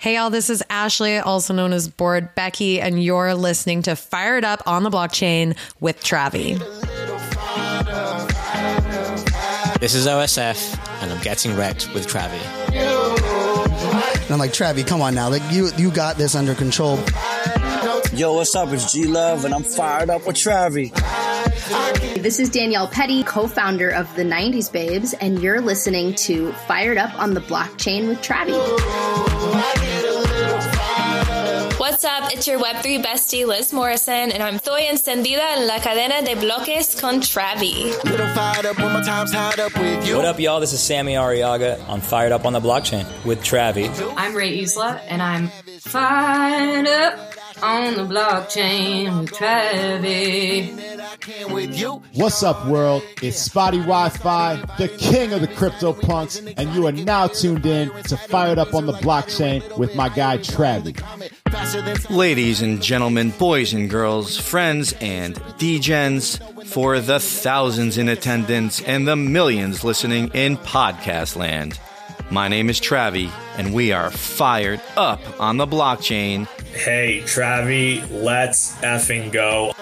Hey, 0.00 0.14
y'all, 0.14 0.30
this 0.30 0.48
is 0.48 0.62
Ashley, 0.70 1.18
also 1.18 1.52
known 1.52 1.72
as 1.72 1.88
Board 1.88 2.32
Becky, 2.36 2.80
and 2.80 3.02
you're 3.02 3.34
listening 3.34 3.82
to 3.82 3.96
Fired 3.96 4.44
Up 4.44 4.62
on 4.64 4.84
the 4.84 4.90
Blockchain 4.90 5.56
with 5.80 6.00
Travie. 6.00 6.56
This 9.80 9.96
is 9.96 10.06
OSF, 10.06 11.02
and 11.02 11.10
I'm 11.10 11.20
getting 11.20 11.56
wrecked 11.56 11.92
with 11.94 12.06
Travie. 12.06 12.38
And 14.22 14.30
I'm 14.30 14.38
like, 14.38 14.52
Travie, 14.52 14.86
come 14.86 15.02
on 15.02 15.16
now. 15.16 15.30
Like 15.30 15.42
you 15.50 15.70
you 15.76 15.90
got 15.90 16.16
this 16.16 16.36
under 16.36 16.54
control. 16.54 17.00
Yo, 18.12 18.34
what's 18.34 18.54
up? 18.54 18.72
It's 18.72 18.92
G 18.92 19.04
Love, 19.04 19.44
and 19.44 19.52
I'm 19.52 19.64
fired 19.64 20.10
up 20.10 20.28
with 20.28 20.36
Travie. 20.36 20.94
This 22.22 22.38
is 22.38 22.48
Danielle 22.50 22.86
Petty, 22.86 23.24
co 23.24 23.48
founder 23.48 23.90
of 23.90 24.14
the 24.14 24.22
90s 24.22 24.70
Babes, 24.70 25.12
and 25.14 25.42
you're 25.42 25.60
listening 25.60 26.14
to 26.14 26.52
Fired 26.68 26.98
Up 26.98 27.12
on 27.18 27.34
the 27.34 27.40
Blockchain 27.40 28.06
with 28.06 28.22
Travie. 28.22 29.07
What's 31.98 32.04
up? 32.04 32.32
It's 32.32 32.46
your 32.46 32.60
Web3 32.60 33.02
bestie 33.02 33.44
Liz 33.44 33.72
Morrison, 33.72 34.30
and 34.30 34.40
I'm 34.40 34.60
estoy 34.60 34.88
encendida 34.88 35.56
en 35.56 35.66
la 35.66 35.80
cadena 35.80 36.24
de 36.24 36.36
bloques 36.36 36.94
con 36.94 37.20
Travie. 37.20 37.90
What 40.14 40.24
up, 40.24 40.38
y'all? 40.38 40.60
This 40.60 40.72
is 40.72 40.80
Sammy 40.80 41.14
Ariaga 41.14 41.84
on 41.88 42.00
Fired 42.00 42.30
Up 42.30 42.44
on 42.44 42.52
the 42.52 42.60
Blockchain 42.60 43.04
with 43.24 43.42
Travie. 43.42 43.90
I'm 44.16 44.36
Ray 44.36 44.60
Isla, 44.60 45.00
and 45.08 45.20
I'm 45.20 45.48
fired 45.80 46.86
up 46.86 47.34
on 47.62 47.94
the 47.94 48.02
blockchain 48.02 49.20
with 49.20 49.32
Travie. 49.32 50.98
What's 52.14 52.42
up, 52.42 52.66
world? 52.66 53.02
It's 53.22 53.38
Spotty 53.38 53.78
Wi-Fi, 53.78 54.56
the 54.78 54.88
king 54.88 55.32
of 55.32 55.40
the 55.40 55.48
crypto 55.48 55.92
punks, 55.92 56.40
and 56.56 56.74
you 56.74 56.86
are 56.86 56.92
now 56.92 57.26
tuned 57.26 57.66
in 57.66 57.90
to 58.04 58.16
Fired 58.16 58.58
Up 58.58 58.74
on 58.74 58.86
the 58.86 58.92
Blockchain 58.92 59.76
with 59.78 59.94
my 59.94 60.08
guy 60.08 60.38
Travi. 60.38 60.98
Ladies 62.10 62.62
and 62.62 62.82
gentlemen, 62.82 63.30
boys 63.30 63.72
and 63.72 63.90
girls, 63.90 64.36
friends 64.36 64.94
and 65.00 65.34
degens, 65.58 66.38
for 66.66 67.00
the 67.00 67.18
thousands 67.18 67.98
in 67.98 68.08
attendance 68.08 68.80
and 68.82 69.08
the 69.08 69.16
millions 69.16 69.84
listening 69.84 70.28
in 70.34 70.56
podcast 70.58 71.36
land. 71.36 71.78
My 72.30 72.46
name 72.46 72.68
is 72.68 72.78
Travie, 72.78 73.30
and 73.56 73.72
we 73.72 73.90
are 73.92 74.10
fired 74.10 74.82
up 74.98 75.18
on 75.40 75.56
the 75.56 75.66
blockchain. 75.66 76.46
Hey, 76.74 77.22
Travie, 77.24 78.06
let's 78.10 78.76
effing 78.82 79.32
go. 79.32 79.72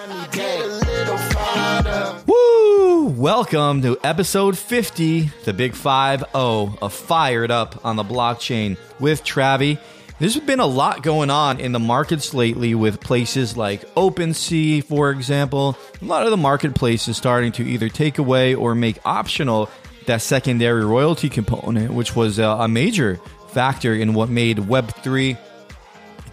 Woo! 2.25 3.07
Welcome 3.07 3.81
to 3.81 3.97
episode 4.01 4.57
50, 4.57 5.29
the 5.43 5.51
big 5.51 5.73
5 5.73 6.19
0 6.31 6.77
of 6.81 6.93
Fired 6.93 7.51
Up 7.51 7.85
on 7.85 7.97
the 7.97 8.03
Blockchain 8.03 8.77
with 8.97 9.25
Travie. 9.25 9.77
There's 10.19 10.39
been 10.39 10.61
a 10.61 10.65
lot 10.65 11.03
going 11.03 11.29
on 11.29 11.59
in 11.59 11.73
the 11.73 11.79
markets 11.79 12.33
lately 12.33 12.73
with 12.73 13.01
places 13.01 13.57
like 13.57 13.81
OpenSea, 13.95 14.85
for 14.85 15.11
example. 15.11 15.77
A 16.01 16.05
lot 16.05 16.23
of 16.23 16.31
the 16.31 16.37
marketplaces 16.37 17.17
starting 17.17 17.51
to 17.51 17.63
either 17.63 17.89
take 17.89 18.17
away 18.17 18.55
or 18.55 18.73
make 18.73 18.99
optional 19.03 19.69
that 20.07 20.21
secondary 20.21 20.83
royalty 20.83 21.29
component, 21.29 21.93
which 21.93 22.15
was 22.15 22.39
a, 22.39 22.45
a 22.45 22.67
major 22.67 23.19
factor 23.49 23.93
in 23.93 24.13
what 24.13 24.29
made 24.29 24.57
Web3 24.57 25.37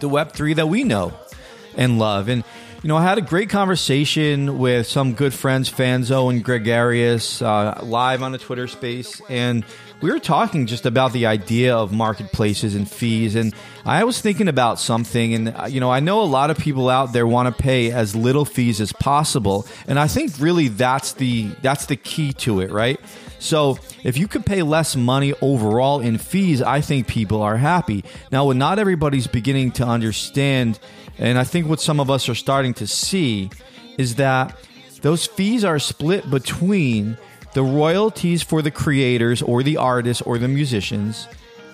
the 0.00 0.08
Web3 0.08 0.56
that 0.56 0.68
we 0.68 0.84
know 0.84 1.12
and 1.76 1.98
love. 1.98 2.28
And, 2.28 2.44
you 2.82 2.88
know, 2.88 2.96
I 2.96 3.02
had 3.02 3.18
a 3.18 3.22
great 3.22 3.48
conversation 3.48 4.58
with 4.58 4.86
some 4.86 5.14
good 5.14 5.32
friends, 5.32 5.70
Fanzo 5.70 6.30
and 6.30 6.44
Gregarious, 6.44 7.40
uh, 7.40 7.80
live 7.82 8.22
on 8.22 8.32
the 8.32 8.38
Twitter 8.38 8.68
space. 8.68 9.22
And 9.28 9.64
we 10.04 10.10
were 10.10 10.20
talking 10.20 10.66
just 10.66 10.84
about 10.84 11.14
the 11.14 11.24
idea 11.24 11.74
of 11.74 11.90
marketplaces 11.90 12.74
and 12.74 12.86
fees. 12.86 13.34
And 13.36 13.54
I 13.86 14.04
was 14.04 14.20
thinking 14.20 14.48
about 14.48 14.78
something. 14.78 15.32
And, 15.32 15.48
uh, 15.48 15.64
you 15.64 15.80
know, 15.80 15.90
I 15.90 16.00
know 16.00 16.20
a 16.20 16.24
lot 16.24 16.50
of 16.50 16.58
people 16.58 16.90
out 16.90 17.14
there 17.14 17.26
want 17.26 17.56
to 17.56 17.62
pay 17.62 17.90
as 17.90 18.14
little 18.14 18.44
fees 18.44 18.82
as 18.82 18.92
possible. 18.92 19.66
And 19.88 19.98
I 19.98 20.06
think 20.06 20.32
really 20.38 20.68
that's 20.68 21.14
the, 21.14 21.46
that's 21.62 21.86
the 21.86 21.96
key 21.96 22.34
to 22.34 22.60
it, 22.60 22.70
right? 22.70 23.00
So 23.38 23.78
if 24.02 24.18
you 24.18 24.28
could 24.28 24.44
pay 24.44 24.62
less 24.62 24.94
money 24.94 25.32
overall 25.40 26.00
in 26.00 26.18
fees, 26.18 26.60
I 26.60 26.82
think 26.82 27.08
people 27.08 27.40
are 27.40 27.56
happy. 27.56 28.04
Now, 28.30 28.44
what 28.44 28.56
not 28.56 28.78
everybody's 28.78 29.26
beginning 29.26 29.72
to 29.72 29.86
understand, 29.86 30.78
and 31.16 31.38
I 31.38 31.44
think 31.44 31.66
what 31.66 31.80
some 31.80 31.98
of 31.98 32.10
us 32.10 32.28
are 32.28 32.34
starting 32.34 32.74
to 32.74 32.86
see, 32.86 33.48
is 33.96 34.16
that 34.16 34.54
those 35.00 35.26
fees 35.26 35.64
are 35.64 35.78
split 35.78 36.28
between 36.30 37.16
the 37.54 37.62
royalties 37.62 38.42
for 38.42 38.62
the 38.62 38.70
creators 38.70 39.40
or 39.40 39.62
the 39.62 39.76
artists 39.76 40.22
or 40.22 40.38
the 40.38 40.48
musicians, 40.48 41.26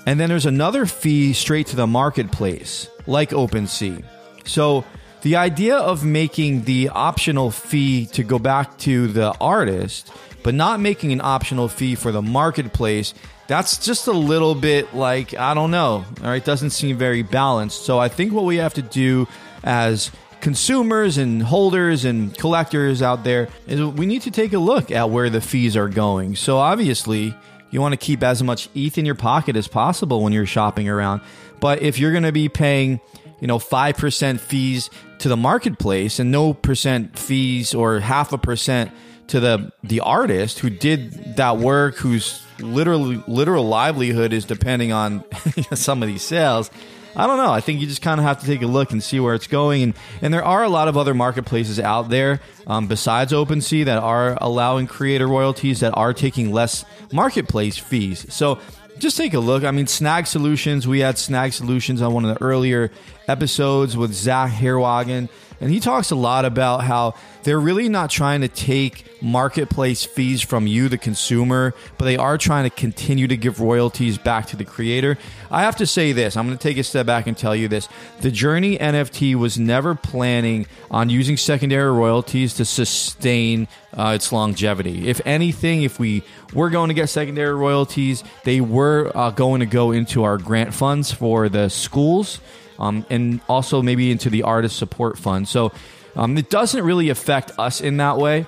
and 0.07 0.21
then 0.21 0.29
there's 0.29 0.47
another 0.47 0.87
fee 0.87 1.33
straight 1.33 1.67
to 1.69 1.77
the 1.77 1.87
marketplace, 1.87 2.89
like 3.07 3.31
OpenSea. 3.31 4.05
So 4.45 4.85
the 5.23 5.37
idea 5.37 5.77
of 5.77 6.05
making 6.05 6.65
the 6.65 6.89
optional 6.91 7.51
fee 7.51 8.07
to 8.07 8.23
go 8.23 8.39
back 8.39 8.79
to 8.79 9.09
the 9.09 9.35
artist 9.41 10.11
but 10.43 10.55
not 10.55 10.81
making 10.81 11.13
an 11.13 11.21
optional 11.21 11.69
fee 11.69 11.95
for 11.95 12.13
the 12.13 12.23
marketplace 12.23 13.13
that's 13.47 13.85
just 13.85 14.07
a 14.07 14.13
little 14.13 14.55
bit 14.55 14.95
like 14.95 15.35
i 15.37 15.55
don't 15.55 15.71
know. 15.71 16.05
All 16.23 16.31
right 16.31 16.45
doesn't 16.45 16.71
seem 16.71 16.97
very 16.97 17.23
balanced. 17.23 17.85
So 17.85 17.99
i 17.99 18.09
think 18.09 18.33
what 18.33 18.45
we 18.45 18.57
have 18.57 18.75
to 18.75 18.83
do 18.83 19.29
as 19.63 20.11
consumers 20.41 21.19
and 21.19 21.43
holders 21.43 22.05
and 22.05 22.37
collectors 22.37 23.03
out 23.03 23.25
there 23.25 23.49
is 23.67 23.83
we 23.83 24.07
need 24.07 24.23
to 24.23 24.31
take 24.31 24.53
a 24.53 24.59
look 24.59 24.91
at 24.91 25.11
where 25.11 25.31
the 25.31 25.41
fees 25.41 25.77
are 25.77 25.89
going 25.89 26.35
so 26.37 26.57
obviously 26.59 27.35
you 27.71 27.81
want 27.81 27.93
to 27.93 27.97
keep 27.97 28.23
as 28.23 28.43
much 28.43 28.69
ETH 28.75 28.99
in 28.99 29.05
your 29.05 29.15
pocket 29.15 29.55
as 29.57 29.69
possible 29.69 30.23
when 30.23 30.33
you're 30.33 30.47
shopping 30.47 30.89
around 30.89 31.21
but 31.61 31.83
if 31.83 31.99
you're 31.99 32.13
going 32.13 32.25
to 32.25 32.33
be 32.33 32.49
paying 32.49 33.01
you 33.41 33.47
know 33.47 33.59
5% 33.59 34.41
fees 34.41 34.91
to 35.19 35.29
the 35.29 35.37
marketplace 35.37 36.19
and 36.19 36.31
no 36.31 36.55
percent 36.55 37.19
fees 37.19 37.75
or 37.75 38.01
half 38.01 38.33
a 38.33 38.39
percent 38.39 38.91
to 39.31 39.39
the 39.39 39.73
the 39.85 40.01
artist 40.01 40.59
who 40.59 40.69
did 40.71 41.37
that 41.37 41.59
work, 41.59 41.97
whose 41.97 42.45
literally 42.59 43.23
literal 43.29 43.65
livelihood 43.65 44.33
is 44.33 44.45
depending 44.45 44.93
on 44.93 45.25
some 45.75 46.03
of 46.03 46.09
these 46.09 46.23
sales. 46.23 46.71
I 47.17 47.27
don't 47.27 47.37
know. 47.37 47.51
I 47.51 47.61
think 47.61 47.81
you 47.81 47.87
just 47.87 48.03
kind 48.03 48.21
of 48.21 48.25
have 48.25 48.41
to 48.41 48.47
take 48.47 48.63
a 48.63 48.67
look 48.67 48.93
and 48.93 49.03
see 49.03 49.21
where 49.21 49.35
it's 49.35 49.47
going. 49.47 49.83
And 49.83 49.95
and 50.23 50.33
there 50.33 50.45
are 50.45 50.63
a 50.63 50.69
lot 50.69 50.89
of 50.89 50.97
other 50.97 51.15
marketplaces 51.15 51.81
out 51.81 52.09
there 52.09 52.41
um, 52.67 52.87
besides 52.87 53.33
OpenSea 53.33 53.85
that 53.87 53.99
are 53.99 54.37
allowing 54.41 54.87
creator 54.87 55.27
royalties 55.27 55.81
that 55.81 55.97
are 55.97 56.13
taking 56.13 56.53
less 56.53 56.85
marketplace 57.13 57.77
fees. 57.77 58.33
So 58.33 58.59
just 58.99 59.17
take 59.17 59.35
a 59.35 59.41
look. 59.41 59.65
I 59.65 59.71
mean, 59.71 59.87
Snag 59.87 60.27
Solutions. 60.27 60.87
We 60.87 61.01
had 61.01 61.19
Snag 61.19 61.53
Solutions 61.53 62.03
on 62.03 62.13
one 62.13 62.25
of 62.25 62.35
the 62.35 62.43
earlier 62.43 62.91
episodes 63.27 63.97
with 63.97 64.13
Zach 64.13 64.53
Herwagen. 64.53 65.29
And 65.61 65.71
he 65.71 65.79
talks 65.79 66.11
a 66.11 66.17
lot 66.17 66.45
about 66.45 66.85
how 66.85 67.15
they're 67.43 67.61
really 67.61 67.89
not 67.89 68.11
trying 68.11 68.41
to 68.41 68.49
take 68.49 69.05
marketplace 69.23 70.05
fees 70.05 70.41
from 70.41 70.67
you, 70.67 70.89
the 70.89 70.99
consumer, 70.99 71.75
but 71.99 72.07
they 72.07 72.17
are 72.17 72.39
trying 72.39 72.65
to 72.65 72.71
continue 72.71 73.29
to 73.29 73.37
give 73.37 73.61
royalties 73.61 74.17
back 74.17 74.47
to 74.47 74.57
the 74.57 74.65
creator. 74.65 75.19
I 75.51 75.63
have 75.63 75.77
to 75.77 75.87
say 75.87 76.13
this 76.13 76.37
I'm 76.37 76.47
going 76.47 76.57
to 76.57 76.63
take 76.63 76.79
a 76.79 76.83
step 76.83 77.07
back 77.07 77.27
and 77.27 77.37
tell 77.37 77.55
you 77.55 77.69
this. 77.69 77.89
The 78.21 78.31
Journey 78.31 78.79
NFT 78.79 79.35
was 79.35 79.59
never 79.59 79.95
planning 79.95 80.67
on 80.91 81.11
using 81.11 81.37
secondary 81.37 81.93
royalties 81.93 82.55
to 82.55 82.65
sustain 82.65 83.69
uh, 83.93 84.13
its 84.15 84.33
longevity. 84.33 85.09
If 85.09 85.21
anything, 85.27 85.83
if 85.83 85.99
we 85.99 86.23
were 86.55 86.71
going 86.71 86.89
to 86.89 86.95
get 86.95 87.09
secondary 87.09 87.55
royalties, 87.55 88.25
they 88.45 88.61
were 88.61 89.13
uh, 89.15 89.31
going 89.31 89.61
to 89.61 89.67
go 89.67 89.93
into 89.93 90.25
our 90.25 90.39
grant 90.39 90.73
funds 90.73 91.13
for 91.13 91.49
the 91.49 91.69
schools 91.69 92.41
um, 92.81 93.07
and 93.11 93.41
also 93.49 93.83
maybe 93.83 94.11
into 94.11 94.31
the 94.31 94.43
artist 94.43 94.77
support 94.77 95.19
fund. 95.19 95.47
So 95.47 95.73
um, 96.17 96.37
it 96.37 96.51
doesn't 96.51 96.83
really 96.83 97.11
affect 97.11 97.53
us 97.59 97.81
in 97.81 97.99
that 97.99 98.19
way, 98.19 98.47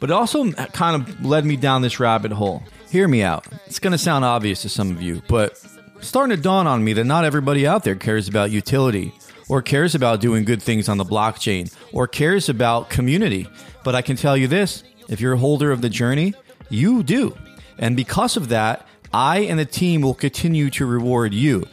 but 0.00 0.10
it 0.10 0.12
also 0.12 0.52
kind 0.52 1.02
of 1.02 1.24
led 1.24 1.44
me 1.44 1.56
down 1.56 1.82
this 1.82 1.98
rabbit 1.98 2.32
hole. 2.32 2.62
Hear 2.90 3.08
me 3.08 3.22
out. 3.22 3.46
It's 3.66 3.78
going 3.78 3.92
to 3.92 3.98
sound 3.98 4.24
obvious 4.24 4.62
to 4.62 4.68
some 4.68 4.90
of 4.90 5.02
you, 5.02 5.22
but 5.28 5.60
starting 6.00 6.36
to 6.36 6.42
dawn 6.42 6.66
on 6.66 6.84
me 6.84 6.92
that 6.92 7.04
not 7.04 7.24
everybody 7.24 7.66
out 7.66 7.82
there 7.82 7.96
cares 7.96 8.28
about 8.28 8.50
utility 8.50 9.12
or 9.48 9.62
cares 9.62 9.94
about 9.94 10.20
doing 10.20 10.44
good 10.44 10.62
things 10.62 10.88
on 10.88 10.98
the 10.98 11.04
blockchain 11.04 11.74
or 11.92 12.06
cares 12.06 12.48
about 12.48 12.90
community. 12.90 13.48
But 13.84 13.94
I 13.94 14.02
can 14.02 14.16
tell 14.16 14.36
you 14.36 14.48
this 14.48 14.84
if 15.08 15.20
you're 15.20 15.34
a 15.34 15.38
holder 15.38 15.72
of 15.72 15.80
the 15.80 15.88
journey, 15.88 16.34
you 16.68 17.02
do. 17.02 17.36
And 17.78 17.96
because 17.96 18.36
of 18.36 18.48
that, 18.48 18.86
I 19.12 19.40
and 19.40 19.58
the 19.58 19.64
team 19.64 20.00
will 20.00 20.14
continue 20.14 20.70
to 20.70 20.86
reward 20.86 21.32
you. 21.32 21.66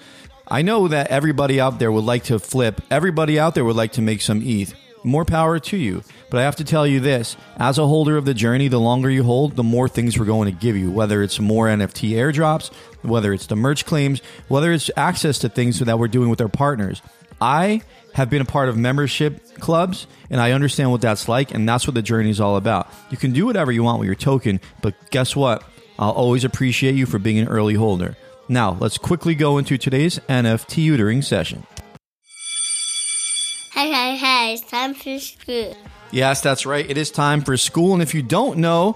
I 0.54 0.62
know 0.62 0.88
that 0.88 1.08
everybody 1.08 1.60
out 1.60 1.80
there 1.80 1.92
would 1.92 2.04
like 2.04 2.26
to 2.26 2.38
flip. 2.38 2.80
Everybody 2.92 3.40
out 3.40 3.56
there 3.56 3.66
would 3.66 3.76
like 3.76 3.94
to 3.94 4.04
make 4.04 4.22
some 4.22 4.44
ETH. 4.44 4.76
More 5.04 5.26
power 5.26 5.58
to 5.58 5.78
you. 5.78 6.04
But 6.30 6.42
I 6.42 6.44
have 6.44 6.58
to 6.58 6.64
tell 6.64 6.86
you 6.86 7.00
this 7.00 7.36
as 7.58 7.80
a 7.80 7.88
holder 7.88 8.18
of 8.18 8.26
the 8.26 8.36
journey, 8.36 8.68
the 8.68 8.80
longer 8.80 9.10
you 9.10 9.24
hold, 9.24 9.56
the 9.56 9.64
more 9.64 9.90
things 9.90 10.20
we're 10.20 10.26
going 10.26 10.54
to 10.54 10.56
give 10.56 10.78
you, 10.78 10.92
whether 10.92 11.24
it's 11.24 11.40
more 11.40 11.66
NFT 11.66 12.12
airdrops, 12.12 12.72
whether 13.02 13.34
it's 13.34 13.48
the 13.48 13.56
merch 13.56 13.88
claims, 13.88 14.22
whether 14.48 14.72
it's 14.72 14.92
access 14.96 15.40
to 15.40 15.50
things 15.50 15.80
that 15.80 15.98
we're 15.98 16.08
doing 16.08 16.30
with 16.30 16.40
our 16.40 16.50
partners. 16.50 17.02
I 17.42 17.82
have 18.14 18.30
been 18.30 18.44
a 18.44 18.46
part 18.46 18.70
of 18.70 18.78
membership 18.78 19.58
clubs 19.58 20.06
and 20.30 20.40
I 20.40 20.52
understand 20.52 20.92
what 20.92 21.02
that's 21.02 21.28
like, 21.28 21.52
and 21.52 21.68
that's 21.68 21.88
what 21.88 21.96
the 21.96 22.04
journey 22.04 22.30
is 22.30 22.40
all 22.40 22.58
about. 22.58 22.88
You 23.10 23.18
can 23.18 23.34
do 23.34 23.48
whatever 23.48 23.72
you 23.72 23.82
want 23.82 24.02
with 24.02 24.06
your 24.06 24.14
token, 24.14 24.62
but 24.84 24.94
guess 25.10 25.36
what? 25.36 25.64
I'll 25.98 26.12
always 26.12 26.44
appreciate 26.44 26.94
you 26.94 27.08
for 27.08 27.18
being 27.18 27.40
an 27.40 27.48
early 27.48 27.74
holder. 27.74 28.16
Now, 28.50 28.78
let's 28.80 28.98
quickly 28.98 29.36
go 29.36 29.58
into 29.58 29.78
today's 29.78 30.20
NFT 30.30 30.68
tutoring 30.68 31.22
session. 31.22 31.66
Hey, 33.72 33.92
hey, 33.92 34.18
hey, 34.18 34.54
it's 34.54 34.70
time 34.70 34.94
for 34.94 35.18
school. 35.20 35.76
Yes, 36.12 36.42
that's 36.42 36.66
right. 36.66 36.88
It 36.88 36.98
is 36.98 37.10
time 37.10 37.42
for 37.42 37.58
school. 37.58 37.94
And 37.94 38.02
if 38.04 38.14
you 38.14 38.22
don't 38.22 38.60
know, 38.60 38.96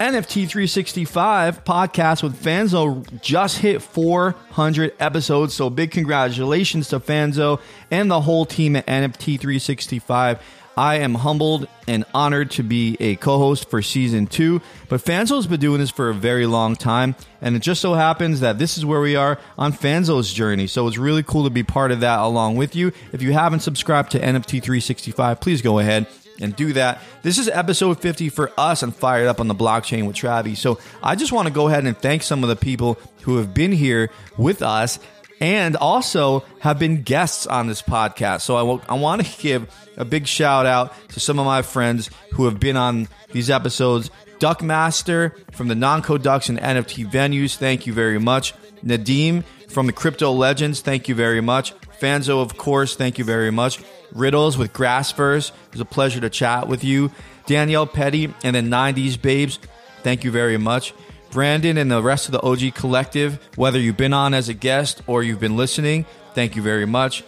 NFT 0.00 0.48
365 0.48 1.62
podcast 1.62 2.22
with 2.22 2.42
Fanzo 2.42 3.20
just 3.20 3.58
hit 3.58 3.82
400 3.82 4.94
episodes. 4.98 5.52
So 5.52 5.68
big 5.68 5.90
congratulations 5.90 6.88
to 6.88 7.00
Fanzo 7.00 7.60
and 7.90 8.10
the 8.10 8.22
whole 8.22 8.46
team 8.46 8.76
at 8.76 8.86
NFT 8.86 9.38
365. 9.38 10.40
I 10.80 11.00
am 11.00 11.14
humbled 11.14 11.68
and 11.86 12.06
honored 12.14 12.52
to 12.52 12.62
be 12.62 12.96
a 13.00 13.16
co 13.16 13.36
host 13.36 13.68
for 13.68 13.82
season 13.82 14.26
two. 14.26 14.62
But 14.88 15.02
Fanzo's 15.02 15.46
been 15.46 15.60
doing 15.60 15.78
this 15.78 15.90
for 15.90 16.08
a 16.08 16.14
very 16.14 16.46
long 16.46 16.74
time. 16.74 17.16
And 17.42 17.54
it 17.54 17.58
just 17.58 17.82
so 17.82 17.92
happens 17.92 18.40
that 18.40 18.58
this 18.58 18.78
is 18.78 18.86
where 18.86 19.02
we 19.02 19.14
are 19.14 19.38
on 19.58 19.74
Fanzo's 19.74 20.32
journey. 20.32 20.66
So 20.66 20.88
it's 20.88 20.96
really 20.96 21.22
cool 21.22 21.44
to 21.44 21.50
be 21.50 21.62
part 21.62 21.92
of 21.92 22.00
that 22.00 22.20
along 22.20 22.56
with 22.56 22.74
you. 22.74 22.92
If 23.12 23.20
you 23.20 23.34
haven't 23.34 23.60
subscribed 23.60 24.12
to 24.12 24.20
NFT 24.20 24.62
365, 24.62 25.38
please 25.38 25.60
go 25.60 25.80
ahead 25.80 26.06
and 26.40 26.56
do 26.56 26.72
that. 26.72 27.02
This 27.20 27.36
is 27.36 27.50
episode 27.50 28.00
50 28.00 28.30
for 28.30 28.50
us 28.56 28.82
and 28.82 28.96
Fired 28.96 29.28
Up 29.28 29.38
on 29.38 29.48
the 29.48 29.54
Blockchain 29.54 30.06
with 30.06 30.16
Travie. 30.16 30.56
So 30.56 30.78
I 31.02 31.14
just 31.14 31.30
want 31.30 31.46
to 31.46 31.52
go 31.52 31.68
ahead 31.68 31.84
and 31.84 31.94
thank 31.94 32.22
some 32.22 32.42
of 32.42 32.48
the 32.48 32.56
people 32.56 32.98
who 33.20 33.36
have 33.36 33.52
been 33.52 33.72
here 33.72 34.08
with 34.38 34.62
us 34.62 34.98
and 35.40 35.74
also 35.76 36.44
have 36.60 36.78
been 36.78 37.02
guests 37.02 37.46
on 37.46 37.66
this 37.66 37.82
podcast. 37.82 38.42
So 38.42 38.56
I, 38.56 38.60
w- 38.60 38.82
I 38.88 38.94
want 38.94 39.24
to 39.24 39.42
give 39.42 39.74
a 39.96 40.04
big 40.04 40.26
shout 40.26 40.66
out 40.66 40.94
to 41.10 41.20
some 41.20 41.38
of 41.38 41.46
my 41.46 41.62
friends 41.62 42.10
who 42.34 42.44
have 42.44 42.60
been 42.60 42.76
on 42.76 43.08
these 43.32 43.50
episodes. 43.50 44.10
Duckmaster 44.38 45.32
from 45.52 45.68
the 45.68 45.74
Non-Code 45.74 46.22
Ducks 46.22 46.48
and 46.48 46.58
NFT 46.58 47.10
venues, 47.10 47.56
thank 47.56 47.86
you 47.86 47.92
very 47.92 48.18
much. 48.18 48.54
Nadim 48.84 49.44
from 49.68 49.86
the 49.86 49.92
Crypto 49.92 50.32
Legends, 50.32 50.80
thank 50.80 51.08
you 51.08 51.14
very 51.14 51.40
much. 51.40 51.74
Fanzo, 52.00 52.40
of 52.42 52.56
course, 52.56 52.96
thank 52.96 53.18
you 53.18 53.24
very 53.24 53.50
much. 53.50 53.78
Riddles 54.12 54.56
with 54.56 54.72
Grassverse, 54.72 55.50
it 55.50 55.72
was 55.72 55.80
a 55.80 55.84
pleasure 55.84 56.20
to 56.20 56.30
chat 56.30 56.68
with 56.68 56.82
you. 56.82 57.10
Danielle 57.46 57.86
Petty 57.86 58.32
and 58.42 58.56
the 58.56 58.60
90s 58.60 59.20
Babes, 59.20 59.58
thank 60.02 60.24
you 60.24 60.30
very 60.30 60.56
much. 60.56 60.94
Brandon 61.30 61.78
and 61.78 61.90
the 61.90 62.02
rest 62.02 62.26
of 62.26 62.32
the 62.32 62.42
OG 62.42 62.74
Collective, 62.74 63.38
whether 63.56 63.78
you've 63.78 63.96
been 63.96 64.12
on 64.12 64.34
as 64.34 64.48
a 64.48 64.54
guest 64.54 65.02
or 65.06 65.22
you've 65.22 65.40
been 65.40 65.56
listening, 65.56 66.04
thank 66.34 66.56
you 66.56 66.62
very 66.62 66.86
much. 66.86 67.22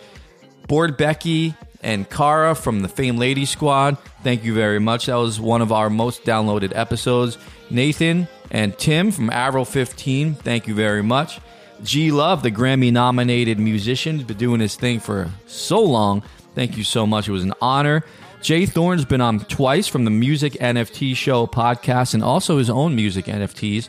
Board 0.67 0.97
Becky 0.97 1.55
and 1.83 2.09
Kara 2.09 2.55
from 2.55 2.81
the 2.81 2.89
Fame 2.89 3.17
Lady 3.17 3.45
Squad, 3.45 3.99
thank 4.23 4.45
you 4.45 4.55
very 4.55 4.81
much. 4.81 5.07
That 5.07 5.17
was 5.17 5.41
one 5.41 5.63
of 5.63 5.73
our 5.73 5.91
most 5.91 6.25
downloaded 6.25 6.75
episodes. 6.75 7.39
Nathan 7.71 8.29
and 8.51 8.77
Tim 8.79 9.11
from 9.11 9.31
Avril 9.31 9.65
15, 9.65 10.35
thank 10.35 10.67
you 10.67 10.75
very 10.75 11.03
much. 11.03 11.41
G 11.83 12.13
Love, 12.13 12.43
the 12.43 12.51
Grammy 12.51 12.93
nominated 12.93 13.59
musician, 13.59 14.17
has 14.17 14.25
been 14.25 14.37
doing 14.37 14.61
his 14.61 14.77
thing 14.77 15.01
for 15.01 15.31
so 15.47 15.83
long. 15.83 16.23
Thank 16.55 16.77
you 16.77 16.85
so 16.85 17.07
much. 17.07 17.29
It 17.29 17.33
was 17.33 17.43
an 17.43 17.55
honor. 17.61 18.05
Jay 18.43 18.67
Thorne's 18.67 19.05
been 19.05 19.21
on 19.21 19.39
twice 19.39 19.87
from 19.87 20.05
the 20.05 20.11
Music 20.11 20.55
NFT 20.55 21.15
Show 21.15 21.47
podcast 21.47 22.13
and 22.13 22.25
also 22.25 22.59
his 22.59 22.69
own 22.69 22.97
music 22.97 23.27
NFTs. 23.27 23.89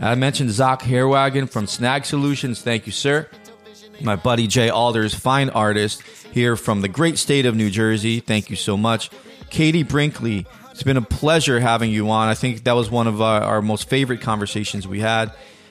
I 0.00 0.16
mentioned 0.16 0.50
Zach 0.50 0.82
Hairwagon 0.82 1.46
from 1.46 1.68
Snag 1.68 2.04
Solutions. 2.04 2.60
Thank 2.60 2.86
you, 2.86 2.90
sir. 2.90 3.28
My 4.00 4.16
buddy 4.16 4.48
Jay 4.48 4.68
Alders, 4.68 5.14
fine 5.14 5.50
artist 5.50 6.02
here 6.32 6.56
from 6.56 6.80
the 6.80 6.88
great 6.88 7.16
state 7.16 7.46
of 7.46 7.54
New 7.54 7.70
Jersey. 7.70 8.18
Thank 8.18 8.50
you 8.50 8.56
so 8.56 8.76
much. 8.76 9.08
Katie 9.50 9.84
Brinkley, 9.84 10.46
it's 10.72 10.82
been 10.82 10.96
a 10.96 11.02
pleasure 11.02 11.60
having 11.60 11.92
you 11.92 12.10
on. 12.10 12.26
I 12.26 12.34
think 12.34 12.64
that 12.64 12.72
was 12.72 12.90
one 12.90 13.06
of 13.06 13.22
our, 13.22 13.40
our 13.40 13.62
most 13.62 13.88
favorite 13.88 14.20
conversations 14.20 14.88
we 14.88 14.98
had. 14.98 15.28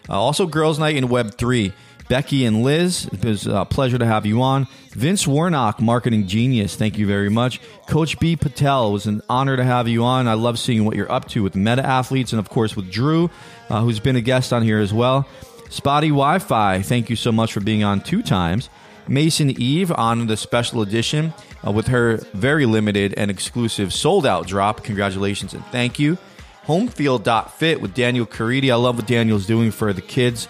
Uh, 0.07 0.13
also, 0.13 0.48
Girls 0.48 0.80
Night 0.80 0.95
in 0.95 1.10
Web 1.10 1.36
3. 1.36 1.74
Becky 2.11 2.43
and 2.43 2.61
Liz, 2.61 3.05
it 3.05 3.23
was 3.23 3.47
a 3.47 3.63
pleasure 3.63 3.97
to 3.97 4.05
have 4.05 4.25
you 4.25 4.41
on. 4.41 4.67
Vince 4.89 5.25
Warnock, 5.25 5.79
marketing 5.79 6.27
genius, 6.27 6.75
thank 6.75 6.97
you 6.97 7.07
very 7.07 7.29
much. 7.29 7.61
Coach 7.87 8.19
B 8.19 8.35
Patel, 8.35 8.89
it 8.89 8.91
was 8.91 9.05
an 9.05 9.21
honor 9.29 9.55
to 9.55 9.63
have 9.63 9.87
you 9.87 10.03
on. 10.03 10.27
I 10.27 10.33
love 10.33 10.59
seeing 10.59 10.83
what 10.83 10.97
you're 10.97 11.09
up 11.09 11.29
to 11.29 11.41
with 11.41 11.55
meta 11.55 11.85
athletes 11.85 12.33
and, 12.33 12.39
of 12.41 12.49
course, 12.49 12.75
with 12.75 12.91
Drew, 12.91 13.29
uh, 13.69 13.79
who's 13.79 14.01
been 14.01 14.17
a 14.17 14.21
guest 14.21 14.51
on 14.51 14.61
here 14.61 14.79
as 14.79 14.93
well. 14.93 15.25
Spotty 15.69 16.09
Wi 16.09 16.39
Fi, 16.39 16.81
thank 16.81 17.09
you 17.09 17.15
so 17.15 17.31
much 17.31 17.53
for 17.53 17.61
being 17.61 17.81
on 17.81 18.01
two 18.01 18.21
times. 18.21 18.69
Mason 19.07 19.49
Eve 19.49 19.93
on 19.93 20.27
the 20.27 20.35
special 20.35 20.81
edition 20.81 21.33
uh, 21.65 21.71
with 21.71 21.87
her 21.87 22.17
very 22.33 22.65
limited 22.65 23.13
and 23.15 23.31
exclusive 23.31 23.93
sold 23.93 24.25
out 24.25 24.47
drop. 24.47 24.83
Congratulations 24.83 25.53
and 25.53 25.65
thank 25.67 25.97
you. 25.97 26.17
Homefield.fit 26.65 27.81
with 27.81 27.93
Daniel 27.93 28.25
Caridi. 28.25 28.69
I 28.69 28.75
love 28.75 28.97
what 28.97 29.07
Daniel's 29.07 29.45
doing 29.45 29.71
for 29.71 29.93
the 29.93 30.01
kids 30.01 30.49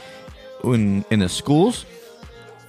in, 0.64 1.06
in 1.10 1.20
the 1.20 1.30
schools. 1.30 1.86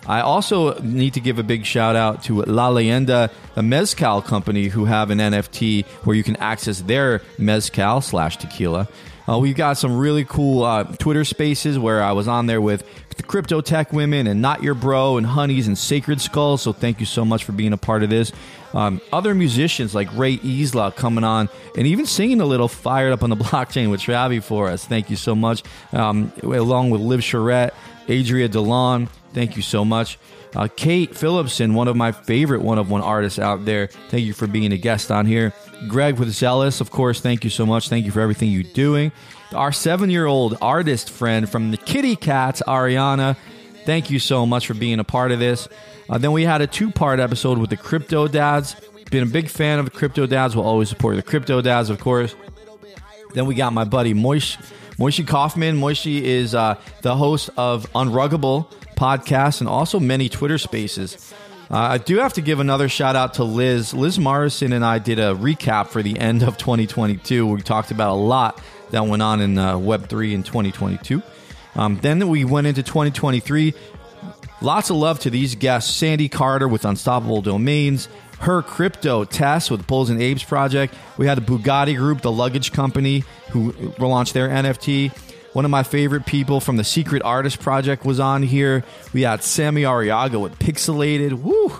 I 0.06 0.20
also 0.20 0.78
need 0.80 1.14
to 1.14 1.20
give 1.20 1.38
a 1.38 1.44
big 1.44 1.64
shout 1.64 1.94
out 1.94 2.24
to 2.24 2.42
La 2.42 2.70
Leyenda, 2.70 3.30
the 3.54 3.62
Mezcal 3.62 4.20
company, 4.20 4.66
who 4.66 4.84
have 4.84 5.10
an 5.10 5.18
NFT 5.18 5.86
where 6.04 6.16
you 6.16 6.24
can 6.24 6.36
access 6.36 6.80
their 6.80 7.22
Mezcal 7.38 8.00
slash 8.00 8.36
tequila. 8.36 8.88
Uh, 9.28 9.38
we've 9.38 9.54
got 9.54 9.74
some 9.78 9.96
really 9.96 10.24
cool 10.24 10.64
uh, 10.64 10.82
Twitter 10.82 11.24
spaces 11.24 11.78
where 11.78 12.02
I 12.02 12.12
was 12.12 12.26
on 12.26 12.46
there 12.46 12.60
with 12.60 12.84
Crypto 13.26 13.60
Tech 13.60 13.92
Women 13.92 14.26
and 14.26 14.40
Not 14.40 14.62
Your 14.62 14.74
Bro 14.74 15.16
and 15.16 15.26
Honeys 15.26 15.66
and 15.66 15.76
Sacred 15.76 16.20
Skull. 16.20 16.56
So 16.56 16.72
thank 16.72 17.00
you 17.00 17.06
so 17.06 17.24
much 17.24 17.44
for 17.44 17.52
being 17.52 17.72
a 17.72 17.76
part 17.76 18.02
of 18.02 18.10
this. 18.10 18.32
Um, 18.74 19.00
other 19.12 19.34
musicians 19.34 19.94
like 19.94 20.08
Ray 20.16 20.38
Isla 20.42 20.92
coming 20.92 21.24
on 21.24 21.48
and 21.76 21.86
even 21.86 22.06
singing 22.06 22.40
a 22.40 22.46
little 22.46 22.68
fired 22.68 23.12
up 23.12 23.22
on 23.22 23.30
the 23.30 23.36
blockchain 23.44 23.90
with 23.90 24.00
Travie 24.00 24.42
for 24.42 24.68
us. 24.68 24.84
Thank 24.84 25.10
you 25.10 25.16
so 25.16 25.34
much. 25.34 25.62
Um, 25.92 26.32
along 26.42 26.90
with 26.90 27.00
Liv 27.00 27.22
Charette, 27.22 27.74
Adria 28.08 28.48
DeLon. 28.48 29.08
Thank 29.32 29.56
you 29.56 29.62
so 29.62 29.84
much. 29.84 30.18
Uh, 30.54 30.68
Kate 30.74 31.16
Phillipson, 31.16 31.74
one 31.74 31.88
of 31.88 31.96
my 31.96 32.12
favorite 32.12 32.60
one 32.60 32.78
of 32.78 32.90
one 32.90 33.00
artists 33.00 33.38
out 33.38 33.64
there. 33.64 33.86
Thank 34.10 34.24
you 34.24 34.34
for 34.34 34.46
being 34.46 34.72
a 34.72 34.76
guest 34.76 35.10
on 35.10 35.24
here. 35.24 35.52
Greg 35.88 36.18
with 36.18 36.30
Zealous, 36.30 36.80
of 36.80 36.90
course. 36.90 37.20
Thank 37.20 37.44
you 37.44 37.50
so 37.50 37.64
much. 37.64 37.88
Thank 37.88 38.04
you 38.04 38.12
for 38.12 38.20
everything 38.20 38.50
you're 38.50 38.62
doing. 38.62 39.12
Our 39.54 39.72
seven 39.72 40.10
year 40.10 40.26
old 40.26 40.56
artist 40.62 41.10
friend 41.10 41.48
from 41.48 41.70
the 41.70 41.76
Kitty 41.76 42.16
Cats, 42.16 42.62
Ariana. 42.66 43.36
Thank 43.84 44.10
you 44.10 44.18
so 44.18 44.46
much 44.46 44.66
for 44.66 44.74
being 44.74 44.98
a 44.98 45.04
part 45.04 45.32
of 45.32 45.38
this. 45.38 45.68
Uh, 46.08 46.18
then 46.18 46.32
we 46.32 46.44
had 46.44 46.62
a 46.62 46.66
two 46.66 46.90
part 46.90 47.20
episode 47.20 47.58
with 47.58 47.70
the 47.70 47.76
Crypto 47.76 48.28
Dads. 48.28 48.76
Been 49.10 49.24
a 49.24 49.30
big 49.30 49.48
fan 49.48 49.78
of 49.78 49.84
the 49.84 49.90
Crypto 49.90 50.26
Dads. 50.26 50.56
We'll 50.56 50.64
always 50.64 50.88
support 50.88 51.16
the 51.16 51.22
Crypto 51.22 51.60
Dads, 51.60 51.90
of 51.90 52.00
course. 52.00 52.34
Then 53.34 53.46
we 53.46 53.54
got 53.54 53.72
my 53.72 53.84
buddy 53.84 54.14
Moish, 54.14 54.56
Moishi 54.96 55.26
Kaufman. 55.26 55.78
Moishi 55.78 56.22
is 56.22 56.54
uh, 56.54 56.76
the 57.02 57.16
host 57.16 57.50
of 57.56 57.90
Unruggable 57.92 58.70
podcast 58.96 59.60
and 59.60 59.68
also 59.68 60.00
many 60.00 60.28
Twitter 60.28 60.58
spaces. 60.58 61.34
Uh, 61.70 61.76
I 61.76 61.98
do 61.98 62.18
have 62.18 62.34
to 62.34 62.42
give 62.42 62.60
another 62.60 62.88
shout 62.88 63.16
out 63.16 63.34
to 63.34 63.44
Liz. 63.44 63.94
Liz 63.94 64.18
Morrison 64.18 64.72
and 64.72 64.84
I 64.84 64.98
did 64.98 65.18
a 65.18 65.34
recap 65.34 65.88
for 65.88 66.02
the 66.02 66.18
end 66.18 66.42
of 66.42 66.58
2022. 66.58 67.46
We 67.46 67.60
talked 67.62 67.90
about 67.90 68.12
a 68.12 68.20
lot 68.20 68.60
that 68.92 69.04
went 69.04 69.22
on 69.22 69.40
in 69.40 69.58
uh, 69.58 69.76
Web3 69.76 70.32
in 70.32 70.42
2022. 70.42 71.22
Um, 71.74 71.98
then 72.00 72.28
we 72.28 72.44
went 72.44 72.66
into 72.66 72.82
2023. 72.82 73.74
Lots 74.60 74.90
of 74.90 74.96
love 74.96 75.18
to 75.20 75.30
these 75.30 75.56
guests 75.56 75.92
Sandy 75.92 76.28
Carter 76.28 76.68
with 76.68 76.84
Unstoppable 76.84 77.42
Domains, 77.42 78.08
her 78.40 78.62
crypto 78.62 79.24
Tess 79.24 79.70
with 79.70 79.86
Bulls 79.86 80.08
and 80.08 80.22
Apes 80.22 80.44
project. 80.44 80.94
We 81.18 81.26
had 81.26 81.38
the 81.38 81.42
Bugatti 81.42 81.96
Group, 81.96 82.20
the 82.20 82.30
luggage 82.30 82.72
company, 82.72 83.24
who 83.50 83.72
launched 83.98 84.34
their 84.34 84.48
NFT. 84.48 85.10
One 85.52 85.64
of 85.64 85.70
my 85.70 85.82
favorite 85.82 86.24
people 86.24 86.60
from 86.60 86.76
the 86.76 86.84
Secret 86.84 87.22
Artist 87.22 87.60
Project 87.60 88.04
was 88.04 88.20
on 88.20 88.42
here. 88.42 88.84
We 89.12 89.22
had 89.22 89.42
Sammy 89.42 89.82
Ariaga 89.82 90.40
with 90.40 90.58
Pixelated. 90.58 91.32
Woo! 91.32 91.72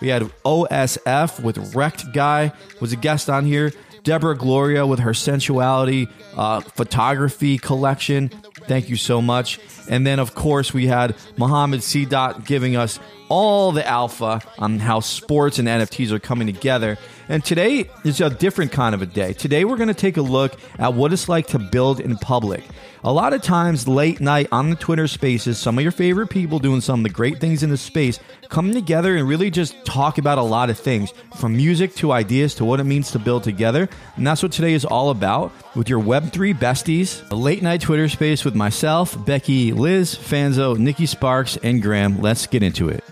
We 0.00 0.08
had 0.08 0.22
OSF 0.44 1.42
with 1.42 1.74
Wrecked 1.74 2.12
Guy 2.12 2.52
was 2.80 2.92
a 2.92 2.96
guest 2.96 3.28
on 3.28 3.44
here. 3.44 3.72
Deborah 4.02 4.36
Gloria 4.36 4.86
with 4.86 5.00
her 5.00 5.14
sensuality 5.14 6.08
uh, 6.36 6.60
photography 6.60 7.58
collection. 7.58 8.28
Thank 8.28 8.88
you 8.88 8.96
so 8.96 9.20
much. 9.20 9.58
And 9.88 10.06
then, 10.06 10.18
of 10.18 10.34
course, 10.34 10.72
we 10.72 10.86
had 10.86 11.16
Mohammed 11.36 11.82
C. 11.82 12.04
Dot 12.04 12.44
giving 12.44 12.76
us 12.76 13.00
all 13.28 13.72
the 13.72 13.86
alpha 13.86 14.40
on 14.58 14.78
how 14.78 15.00
sports 15.00 15.58
and 15.58 15.68
NFTs 15.68 16.10
are 16.10 16.18
coming 16.18 16.46
together. 16.46 16.98
And 17.28 17.44
today 17.44 17.88
is 18.04 18.20
a 18.20 18.30
different 18.30 18.72
kind 18.72 18.94
of 18.94 19.02
a 19.02 19.06
day. 19.06 19.32
Today, 19.32 19.64
we're 19.64 19.76
going 19.76 19.88
to 19.88 19.94
take 19.94 20.16
a 20.16 20.22
look 20.22 20.58
at 20.78 20.94
what 20.94 21.12
it's 21.12 21.28
like 21.28 21.48
to 21.48 21.58
build 21.58 22.00
in 22.00 22.16
public. 22.16 22.62
A 23.02 23.10
lot 23.10 23.32
of 23.32 23.40
times, 23.40 23.88
late 23.88 24.20
night 24.20 24.48
on 24.52 24.68
the 24.68 24.76
Twitter 24.76 25.08
spaces, 25.08 25.58
some 25.58 25.78
of 25.78 25.82
your 25.82 25.90
favorite 25.90 26.26
people 26.26 26.58
doing 26.58 26.82
some 26.82 27.00
of 27.00 27.04
the 27.04 27.08
great 27.08 27.40
things 27.40 27.62
in 27.62 27.70
the 27.70 27.78
space 27.78 28.20
come 28.50 28.72
together 28.72 29.16
and 29.16 29.26
really 29.26 29.50
just 29.50 29.82
talk 29.86 30.18
about 30.18 30.36
a 30.36 30.42
lot 30.42 30.68
of 30.68 30.78
things 30.78 31.14
from 31.36 31.56
music 31.56 31.94
to 31.94 32.12
ideas 32.12 32.54
to 32.56 32.64
what 32.66 32.78
it 32.78 32.84
means 32.84 33.10
to 33.12 33.18
build 33.18 33.42
together. 33.42 33.88
And 34.16 34.26
that's 34.26 34.42
what 34.42 34.52
today 34.52 34.74
is 34.74 34.84
all 34.84 35.08
about 35.08 35.50
with 35.74 35.88
your 35.88 35.98
Web3 36.00 36.54
besties. 36.58 37.26
A 37.30 37.34
late 37.34 37.62
night 37.62 37.80
Twitter 37.80 38.06
space 38.06 38.44
with 38.44 38.54
myself, 38.54 39.16
Becky, 39.24 39.72
Liz, 39.72 40.14
Fanzo, 40.14 40.76
Niki 40.76 41.08
Sparks, 41.08 41.56
and 41.56 41.80
Graham. 41.80 42.20
Let's 42.20 42.46
get 42.46 42.62
into 42.62 42.90
it. 42.90 43.02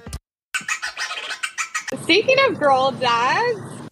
Speaking 2.02 2.36
of 2.46 2.58
girl 2.58 2.90
dads, 2.90 3.88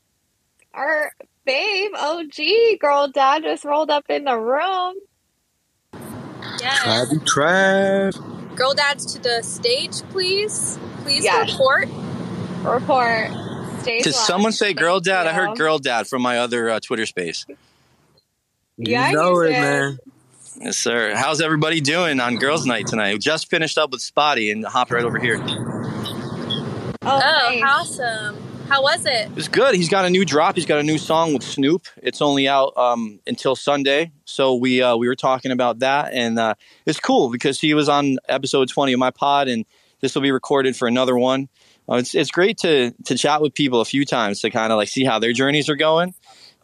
our 0.75 1.13
babe 1.47 1.93
OG 1.97 2.81
girl 2.81 3.09
dad 3.09 3.45
just 3.45 3.65
rolled 3.65 3.89
up 3.89 4.05
in 4.11 4.25
the 4.25 4.39
room. 4.39 4.97
Travie 6.61 7.21
Trav. 7.25 8.57
girl 8.57 8.75
dads 8.75 9.13
to 9.15 9.23
the 9.23 9.43
stage, 9.43 10.03
please. 10.11 10.79
Please 11.03 11.25
Yes. 11.25 11.51
report. 11.53 11.89
Report. 12.63 13.31
Stage 13.83 14.03
Did 14.05 14.15
left. 14.15 14.27
someone 14.27 14.53
say 14.53 14.73
girl 14.75 14.95
Thank 14.97 15.05
dad? 15.05 15.27
I 15.27 15.33
heard 15.33 15.57
girl 15.57 15.79
dad 15.79 16.07
from 16.09 16.23
my 16.23 16.39
other 16.39 16.69
uh, 16.71 16.81
Twitter 16.81 17.07
space. 17.07 17.47
Yeah, 18.79 19.11
you 19.11 19.17
know 19.17 19.41
it, 19.41 19.51
man. 19.53 19.99
Yes, 20.61 20.77
sir. 20.79 21.15
How's 21.15 21.41
everybody 21.41 21.81
doing 21.81 22.19
on 22.19 22.37
girls' 22.37 22.67
night 22.67 22.87
tonight? 22.87 23.13
We 23.13 23.19
just 23.19 23.49
finished 23.51 23.77
up 23.79 23.91
with 23.91 24.01
Spotty 24.01 24.51
and 24.51 24.65
hopped 24.65 24.91
right 24.91 25.05
over 25.05 25.19
here. 25.19 25.39
Oh, 27.03 27.21
Oh, 27.23 27.51
nice. 27.51 27.63
awesome. 27.65 28.37
How 28.69 28.83
was 28.83 29.07
it? 29.07 29.29
It 29.29 29.35
was 29.35 29.47
good. 29.47 29.77
He's 29.77 29.89
got 29.89 30.05
a 30.05 30.11
new 30.11 30.25
drop. 30.25 30.57
He's 30.57 30.67
got 30.67 30.81
a 30.81 30.83
new 30.83 30.99
song 30.99 31.33
with 31.33 31.45
Snoop. 31.45 31.87
It's 32.03 32.21
only 32.21 32.49
out 32.49 32.77
um, 32.77 33.21
until 33.25 33.55
Sunday, 33.55 34.11
so 34.25 34.57
we 34.57 34.83
uh, 34.83 34.97
we 34.97 35.07
were 35.07 35.15
talking 35.15 35.53
about 35.53 35.79
that, 35.79 36.13
and 36.13 36.37
uh, 36.37 36.55
it's 36.85 36.99
cool 36.99 37.31
because 37.31 37.61
he 37.61 37.75
was 37.75 37.89
on 37.89 38.19
episode 38.29 38.69
twenty 38.69 38.93
of 38.93 38.99
my 38.99 39.13
pod, 39.13 39.47
and 39.47 39.65
this 40.01 40.17
will 40.17 40.23
be 40.23 40.33
recorded 40.33 40.75
for 40.75 40.89
another 40.89 41.17
one. 41.17 41.49
Uh, 41.89 41.95
it's 41.95 42.13
it's 42.15 42.33
great 42.33 42.59
to 42.59 42.91
to 43.05 43.17
chat 43.17 43.41
with 43.41 43.55
people 43.55 43.81
a 43.81 43.85
few 43.85 44.05
times 44.05 44.41
to 44.41 44.51
kind 44.51 44.73
of 44.73 44.79
like 44.79 44.89
see 44.89 45.05
how 45.05 45.21
their 45.21 45.33
journeys 45.33 45.69
are 45.69 45.77
going. 45.77 46.13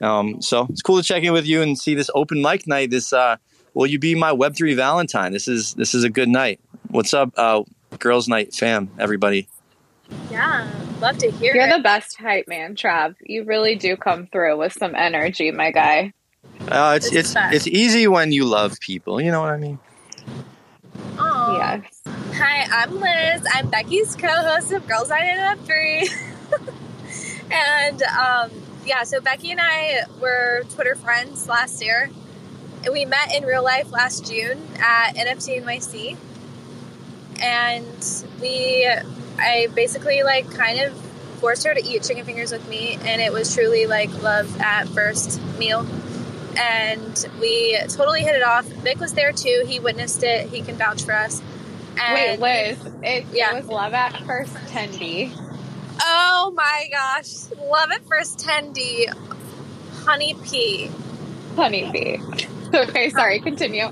Um, 0.00 0.42
so 0.42 0.66
it's 0.71 0.82
cool 0.82 0.97
to 0.97 1.04
check 1.04 1.23
in 1.23 1.32
with 1.32 1.47
you 1.47 1.62
and 1.62 1.78
see 1.78 1.94
this 1.94 2.11
open 2.16 2.42
mic 2.42 2.66
night. 2.66 2.90
This 2.90 3.12
uh, 3.12 3.37
will 3.75 3.87
you 3.87 4.00
be 4.00 4.16
my 4.16 4.32
Web 4.32 4.56
three 4.56 4.75
Valentine? 4.75 5.30
This 5.30 5.47
is 5.47 5.75
this 5.75 5.94
is 5.94 6.02
a 6.02 6.11
good 6.11 6.28
night. 6.28 6.59
What's 6.88 7.14
up, 7.14 7.32
uh, 7.37 7.62
girls' 8.00 8.26
night 8.26 8.52
fam? 8.52 8.90
Everybody. 8.99 9.47
Yeah, 10.31 10.71
love 11.00 11.19
to 11.19 11.31
hear 11.31 11.54
You're 11.54 11.69
it. 11.69 11.76
the 11.76 11.83
best 11.83 12.19
hype 12.19 12.49
man, 12.49 12.75
Trav. 12.76 13.14
You 13.21 13.45
really 13.45 13.76
do 13.76 13.97
come 13.97 14.26
through 14.26 14.59
with 14.59 14.73
some 14.73 14.95
energy, 14.95 15.50
my 15.50 15.71
guy. 15.71 16.12
Uh, 16.69 16.95
it's 16.97 17.11
This 17.11 17.35
it's 17.35 17.54
it's 17.54 17.66
easy 17.66 18.07
when 18.07 18.33
you 18.33 18.45
love 18.45 18.78
people. 18.81 19.21
You 19.21 19.31
know 19.31 19.40
what 19.40 19.50
I 19.50 19.57
mean. 19.57 19.78
Oh 21.19 21.57
Yes. 21.59 22.02
Hi, 22.35 22.83
I'm 22.83 22.99
Liz. 22.99 23.47
I'm 23.52 23.69
Becky's 23.69 24.16
co-host 24.16 24.73
of 24.73 24.87
Girls 24.87 25.11
Night 25.11 25.33
in 25.33 25.38
Web 25.38 25.59
Three. 25.64 26.09
and 27.50 28.02
um, 28.02 28.50
yeah, 28.85 29.04
so 29.04 29.21
Becky 29.21 29.50
and 29.50 29.61
I 29.62 30.04
were 30.21 30.64
Twitter 30.71 30.95
friends 30.95 31.47
last 31.47 31.83
year. 31.85 32.11
And 32.85 32.92
we 32.92 33.04
met 33.04 33.35
in 33.35 33.45
real 33.45 33.62
life 33.62 33.92
last 33.92 34.26
June 34.26 34.59
at 34.78 35.14
NFT 35.14 35.62
NYC. 35.62 36.16
And 37.40 38.25
we, 38.40 38.87
I 39.39 39.69
basically 39.75 40.23
like 40.23 40.51
kind 40.51 40.81
of 40.81 40.95
forced 41.41 41.65
her 41.67 41.75
to 41.75 41.85
eat 41.85 42.03
chicken 42.05 42.25
fingers 42.25 42.53
with 42.53 42.67
me, 42.69 42.99
and 43.05 43.21
it 43.21 43.33
was 43.33 43.55
truly 43.55 43.87
like 43.87 44.11
love 44.23 44.61
at 44.61 44.89
first 44.89 45.41
meal. 45.59 45.87
And 46.59 47.27
we 47.41 47.79
totally 47.89 48.21
hit 48.23 48.35
it 48.37 48.43
off. 48.43 48.67
Vic 48.67 48.99
was 49.01 49.15
there 49.15 49.33
too. 49.33 49.65
He 49.67 49.81
witnessed 49.81 50.23
it. 50.23 50.49
He 50.49 50.61
can 50.61 50.77
vouch 50.77 51.03
for 51.03 51.12
us. 51.15 51.41
Wait, 51.97 52.01
And 52.01 52.41
Liz, 52.43 52.79
it, 53.03 53.27
Yeah. 53.33 53.53
it 53.57 53.62
was 53.62 53.67
love 53.67 53.95
at 53.95 54.17
first 54.25 54.55
tendy. 54.69 55.33
Oh 56.01 56.53
my 56.55 56.89
gosh. 56.91 57.51
Love 57.59 57.91
at 57.91 58.05
first 58.07 58.39
tendy. 58.39 59.07
Honey 60.05 60.35
Pea. 60.45 60.91
Honey 61.57 61.91
bee. 61.93 62.21
Okay, 62.75 63.11
sorry, 63.11 63.39
continue. 63.41 63.89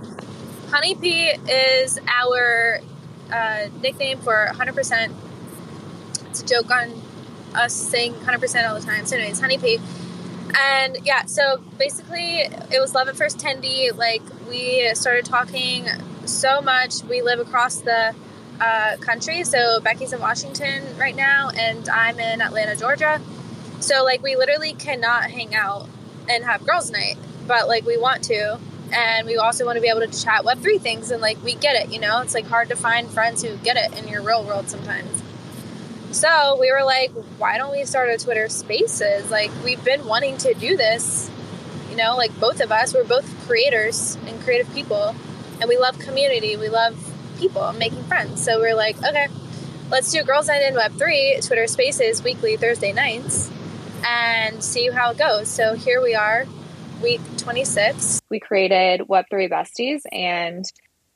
Honey 0.70 0.94
Pea 0.94 1.32
is 1.48 1.98
our 2.08 2.80
uh, 3.32 3.66
nickname 3.82 4.18
for 4.20 4.48
100%. 4.54 5.12
It's 6.30 6.42
a 6.42 6.46
joke 6.46 6.70
on 6.70 7.02
us 7.54 7.74
saying 7.74 8.14
100% 8.14 8.68
all 8.68 8.78
the 8.78 8.84
time. 8.84 9.04
So, 9.06 9.16
anyways, 9.16 9.40
Honey 9.40 9.58
Pea. 9.58 9.80
And 10.56 10.98
yeah, 11.04 11.26
so 11.26 11.58
basically, 11.78 12.40
it 12.40 12.80
was 12.80 12.94
love 12.94 13.08
at 13.08 13.16
first 13.16 13.38
tendy. 13.38 13.96
Like, 13.96 14.22
we 14.48 14.90
started 14.94 15.24
talking 15.24 15.86
so 16.24 16.60
much. 16.60 17.02
We 17.04 17.22
live 17.22 17.40
across 17.40 17.80
the 17.80 18.14
uh, 18.60 18.96
country. 19.00 19.44
So, 19.44 19.80
Becky's 19.80 20.12
in 20.12 20.20
Washington 20.20 20.82
right 20.98 21.14
now, 21.14 21.50
and 21.50 21.88
I'm 21.88 22.18
in 22.18 22.40
Atlanta, 22.40 22.76
Georgia. 22.76 23.20
So, 23.80 24.04
like, 24.04 24.22
we 24.22 24.36
literally 24.36 24.72
cannot 24.72 25.30
hang 25.30 25.54
out 25.54 25.88
and 26.28 26.44
have 26.44 26.64
girls' 26.64 26.90
night, 26.90 27.16
but 27.46 27.66
like, 27.66 27.84
we 27.84 27.96
want 27.96 28.22
to 28.24 28.60
and 28.92 29.26
we 29.26 29.36
also 29.36 29.64
want 29.64 29.76
to 29.76 29.80
be 29.80 29.88
able 29.88 30.00
to 30.00 30.22
chat 30.22 30.42
web3 30.44 30.80
things 30.80 31.10
and 31.10 31.20
like 31.20 31.42
we 31.44 31.54
get 31.54 31.76
it 31.76 31.92
you 31.92 32.00
know 32.00 32.20
it's 32.20 32.34
like 32.34 32.46
hard 32.46 32.68
to 32.68 32.76
find 32.76 33.08
friends 33.08 33.42
who 33.42 33.56
get 33.58 33.76
it 33.76 33.96
in 33.98 34.08
your 34.08 34.22
real 34.22 34.44
world 34.44 34.68
sometimes 34.68 35.19
so 36.12 36.56
we 36.60 36.70
were 36.72 36.84
like 36.84 37.10
why 37.38 37.58
don't 37.58 37.72
we 37.72 37.84
start 37.84 38.08
a 38.10 38.16
twitter 38.16 38.48
spaces? 38.48 39.30
Like 39.30 39.50
we've 39.64 39.82
been 39.84 40.06
wanting 40.06 40.36
to 40.38 40.54
do 40.54 40.76
this. 40.76 41.30
You 41.90 41.96
know 41.96 42.16
like 42.16 42.38
both 42.38 42.60
of 42.60 42.70
us 42.72 42.94
we're 42.94 43.04
both 43.04 43.26
creators 43.46 44.16
and 44.26 44.40
creative 44.42 44.72
people 44.74 45.14
and 45.60 45.68
we 45.68 45.76
love 45.76 45.98
community 45.98 46.56
we 46.56 46.68
love 46.68 46.96
people 47.38 47.72
making 47.72 48.04
friends. 48.04 48.44
So 48.44 48.60
we're 48.60 48.74
like 48.74 48.96
okay 49.04 49.28
let's 49.90 50.12
do 50.12 50.22
girls 50.22 50.48
night 50.48 50.62
in 50.62 50.74
web3 50.74 51.46
twitter 51.46 51.66
spaces 51.66 52.22
weekly 52.22 52.56
thursday 52.56 52.92
nights 52.92 53.50
and 54.04 54.62
see 54.62 54.90
how 54.90 55.10
it 55.10 55.18
goes. 55.18 55.48
So 55.48 55.74
here 55.74 56.02
we 56.02 56.14
are 56.14 56.46
week 57.02 57.20
26 57.38 58.20
We 58.30 58.40
created 58.40 59.02
Web3 59.08 59.50
Besties, 59.50 60.02
and 60.12 60.64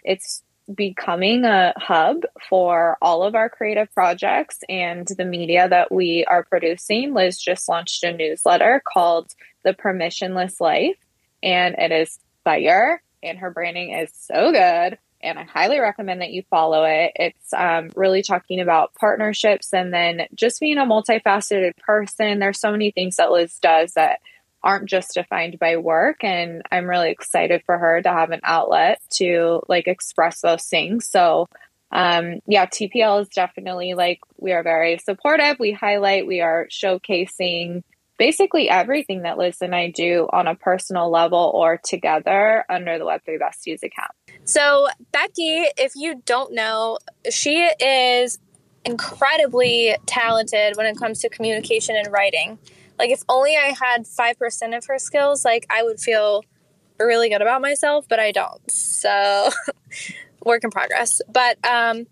it's 0.03 0.43
becoming 0.73 1.45
a 1.45 1.73
hub 1.77 2.23
for 2.49 2.97
all 3.03 3.23
of 3.23 3.35
our 3.35 3.49
creative 3.49 3.93
projects 3.93 4.61
and 4.69 5.07
the 5.07 5.25
media 5.25 5.69
that 5.69 5.93
we 5.93 6.25
are 6.25 6.45
producing. 6.45 7.15
Liz 7.15 7.39
just 7.39 7.69
launched 7.69 8.03
a 8.05 8.13
newsletter 8.13 8.83
called 8.87 9.33
The 9.63 9.75
Permissionless 9.75 10.61
Life, 10.61 10.99
and 11.43 11.75
it 11.79 11.93
is 11.93 12.19
fire, 12.45 13.03
and 13.23 13.39
her 13.39 13.51
branding 13.51 13.93
is 13.93 14.11
so 14.13 14.53
good. 14.53 14.99
And 15.21 15.39
I 15.39 15.45
highly 15.45 15.81
recommend 15.81 16.21
that 16.21 16.33
you 16.33 16.43
follow 16.51 16.85
it. 16.85 17.13
It's 17.17 17.53
um, 17.55 17.91
really 17.97 18.23
talking 18.23 18.61
about 18.61 18.93
partnerships 18.95 19.73
and 19.73 19.93
then 19.93 20.27
just 20.35 20.61
being 20.61 20.77
a 20.77 20.85
multifaceted 20.85 21.77
person. 21.79 22.39
There's 22.39 22.61
so 22.61 22.71
many 22.71 22.91
things 22.91 23.17
that 23.17 23.33
Liz 23.33 23.59
does 23.59 23.95
that 23.95 24.21
aren't 24.65 24.89
just 24.89 25.15
defined 25.15 25.59
by 25.59 25.77
work 25.77 26.25
and 26.25 26.63
i'm 26.73 26.87
really 26.87 27.11
excited 27.11 27.63
for 27.67 27.79
her 27.79 28.03
to 28.03 28.09
have 28.09 28.31
an 28.31 28.41
outlet 28.43 29.01
to 29.11 29.61
like 29.69 29.87
express 29.87 30.41
those 30.41 30.65
things 30.65 31.07
so 31.07 31.47
um 31.93 32.41
yeah 32.47 32.67
tpl 32.67 33.23
is 33.23 33.29
definitely 33.29 33.95
like 33.95 34.19
we 34.39 34.53
are 34.53 34.63
very 34.63 34.99
supportive 34.99 35.57
we 35.61 35.71
highlight 35.71 36.27
we 36.27 36.41
are 36.41 36.67
showcasing 36.71 37.83
basically 38.19 38.69
everything 38.69 39.23
that 39.23 39.39
liz 39.39 39.59
and 39.61 39.75
i 39.75 39.91
do 39.91 40.29
on 40.33 40.49
a 40.49 40.55
personal 40.55 41.11
level 41.11 41.53
or 41.55 41.79
together 41.85 42.65
under 42.69 42.99
the 42.99 43.05
web3 43.05 43.39
besties 43.39 43.83
account 43.83 44.13
So, 44.47 44.89
Becky, 45.11 45.65
if 45.79 45.93
you 45.97 46.23
don't 46.27 46.53
know, 46.53 46.99
she 47.31 47.65
is 47.81 48.39
incredibly 48.85 49.97
talented 50.07 50.77
when 50.77 50.87
it 50.87 50.99
comes 50.99 51.21
to 51.21 51.29
communication 51.29 51.97
and 51.97 52.13
writing. 52.13 52.59
Like, 52.99 53.11
if 53.11 53.23
only 53.29 53.57
I 53.57 53.75
had 53.79 54.05
5% 54.05 54.77
of 54.77 54.87
her 54.87 54.99
skills, 54.99 55.45
like, 55.45 55.67
I 55.71 55.83
would 55.83 56.01
feel 56.01 56.45
really 56.99 57.29
good 57.29 57.43
about 57.43 57.61
myself, 57.61 58.07
but 58.09 58.21
I 58.21 58.31
don't. 58.31 58.71
So, 58.71 59.51
work 60.45 60.65
in 60.65 60.71
progress. 60.71 61.21
But, 61.29 61.65
um, 61.67 62.07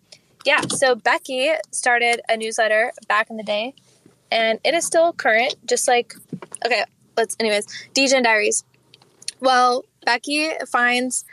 yeah, 0.44 0.62
so 0.62 0.94
Becky 0.94 1.50
started 1.70 2.20
a 2.28 2.36
newsletter 2.36 2.92
back 3.06 3.30
in 3.30 3.36
the 3.36 3.44
day, 3.44 3.74
and 4.30 4.58
it 4.64 4.74
is 4.74 4.84
still 4.84 5.12
current, 5.12 5.54
just 5.66 5.86
like, 5.86 6.14
okay, 6.66 6.84
let's, 7.16 7.36
anyways, 7.38 7.66
DJ 7.94 8.22
Diaries. 8.22 8.64
Well, 9.40 9.84
Becky 10.04 10.50
finds 10.68 11.24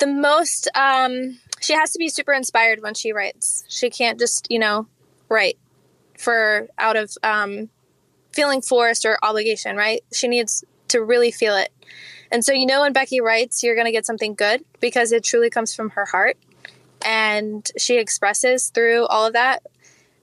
the 0.00 0.06
most 0.06 0.68
um 0.74 1.38
she 1.60 1.74
has 1.74 1.92
to 1.92 1.98
be 1.98 2.08
super 2.08 2.32
inspired 2.32 2.82
when 2.82 2.94
she 2.94 3.12
writes 3.12 3.64
she 3.68 3.90
can't 3.90 4.18
just 4.18 4.50
you 4.50 4.58
know 4.58 4.86
write 5.28 5.58
for 6.18 6.68
out 6.78 6.96
of 6.96 7.16
um 7.22 7.68
feeling 8.32 8.62
forced 8.62 9.04
or 9.04 9.18
obligation 9.22 9.76
right? 9.76 10.02
She 10.12 10.28
needs 10.28 10.64
to 10.88 11.02
really 11.02 11.30
feel 11.30 11.56
it. 11.56 11.72
And 12.32 12.44
so 12.44 12.52
you 12.52 12.66
know 12.66 12.80
when 12.80 12.92
becky 12.92 13.20
writes 13.20 13.62
you're 13.62 13.74
going 13.74 13.86
to 13.86 13.92
get 13.92 14.06
something 14.06 14.34
good 14.34 14.64
because 14.80 15.12
it 15.12 15.24
truly 15.24 15.50
comes 15.50 15.74
from 15.74 15.90
her 15.90 16.06
heart 16.06 16.36
and 17.04 17.68
she 17.78 17.98
expresses 17.98 18.70
through 18.70 19.06
all 19.06 19.26
of 19.26 19.32
that. 19.32 19.62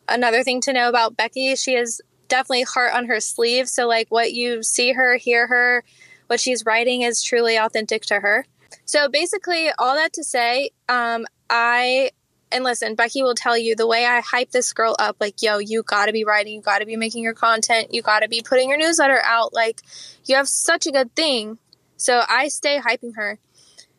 Another 0.07 0.43
thing 0.43 0.61
to 0.61 0.73
know 0.73 0.89
about 0.89 1.17
becky 1.17 1.55
she 1.55 1.75
is 1.75 2.01
definitely 2.27 2.63
heart 2.63 2.93
on 2.93 3.07
her 3.07 3.19
sleeve. 3.19 3.67
So 3.69 3.87
like 3.87 4.07
what 4.09 4.33
you 4.33 4.63
see 4.63 4.93
her 4.93 5.17
hear 5.17 5.47
her 5.47 5.83
what 6.27 6.39
she's 6.39 6.65
writing 6.65 7.01
is 7.01 7.23
truly 7.23 7.57
authentic 7.57 8.03
to 8.03 8.19
her. 8.19 8.45
So 8.85 9.09
basically, 9.09 9.69
all 9.77 9.95
that 9.95 10.13
to 10.13 10.23
say, 10.23 10.71
um, 10.87 11.25
I 11.49 12.11
and 12.51 12.63
listen, 12.63 12.95
Becky 12.95 13.23
will 13.23 13.35
tell 13.35 13.57
you 13.57 13.75
the 13.75 13.87
way 13.87 14.05
I 14.05 14.21
hype 14.21 14.51
this 14.51 14.71
girl 14.73 14.95
up, 14.99 15.17
like, 15.19 15.41
yo, 15.41 15.57
you 15.57 15.83
gotta 15.83 16.11
be 16.11 16.23
writing, 16.23 16.55
you 16.55 16.61
gotta 16.61 16.85
be 16.85 16.95
making 16.95 17.23
your 17.23 17.33
content, 17.33 17.93
you 17.93 18.01
gotta 18.01 18.27
be 18.27 18.41
putting 18.41 18.69
your 18.69 18.77
newsletter 18.77 19.21
out. 19.23 19.53
Like, 19.53 19.81
you 20.25 20.35
have 20.35 20.47
such 20.47 20.87
a 20.87 20.91
good 20.91 21.13
thing. 21.15 21.57
So 21.97 22.23
I 22.29 22.47
stay 22.47 22.79
hyping 22.79 23.15
her. 23.15 23.39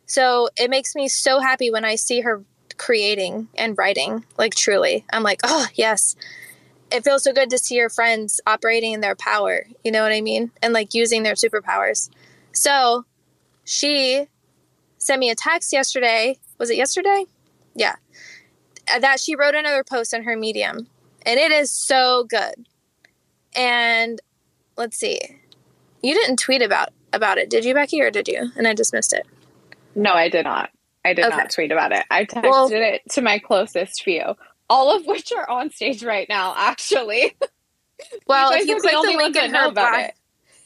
So 0.06 0.48
it 0.56 0.70
makes 0.70 0.94
me 0.94 1.08
so 1.08 1.40
happy 1.40 1.70
when 1.70 1.84
I 1.84 1.96
see 1.96 2.20
her 2.20 2.42
creating 2.78 3.48
and 3.56 3.76
writing. 3.76 4.24
Like, 4.38 4.54
truly. 4.54 5.04
I'm 5.12 5.22
like, 5.22 5.40
oh, 5.44 5.66
yes. 5.74 6.16
It 6.90 7.04
feels 7.04 7.24
so 7.24 7.34
good 7.34 7.50
to 7.50 7.58
see 7.58 7.74
your 7.74 7.90
friends 7.90 8.40
operating 8.46 8.92
in 8.92 9.00
their 9.02 9.16
power. 9.16 9.66
You 9.84 9.92
know 9.92 10.02
what 10.02 10.12
I 10.12 10.22
mean? 10.22 10.52
And 10.62 10.72
like 10.72 10.94
using 10.94 11.22
their 11.22 11.34
superpowers. 11.34 12.08
So 12.52 13.04
she 13.64 14.28
sent 14.96 15.20
me 15.20 15.28
a 15.28 15.34
text 15.34 15.72
yesterday. 15.72 16.38
Was 16.56 16.70
it 16.70 16.76
yesterday? 16.76 17.26
Yeah. 17.74 17.96
That 19.00 19.20
she 19.20 19.34
wrote 19.36 19.54
another 19.54 19.84
post 19.84 20.14
on 20.14 20.22
her 20.24 20.36
Medium, 20.36 20.86
and 21.24 21.38
it 21.38 21.50
is 21.52 21.70
so 21.70 22.24
good. 22.24 22.66
And 23.56 24.20
let's 24.76 24.96
see, 24.96 25.20
you 26.02 26.14
didn't 26.14 26.38
tweet 26.38 26.62
about 26.62 26.90
about 27.12 27.38
it, 27.38 27.48
did 27.50 27.64
you, 27.64 27.74
Becky, 27.74 28.00
or 28.00 28.10
did 28.10 28.28
you? 28.28 28.50
And 28.56 28.66
I 28.68 28.74
just 28.74 28.92
missed 28.92 29.12
it. 29.12 29.26
No, 29.94 30.12
I 30.12 30.28
did 30.28 30.44
not. 30.44 30.70
I 31.04 31.14
did 31.14 31.24
Okay. 31.24 31.36
not 31.36 31.50
tweet 31.50 31.72
about 31.72 31.92
it. 31.92 32.04
I 32.10 32.24
texted 32.24 32.42
Well- 32.50 32.70
it 32.72 33.02
to 33.12 33.22
my 33.22 33.38
closest 33.38 34.02
few, 34.02 34.34
all 34.68 34.94
of 34.94 35.06
which 35.06 35.32
are 35.32 35.48
on 35.48 35.70
stage 35.70 36.02
right 36.04 36.28
now, 36.28 36.54
actually. 36.56 37.36
Well, 38.28 38.52
if 38.52 38.68
you 38.68 38.76
click 38.80 38.92
the 38.92 38.96
only 38.96 39.16
link 39.16 39.34
in 39.34 39.52
her 39.52 39.72
bio, 39.72 40.10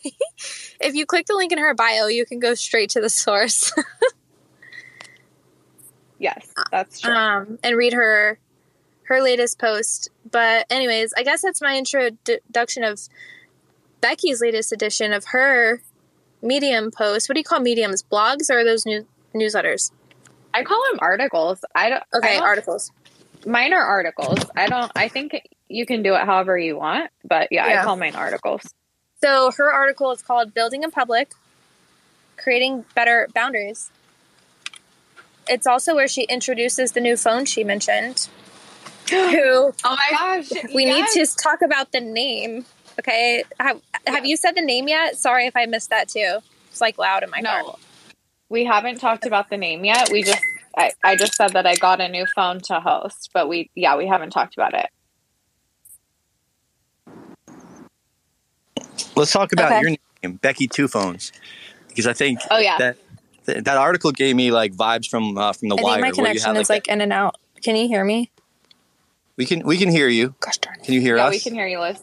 if 0.80 0.94
you 0.94 1.06
click 1.06 1.24
the 1.26 1.34
link 1.34 1.50
in 1.50 1.56
her 1.56 1.72
bio, 1.72 2.06
you 2.06 2.26
can 2.26 2.40
go 2.40 2.52
straight 2.52 2.90
to 2.90 3.00
the 3.00 3.08
source. 3.08 3.72
Yes, 6.22 6.52
that's 6.70 7.00
true. 7.00 7.12
um, 7.12 7.58
and 7.64 7.76
read 7.76 7.92
her 7.92 8.38
her 9.04 9.20
latest 9.20 9.58
post. 9.58 10.08
But 10.30 10.66
anyways, 10.70 11.12
I 11.16 11.22
guess 11.24 11.42
that's 11.42 11.60
my 11.60 11.76
introduction 11.76 12.84
of 12.84 13.00
Becky's 14.00 14.40
latest 14.40 14.72
edition 14.72 15.12
of 15.12 15.26
her 15.26 15.82
Medium 16.44 16.90
post. 16.90 17.28
What 17.28 17.34
do 17.34 17.40
you 17.40 17.44
call 17.44 17.60
mediums? 17.60 18.02
Blogs 18.02 18.50
or 18.50 18.58
are 18.60 18.64
those 18.64 18.84
new 18.84 19.06
newsletters? 19.34 19.92
I 20.54 20.64
call 20.64 20.80
them 20.90 20.98
articles. 21.00 21.64
I 21.74 21.88
don't. 21.88 22.02
Okay, 22.14 22.30
I 22.30 22.34
don't- 22.34 22.42
articles. 22.42 22.90
Mine 23.46 23.72
are 23.72 23.82
articles. 23.82 24.38
I 24.56 24.66
don't. 24.68 24.90
I 24.96 25.08
think 25.08 25.40
you 25.68 25.84
can 25.86 26.02
do 26.04 26.14
it 26.14 26.24
however 26.24 26.56
you 26.58 26.76
want, 26.76 27.10
but 27.24 27.48
yeah, 27.50 27.66
Yeah. 27.68 27.80
I 27.80 27.84
call 27.84 27.96
mine 27.96 28.14
articles. 28.14 28.62
So 29.22 29.50
her 29.56 29.72
article 29.72 30.10
is 30.12 30.22
called 30.22 30.52
"Building 30.54 30.82
in 30.84 30.90
Public: 30.92 31.32
Creating 32.36 32.84
Better 32.94 33.28
Boundaries." 33.34 33.90
It's 35.48 35.66
also 35.66 35.94
where 35.94 36.08
she 36.08 36.22
introduces 36.24 36.92
the 36.92 37.00
new 37.00 37.16
phone 37.16 37.44
she 37.44 37.64
mentioned. 37.64 38.28
Who? 39.10 39.20
Oh 39.20 39.74
my 39.84 40.08
gosh! 40.10 40.50
we 40.74 40.86
yes. 40.86 41.14
need 41.14 41.26
to 41.26 41.36
talk 41.36 41.62
about 41.62 41.92
the 41.92 42.00
name. 42.00 42.64
Okay, 42.98 43.42
have, 43.58 43.80
have 44.06 44.24
you 44.24 44.36
said 44.36 44.54
the 44.54 44.62
name 44.62 44.88
yet? 44.88 45.16
Sorry 45.16 45.46
if 45.46 45.56
I 45.56 45.66
missed 45.66 45.90
that 45.90 46.08
too. 46.08 46.38
It's 46.70 46.80
like 46.80 46.98
loud 46.98 47.22
in 47.22 47.30
my 47.30 47.42
car. 47.42 47.62
No, 47.62 47.78
we 48.48 48.64
haven't 48.64 49.00
talked 49.00 49.26
about 49.26 49.50
the 49.50 49.56
name 49.56 49.84
yet. 49.84 50.10
We 50.10 50.22
just. 50.22 50.42
I, 50.74 50.92
I 51.04 51.16
just 51.16 51.34
said 51.34 51.52
that 51.52 51.66
I 51.66 51.74
got 51.74 52.00
a 52.00 52.08
new 52.08 52.24
phone 52.34 52.60
to 52.62 52.80
host, 52.80 53.30
but 53.34 53.46
we 53.48 53.70
yeah 53.74 53.96
we 53.96 54.06
haven't 54.06 54.30
talked 54.30 54.54
about 54.54 54.72
it. 54.72 54.86
Let's 59.14 59.32
talk 59.32 59.52
about 59.52 59.72
Okay. 59.72 59.80
your 59.80 59.90
name, 60.22 60.38
Becky 60.40 60.66
Two 60.66 60.88
Phones, 60.88 61.32
because 61.88 62.06
I 62.06 62.14
think 62.14 62.40
Oh, 62.50 62.58
yeah. 62.58 62.78
that 62.78 62.96
th- 63.46 63.64
that 63.64 63.76
article 63.76 64.10
gave 64.12 64.36
me 64.36 64.50
like 64.50 64.72
vibes 64.74 65.08
from 65.08 65.36
uh, 65.38 65.52
from 65.52 65.68
the 65.68 65.76
I 65.76 65.82
wire. 65.82 65.94
think 65.94 66.02
my 66.02 66.08
where 66.08 66.08
you 66.08 66.14
connection 66.40 66.54
had, 66.54 66.60
is 66.60 66.70
like 66.70 66.88
in 66.88 67.00
and 67.00 67.12
out. 67.12 67.36
Can 67.62 67.76
you 67.76 67.86
hear 67.88 68.04
me? 68.04 68.30
we 69.36 69.46
can 69.46 69.64
we 69.66 69.76
can 69.78 69.88
hear 69.90 70.08
you. 70.08 70.34
Gosh 70.40 70.58
darn 70.58 70.76
Can 70.80 70.94
you 70.94 71.00
hear 71.00 71.16
yeah, 71.16 71.26
us? 71.26 71.30
we 71.32 71.40
can 71.40 71.54
hear 71.54 71.66
you, 71.66 71.80
Liz. 71.80 71.98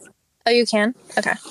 Oh, 0.46 0.50
you 0.50 0.66
can. 0.66 0.94
Okay. 1.18 1.32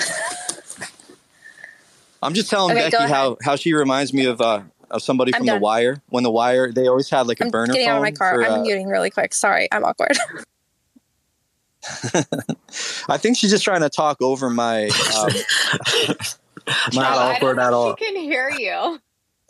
I'm 2.21 2.33
just 2.33 2.49
telling 2.49 2.75
Okay, 2.77 2.89
Becky 2.89 3.03
how 3.11 3.37
how 3.41 3.55
she 3.55 3.73
reminds 3.73 4.13
me 4.13 4.25
of 4.25 4.41
uh 4.41 4.61
of 4.91 5.01
somebody 5.01 5.33
I'm 5.33 5.39
from 5.41 5.45
done. 5.47 5.55
the 5.59 5.61
wire. 5.63 6.01
When 6.09 6.23
the 6.23 6.31
wire, 6.31 6.71
they 6.71 6.87
always 6.87 7.09
had 7.09 7.27
like 7.27 7.39
a 7.39 7.45
I'm 7.45 7.49
burner 7.49 7.73
getting 7.73 7.87
phone. 7.87 7.95
out 7.95 7.97
of 7.97 8.03
my 8.03 8.11
car. 8.11 8.35
for, 8.35 8.45
I'm 8.45 8.59
uh, 8.59 8.61
muting 8.63 8.87
really 8.87 9.09
quick. 9.09 9.33
Sorry, 9.33 9.67
I'm 9.71 9.83
awkward. 9.85 10.17
I 13.07 13.17
think 13.17 13.37
she's 13.37 13.51
just 13.51 13.63
trying 13.63 13.81
to 13.81 13.89
talk 13.89 14.21
over 14.21 14.49
my. 14.49 14.87
Um, 15.17 15.29
Not 16.93 17.17
awkward 17.17 17.57
at 17.57 17.71
all. 17.73 17.95
She 17.97 18.05
can 18.05 18.15
hear 18.17 18.49
you. 18.49 18.99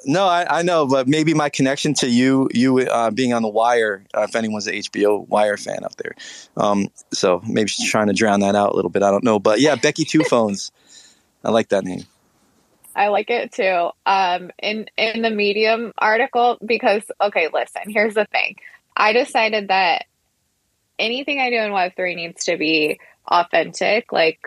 No, 0.05 0.25
I, 0.25 0.59
I 0.59 0.61
know, 0.61 0.85
but 0.85 1.07
maybe 1.07 1.33
my 1.33 1.49
connection 1.49 1.93
to 1.95 2.09
you, 2.09 2.49
you 2.53 2.79
uh, 2.79 3.11
being 3.11 3.33
on 3.33 3.41
the 3.41 3.49
wire. 3.49 4.05
Uh, 4.15 4.21
if 4.21 4.35
anyone's 4.35 4.67
an 4.67 4.75
HBO 4.75 5.27
Wire 5.27 5.57
fan 5.57 5.83
out 5.83 5.97
there, 5.97 6.15
um, 6.57 6.87
so 7.11 7.41
maybe 7.45 7.69
she's 7.69 7.89
trying 7.89 8.07
to 8.07 8.13
drown 8.13 8.39
that 8.39 8.55
out 8.55 8.71
a 8.71 8.75
little 8.75 8.89
bit. 8.89 9.03
I 9.03 9.11
don't 9.11 9.23
know, 9.23 9.39
but 9.39 9.59
yeah, 9.59 9.75
Becky 9.75 10.05
Two 10.05 10.23
Phones. 10.23 10.71
I 11.43 11.51
like 11.51 11.69
that 11.69 11.83
name. 11.85 12.05
I 12.95 13.07
like 13.07 13.29
it 13.29 13.53
too. 13.53 13.89
Um, 14.05 14.51
in 14.61 14.87
in 14.97 15.21
the 15.21 15.29
Medium 15.29 15.93
article, 15.97 16.57
because 16.65 17.03
okay, 17.21 17.49
listen. 17.53 17.83
Here's 17.87 18.13
the 18.13 18.25
thing. 18.25 18.55
I 18.95 19.13
decided 19.13 19.69
that 19.69 20.05
anything 20.97 21.39
I 21.39 21.49
do 21.49 21.57
in 21.57 21.71
Web 21.71 21.93
three 21.95 22.15
needs 22.15 22.45
to 22.45 22.57
be 22.57 22.99
authentic, 23.27 24.11
like 24.11 24.39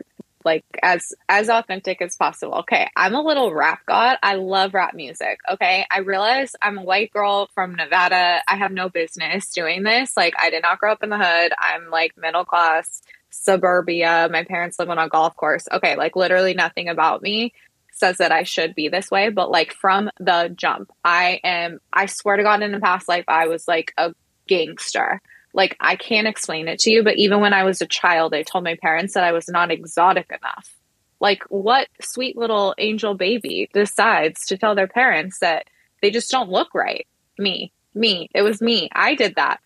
like 0.45 0.65
as 0.83 1.13
as 1.29 1.49
authentic 1.49 2.03
as 2.03 2.17
possible. 2.17 2.55
Okay, 2.61 2.89
I'm 2.97 3.15
a 3.15 3.23
little 3.23 3.53
rap 3.53 3.81
god. 3.87 4.19
I 4.23 4.35
love 4.37 4.75
rap 4.75 4.95
music. 4.95 5.39
Okay, 5.51 5.85
I 5.91 5.99
realize 6.01 6.53
I'm 6.61 6.79
a 6.79 6.85
white 6.85 7.13
girl 7.13 7.49
from 7.55 7.75
Nevada. 7.75 8.43
I 8.49 8.57
have 8.57 8.73
no 8.73 8.89
business 8.89 9.51
doing 9.53 9.83
this. 9.83 10.17
Like, 10.17 10.35
I 10.39 10.51
did 10.51 10.63
not 10.63 10.79
grow 10.79 10.93
up 10.93 11.03
in 11.03 11.11
the 11.11 11.19
hood. 11.19 11.53
I'm 11.59 11.91
like 11.91 12.17
middle 12.17 12.45
class 12.45 13.03
suburbia. 13.31 14.29
My 14.31 14.45
parents 14.45 14.79
live 14.79 14.91
on 14.91 14.99
a 14.99 15.09
golf 15.09 15.37
course. 15.37 15.67
Okay, 15.73 15.97
like 15.97 16.17
literally 16.17 16.55
nothing 16.55 16.89
about 16.89 17.23
me 17.23 17.53
says 17.93 18.19
that 18.19 18.33
I 18.33 18.43
should 18.43 18.75
be 18.75 18.89
this 18.89 19.11
way, 19.11 19.29
but 19.29 19.51
like 19.51 19.73
from 19.73 20.11
the 20.19 20.53
jump, 20.55 20.91
I 21.05 21.41
am, 21.45 21.79
I 21.93 22.07
swear 22.07 22.37
to 22.37 22.43
God, 22.43 22.63
in 22.63 22.75
a 22.75 22.81
past 22.81 23.09
life, 23.09 23.25
I 23.29 23.49
was 23.49 23.69
like 23.69 23.93
a 23.99 24.15
gangster. 24.49 25.21
Like, 25.55 25.77
I 25.81 25.97
can't 25.97 26.27
explain 26.27 26.69
it 26.69 26.79
to 26.81 26.91
you, 26.91 27.03
but 27.03 27.17
even 27.17 27.41
when 27.41 27.53
I 27.53 27.65
was 27.65 27.81
a 27.83 27.87
child, 27.87 28.35
I 28.35 28.43
told 28.43 28.65
my 28.65 28.77
parents 28.77 29.15
that 29.15 29.25
I 29.25 29.33
was 29.33 29.49
not 29.49 29.71
exotic 29.71 30.31
enough. 30.31 30.75
Like, 31.21 31.45
what 31.51 31.89
sweet 32.01 32.37
little 32.37 32.75
angel 32.79 33.15
baby 33.15 33.69
decides 33.73 34.47
to 34.47 34.57
tell 34.57 34.75
their 34.75 34.89
parents 34.89 35.39
that 35.41 35.67
they 36.01 36.11
just 36.11 36.31
don't 36.31 36.51
look 36.51 36.75
right? 36.75 37.07
Me, 37.39 37.71
me, 37.95 38.31
it 38.35 38.43
was 38.43 38.61
me. 38.63 38.89
I 38.93 39.15
did 39.15 39.37
that. 39.37 39.61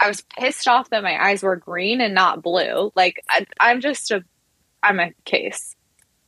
I 0.00 0.08
was 0.08 0.22
pissed 0.38 0.68
off 0.68 0.90
that 0.90 1.02
my 1.02 1.22
eyes 1.22 1.42
were 1.42 1.56
green 1.56 2.00
and 2.00 2.14
not 2.14 2.42
blue. 2.42 2.92
Like, 2.94 3.22
I, 3.28 3.46
I'm 3.60 3.80
just 3.80 4.10
a, 4.10 4.24
I'm 4.82 5.00
a 5.00 5.12
case. 5.24 5.76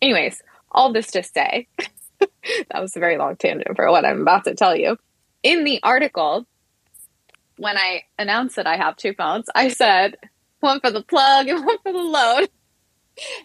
Anyways, 0.02 0.42
all 0.70 0.92
this 0.92 1.12
to 1.12 1.22
say, 1.22 1.68
that 2.18 2.80
was 2.80 2.96
a 2.96 3.00
very 3.00 3.18
long 3.18 3.36
tangent 3.36 3.76
for 3.76 3.90
what 3.90 4.04
I'm 4.04 4.22
about 4.22 4.44
to 4.44 4.54
tell 4.54 4.76
you. 4.76 4.98
In 5.42 5.64
the 5.64 5.80
article, 5.82 6.46
when 7.58 7.76
I 7.76 8.02
announced 8.18 8.56
that 8.56 8.66
I 8.66 8.76
have 8.76 8.96
two 8.96 9.14
phones, 9.14 9.46
I 9.54 9.68
said 9.68 10.16
one 10.60 10.80
for 10.80 10.90
the 10.90 11.02
plug 11.02 11.48
and 11.48 11.64
one 11.64 11.78
for 11.82 11.92
the 11.92 11.98
load. 11.98 12.48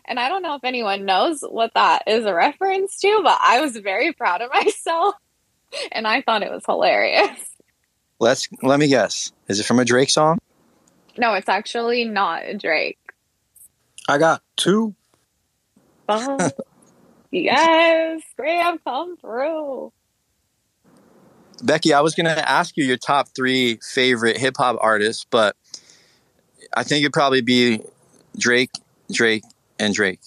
And 0.05 0.19
I 0.19 0.27
don't 0.27 0.41
know 0.41 0.55
if 0.55 0.65
anyone 0.65 1.05
knows 1.05 1.45
what 1.47 1.75
that 1.75 2.03
is 2.05 2.25
a 2.25 2.33
reference 2.33 2.99
to, 2.99 3.21
but 3.23 3.37
I 3.39 3.61
was 3.61 3.77
very 3.77 4.11
proud 4.11 4.41
of 4.41 4.49
myself 4.53 5.15
and 5.93 6.07
I 6.07 6.21
thought 6.21 6.43
it 6.43 6.51
was 6.51 6.65
hilarious. 6.65 7.39
Let's 8.19 8.49
let 8.61 8.79
me 8.79 8.87
guess. 8.87 9.31
Is 9.47 9.61
it 9.61 9.65
from 9.65 9.79
a 9.79 9.85
Drake 9.85 10.09
song? 10.09 10.39
No, 11.17 11.33
it's 11.33 11.49
actually 11.49 12.05
not 12.05 12.45
a 12.45 12.57
Drake. 12.57 12.99
I 14.07 14.17
got 14.17 14.43
two. 14.57 14.93
Oh, 16.09 16.49
yes, 17.31 18.21
Graham, 18.35 18.77
come 18.79 19.17
through. 19.17 19.91
Becky, 21.63 21.93
I 21.93 22.01
was 22.01 22.15
going 22.15 22.25
to 22.25 22.49
ask 22.49 22.77
you 22.77 22.83
your 22.83 22.97
top 22.97 23.29
three 23.35 23.79
favorite 23.81 24.37
hip 24.37 24.55
hop 24.57 24.77
artists, 24.81 25.25
but 25.29 25.55
I 26.75 26.83
think 26.83 27.03
it'd 27.03 27.13
probably 27.13 27.41
be 27.41 27.81
Drake, 28.37 28.71
Drake, 29.11 29.43
and 29.79 29.93
Drake. 29.93 30.19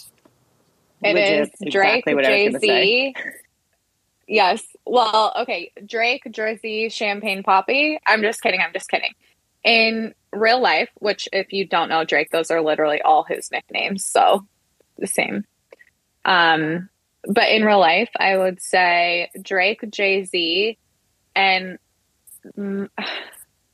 It 1.03 1.15
Which 1.15 1.23
is 1.23 1.49
is 1.61 1.73
Drake, 1.73 2.05
exactly 2.07 2.25
Jay 2.25 2.59
Z. 2.59 3.15
Yes. 4.27 4.63
Well, 4.87 5.33
okay. 5.41 5.71
Drake, 5.85 6.23
Drizzy, 6.27 6.91
Champagne 6.91 7.43
Papi. 7.43 7.99
I'm 8.07 8.23
just 8.23 8.43
kidding. 8.43 8.61
I'm 8.61 8.73
just 8.73 8.89
kidding. 8.89 9.13
In 9.63 10.15
real 10.33 10.61
life, 10.61 10.91
which 10.99 11.29
if 11.33 11.53
you 11.53 11.67
don't 11.67 11.89
know 11.89 12.05
Drake, 12.05 12.31
those 12.31 12.51
are 12.51 12.63
literally 12.63 13.03
all 13.03 13.25
his 13.25 13.51
nicknames. 13.51 14.05
So 14.07 14.47
the 14.99 15.07
same. 15.07 15.45
Um, 16.25 16.89
but 17.27 17.49
in 17.51 17.65
real 17.65 17.81
life, 17.81 18.11
I 18.19 18.37
would 18.37 18.61
say 18.61 19.31
Drake, 19.41 19.81
Jay 19.91 20.25
Z, 20.25 20.79
and 21.35 21.79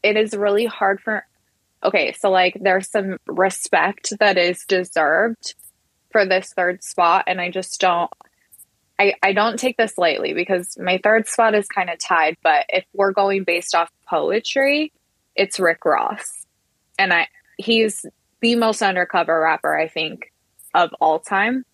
it 0.03 0.17
is 0.17 0.35
really 0.35 0.67
hard 0.67 1.01
for. 1.01 1.25
Okay, 1.83 2.13
so 2.13 2.31
like 2.31 2.59
there's 2.61 2.91
some 2.91 3.19
respect 3.27 4.13
that 4.21 4.37
is 4.37 4.65
deserved 4.67 5.55
for 6.11 6.27
this 6.27 6.53
third 6.53 6.83
spot, 6.83 7.25
and 7.27 7.41
I 7.41 7.51
just 7.51 7.81
don't. 7.81 8.11
I, 8.99 9.15
I 9.23 9.33
don't 9.33 9.59
take 9.59 9.79
this 9.79 9.97
lightly 9.97 10.35
because 10.35 10.77
my 10.79 11.01
third 11.03 11.27
spot 11.27 11.55
is 11.55 11.67
kind 11.69 11.89
of 11.89 11.99
tied, 11.99 12.37
but 12.43 12.67
if 12.69 12.85
we're 12.93 13.13
going 13.13 13.45
based 13.45 13.75
off 13.75 13.91
poetry, 14.07 14.93
it's 15.35 15.59
Rick 15.59 15.87
Ross. 15.87 16.45
And 16.99 17.13
I 17.13 17.29
he's 17.57 18.05
the 18.41 18.57
most 18.57 18.83
undercover 18.83 19.41
rapper, 19.41 19.77
I 19.77 19.89
think, 19.89 20.33
of 20.75 20.91
all 21.01 21.19
time. 21.19 21.65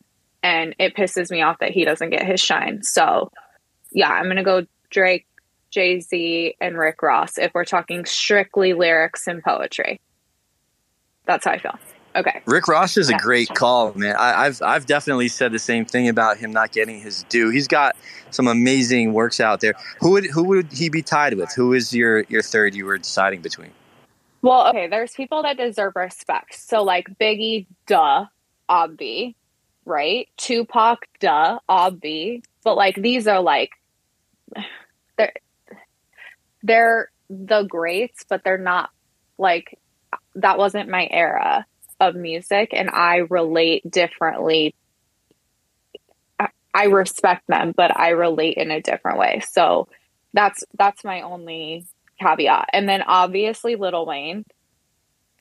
And 0.42 0.76
it 0.78 0.94
pisses 0.94 1.30
me 1.30 1.42
off 1.42 1.58
that 1.58 1.72
he 1.72 1.84
doesn't 1.84 2.10
get 2.10 2.24
his 2.24 2.40
shine. 2.40 2.84
So 2.84 3.32
yeah, 3.90 4.10
I'm 4.10 4.28
gonna 4.28 4.44
go 4.44 4.66
Drake, 4.90 5.26
Jay 5.76 6.00
Z, 6.00 6.56
and 6.58 6.78
Rick 6.78 7.02
Ross 7.02 7.36
if 7.36 7.52
we're 7.52 7.66
talking 7.66 8.06
strictly 8.06 8.72
lyrics 8.72 9.26
and 9.26 9.42
poetry. 9.42 10.00
That's 11.26 11.44
how 11.44 11.50
I 11.50 11.58
feel. 11.58 11.78
Okay. 12.16 12.40
Rick 12.46 12.66
Ross 12.66 12.96
is 12.96 13.10
a 13.10 13.12
Yeah. 13.12 13.18
great 13.18 13.50
call, 13.50 13.92
man. 13.92 14.16
I, 14.16 14.46
I've 14.46 14.62
I've 14.62 14.86
definitely 14.86 15.28
said 15.28 15.52
the 15.52 15.58
same 15.58 15.84
thing 15.84 16.08
about 16.08 16.38
him 16.38 16.50
not 16.50 16.72
getting 16.72 16.98
his 16.98 17.24
due. 17.24 17.50
He's 17.50 17.68
got 17.68 17.94
some 18.30 18.48
amazing 18.48 19.12
works 19.12 19.38
out 19.38 19.60
there. 19.60 19.74
Who 20.00 20.12
would 20.12 20.24
who 20.24 20.44
would 20.44 20.72
he 20.72 20.88
be 20.88 21.02
tied 21.02 21.34
with? 21.34 21.52
Who 21.54 21.74
is 21.74 21.92
your 21.92 22.20
your 22.30 22.40
third 22.40 22.74
you 22.74 22.86
were 22.86 22.96
deciding 22.96 23.42
between? 23.42 23.70
Well, 24.40 24.68
okay, 24.68 24.86
there's 24.88 25.12
people 25.12 25.42
that 25.42 25.58
deserve 25.58 25.92
respect. 25.94 26.54
So 26.58 26.82
like 26.82 27.06
Biggie, 27.20 27.66
duh, 27.86 28.24
obvi, 28.70 29.34
right? 29.84 30.26
Tupac, 30.38 31.00
duh, 31.20 31.58
obvi. 31.68 32.42
But 32.64 32.76
like 32.76 32.94
these 32.94 33.26
are 33.28 33.42
like 33.42 33.72
they're 35.18 35.34
they're 36.66 37.10
the 37.30 37.62
greats, 37.62 38.24
but 38.28 38.42
they're 38.44 38.58
not 38.58 38.90
like 39.38 39.78
that 40.36 40.58
wasn't 40.58 40.88
my 40.88 41.08
era 41.10 41.66
of 42.00 42.14
music 42.14 42.70
and 42.72 42.90
I 42.90 43.16
relate 43.30 43.90
differently. 43.90 44.74
I, 46.74 46.84
respect 46.84 47.46
them, 47.48 47.72
but 47.74 47.98
I 47.98 48.10
relate 48.10 48.58
in 48.58 48.70
a 48.70 48.82
different 48.82 49.18
way. 49.18 49.42
So 49.50 49.88
that's 50.34 50.62
that's 50.78 51.04
my 51.04 51.22
only 51.22 51.86
caveat. 52.20 52.68
And 52.74 52.86
then 52.86 53.00
obviously 53.00 53.76
Lil 53.76 54.04
Wayne, 54.04 54.44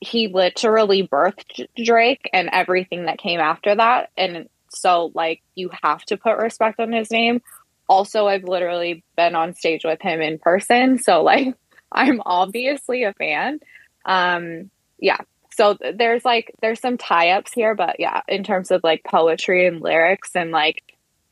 he 0.00 0.28
literally 0.28 1.06
birthed 1.06 1.66
Drake 1.76 2.30
and 2.32 2.48
everything 2.50 3.04
that 3.04 3.18
came 3.18 3.38
after 3.38 3.74
that. 3.74 4.08
And 4.16 4.48
so 4.70 5.12
like 5.14 5.42
you 5.54 5.70
have 5.82 6.02
to 6.06 6.16
put 6.16 6.38
respect 6.38 6.80
on 6.80 6.92
his 6.92 7.10
name. 7.10 7.42
Also, 7.88 8.26
I've 8.26 8.44
literally 8.44 9.04
been 9.16 9.34
on 9.34 9.54
stage 9.54 9.84
with 9.84 10.00
him 10.02 10.20
in 10.20 10.38
person. 10.38 10.98
So 10.98 11.22
like 11.22 11.54
I'm 11.92 12.20
obviously 12.24 13.04
a 13.04 13.12
fan. 13.14 13.60
Um 14.04 14.70
yeah. 14.98 15.18
So 15.56 15.78
there's 15.94 16.24
like 16.24 16.52
there's 16.60 16.80
some 16.80 16.98
tie-ups 16.98 17.52
here, 17.52 17.74
but 17.74 17.96
yeah, 17.98 18.20
in 18.28 18.44
terms 18.44 18.70
of 18.70 18.82
like 18.84 19.04
poetry 19.04 19.66
and 19.66 19.80
lyrics 19.80 20.30
and 20.34 20.50
like 20.50 20.82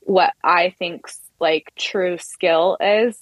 what 0.01 0.33
I 0.43 0.75
think's 0.79 1.19
like 1.40 1.73
true 1.77 2.19
skill 2.19 2.77
is 2.81 3.19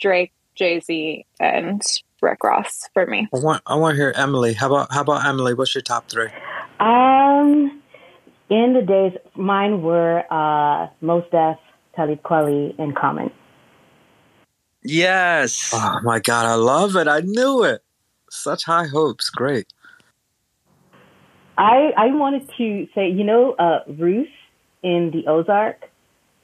Drake, 0.00 0.32
Jay 0.54 0.80
Z, 0.80 1.26
and 1.38 1.82
Rick 2.20 2.42
Ross 2.42 2.88
for 2.94 3.06
me. 3.06 3.28
I 3.34 3.38
want 3.38 3.62
I 3.66 3.76
want 3.76 3.94
to 3.94 3.96
hear 3.96 4.12
Emily. 4.16 4.54
How 4.54 4.66
about 4.66 4.92
how 4.92 5.02
about 5.02 5.24
Emily? 5.24 5.54
What's 5.54 5.74
your 5.74 5.82
top 5.82 6.08
three? 6.08 6.28
Um, 6.78 7.82
in 8.48 8.72
the 8.72 8.82
days, 8.82 9.12
mine 9.36 9.82
were 9.82 10.24
uh, 10.30 10.88
Mos 11.00 11.24
Def, 11.30 11.58
Talib 11.94 12.22
Kweli, 12.22 12.78
and 12.78 12.94
Common. 12.96 13.30
Yes. 14.82 15.70
Oh 15.74 15.98
my 16.02 16.20
god, 16.20 16.46
I 16.46 16.54
love 16.54 16.96
it. 16.96 17.08
I 17.08 17.20
knew 17.20 17.64
it. 17.64 17.82
Such 18.30 18.64
high 18.64 18.86
hopes. 18.86 19.28
Great. 19.30 19.66
I 21.58 21.92
I 21.96 22.06
wanted 22.14 22.48
to 22.56 22.88
say, 22.94 23.10
you 23.10 23.24
know, 23.24 23.52
uh, 23.52 23.80
Ruth 23.98 24.28
in 24.82 25.10
the 25.12 25.30
Ozark, 25.30 25.82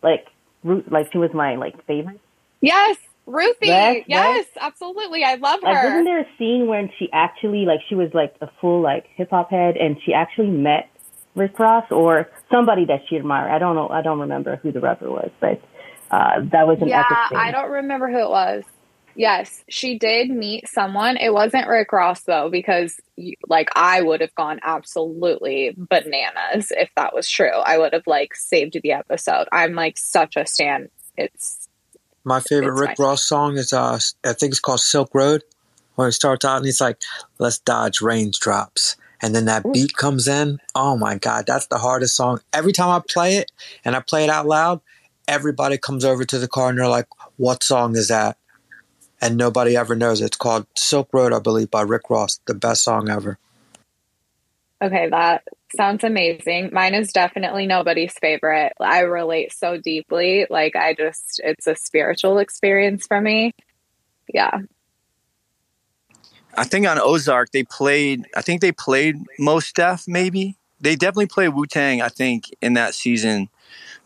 like 0.03 0.27
Ruth, 0.63 0.85
like 0.91 1.11
she 1.13 1.19
was 1.19 1.31
my 1.33 1.57
like 1.57 1.85
favorite. 1.87 2.21
Yes, 2.61 2.99
Ruthie. 3.27 3.67
Yes, 3.69 4.05
Yes, 4.07 4.07
yes. 4.09 4.47
absolutely. 4.61 5.25
I 5.25 5.37
love 5.37 5.61
Like, 5.63 5.75
her. 5.77 5.89
wasn't 5.89 6.05
there 6.07 6.21
a 6.21 6.27
scene 6.39 6.67
when 6.67 6.91
she 6.99 7.09
actually 7.13 7.65
like 7.65 7.81
she 7.89 7.95
was 7.95 8.11
like 8.13 8.35
a 8.43 8.49
full 8.61 8.83
like 8.83 9.07
hip 9.15 9.31
hop 9.31 9.51
head, 9.51 9.77
and 9.77 9.97
she 10.05 10.13
actually 10.13 10.51
met 10.51 10.91
Rick 11.37 11.59
Ross 11.59 11.85
or 11.91 12.29
somebody 12.51 12.87
that 12.87 13.03
she 13.09 13.17
admired? 13.17 13.53
I 13.53 13.59
don't 13.59 13.77
know. 13.77 13.89
I 13.89 14.03
don't 14.03 14.21
remember 14.21 14.57
who 14.57 14.73
the 14.73 14.81
rapper 14.81 15.11
was, 15.11 15.31
but 15.41 15.63
uh, 16.11 16.41
that 16.53 16.67
was 16.67 16.79
an 16.81 16.89
yeah, 16.89 17.01
epic 17.01 17.17
scene. 17.29 17.39
I 17.39 17.51
don't 17.53 17.71
remember 17.71 18.11
who 18.11 18.19
it 18.19 18.31
was. 18.31 18.65
Yes, 19.15 19.65
she 19.69 19.99
did 19.99 20.29
meet 20.29 20.69
someone. 20.69 21.17
It 21.17 21.33
wasn't 21.33 21.69
Rick 21.69 21.91
Ross 21.93 22.23
though, 22.23 22.51
because 22.51 23.01
you, 23.17 23.35
like 23.49 23.71
I 23.75 24.03
would 24.03 24.21
have 24.21 24.35
gone 24.35 24.61
absolutely 24.63 25.75
bananas 25.77 26.71
if 26.71 26.91
that 26.97 27.15
was 27.15 27.29
true. 27.29 27.49
I 27.51 27.79
would 27.79 27.95
have 27.95 28.07
like 28.07 28.35
saved 28.35 28.79
the 28.83 28.93
episode. 28.93 29.49
I'm 29.53 29.75
like 29.75 29.97
such 29.97 30.37
a 30.37 30.47
stan. 30.47 30.91
It's 31.17 31.67
My 32.25 32.41
favorite 32.41 32.73
It's 32.73 32.81
Rick 32.81 32.99
my- 32.99 33.05
Ross 33.07 33.23
song 33.25 33.57
is 33.57 33.73
uh 33.73 33.99
I 34.25 34.33
think 34.35 34.51
it's 34.53 34.61
called 34.61 34.81
Silk 34.81 35.15
Road. 35.15 35.43
When 35.95 36.09
it 36.09 36.13
starts 36.13 36.45
out 36.45 36.59
and 36.59 36.67
he's 36.67 36.83
like, 36.83 37.01
"Let's 37.39 37.59
dodge 37.59 38.03
raindrops," 38.03 38.97
and 39.23 39.35
then 39.35 39.47
that 39.47 39.65
beat 39.73 39.95
comes 39.95 40.29
in. 40.29 40.61
Oh 40.75 40.97
my 40.97 41.17
god, 41.17 41.47
that's 41.47 41.67
the 41.67 41.79
hardest 41.79 42.17
song. 42.17 42.41
Every 42.53 42.73
time 42.73 42.91
I 42.91 43.03
play 43.09 43.37
it 43.37 43.51
and 43.85 43.97
I 43.97 44.01
play 44.01 44.25
it 44.25 44.31
out 44.31 44.47
loud, 44.47 44.81
everybody 45.29 45.79
comes 45.79 46.05
over 46.05 46.25
to 46.25 46.39
the 46.39 46.49
car 46.49 46.71
and 46.71 46.79
they're 46.79 46.89
like, 46.89 47.09
"What 47.37 47.63
song 47.63 47.97
is 47.97 48.09
that?" 48.09 48.39
And 49.21 49.37
nobody 49.37 49.77
ever 49.77 49.95
knows. 49.97 50.21
It's 50.21 50.37
called 50.37 50.67
Silk 50.77 51.09
Road, 51.13 51.33
I 51.33 51.39
believe, 51.39 51.71
by 51.71 51.83
Rick 51.83 52.11
Ross. 52.11 52.41
The 52.47 52.55
best 52.55 52.85
song 52.85 53.09
ever. 53.09 53.39
okay. 54.83 55.09
That 55.11 55.43
sounds 55.77 56.05
amazing. 56.05 56.71
Mine 56.73 56.95
is 56.95 57.13
definitely 57.13 57.67
nobody's 57.67 58.15
favorite. 58.21 58.73
I 58.81 59.01
relate 59.01 59.53
so 59.53 59.79
deeply. 59.79 60.47
Like 60.51 60.77
I 60.77 60.95
just, 60.95 61.41
it's 61.43 61.67
a 61.67 61.77
spiritual 61.77 62.39
experience 62.39 63.07
for 63.07 63.21
me. 63.21 63.53
Yeah. 64.33 64.61
I 66.57 66.65
think 66.65 66.87
on 66.87 66.99
Ozark 66.99 67.51
they 67.53 67.63
played. 67.65 68.27
I 68.37 68.43
think 68.43 68.61
they 68.61 68.73
played 68.73 69.17
Mos 69.39 69.73
Def. 69.73 70.07
Maybe 70.09 70.57
they 70.81 70.97
definitely 70.97 71.27
played 71.27 71.49
Wu 71.51 71.67
Tang. 71.67 72.01
I 72.03 72.09
think 72.09 72.45
in 72.61 72.75
that 72.75 72.95
season, 72.95 73.49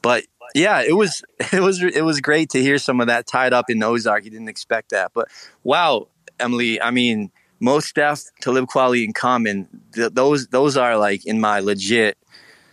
but 0.03 0.25
yeah, 0.55 0.83
it 0.83 0.95
was 0.97 1.23
it 1.53 1.61
was 1.61 1.83
it 1.83 2.05
was 2.05 2.21
great 2.21 2.51
to 2.51 2.61
hear 2.63 2.79
some 2.79 3.01
of 3.01 3.07
that 3.07 3.27
tied 3.27 3.53
up 3.53 3.71
in 3.71 3.83
Ozark. 3.83 4.25
You 4.25 4.31
didn't 4.31 4.49
expect 4.49 4.91
that, 4.91 5.13
but 5.15 5.29
wow, 5.65 6.09
Emily. 6.39 6.81
I 6.81 6.91
mean, 6.91 7.31
Mos 7.61 7.93
Def, 7.93 8.23
Talib 8.41 8.67
Kweli, 8.67 9.05
and 9.05 9.15
Common. 9.15 9.69
Th- 9.95 10.11
those 10.13 10.49
those 10.49 10.77
are 10.77 10.97
like 10.97 11.25
in 11.27 11.41
my 11.41 11.61
legit 11.61 12.19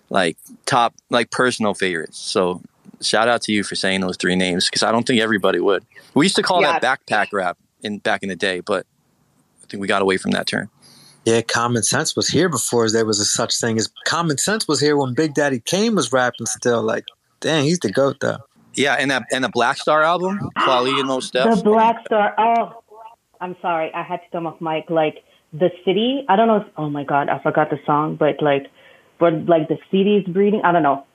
like 0.09 0.37
top 0.65 0.95
like 1.09 1.29
personal 1.31 1.73
favorites. 1.73 2.17
So 2.17 2.61
shout 3.01 3.27
out 3.27 3.41
to 3.43 3.51
you 3.51 3.63
for 3.63 3.75
saying 3.75 4.01
those 4.01 4.17
three 4.17 4.35
names 4.35 4.65
because 4.65 4.81
I 4.81 4.91
don't 4.91 5.05
think 5.05 5.19
everybody 5.21 5.59
would. 5.59 5.85
We 6.13 6.25
used 6.25 6.35
to 6.37 6.43
call 6.43 6.61
Yeah. 6.61 6.79
that 6.79 7.05
backpack 7.05 7.27
rap 7.33 7.57
in 7.83 7.99
back 7.99 8.23
in 8.23 8.29
the 8.29 8.35
day, 8.35 8.61
but 8.61 8.85
I 9.67 9.71
think 9.71 9.81
we 9.81 9.87
got 9.87 10.01
away 10.01 10.17
from 10.17 10.31
that 10.31 10.47
term. 10.47 10.69
Yeah, 11.25 11.41
Common 11.41 11.83
Sense 11.83 12.15
was 12.15 12.29
here 12.29 12.47
before 12.47 12.89
there 12.89 13.05
was 13.05 13.19
a 13.19 13.25
such 13.25 13.59
thing 13.59 13.77
as 13.77 13.89
Common 14.05 14.37
Sense 14.37 14.65
was 14.65 14.79
here 14.79 14.95
when 14.95 15.13
Big 15.13 15.33
Daddy 15.33 15.59
Kane 15.59 15.93
was 15.93 16.13
rapping 16.13 16.45
still. 16.45 16.81
Like, 16.81 17.03
dang, 17.41 17.65
he's 17.65 17.79
the 17.79 17.91
goat 17.91 18.17
though. 18.21 18.37
Yeah, 18.75 18.93
and 18.93 19.11
that 19.11 19.23
and 19.33 19.43
the 19.43 19.49
Black 19.49 19.75
Star 19.77 20.03
album, 20.03 20.39
Kweli 20.59 20.97
and 20.99 21.09
Mos 21.09 21.29
Def. 21.31 21.57
The 21.57 21.63
Black 21.63 21.97
Star. 22.05 22.33
Oh, 22.37 22.81
I'm 23.41 23.57
sorry. 23.61 23.93
I 23.93 24.03
had 24.03 24.17
to 24.17 24.29
come 24.31 24.47
off 24.47 24.61
mic. 24.61 24.89
Like 24.89 25.25
the 25.51 25.69
city. 25.83 26.23
I 26.29 26.37
don't 26.37 26.47
know. 26.47 26.57
If, 26.57 26.67
oh 26.77 26.89
my 26.89 27.03
god, 27.03 27.27
I 27.27 27.39
forgot 27.39 27.71
the 27.71 27.79
song. 27.85 28.15
But 28.15 28.41
like, 28.41 28.67
but 29.19 29.47
like 29.47 29.67
the 29.67 29.79
city's 29.91 30.25
breeding. 30.27 30.61
I 30.63 30.71
don't 30.71 30.83
know. 30.83 31.05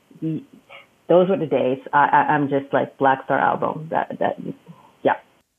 Those 1.09 1.31
were 1.31 1.39
the 1.39 1.47
days. 1.47 1.79
I, 1.95 2.05
I, 2.05 2.35
I'm 2.35 2.51
just 2.51 2.71
like 2.71 2.99
Black 2.99 3.25
Star 3.25 3.39
album. 3.39 3.89
That 3.91 4.19
that. 4.19 4.39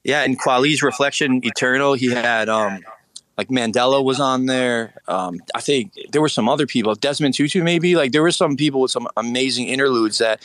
Yeah. 0.04 0.20
Yeah, 0.20 0.26
and 0.26 0.39
Kweli's 0.39 0.82
Reflection 0.84 1.42
Eternal. 1.46 1.94
He 1.94 2.12
had 2.12 2.50
um 2.50 2.80
like 3.38 3.48
Mandela 3.48 4.04
was 4.04 4.20
on 4.20 4.46
there. 4.46 4.94
Um, 5.08 5.39
I 5.56 5.62
think 5.62 5.94
there 6.12 6.22
were 6.22 6.30
some 6.30 6.48
other 6.48 6.68
people, 6.68 6.94
Desmond 6.94 7.34
Tutu 7.34 7.63
maybe. 7.63 7.96
Like 7.96 8.12
there 8.12 8.22
were 8.22 8.32
some 8.32 8.56
people 8.56 8.80
with 8.82 8.92
some 8.92 9.08
amazing 9.18 9.68
interludes 9.70 10.20
that, 10.20 10.39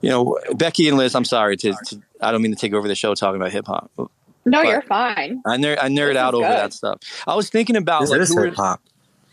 you 0.00 0.08
know, 0.10 0.36
Becky 0.56 0.88
and 0.88 0.96
Liz. 0.98 1.14
I'm 1.14 1.24
sorry 1.24 1.56
to, 1.58 1.74
to 1.86 2.02
I 2.20 2.32
don't 2.32 2.42
mean 2.42 2.50
to 2.52 2.58
take 2.60 2.72
over 2.72 2.88
the 2.88 2.96
show 2.96 3.14
talking 3.14 3.40
about 3.40 3.52
hip 3.52 3.66
hop. 3.66 3.88
No, 3.96 4.08
But- 4.44 4.66
you're 4.66 4.82
fine. 4.82 5.42
I 5.46 5.56
nerd, 5.58 5.78
I 5.80 5.88
nerd 5.88 6.14
This 6.14 6.16
out 6.16 6.34
over 6.34 6.44
good. 6.44 6.56
that 6.56 6.72
stuff. 6.72 6.98
I 7.26 7.34
was 7.36 7.50
thinking 7.50 7.76
about 7.76 8.00
This 8.00 8.10
like 8.10 8.20
is 8.22 8.34
hip 8.36 8.54
hop. 8.56 8.80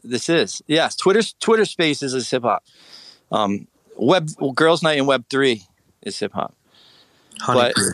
This 0.03 0.29
is 0.29 0.61
yes. 0.67 0.95
Twitter 0.95 1.21
Twitter 1.39 1.65
Spaces 1.65 2.13
is 2.13 2.29
hip 2.29 2.43
hop. 2.43 2.63
Um, 3.31 3.67
web 3.95 4.29
Girls 4.53 4.83
Night 4.83 4.99
in 4.99 5.05
Web 5.07 5.25
three 5.29 5.63
is 6.03 6.19
hip 6.19 6.33
hop. 6.33 6.53
Honey 7.39 7.59
But- 7.61 7.75
Poo. 7.75 7.91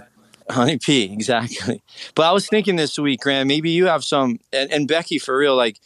Honey 0.50 0.78
P, 0.78 1.04
exactly. 1.12 1.82
But 2.16 2.26
I 2.26 2.32
was 2.32 2.48
thinking 2.48 2.76
this 2.78 2.98
week, 2.98 3.22
Graham, 3.22 3.48
maybe 3.48 3.70
you 3.70 3.88
have 3.88 4.04
some, 4.04 4.40
and, 4.54 4.72
and 4.72 4.88
Becky, 4.88 5.20
for 5.20 5.38
real, 5.38 5.56
like 5.56 5.80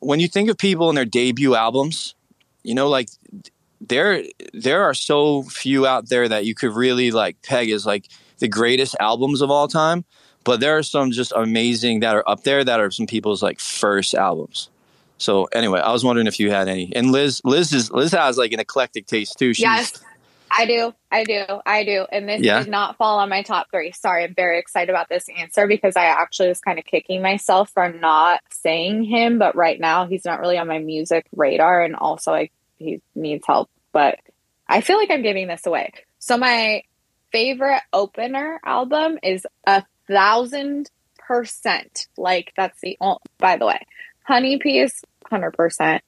when 0.00 0.20
you 0.20 0.28
think 0.28 0.48
of 0.50 0.58
people 0.58 0.88
in 0.88 0.94
their 0.94 1.04
debut 1.04 1.54
albums, 1.54 2.14
you 2.62 2.74
know, 2.74 2.88
like 2.88 3.08
there 3.80 4.22
there 4.52 4.82
are 4.82 4.94
so 4.94 5.42
few 5.42 5.86
out 5.86 6.08
there 6.08 6.28
that 6.28 6.44
you 6.44 6.54
could 6.54 6.72
really 6.72 7.10
like 7.10 7.40
peg 7.42 7.70
as 7.70 7.84
like 7.84 8.08
the 8.38 8.48
greatest 8.48 8.96
albums 9.00 9.42
of 9.42 9.50
all 9.50 9.68
time. 9.68 10.04
But 10.44 10.60
there 10.60 10.76
are 10.76 10.82
some 10.82 11.10
just 11.10 11.32
amazing 11.34 12.00
that 12.00 12.14
are 12.14 12.24
up 12.28 12.44
there 12.44 12.64
that 12.64 12.80
are 12.80 12.90
some 12.90 13.06
people's 13.06 13.42
like 13.42 13.60
first 13.60 14.14
albums. 14.14 14.68
So 15.16 15.44
anyway, 15.52 15.80
I 15.80 15.92
was 15.92 16.04
wondering 16.04 16.26
if 16.26 16.38
you 16.38 16.50
had 16.50 16.68
any. 16.68 16.92
And 16.94 17.12
Liz, 17.12 17.40
Liz 17.44 17.72
is 17.72 17.90
Liz 17.90 18.12
has 18.12 18.36
like 18.36 18.52
an 18.52 18.60
eclectic 18.60 19.06
taste 19.06 19.38
too. 19.38 19.54
She's, 19.54 19.62
Yes, 19.62 20.02
I 20.56 20.66
do. 20.66 20.94
I 21.10 21.24
do. 21.24 21.44
I 21.66 21.84
do. 21.84 22.06
And 22.12 22.28
this 22.28 22.40
Yeah? 22.42 22.60
did 22.60 22.70
not 22.70 22.96
fall 22.96 23.18
on 23.18 23.28
my 23.28 23.42
top 23.42 23.66
three. 23.72 23.90
Sorry, 23.92 24.24
I'm 24.24 24.34
very 24.34 24.58
excited 24.58 24.90
about 24.90 25.08
this 25.08 25.26
answer 25.36 25.66
because 25.66 25.96
I 25.96 26.04
actually 26.04 26.48
was 26.48 26.60
kind 26.60 26.78
of 26.78 26.84
kicking 26.84 27.22
myself 27.22 27.70
for 27.70 27.92
not 27.92 28.40
saying 28.50 29.02
him. 29.04 29.38
But 29.38 29.56
right 29.56 29.78
now, 29.80 30.06
he's 30.06 30.24
not 30.24 30.40
really 30.40 30.56
on 30.58 30.68
my 30.68 30.78
music 30.78 31.26
radar. 31.34 31.82
And 31.82 31.96
also, 31.96 32.30
like, 32.30 32.52
he 32.78 33.00
needs 33.14 33.44
help. 33.46 33.68
But 33.92 34.18
I 34.68 34.80
feel 34.80 34.96
like 34.96 35.10
I'm 35.10 35.22
giving 35.22 35.48
this 35.48 35.66
away. 35.66 35.92
So, 36.20 36.36
my 36.38 36.82
favorite 37.32 37.82
opener 37.92 38.60
album 38.64 39.18
is 39.22 39.46
a 39.66 39.82
thousand 40.08 40.88
percent. 41.18 42.06
Like, 42.16 42.52
that's 42.56 42.80
the, 42.80 42.96
o- 43.00 43.18
by 43.38 43.56
the 43.56 43.66
way, 43.66 43.80
Honey 44.22 44.54
is 44.56 45.02
100% 45.30 46.00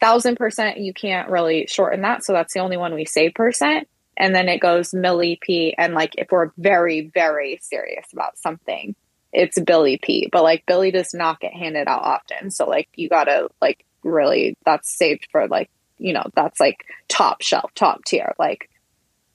thousand 0.00 0.36
percent 0.36 0.78
you 0.78 0.92
can't 0.92 1.28
really 1.28 1.66
shorten 1.66 2.02
that 2.02 2.24
so 2.24 2.32
that's 2.32 2.54
the 2.54 2.60
only 2.60 2.76
one 2.76 2.94
we 2.94 3.04
say 3.04 3.30
percent 3.30 3.88
and 4.16 4.34
then 4.34 4.48
it 4.48 4.60
goes 4.60 4.90
milli 4.90 5.40
p 5.40 5.74
and 5.76 5.94
like 5.94 6.14
if 6.16 6.28
we're 6.30 6.50
very 6.56 7.10
very 7.14 7.58
serious 7.62 8.06
about 8.12 8.38
something 8.38 8.94
it's 9.32 9.58
Billy 9.60 9.98
P. 10.02 10.28
But 10.30 10.42
like 10.42 10.64
Billy 10.66 10.90
does 10.90 11.14
not 11.14 11.40
get 11.40 11.52
handed 11.52 11.88
out 11.88 12.02
often. 12.02 12.50
So 12.50 12.68
like 12.68 12.88
you 12.94 13.08
gotta 13.08 13.48
like 13.60 13.84
really 14.02 14.56
that's 14.64 14.90
saved 14.90 15.28
for 15.30 15.46
like, 15.48 15.70
you 15.98 16.12
know, 16.12 16.24
that's 16.34 16.60
like 16.60 16.84
top 17.08 17.42
shelf, 17.42 17.72
top 17.74 18.04
tier. 18.04 18.34
Like 18.38 18.70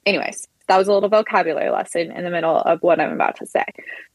anyways, 0.05 0.47
that 0.67 0.77
was 0.77 0.87
a 0.87 0.93
little 0.93 1.09
vocabulary 1.09 1.69
lesson 1.69 2.11
in 2.11 2.23
the 2.23 2.29
middle 2.29 2.57
of 2.57 2.81
what 2.81 2.99
I'm 2.99 3.13
about 3.13 3.37
to 3.37 3.45
say. 3.45 3.65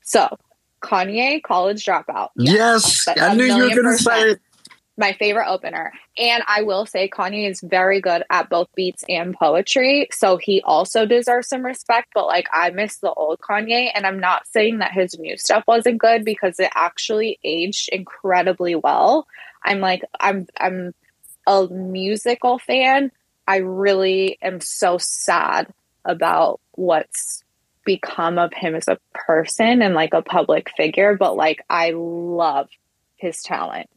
So 0.02 0.36
Kanye 0.82 1.42
college 1.42 1.84
dropout. 1.84 2.30
Yes, 2.36 3.06
I 3.08 3.34
knew 3.34 3.44
you 3.44 3.64
were 3.64 3.82
going 3.82 3.96
to 3.96 4.02
say 4.02 4.30
it. 4.30 4.40
My 5.00 5.14
favorite 5.14 5.48
opener. 5.48 5.92
And 6.16 6.44
I 6.46 6.62
will 6.62 6.86
say 6.86 7.08
Kanye 7.08 7.50
is 7.50 7.60
very 7.60 8.00
good 8.00 8.22
at 8.30 8.48
both 8.48 8.68
beats 8.76 9.04
and 9.08 9.34
poetry. 9.34 10.08
So 10.12 10.36
he 10.36 10.62
also 10.62 11.06
deserves 11.06 11.48
some 11.48 11.64
respect. 11.64 12.10
But 12.14 12.26
like 12.26 12.46
I 12.52 12.70
miss 12.70 12.98
the 12.98 13.12
old 13.12 13.40
Kanye. 13.40 13.90
And 13.92 14.06
I'm 14.06 14.20
not 14.20 14.46
saying 14.46 14.78
that 14.78 14.92
his 14.92 15.18
new 15.18 15.36
stuff 15.36 15.64
wasn't 15.66 15.98
good 15.98 16.24
because 16.24 16.60
it 16.60 16.70
actually 16.74 17.40
aged 17.42 17.88
incredibly 17.88 18.76
well. 18.76 19.26
I'm 19.64 19.80
like, 19.80 20.04
I'm 20.20 20.46
I'm 20.58 20.94
a 21.46 21.66
musical 21.66 22.58
fan. 22.58 23.10
I 23.48 23.56
really 23.56 24.38
am 24.40 24.60
so 24.60 24.98
sad 24.98 25.72
about 26.04 26.60
what's 26.72 27.42
become 27.84 28.38
of 28.38 28.52
him 28.52 28.74
as 28.74 28.86
a 28.88 28.98
person 29.14 29.82
and 29.82 29.94
like 29.94 30.14
a 30.14 30.22
public 30.22 30.70
figure. 30.76 31.16
But 31.16 31.36
like 31.36 31.64
I 31.68 31.92
love 31.96 32.68
his 33.16 33.42
talent. 33.42 33.88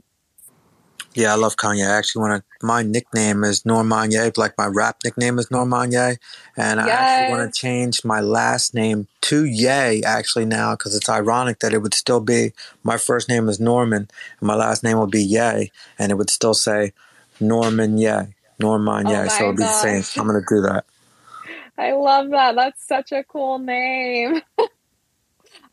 Yeah, 1.15 1.33
I 1.33 1.35
love 1.35 1.57
Kanye. 1.57 1.87
I 1.87 1.97
actually 1.97 2.21
want 2.21 2.43
to. 2.43 2.65
My 2.65 2.81
nickname 2.81 3.43
is 3.43 3.63
Normanye, 3.63 4.35
like 4.37 4.57
my 4.57 4.65
rap 4.65 4.97
nickname 5.03 5.37
is 5.37 5.47
Normanye, 5.49 6.17
and 6.57 6.79
I 6.79 6.89
actually 6.89 7.29
want 7.29 7.53
to 7.53 7.59
change 7.59 8.03
my 8.03 8.19
last 8.19 8.73
name 8.73 9.07
to 9.21 9.45
Ye 9.45 10.01
actually 10.03 10.45
now 10.45 10.75
because 10.75 10.95
it's 10.95 11.09
ironic 11.09 11.59
that 11.59 11.73
it 11.73 11.79
would 11.79 11.93
still 11.93 12.19
be 12.19 12.53
my 12.83 12.97
first 12.97 13.29
name 13.29 13.47
is 13.47 13.59
Norman 13.59 14.09
and 14.39 14.47
my 14.47 14.55
last 14.55 14.83
name 14.83 14.97
would 14.99 15.11
be 15.11 15.23
Ye, 15.23 15.71
and 15.99 16.11
it 16.11 16.15
would 16.15 16.31
still 16.31 16.55
say 16.55 16.93
Norman 17.39 17.97
Ye, 17.99 18.33
Norman 18.59 19.07
Ye. 19.07 19.15
Oh 19.15 19.27
so 19.27 19.43
it'd 19.45 19.57
be 19.57 19.63
the 19.63 19.69
same. 19.69 20.03
I'm 20.17 20.27
gonna 20.27 20.41
do 20.47 20.61
that. 20.61 20.85
I 21.77 21.91
love 21.91 22.29
that. 22.31 22.55
That's 22.55 22.87
such 22.87 23.11
a 23.11 23.23
cool 23.23 23.59
name. 23.59 24.41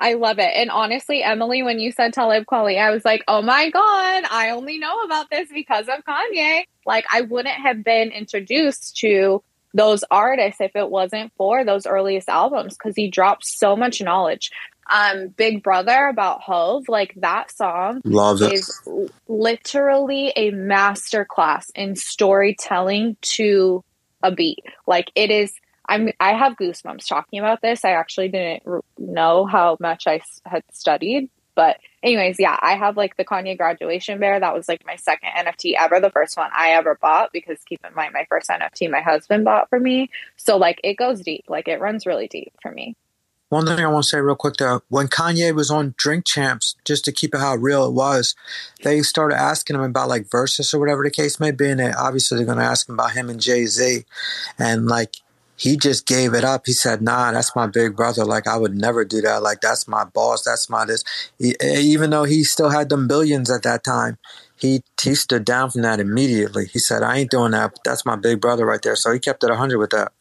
I 0.00 0.14
love 0.14 0.38
it. 0.38 0.50
And 0.54 0.70
honestly, 0.70 1.22
Emily, 1.22 1.62
when 1.62 1.78
you 1.78 1.92
said 1.92 2.14
Talib 2.14 2.46
Kweli, 2.46 2.80
I 2.80 2.90
was 2.90 3.04
like, 3.04 3.22
oh 3.28 3.42
my 3.42 3.68
God, 3.68 4.24
I 4.30 4.50
only 4.50 4.78
know 4.78 5.02
about 5.02 5.28
this 5.30 5.50
because 5.52 5.88
of 5.88 6.02
Kanye. 6.08 6.62
Like, 6.86 7.04
I 7.12 7.20
wouldn't 7.20 7.54
have 7.54 7.84
been 7.84 8.10
introduced 8.10 8.96
to 8.98 9.42
those 9.74 10.02
artists 10.10 10.60
if 10.60 10.74
it 10.74 10.88
wasn't 10.90 11.32
for 11.36 11.64
those 11.66 11.86
earliest 11.86 12.30
albums 12.30 12.76
because 12.76 12.96
he 12.96 13.10
dropped 13.10 13.44
so 13.44 13.76
much 13.76 14.00
knowledge. 14.00 14.50
Um, 14.90 15.28
Big 15.28 15.62
Brother 15.62 16.06
about 16.06 16.40
Hove, 16.40 16.88
like 16.88 17.12
that 17.18 17.52
song 17.52 18.00
Love 18.04 18.42
it. 18.42 18.54
is 18.54 18.80
literally 19.28 20.32
a 20.34 20.50
master 20.50 21.24
class 21.24 21.70
in 21.76 21.94
storytelling 21.94 23.16
to 23.20 23.84
a 24.22 24.32
beat. 24.32 24.64
Like 24.86 25.12
it 25.14 25.30
is. 25.30 25.52
I'm. 25.90 26.10
I 26.20 26.32
have 26.32 26.56
goosebumps 26.56 27.06
talking 27.06 27.40
about 27.40 27.60
this. 27.60 27.84
I 27.84 27.90
actually 27.90 28.28
didn't 28.28 28.62
know 28.96 29.44
how 29.44 29.76
much 29.80 30.06
I 30.06 30.20
had 30.46 30.62
studied, 30.72 31.28
but 31.54 31.78
anyways, 32.02 32.36
yeah, 32.38 32.56
I 32.62 32.76
have 32.76 32.96
like 32.96 33.16
the 33.16 33.24
Kanye 33.24 33.58
graduation 33.58 34.20
bear. 34.20 34.38
That 34.38 34.54
was 34.54 34.68
like 34.68 34.86
my 34.86 34.96
second 34.96 35.30
NFT 35.36 35.74
ever. 35.76 36.00
The 36.00 36.10
first 36.10 36.36
one 36.36 36.50
I 36.56 36.70
ever 36.70 36.96
bought 37.02 37.32
because 37.32 37.58
keep 37.66 37.84
in 37.84 37.94
mind 37.94 38.12
my 38.14 38.24
first 38.28 38.48
NFT 38.48 38.90
my 38.90 39.00
husband 39.00 39.44
bought 39.44 39.68
for 39.68 39.80
me. 39.80 40.10
So 40.36 40.56
like 40.56 40.80
it 40.84 40.94
goes 40.94 41.20
deep. 41.20 41.44
Like 41.48 41.66
it 41.66 41.80
runs 41.80 42.06
really 42.06 42.28
deep 42.28 42.52
for 42.62 42.70
me. 42.70 42.96
One 43.50 43.66
thing 43.66 43.84
I 43.84 43.88
want 43.88 44.04
to 44.04 44.10
say 44.10 44.20
real 44.20 44.36
quick 44.36 44.58
though, 44.58 44.82
when 44.90 45.08
Kanye 45.08 45.52
was 45.52 45.72
on 45.72 45.94
Drink 45.96 46.24
Champs, 46.24 46.76
just 46.84 47.04
to 47.06 47.12
keep 47.12 47.34
it 47.34 47.40
how 47.40 47.56
real 47.56 47.84
it 47.84 47.92
was, 47.92 48.36
they 48.84 49.02
started 49.02 49.34
asking 49.34 49.74
him 49.74 49.82
about 49.82 50.08
like 50.08 50.30
verses 50.30 50.72
or 50.72 50.78
whatever 50.78 51.02
the 51.02 51.10
case 51.10 51.40
may 51.40 51.50
be, 51.50 51.68
and 51.68 51.80
they, 51.80 51.90
obviously 51.90 52.36
they're 52.36 52.46
going 52.46 52.58
to 52.58 52.64
ask 52.64 52.88
him 52.88 52.94
about 52.94 53.10
him 53.10 53.28
and 53.28 53.40
Jay 53.40 53.66
Z, 53.66 54.04
and 54.56 54.86
like 54.86 55.16
he 55.60 55.76
just 55.76 56.06
gave 56.06 56.32
it 56.32 56.42
up. 56.42 56.62
He 56.64 56.72
said, 56.72 57.02
"Nah, 57.02 57.32
that's 57.32 57.54
my 57.54 57.66
big 57.66 57.94
brother. 57.94 58.24
Like 58.24 58.46
I 58.48 58.56
would 58.56 58.74
never 58.74 59.04
do 59.04 59.20
that. 59.20 59.42
Like 59.42 59.60
that's 59.60 59.86
my 59.86 60.04
boss. 60.04 60.42
That's 60.44 60.70
my 60.70 60.86
this." 60.86 61.04
He, 61.38 61.54
even 61.62 62.10
though 62.10 62.24
he 62.24 62.44
still 62.44 62.70
had 62.70 62.88
them 62.88 63.06
billions 63.06 63.50
at 63.50 63.62
that 63.64 63.84
time, 63.84 64.16
he 64.56 64.82
he 65.02 65.14
stood 65.14 65.44
down 65.44 65.70
from 65.70 65.82
that 65.82 66.00
immediately. 66.00 66.66
He 66.66 66.78
said, 66.78 67.02
"I 67.02 67.18
ain't 67.18 67.30
doing 67.30 67.50
that. 67.52 67.78
That's 67.84 68.06
my 68.06 68.16
big 68.16 68.40
brother 68.40 68.64
right 68.64 68.80
there." 68.80 68.96
So 68.96 69.12
he 69.12 69.18
kept 69.18 69.44
it 69.44 69.50
hundred 69.50 69.78
with 69.78 69.90
that. 69.90 70.12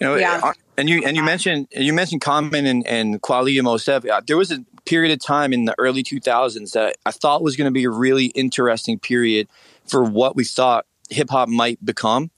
You 0.00 0.06
know, 0.06 0.14
Yeah. 0.16 0.40
uh, 0.42 0.52
and 0.76 0.88
you 0.88 1.02
and 1.04 1.16
you 1.16 1.22
mentioned 1.24 1.68
you 1.72 1.92
mentioned 1.92 2.20
Common 2.20 2.66
and 2.66 2.86
and 2.86 3.20
Kweli 3.20 3.56
and 3.58 3.64
Mos 3.64 3.84
Def. 3.84 4.04
Uh, 4.06 4.20
There 4.26 4.36
was 4.36 4.50
a 4.52 4.64
period 4.86 5.12
of 5.12 5.20
time 5.20 5.52
in 5.52 5.64
the 5.64 5.74
early 5.78 6.02
2000s 6.02 6.72
that 6.72 6.96
I 7.06 7.10
thought 7.10 7.42
was 7.42 7.56
going 7.56 7.66
to 7.66 7.72
be 7.72 7.84
a 7.84 7.90
really 7.90 8.26
interesting 8.26 8.98
period 8.98 9.48
for 9.86 10.04
what 10.04 10.36
we 10.36 10.44
thought 10.44 10.86
hip 11.10 11.30
hop 11.30 11.48
might 11.48 11.84
become, 11.84 12.30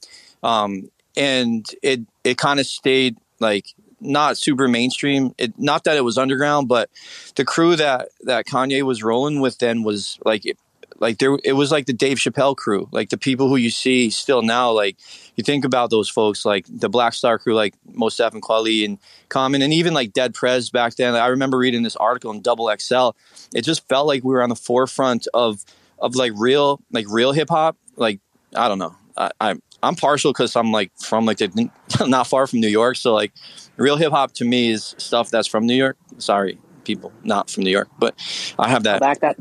um, 0.43 0.89
and 1.17 1.65
it 1.81 2.01
it 2.23 2.37
kind 2.37 2.59
of 2.59 2.65
stayed 2.65 3.17
like 3.39 3.73
not 3.99 4.37
super 4.37 4.67
mainstream. 4.67 5.33
It 5.37 5.57
not 5.57 5.83
that 5.85 5.97
it 5.97 6.03
was 6.03 6.17
underground, 6.17 6.67
but 6.67 6.89
the 7.35 7.43
crew 7.43 7.75
that 7.75 8.09
that 8.21 8.45
Kanye 8.45 8.83
was 8.83 9.03
rolling 9.03 9.41
with 9.41 9.57
then 9.57 9.83
was 9.83 10.19
like 10.23 10.45
like 10.99 11.17
there 11.17 11.37
it 11.43 11.53
was 11.53 11.71
like 11.71 11.87
the 11.87 11.93
Dave 11.93 12.17
Chappelle 12.17 12.55
crew, 12.55 12.87
like 12.91 13.09
the 13.09 13.17
people 13.17 13.49
who 13.49 13.55
you 13.55 13.71
see 13.71 14.09
still 14.09 14.41
now. 14.43 14.71
Like 14.71 14.97
you 15.35 15.43
think 15.43 15.65
about 15.65 15.89
those 15.89 16.09
folks, 16.09 16.45
like 16.45 16.65
the 16.69 16.89
Black 16.89 17.13
Star 17.13 17.39
crew, 17.39 17.55
like 17.55 17.73
Mos 17.91 18.15
Def 18.15 18.33
and 18.33 18.41
Kweli 18.41 18.85
and 18.85 18.99
Common, 19.29 19.61
and 19.61 19.73
even 19.73 19.93
like 19.93 20.13
Dead 20.13 20.33
Prez 20.33 20.69
back 20.69 20.95
then. 20.95 21.15
I 21.15 21.27
remember 21.27 21.57
reading 21.57 21.83
this 21.83 21.95
article 21.95 22.31
in 22.31 22.41
Double 22.41 22.71
XL. 22.79 23.09
It 23.53 23.63
just 23.63 23.87
felt 23.87 24.07
like 24.07 24.23
we 24.23 24.33
were 24.33 24.43
on 24.43 24.49
the 24.49 24.55
forefront 24.55 25.27
of 25.33 25.65
of 25.99 26.15
like 26.15 26.33
real 26.35 26.79
like 26.91 27.07
real 27.09 27.31
hip 27.31 27.49
hop. 27.49 27.77
Like 27.95 28.19
I 28.55 28.67
don't 28.67 28.79
know, 28.79 28.95
I, 29.15 29.31
I'm 29.39 29.61
I'm 29.83 29.95
partial 29.95 30.31
because 30.31 30.55
I'm 30.55 30.71
like 30.71 30.91
from 30.97 31.25
like 31.25 31.37
the, 31.37 31.69
not 32.07 32.27
far 32.27 32.47
from 32.47 32.59
New 32.59 32.67
York, 32.67 32.97
so 32.97 33.13
like 33.13 33.31
real 33.77 33.97
hip 33.97 34.11
hop 34.11 34.33
to 34.33 34.45
me 34.45 34.71
is 34.71 34.95
stuff 34.97 35.29
that's 35.29 35.47
from 35.47 35.65
New 35.65 35.75
York. 35.75 35.97
Sorry, 36.17 36.57
people 36.83 37.11
not 37.23 37.49
from 37.49 37.63
New 37.63 37.71
York, 37.71 37.89
but 37.99 38.15
I 38.57 38.69
have 38.69 38.83
that. 38.83 38.99
Back 38.99 39.19
that. 39.19 39.37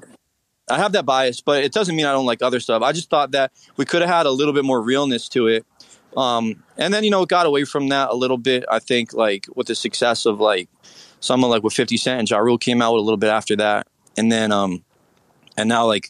I 0.68 0.78
have 0.78 0.92
that 0.92 1.06
bias, 1.06 1.40
but 1.40 1.62
it 1.62 1.72
doesn't 1.72 1.94
mean 1.94 2.06
I 2.06 2.12
don't 2.12 2.26
like 2.26 2.42
other 2.42 2.58
stuff. 2.58 2.82
I 2.82 2.92
just 2.92 3.08
thought 3.08 3.30
that 3.32 3.52
we 3.76 3.84
could 3.84 4.02
have 4.02 4.10
had 4.10 4.26
a 4.26 4.30
little 4.30 4.52
bit 4.52 4.64
more 4.64 4.82
realness 4.82 5.28
to 5.30 5.46
it. 5.46 5.64
Um, 6.16 6.64
and 6.76 6.92
then, 6.92 7.04
you 7.04 7.10
know, 7.10 7.22
it 7.22 7.28
got 7.28 7.46
away 7.46 7.64
from 7.64 7.88
that 7.90 8.10
a 8.10 8.14
little 8.14 8.38
bit. 8.38 8.64
I 8.68 8.80
think 8.80 9.12
like 9.12 9.46
with 9.54 9.68
the 9.68 9.74
success 9.74 10.26
of 10.26 10.40
like 10.40 10.68
someone 11.20 11.50
like 11.50 11.62
with 11.62 11.74
50 11.74 11.96
Cent 11.96 12.18
and 12.18 12.28
Ja 12.28 12.38
Rule 12.38 12.58
came 12.58 12.82
out 12.82 12.94
a 12.94 13.00
little 13.00 13.16
bit 13.16 13.30
after 13.30 13.54
that. 13.56 13.86
And 14.16 14.32
then, 14.32 14.50
um, 14.50 14.82
and 15.56 15.68
now 15.68 15.86
like, 15.86 16.08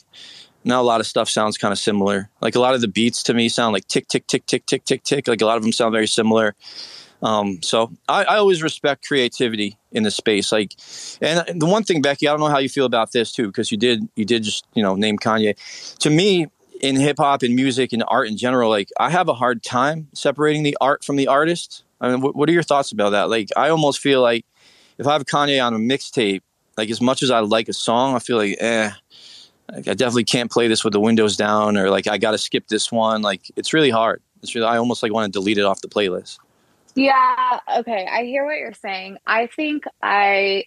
now 0.67 0.83
a 0.83 0.85
lot 0.85 1.01
of 1.01 1.07
stuff 1.07 1.31
sounds 1.31 1.57
kind 1.57 1.73
of 1.73 1.79
similar. 1.79 2.29
Like 2.41 2.57
a 2.57 2.61
lot 2.61 2.75
of 2.75 2.81
the 2.81 2.89
beats 2.89 3.23
to 3.25 3.35
me 3.35 3.49
sound 3.49 3.73
like 3.73 3.87
tick, 3.87 4.09
tick, 4.09 4.27
tick, 4.27 4.47
tick, 4.47 4.67
tick, 4.67 4.85
tick, 4.85 5.05
tick. 5.05 5.29
Like 5.29 5.41
a 5.41 5.47
lot 5.47 5.57
of 5.57 5.63
them 5.63 5.73
sound 5.73 5.93
very 5.93 6.09
similar. 6.09 6.57
Um, 7.23 7.63
so 7.63 7.93
I, 8.09 8.25
I 8.25 8.37
always 8.37 8.63
respect 8.63 9.07
creativity 9.07 9.79
in 9.93 10.03
the 10.03 10.11
space. 10.11 10.53
Like, 10.53 10.75
and 11.23 11.61
the 11.61 11.67
one 11.67 11.85
thing, 11.85 12.03
Becky, 12.03 12.29
I 12.29 12.33
don't 12.33 12.41
know 12.41 12.49
how 12.49 12.59
you 12.59 12.69
feel 12.69 12.85
about 12.85 13.13
this 13.13 13.33
too, 13.33 13.47
because 13.47 13.71
you 13.71 13.79
did, 13.79 14.07
you 14.17 14.25
did 14.25 14.43
just, 14.43 14.67
you 14.75 14.83
know, 14.83 14.97
name 14.97 15.19
Kanye. 15.19 15.57
To 16.01 16.11
me, 16.11 16.49
in 16.83 16.97
hip 16.97 17.17
hop 17.19 17.43
and 17.43 17.55
music 17.55 17.93
and 17.93 18.05
art 18.09 18.29
in 18.29 18.37
general, 18.37 18.69
like 18.69 18.91
I 18.99 19.09
have 19.11 19.29
a 19.29 19.35
hard 19.35 19.63
time 19.63 20.09
separating 20.13 20.63
the 20.63 20.77
art 20.81 21.05
from 21.05 21.17
the 21.17 21.29
artist. 21.29 21.85
I 22.01 22.11
mean, 22.11 22.21
what, 22.21 22.37
what 22.37 22.49
are 22.49 22.53
your 22.53 22.63
thoughts 22.63 22.93
about 22.93 23.11
that? 23.11 23.31
Like, 23.31 23.49
I 23.57 23.71
almost 23.71 24.01
feel 24.01 24.21
like 24.21 24.45
if 24.99 25.07
I 25.07 25.13
have 25.13 25.25
Kanye 25.25 25.65
on 25.65 25.75
a 25.75 25.79
mixtape, 25.79 26.43
like 26.77 26.91
as 26.91 27.01
much 27.01 27.23
as 27.23 27.31
I 27.31 27.39
like 27.39 27.69
a 27.69 27.73
song, 27.73 28.15
I 28.15 28.19
feel 28.19 28.37
like, 28.37 28.57
eh, 28.61 28.91
like 29.71 29.89
I 29.89 29.95
definitely 29.95 30.25
can't 30.25 30.51
play 30.51 30.69
this 30.69 30.85
with 30.85 30.93
the 30.93 31.01
windows 31.01 31.37
down, 31.37 31.77
or 31.77 31.91
like 31.91 32.07
I 32.07 32.19
got 32.19 32.33
to 32.33 32.39
skip 32.39 32.69
this 32.69 32.93
one. 32.93 33.23
Like 33.23 33.51
it's 33.57 33.73
really 33.73 33.91
hard. 33.91 34.23
It's 34.43 34.55
really, 34.55 34.67
I 34.67 34.79
almost 34.79 35.03
like 35.03 35.13
want 35.13 35.33
to 35.33 35.39
delete 35.39 35.59
it 35.59 35.65
off 35.65 35.81
the 35.81 35.89
playlist. 35.89 36.39
Yeah, 36.95 37.61
okay. 37.79 38.07
I 38.11 38.23
hear 38.23 38.45
what 38.45 38.59
you're 38.59 38.73
saying. 38.73 39.19
I 39.27 39.49
think 39.49 39.85
I 40.03 40.65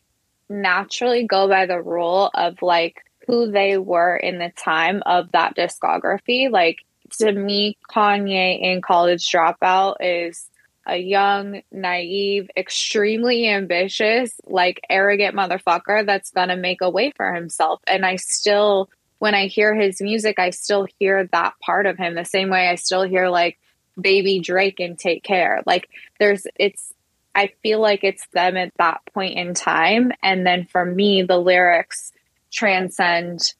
naturally 0.50 1.26
go 1.26 1.48
by 1.48 1.66
the 1.66 1.82
rule 1.82 2.30
of 2.34 2.62
like 2.62 3.04
who 3.28 3.52
they 3.52 3.78
were 3.78 4.16
in 4.16 4.40
the 4.40 4.52
time 4.56 5.02
of 5.06 5.32
that 5.32 5.56
discography. 5.56 6.52
Like 6.52 6.80
to 7.20 7.32
me, 7.32 7.78
Kanye 7.90 8.60
in 8.62 8.82
College 8.82 9.30
Dropout 9.32 9.98
is 10.02 10.49
a 10.89 10.97
young, 10.97 11.62
naive, 11.71 12.49
extremely 12.58 13.47
ambitious, 13.47 14.34
like 14.45 14.82
arrogant 14.89 15.36
motherfucker 15.36 16.06
that's 16.06 16.32
gonna 16.32 16.58
make 16.58 16.82
a 16.82 16.89
way 16.89 17.12
for 17.15 17.34
himself. 17.34 17.82
And 17.88 18.06
I 18.06 18.17
still, 18.17 18.89
when 19.19 19.36
I 19.36 19.47
hear 19.47 19.75
his 19.75 20.02
music, 20.02 20.39
I 20.39 20.49
still 20.49 20.88
hear 20.99 21.28
that 21.32 21.54
part 21.60 21.86
of 21.86 21.97
him 21.97 22.15
the 22.15 22.25
same 22.25 22.49
way 22.49 22.67
I 22.67 22.75
still 22.75 23.04
hear 23.04 23.30
like 23.30 23.58
baby 23.99 24.39
Drake 24.39 24.80
and 24.80 24.97
take 24.97 25.23
care. 25.23 25.62
Like 25.65 25.89
there's 26.19 26.45
it's 26.56 26.93
I 27.36 27.52
feel 27.62 27.80
like 27.80 28.04
it's 28.04 28.28
them 28.34 28.58
at 28.58 28.73
that 28.78 29.02
point 29.13 29.38
in 29.38 29.54
time. 29.54 30.12
And 30.23 30.45
then 30.45 30.65
for 30.65 30.84
me, 30.84 31.21
the 31.23 31.38
lyrics 31.38 32.12
transcend 32.52 33.54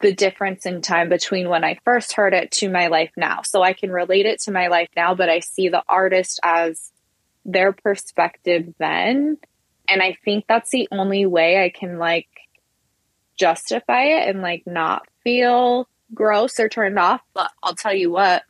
the 0.00 0.12
difference 0.14 0.66
in 0.66 0.80
time 0.80 1.08
between 1.08 1.48
when 1.48 1.62
I 1.62 1.78
first 1.84 2.14
heard 2.14 2.32
it 2.32 2.50
to 2.52 2.70
my 2.70 2.86
life 2.86 3.10
now. 3.16 3.42
So 3.42 3.62
I 3.62 3.74
can 3.74 3.90
relate 3.90 4.26
it 4.26 4.40
to 4.42 4.50
my 4.50 4.68
life 4.68 4.88
now, 4.96 5.14
but 5.14 5.28
I 5.28 5.40
see 5.40 5.68
the 5.68 5.82
artist 5.88 6.40
as 6.42 6.90
their 7.44 7.72
perspective 7.72 8.74
then. 8.78 9.38
And 9.88 10.02
I 10.02 10.16
think 10.24 10.44
that's 10.48 10.70
the 10.70 10.88
only 10.90 11.26
way 11.26 11.62
I 11.62 11.68
can 11.68 11.98
like 11.98 12.28
justify 13.38 14.04
it 14.04 14.28
and 14.28 14.42
like 14.42 14.66
not 14.66 15.06
feel 15.22 15.88
gross 16.14 16.58
or 16.58 16.68
turned 16.68 16.98
off. 16.98 17.20
But 17.34 17.50
I'll 17.62 17.74
tell 17.74 17.94
you 17.94 18.10
what, 18.10 18.42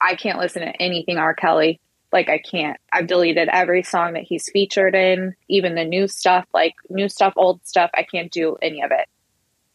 I 0.00 0.16
can't 0.16 0.38
listen 0.38 0.62
to 0.62 0.82
anything 0.82 1.18
R. 1.18 1.34
Kelly. 1.34 1.80
Like 2.10 2.30
I 2.30 2.38
can't. 2.38 2.78
I've 2.90 3.06
deleted 3.06 3.48
every 3.52 3.82
song 3.82 4.14
that 4.14 4.22
he's 4.22 4.48
featured 4.50 4.94
in, 4.94 5.36
even 5.48 5.74
the 5.74 5.84
new 5.84 6.08
stuff, 6.08 6.46
like 6.54 6.74
new 6.88 7.08
stuff, 7.08 7.34
old 7.36 7.60
stuff. 7.66 7.90
I 7.94 8.02
can't 8.02 8.32
do 8.32 8.56
any 8.62 8.82
of 8.82 8.90
it. 8.92 9.06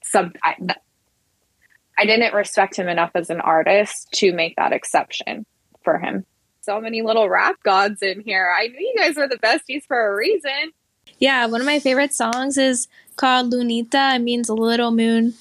Some 0.04 0.34
I, 0.44 0.56
I 1.98 2.06
didn't 2.06 2.34
respect 2.34 2.78
him 2.78 2.88
enough 2.88 3.12
as 3.16 3.30
an 3.30 3.42
artist 3.42 4.12
to 4.16 4.34
make 4.34 4.56
that 4.56 4.74
exception 4.74 5.46
for 5.84 5.98
him. 5.98 6.26
So 6.62 6.80
many 6.80 7.02
little 7.02 7.30
rap 7.30 7.62
gods 7.63 8.02
in 8.02 8.22
here. 8.22 8.54
I 8.58 8.68
knew 8.68 8.80
you 8.80 8.96
guys 8.98 9.16
were 9.16 9.28
the 9.28 9.38
besties 9.38 9.86
for 9.86 10.12
a 10.12 10.16
reason. 10.16 10.72
Yeah, 11.20 11.46
one 11.46 11.62
of 11.62 11.68
my 11.68 11.80
favorite 11.80 12.13
songs 12.13 12.58
is 12.58 12.88
called 13.16 13.52
Lunita. 13.52 14.16
It 14.16 14.20
means 14.20 14.50
little 14.50 14.92
moon 14.92 15.34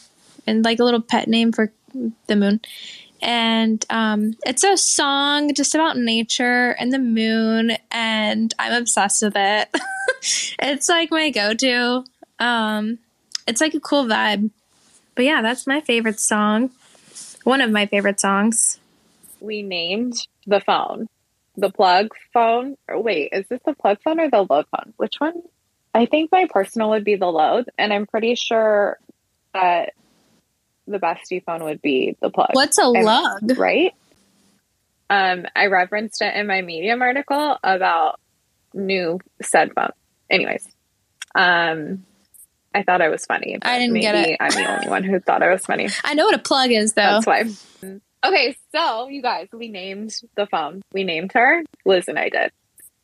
and 0.47 0.65
like 0.65 0.81
a 0.81 0.85
little 0.85 1.01
pet 1.01 1.29
name 1.29 1.53
for 1.53 1.73
the 2.27 2.37
moon. 2.37 2.61
And 3.21 3.85
um, 3.89 4.35
it's 4.45 4.65
a 4.65 4.77
song 4.77 5.55
just 5.55 5.77
about 5.77 5.97
nature 5.97 6.71
and 6.71 6.93
the 6.93 6.99
moon, 6.99 7.73
and 7.93 8.53
I'm 8.59 8.73
obsessed 8.73 9.23
with 9.23 9.35
it. 9.37 9.69
it's 10.59 10.89
like 10.89 11.13
my 11.13 11.31
go 11.31 11.55
to. 11.55 12.05
Um, 12.41 12.99
it's 13.47 13.61
like 13.61 13.75
a 13.75 13.81
cool 13.81 14.05
vibe. 14.05 14.51
But 15.15 15.25
yeah, 15.25 15.43
that's 15.43 15.67
my 15.67 15.81
favorite 15.81 16.21
song. 16.21 16.71
One 17.45 17.61
of 17.61 17.71
my 17.71 17.87
favorite 17.87 18.21
songs. 18.21 18.79
We 19.41 19.63
named 19.63 20.15
the 20.47 20.61
phone 20.61 21.09
the 21.57 21.71
plug 21.71 22.09
phone. 22.33 22.77
Or 22.89 23.01
wait, 23.01 23.31
is 23.33 23.47
this 23.49 23.61
the 23.65 23.75
plug 23.75 23.99
phone 24.03 24.21
or 24.21 24.31
the 24.31 24.47
load 24.49 24.67
phone? 24.71 24.93
Which 24.97 25.15
one? 25.19 25.43
I 25.95 26.07
think 26.07 26.33
my 26.33 26.47
personal 26.49 26.91
would 26.91 27.05
be 27.05 27.17
the 27.17 27.27
load, 27.27 27.69
and 27.77 27.93
I'm 27.93 28.07
pretty 28.07 28.35
sure 28.35 28.99
that 29.53 29.93
the 30.87 30.99
bestie 30.99 31.45
phone 31.45 31.65
would 31.65 31.83
be 31.83 32.17
the 32.21 32.31
plug. 32.31 32.51
What's 32.53 32.79
a 32.79 32.83
And- 32.83 33.05
lug? 33.05 33.59
Right? 33.59 33.95
Um, 35.11 35.45
I 35.55 35.67
referenced 35.67 36.23
it 36.23 36.35
in 36.35 36.47
my 36.47 36.63
Medium 36.63 37.03
article 37.03 37.59
about 37.63 38.19
new 38.73 39.21
said 39.43 39.73
phone. 39.75 39.91
Anyways, 40.31 40.67
um, 41.35 42.07
I 42.75 42.83
thought 42.83 43.03
I 43.03 43.09
was 43.09 43.25
funny. 43.27 43.59
I 43.63 43.79
didn't 43.79 44.01
get 44.01 44.15
it. 44.15 44.37
I'm 44.41 44.51
the 44.51 44.73
only 44.73 44.89
one 44.89 45.05
who 45.05 45.21
thought 45.21 45.43
I 45.43 45.51
was 45.51 45.65
funny. 45.65 45.89
I 46.05 46.15
know 46.15 46.27
what 46.27 46.35
a 46.35 46.39
plug 46.39 46.71
is, 46.71 46.95
though. 46.95 47.21
That's 47.21 47.27
why. 47.27 47.45
Okay, 48.25 48.57
so 48.75 49.09
you 49.09 49.21
guys, 49.21 49.49
we 49.53 49.69
named 49.69 50.15
the 50.37 50.47
phone. 50.47 50.83
We 50.93 51.05
named 51.05 51.33
her. 51.33 51.63
Liz 51.85 52.09
and 52.09 52.19
I 52.19 52.29
did. 52.29 52.53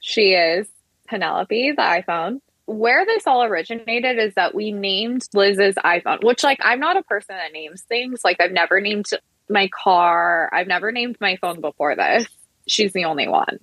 She 0.01 0.33
is 0.33 0.69
Penelope, 1.09 1.73
the 1.73 1.83
iPhone. 1.83 2.41
Where 2.67 3.05
this 3.05 3.27
all 3.27 3.43
originated 3.43 4.19
is 4.19 4.35
that 4.35 4.55
we 4.55 4.73
named 4.73 5.27
Liz's 5.35 5.75
iPhone, 5.77 6.23
which, 6.23 6.45
like, 6.45 6.59
I'm 6.63 6.81
not 6.81 6.97
a 6.97 7.03
person 7.03 7.35
that 7.37 7.53
names 7.53 7.83
things. 7.83 8.21
Like, 8.23 8.41
I've 8.41 8.53
never 8.53 8.81
named 8.81 9.07
my 9.49 9.69
car, 9.69 10.51
I've 10.53 10.67
never 10.67 10.93
named 10.93 11.17
my 11.21 11.37
phone 11.37 11.61
before 11.63 11.97
this. 11.97 12.27
She's 12.67 12.93
the 12.93 13.07
only 13.07 13.27
one. 13.27 13.59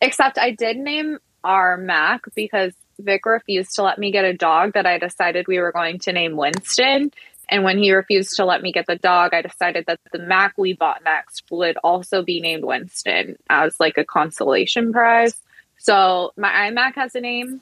Except 0.00 0.38
I 0.38 0.50
did 0.50 0.76
name 0.76 1.18
our 1.44 1.76
Mac 1.76 2.22
because 2.34 2.72
Vic 2.98 3.24
refused 3.26 3.74
to 3.74 3.82
let 3.82 3.98
me 3.98 4.10
get 4.10 4.24
a 4.24 4.34
dog 4.34 4.72
that 4.74 4.86
I 4.86 4.98
decided 4.98 5.46
we 5.46 5.58
were 5.58 5.72
going 5.72 5.98
to 6.00 6.12
name 6.12 6.36
Winston. 6.36 7.12
And 7.50 7.64
when 7.64 7.78
he 7.78 7.92
refused 7.92 8.36
to 8.36 8.44
let 8.44 8.60
me 8.60 8.72
get 8.72 8.86
the 8.86 8.96
dog, 8.96 9.32
I 9.32 9.42
decided 9.42 9.86
that 9.86 10.00
the 10.12 10.18
Mac 10.18 10.54
we 10.58 10.74
bought 10.74 11.02
next 11.04 11.44
would 11.50 11.78
also 11.82 12.22
be 12.22 12.40
named 12.40 12.64
Winston 12.64 13.36
as 13.48 13.74
like 13.80 13.96
a 13.96 14.04
consolation 14.04 14.92
prize. 14.92 15.34
So 15.78 16.32
my 16.36 16.50
iMac 16.50 16.94
has 16.96 17.14
a 17.14 17.20
name 17.20 17.60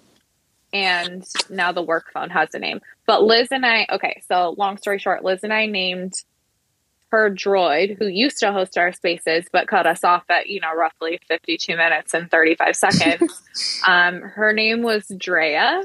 and 0.73 1.25
now 1.49 1.73
the 1.73 1.83
work 1.83 2.11
phone 2.13 2.31
has 2.31 2.55
a 2.55 2.59
name. 2.59 2.81
But 3.07 3.23
Liz 3.23 3.49
and 3.51 3.65
I, 3.65 3.87
okay, 3.91 4.23
so 4.27 4.55
long 4.59 4.79
story 4.79 4.99
short, 4.99 5.25
Liz 5.25 5.45
and 5.45 5.53
I 5.53 5.67
named 5.67 6.15
her 7.17 7.31
droid, 7.31 7.97
who 7.99 8.07
used 8.07 8.39
to 8.41 8.53
host 8.53 8.77
our 8.77 8.93
spaces 8.93 9.47
but 9.51 9.67
cut 9.69 9.87
us 9.87 10.05
off 10.05 10.25
at, 10.29 10.49
you 10.49 10.61
know, 10.61 10.75
roughly 10.75 11.19
52 11.29 11.75
minutes 11.75 12.13
and 12.13 12.31
35 12.31 12.77
seconds. 12.77 13.43
um, 13.87 14.21
her 14.21 14.53
name 14.53 14.83
was 14.83 15.11
Drea, 15.17 15.83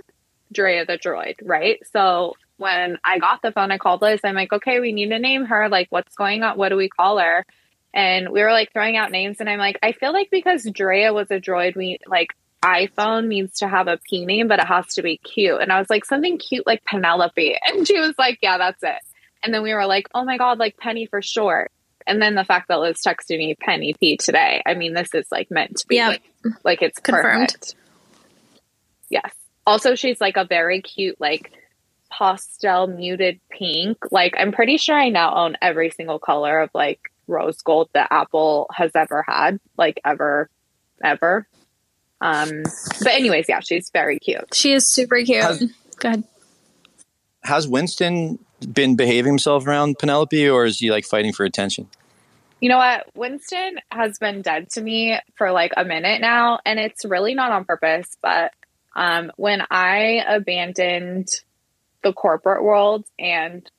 Drea 0.52 0.86
the 0.86 0.98
droid, 0.98 1.36
right? 1.42 1.80
So 1.94 2.36
when 2.58 2.98
I 3.04 3.20
got 3.20 3.42
the 3.42 3.54
phone, 3.54 3.72
I 3.72 3.78
called 3.78 4.02
Liz. 4.02 4.20
I'm 4.24 4.36
like, 4.36 4.52
okay, 4.52 4.82
we 4.82 4.92
need 4.92 5.10
to 5.10 5.20
name 5.20 5.46
her. 5.46 5.70
Like, 5.70 5.88
what's 5.90 6.16
going 6.16 6.44
on? 6.44 6.58
What 6.58 6.70
do 6.70 6.76
we 6.76 6.90
call 6.90 7.18
her? 7.18 7.46
And 7.94 8.30
we 8.30 8.42
were 8.42 8.52
like 8.52 8.74
throwing 8.74 8.98
out 8.98 9.12
names, 9.12 9.38
and 9.40 9.50
I'm 9.50 9.60
like, 9.60 9.80
I 9.84 9.92
feel 9.92 10.14
like 10.14 10.30
because 10.32 10.64
Drea 10.64 11.14
was 11.14 11.30
a 11.32 11.40
droid, 11.42 11.76
we 11.76 11.98
like 12.08 12.30
iPhone 12.64 13.28
needs 13.28 13.60
to 13.60 13.68
have 13.68 13.88
a 13.88 13.98
P 13.98 14.26
name, 14.26 14.48
but 14.48 14.60
it 14.60 14.68
has 14.68 14.94
to 14.96 15.02
be 15.02 15.18
cute. 15.18 15.60
And 15.62 15.72
I 15.72 15.80
was 15.80 15.90
like, 15.90 16.06
something 16.06 16.38
cute 16.38 16.68
like 16.68 16.84
Penelope. 16.86 17.58
And 17.68 17.88
she 17.88 18.00
was 18.00 18.16
like, 18.18 18.40
yeah, 18.42 18.58
that's 18.58 18.84
it. 18.84 19.02
And 19.44 19.54
then 19.54 19.64
we 19.64 19.74
were 19.74 19.86
like, 19.86 20.08
oh 20.14 20.24
my 20.24 20.38
God, 20.38 20.60
like 20.60 20.78
Penny 20.78 21.06
for 21.06 21.22
short. 21.22 21.72
And 22.08 22.22
then 22.22 22.36
the 22.36 22.44
fact 22.46 22.68
that 22.68 22.80
Liz 22.80 22.98
texted 23.06 23.38
me 23.38 23.56
Penny 23.60 23.94
P 24.00 24.18
today, 24.18 24.62
I 24.66 24.74
mean, 24.74 24.94
this 24.94 25.14
is 25.14 25.28
like 25.32 25.52
meant 25.52 25.78
to 25.78 25.88
be. 25.88 25.96
Yeah. 25.98 26.10
Like, 26.10 26.24
like 26.64 26.82
it's 26.82 27.00
Confirmed. 27.00 27.48
perfect. 27.48 27.76
Yes. 29.10 29.32
Also, 29.66 29.96
she's 29.96 30.20
like 30.20 30.38
a 30.38 30.46
very 30.46 30.82
cute, 30.82 31.20
like 31.20 31.52
pastel 32.12 32.88
muted 32.88 33.40
pink. 33.50 33.98
Like, 34.12 34.34
I'm 34.38 34.52
pretty 34.52 34.78
sure 34.78 34.98
I 34.98 35.10
now 35.10 35.36
own 35.36 35.58
every 35.62 35.92
single 35.92 36.20
color 36.20 36.62
of 36.62 36.70
like 36.74 37.00
rose 37.28 37.62
gold 37.62 37.90
that 37.94 38.08
Apple 38.12 38.68
has 38.74 38.92
ever 38.96 39.24
had, 39.28 39.60
like 39.78 40.00
ever, 40.04 40.50
ever. 41.04 41.48
Um, 42.20 42.64
but 43.00 43.14
anyways, 43.14 43.46
yeah, 43.50 43.60
she's 43.62 43.90
very 43.92 44.20
cute. 44.20 44.54
She 44.54 44.74
is 44.74 44.88
super 44.92 45.18
cute. 45.24 45.44
Has- 45.44 45.72
Go 45.98 46.10
ahead. 46.10 46.24
Has 47.44 47.68
Winston 47.68 48.40
been 48.74 48.96
behaving 48.96 49.32
himself 49.32 49.66
around 49.66 49.98
Penelope, 50.00 50.50
or 50.50 50.66
is 50.66 50.80
he 50.80 50.92
like 50.92 51.06
fighting 51.06 51.34
for 51.34 51.44
attention? 51.44 51.88
You 52.60 52.70
know 52.70 52.78
what? 52.78 53.08
Winston 53.16 53.80
has 53.90 54.20
been 54.20 54.44
dead 54.44 54.70
to 54.72 54.82
me 54.82 55.18
for 55.36 55.52
like 55.52 55.74
a 55.76 55.84
minute 55.84 56.22
now, 56.22 56.60
and 56.66 56.80
it's 56.80 57.04
really 57.04 57.34
not 57.34 57.52
on 57.52 57.66
purpose. 57.66 58.18
But 58.22 58.54
um, 58.96 59.32
when 59.36 59.64
I 59.72 60.24
abandoned 60.28 61.30
the 62.04 62.14
corporate 62.14 62.64
world 62.64 63.06
and 63.18 63.70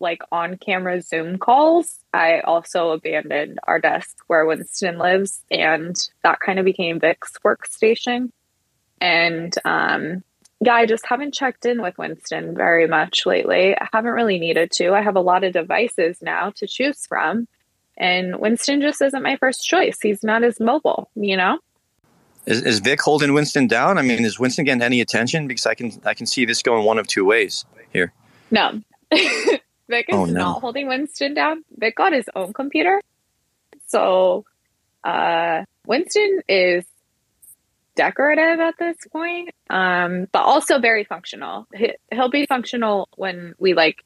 like 0.00 0.22
on 0.32 0.56
camera 0.56 1.00
Zoom 1.02 1.38
calls, 1.38 1.98
I 2.12 2.40
also 2.40 2.90
abandoned 2.90 3.60
our 3.64 3.78
desk 3.78 4.16
where 4.26 4.44
Winston 4.44 4.98
lives, 4.98 5.44
and 5.50 5.96
that 6.24 6.40
kind 6.40 6.58
of 6.58 6.64
became 6.64 6.98
Vic's 6.98 7.34
workstation. 7.44 8.32
And 9.00 9.54
um, 9.64 10.24
yeah, 10.60 10.74
I 10.74 10.86
just 10.86 11.06
haven't 11.06 11.34
checked 11.34 11.64
in 11.66 11.80
with 11.82 11.96
Winston 11.98 12.54
very 12.54 12.86
much 12.86 13.24
lately. 13.26 13.74
I 13.76 13.88
haven't 13.92 14.12
really 14.12 14.38
needed 14.38 14.70
to. 14.72 14.92
I 14.92 15.02
have 15.02 15.16
a 15.16 15.20
lot 15.20 15.44
of 15.44 15.52
devices 15.52 16.20
now 16.22 16.50
to 16.56 16.66
choose 16.66 17.06
from. 17.06 17.48
And 17.96 18.36
Winston 18.40 18.80
just 18.80 19.02
isn't 19.02 19.22
my 19.22 19.36
first 19.36 19.66
choice. 19.66 19.98
He's 20.00 20.22
not 20.22 20.42
as 20.42 20.58
mobile, 20.60 21.10
you 21.14 21.36
know? 21.36 21.58
Is, 22.46 22.62
is 22.62 22.78
Vic 22.80 23.00
holding 23.02 23.34
Winston 23.34 23.66
down? 23.66 23.98
I 23.98 24.02
mean, 24.02 24.24
is 24.24 24.38
Winston 24.38 24.64
getting 24.64 24.82
any 24.82 25.00
attention? 25.02 25.46
Because 25.46 25.66
I 25.66 25.74
can 25.74 25.92
I 26.06 26.14
can 26.14 26.24
see 26.26 26.46
this 26.46 26.62
going 26.62 26.84
one 26.86 26.98
of 26.98 27.06
two 27.06 27.24
ways 27.26 27.66
here. 27.92 28.12
No. 28.50 28.80
Vic 29.12 30.06
is 30.08 30.14
Oh, 30.14 30.24
no. 30.24 30.32
not 30.32 30.60
holding 30.62 30.88
Winston 30.88 31.34
down. 31.34 31.64
Vic 31.76 31.96
got 31.96 32.12
his 32.14 32.24
own 32.34 32.54
computer. 32.54 33.00
So 33.86 34.44
uh 35.04 35.64
Winston 35.86 36.40
is 36.48 36.84
decorative 38.00 38.60
at 38.60 38.78
this 38.78 38.96
point, 39.12 39.50
um, 39.68 40.26
but 40.32 40.40
also 40.40 40.78
very 40.78 41.04
functional. 41.04 41.66
He, 41.74 41.92
he'll 42.10 42.30
be 42.30 42.46
functional 42.46 43.10
when 43.16 43.54
we 43.58 43.74
like 43.74 44.02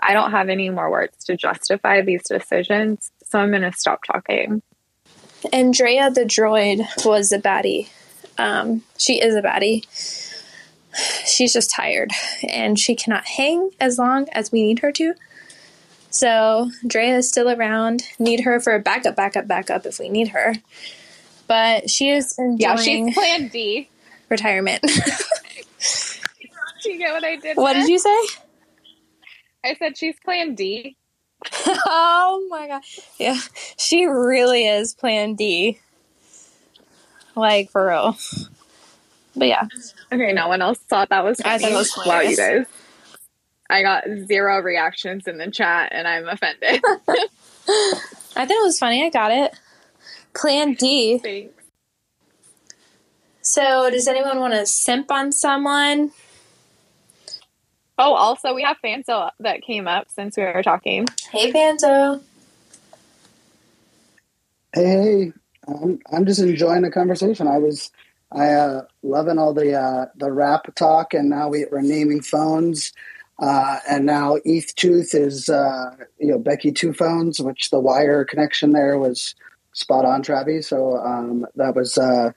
I 0.00 0.14
don't 0.14 0.32
have 0.32 0.48
any 0.48 0.68
more 0.68 0.90
words 0.90 1.24
to 1.26 1.36
justify 1.36 2.02
these 2.02 2.24
decisions, 2.24 3.12
so 3.24 3.38
I'm 3.38 3.52
gonna 3.52 3.72
stop 3.72 4.00
talking. 4.04 4.62
Andrea 5.52 6.10
the 6.10 6.24
droid 6.24 6.84
was 7.06 7.30
a 7.30 7.38
baddie. 7.38 7.88
Um, 8.36 8.82
she 8.98 9.22
is 9.22 9.36
a 9.36 9.42
baddie. 9.42 9.84
She's 11.24 11.52
just 11.52 11.70
tired 11.70 12.10
and 12.48 12.78
she 12.78 12.96
cannot 12.96 13.26
hang 13.26 13.70
as 13.78 13.96
long 13.98 14.28
as 14.32 14.50
we 14.50 14.62
need 14.62 14.80
her 14.80 14.90
to. 14.92 15.14
So 16.10 16.70
Drea 16.86 17.18
is 17.18 17.28
still 17.28 17.48
around. 17.50 18.02
Need 18.18 18.40
her 18.40 18.58
for 18.58 18.74
a 18.74 18.80
backup, 18.80 19.14
backup, 19.14 19.46
backup 19.46 19.86
if 19.86 19.98
we 19.98 20.08
need 20.08 20.28
her. 20.28 20.54
But 21.46 21.90
she 21.90 22.10
is 22.10 22.38
enjoying 22.38 22.58
Yeah, 22.58 22.76
she's 22.76 23.14
plan 23.14 23.48
D. 23.48 23.88
retirement. 24.28 24.82
Do 26.82 26.92
you 26.92 26.98
get 26.98 27.12
what 27.12 27.24
I 27.24 27.36
did? 27.36 27.56
what 27.56 27.72
there? 27.72 27.82
did 27.82 27.90
you 27.90 27.98
say? 27.98 28.16
I 29.64 29.74
said 29.74 29.96
she's 29.96 30.16
plan 30.24 30.54
D. 30.54 30.96
oh 31.66 32.46
my 32.48 32.68
god. 32.68 32.82
Yeah, 33.18 33.38
she 33.76 34.06
really 34.06 34.66
is 34.66 34.94
plan 34.94 35.34
D. 35.34 35.78
Like 37.34 37.70
for 37.70 37.88
real. 37.88 38.16
But 39.34 39.48
yeah. 39.48 39.66
Okay, 40.12 40.32
no 40.32 40.48
one 40.48 40.62
else 40.62 40.78
thought 40.78 41.08
that 41.10 41.24
was 41.24 41.40
I 41.40 41.58
thought 41.58 41.72
it 41.72 41.74
was 41.74 41.98
wow, 42.06 42.20
you 42.20 42.36
guys. 42.36 42.66
I 43.68 43.82
got 43.82 44.04
zero 44.26 44.60
reactions 44.62 45.26
in 45.26 45.38
the 45.38 45.50
chat 45.50 45.88
and 45.92 46.06
I'm 46.06 46.28
offended. 46.28 46.80
I 46.84 48.46
thought 48.46 48.50
it 48.50 48.64
was 48.64 48.78
funny. 48.78 49.04
I 49.04 49.10
got 49.10 49.32
it. 49.32 49.54
Plan 50.36 50.74
D. 50.74 51.18
Thanks. 51.18 51.52
So, 53.40 53.90
does 53.90 54.08
anyone 54.08 54.40
want 54.40 54.54
to 54.54 54.66
simp 54.66 55.10
on 55.10 55.32
someone? 55.32 56.10
Oh, 57.98 58.14
also, 58.14 58.54
we 58.54 58.62
have 58.62 58.76
Fanzo 58.84 59.30
that 59.40 59.62
came 59.62 59.88
up 59.88 60.10
since 60.10 60.36
we 60.36 60.42
were 60.42 60.62
talking. 60.62 61.06
Hey, 61.30 61.52
Fanzo. 61.52 62.20
Hey, 64.74 64.84
hey, 64.84 65.32
I'm, 65.68 66.00
I'm 66.12 66.26
just 66.26 66.40
enjoying 66.40 66.82
the 66.82 66.90
conversation. 66.90 67.46
I 67.46 67.58
was, 67.58 67.90
I 68.32 68.48
uh, 68.48 68.82
loving 69.02 69.38
all 69.38 69.54
the 69.54 69.74
uh, 69.74 70.06
the 70.16 70.30
rap 70.30 70.74
talk, 70.74 71.14
and 71.14 71.30
now 71.30 71.48
we, 71.48 71.64
we're 71.70 71.80
naming 71.80 72.20
phones, 72.20 72.92
uh, 73.38 73.78
and 73.88 74.04
now 74.04 74.38
ETH 74.44 74.74
Tooth 74.74 75.14
is 75.14 75.48
uh, 75.48 75.96
you 76.18 76.26
know 76.26 76.38
Becky 76.38 76.72
Two 76.72 76.92
Phones, 76.92 77.40
which 77.40 77.70
the 77.70 77.80
wire 77.80 78.24
connection 78.24 78.72
there 78.72 78.98
was 78.98 79.34
spot 79.76 80.04
on, 80.04 80.22
Travie. 80.22 80.64
So 80.64 80.96
um, 80.96 81.46
that 81.54 81.76
was 81.76 81.96
uh, 81.96 82.32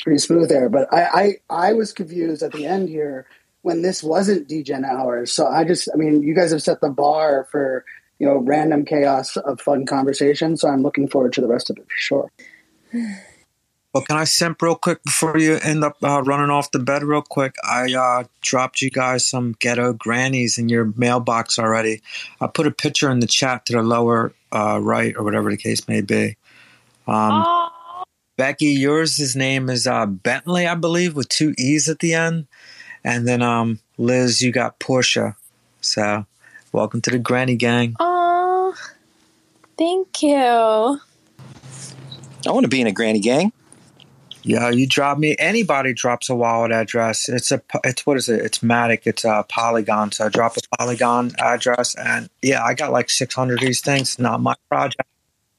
pretty 0.00 0.18
smooth 0.18 0.48
there. 0.48 0.68
But 0.68 0.92
I, 0.92 1.36
I 1.50 1.68
I 1.68 1.72
was 1.72 1.92
confused 1.92 2.42
at 2.42 2.52
the 2.52 2.66
end 2.66 2.88
here 2.88 3.26
when 3.62 3.82
this 3.82 4.02
wasn't 4.02 4.48
Degen 4.48 4.84
hours. 4.84 5.32
So 5.32 5.46
I 5.46 5.64
just, 5.64 5.88
I 5.92 5.96
mean, 5.96 6.22
you 6.22 6.34
guys 6.34 6.50
have 6.50 6.62
set 6.62 6.80
the 6.80 6.90
bar 6.90 7.46
for 7.50 7.84
you 8.18 8.26
know 8.26 8.36
random 8.38 8.84
chaos 8.84 9.36
of 9.36 9.60
fun 9.60 9.86
conversation. 9.86 10.56
So 10.56 10.68
I'm 10.68 10.82
looking 10.82 11.08
forward 11.08 11.32
to 11.34 11.40
the 11.40 11.48
rest 11.48 11.70
of 11.70 11.78
it 11.78 11.84
for 11.84 11.96
sure. 11.96 12.30
Well, 13.92 14.04
can 14.04 14.16
I 14.16 14.24
simp 14.24 14.62
real 14.62 14.76
quick 14.76 15.02
before 15.02 15.36
you 15.36 15.56
end 15.56 15.82
up 15.82 15.96
uh, 16.00 16.22
running 16.22 16.50
off 16.50 16.70
the 16.70 16.78
bed 16.78 17.02
real 17.02 17.22
quick? 17.22 17.56
I 17.64 17.92
uh, 17.92 18.24
dropped 18.40 18.82
you 18.82 18.88
guys 18.88 19.28
some 19.28 19.56
ghetto 19.58 19.94
grannies 19.94 20.58
in 20.58 20.68
your 20.68 20.92
mailbox 20.96 21.58
already. 21.58 22.00
I 22.40 22.46
put 22.46 22.68
a 22.68 22.70
picture 22.70 23.10
in 23.10 23.18
the 23.18 23.26
chat 23.26 23.66
to 23.66 23.72
the 23.72 23.82
lower 23.82 24.32
uh, 24.52 24.78
right 24.80 25.16
or 25.16 25.24
whatever 25.24 25.50
the 25.50 25.56
case 25.56 25.88
may 25.88 26.02
be. 26.02 26.36
Um, 27.10 27.70
Becky, 28.36 28.66
yours, 28.66 29.16
his 29.16 29.34
name 29.34 29.68
is 29.68 29.86
uh, 29.86 30.06
Bentley, 30.06 30.66
I 30.66 30.76
believe, 30.76 31.16
with 31.16 31.28
two 31.28 31.54
E's 31.58 31.88
at 31.88 31.98
the 31.98 32.14
end. 32.14 32.46
And 33.02 33.26
then 33.26 33.42
um, 33.42 33.80
Liz, 33.98 34.40
you 34.40 34.52
got 34.52 34.78
Portia. 34.78 35.36
So 35.80 36.24
welcome 36.72 37.00
to 37.02 37.10
the 37.10 37.18
granny 37.18 37.56
gang. 37.56 37.96
Oh, 37.98 38.74
thank 39.76 40.22
you. 40.22 40.36
I 40.36 41.00
want 42.46 42.64
to 42.64 42.68
be 42.68 42.80
in 42.80 42.86
a 42.86 42.92
granny 42.92 43.20
gang. 43.20 43.52
Yeah, 44.42 44.70
you 44.70 44.86
drop 44.86 45.18
me. 45.18 45.36
Anybody 45.38 45.92
drops 45.92 46.30
a 46.30 46.34
wallet 46.34 46.72
address. 46.72 47.28
It's 47.28 47.52
a. 47.52 47.60
It's 47.84 48.06
what 48.06 48.16
is 48.16 48.30
it? 48.30 48.40
It's 48.40 48.60
Matic. 48.60 49.00
It's 49.04 49.24
a 49.24 49.44
Polygon. 49.46 50.12
So 50.12 50.26
I 50.26 50.28
drop 50.30 50.56
a 50.56 50.76
Polygon 50.78 51.32
address, 51.38 51.94
and 51.94 52.30
yeah, 52.40 52.64
I 52.64 52.72
got 52.72 52.90
like 52.90 53.10
six 53.10 53.34
hundred 53.34 53.60
of 53.60 53.66
these 53.66 53.82
things. 53.82 54.18
Not 54.18 54.40
my 54.40 54.54
project. 54.70 55.02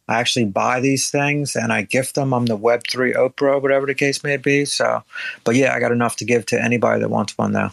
I 0.08 0.20
actually 0.20 0.46
buy 0.46 0.80
these 0.80 1.10
things 1.10 1.56
and 1.56 1.72
I 1.72 1.84
gift 1.84 2.16
them. 2.16 2.34
I'm 2.34 2.46
the 2.46 2.56
Web 2.56 2.84
three 2.90 3.14
Oprah, 3.14 3.62
whatever 3.62 3.86
the 3.86 3.96
case 3.96 4.24
may 4.24 4.38
be. 4.38 4.66
So, 4.66 5.04
but 5.44 5.56
yeah, 5.56 5.74
I 5.74 5.80
got 5.80 5.92
enough 5.92 6.18
to 6.18 6.26
give 6.26 6.46
to 6.48 6.62
anybody 6.62 7.00
that 7.00 7.10
wants 7.10 7.38
one 7.38 7.54
now. 7.54 7.72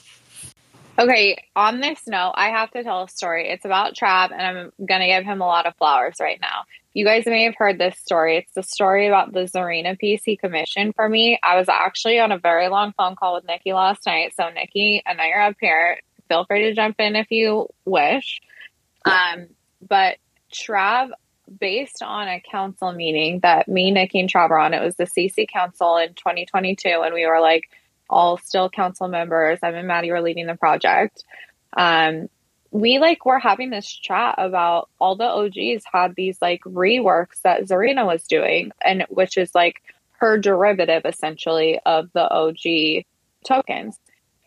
Okay, 0.99 1.37
on 1.55 1.81
this 1.81 2.01
note, 2.09 2.33
I 2.35 2.49
have 2.49 2.73
to 2.73 2.83
tell 2.83 3.05
a 3.05 3.09
story. 3.09 3.49
It's 3.49 3.65
about 3.65 3.95
Trav, 3.95 4.33
and 4.33 4.43
I'm 4.43 4.73
going 4.85 5.01
to 5.01 5.07
give 5.07 5.25
him 5.25 5.41
a 5.41 5.47
lot 5.47 5.65
of 5.65 5.77
flowers 5.77 6.17
right 6.21 6.41
now. 6.41 6.65
You 6.93 7.05
guys 7.05 7.25
may 7.25 7.45
have 7.45 7.55
heard 7.57 7.79
this 7.79 7.97
story. 7.99 8.37
It's 8.37 8.53
the 8.55 8.65
story 8.65 9.07
about 9.07 9.33
the 9.33 9.45
Zarina 9.45 9.97
piece 9.97 10.25
he 10.25 10.37
commissioned 10.37 10.97
for 10.97 11.09
me. 11.09 11.39
I 11.41 11.57
was 11.57 11.69
actually 11.69 12.19
on 12.19 12.33
a 12.33 12.39
very 12.39 12.67
long 12.67 12.93
phone 12.97 13.15
call 13.15 13.35
with 13.35 13.47
Niki 13.47 13.73
last 13.73 14.07
night. 14.07 14.35
So, 14.35 14.43
Niki, 14.45 15.03
I 15.07 15.15
know 15.15 15.23
you're 15.23 15.41
up 15.41 15.55
here. 15.61 16.01
Feel 16.29 16.45
free 16.47 16.63
to 16.63 16.75
jump 16.75 16.97
in 16.99 17.15
if 17.15 17.31
you 17.31 17.69
wish. 17.85 18.41
Um, 19.05 19.47
but 19.87 20.17
Trav, 20.53 21.11
based 21.59 22.03
on 22.03 22.29
a 22.29 22.41
council 22.41 22.93
meeting 22.93 23.41
that 23.41 23.69
me, 23.69 23.93
Niki, 23.93 24.21
and 24.21 24.29
Trav 24.29 24.51
on, 24.51 24.75
it 24.75 24.83
was 24.83 24.97
the 24.97 25.05
CC 25.05 25.49
Council 25.49 25.97
in 25.97 26.15
2022, 26.15 26.89
and 26.89 27.15
we 27.15 27.27
were 27.27 27.41
like, 27.41 27.71
all 28.11 28.39
still 28.39 28.71
council 28.71 29.09
members. 29.09 29.59
Em 29.63 29.75
and 29.75 29.87
Maddie 29.87 30.11
were 30.11 30.23
leading 30.23 30.47
the 30.47 30.57
project. 30.57 31.25
Um, 31.77 32.29
we 32.71 32.99
like 32.99 33.25
were 33.25 33.39
having 33.39 33.71
this 33.71 33.87
chat 33.87 34.35
about 34.39 34.89
all 34.99 35.17
the 35.17 35.25
OGs 35.25 35.85
had 35.91 36.15
these 36.15 36.41
like 36.43 36.63
reworks 36.65 37.41
that 37.43 37.63
Zarina 37.63 38.07
was 38.07 38.25
doing, 38.25 38.73
and 38.85 39.07
which 39.09 39.37
is 39.37 39.55
like 39.55 39.83
her 40.19 40.39
derivative 40.39 41.03
essentially 41.05 41.79
of 41.87 42.11
the 42.13 42.29
OG 42.31 43.05
tokens. 43.45 43.99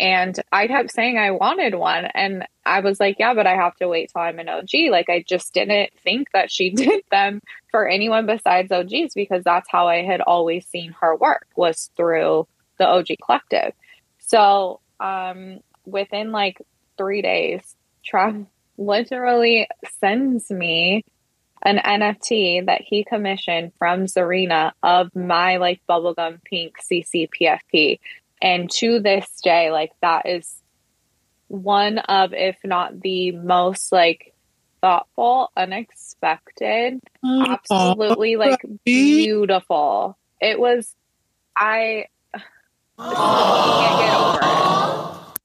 And 0.02 0.38
I 0.52 0.66
kept 0.66 0.92
saying 0.92 1.20
I 1.20 1.30
wanted 1.30 1.76
one. 1.76 2.06
And 2.06 2.48
I 2.66 2.80
was 2.80 3.00
like, 3.00 3.18
yeah, 3.20 3.36
but 3.36 3.46
I 3.46 3.56
have 3.56 3.76
to 3.76 3.88
wait 3.88 4.10
till 4.12 4.24
I'm 4.24 4.40
an 4.40 4.50
OG. 4.50 4.90
Like, 4.90 5.10
I 5.12 5.24
just 5.26 5.54
didn't 5.54 5.92
think 6.04 6.30
that 6.34 6.52
she 6.52 6.70
did 6.76 7.04
them 7.12 7.40
for 7.70 7.88
anyone 7.88 8.26
besides 8.26 8.72
OGs 8.72 9.14
because 9.14 9.44
that's 9.44 9.70
how 9.70 9.88
I 9.88 10.02
had 10.02 10.20
always 10.20 10.66
seen 10.66 10.96
her 11.00 11.16
work 11.16 11.46
was 11.56 11.92
through 11.96 12.48
the 12.80 12.88
OG 12.88 13.10
collective. 13.24 13.74
So 14.18 14.80
um, 15.00 15.60
within 15.86 16.32
like 16.32 16.60
three 16.98 17.22
days, 17.22 17.76
Trav 18.04 18.48
literally 18.80 19.68
sends 20.00 20.50
me 20.50 21.06
an 21.64 21.78
NFT 21.78 22.66
that 22.66 22.82
he 22.82 23.04
commissioned 23.04 23.72
from 23.78 24.06
Zarina 24.06 24.72
of 24.82 25.16
my 25.16 25.58
like 25.58 25.80
bubblegum 25.88 26.44
pink 26.44 26.78
CC 26.82 27.30
PFP. 27.30 28.00
And 28.42 28.70
to 28.78 29.00
this 29.00 29.28
day, 29.44 29.72
like 29.72 29.92
that 30.02 30.28
is 30.28 30.56
one 31.48 32.00
of, 32.00 32.34
if 32.34 32.58
not 32.64 33.00
the 33.02 33.32
most 33.32 33.92
like 33.92 34.34
thoughtful, 34.82 35.52
unexpected, 35.56 37.00
oh. 37.24 37.46
absolutely 37.48 38.36
like 38.38 38.62
beautiful. 38.84 40.18
It 40.40 40.60
was, 40.60 40.96
I 41.56 42.06
can't 42.98 44.00
get 44.00 44.16
over 44.16 44.40
it. 44.42 44.62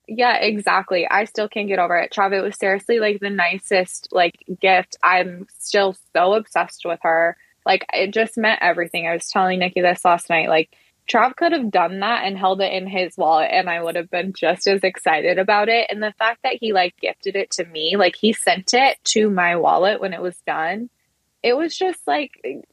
Yeah, 0.08 0.36
exactly. 0.36 1.06
I 1.06 1.24
still 1.24 1.48
can't 1.48 1.68
get 1.68 1.80
over 1.80 1.98
it. 1.98 2.12
Trav, 2.12 2.32
it 2.32 2.40
was 2.40 2.56
seriously 2.56 3.00
like 3.00 3.20
the 3.20 3.28
nicest 3.28 4.08
like 4.12 4.42
gift. 4.60 4.96
I'm 5.02 5.46
still 5.58 5.96
so 6.14 6.34
obsessed 6.34 6.82
with 6.84 7.00
her. 7.02 7.36
Like 7.66 7.84
it 7.92 8.14
just 8.14 8.38
meant 8.38 8.60
everything. 8.62 9.06
I 9.06 9.12
was 9.12 9.28
telling 9.28 9.60
Niki 9.60 9.82
this 9.82 10.04
last 10.04 10.30
night. 10.30 10.48
Like 10.48 10.70
Trav 11.08 11.36
could 11.36 11.52
have 11.52 11.70
done 11.70 12.00
that 12.00 12.24
and 12.24 12.36
held 12.36 12.60
it 12.60 12.72
in 12.72 12.86
his 12.86 13.16
wallet 13.16 13.50
and 13.52 13.70
I 13.70 13.82
would 13.82 13.96
have 13.96 14.10
been 14.10 14.32
just 14.32 14.66
as 14.66 14.82
excited 14.82 15.38
about 15.38 15.68
it. 15.68 15.86
And 15.88 16.02
the 16.02 16.12
fact 16.18 16.42
that 16.42 16.56
he 16.60 16.72
like 16.72 16.96
gifted 17.00 17.36
it 17.36 17.50
to 17.52 17.64
me, 17.64 17.96
like 17.96 18.16
he 18.16 18.32
sent 18.32 18.74
it 18.74 18.98
to 19.04 19.30
my 19.30 19.56
wallet 19.56 20.00
when 20.00 20.12
it 20.12 20.22
was 20.22 20.36
done 20.46 20.90
it 21.42 21.56
was 21.56 21.76
just 21.76 22.00
like, 22.08 22.32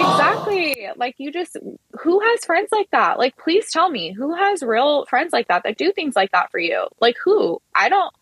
exactly. 0.00 0.88
Like 0.96 1.14
you 1.18 1.30
just 1.30 1.56
who 2.00 2.18
has 2.18 2.44
friends 2.44 2.70
like 2.72 2.90
that? 2.90 3.16
Like 3.16 3.36
please 3.36 3.70
tell 3.70 3.88
me 3.88 4.12
who 4.12 4.34
has 4.34 4.60
real 4.62 5.06
friends 5.06 5.32
like 5.32 5.46
that 5.48 5.62
that 5.62 5.78
do 5.78 5.92
things 5.92 6.16
like 6.16 6.32
that 6.32 6.50
for 6.50 6.58
you? 6.58 6.88
Like 7.00 7.16
who? 7.22 7.62
I 7.74 7.88
don't 7.88 8.12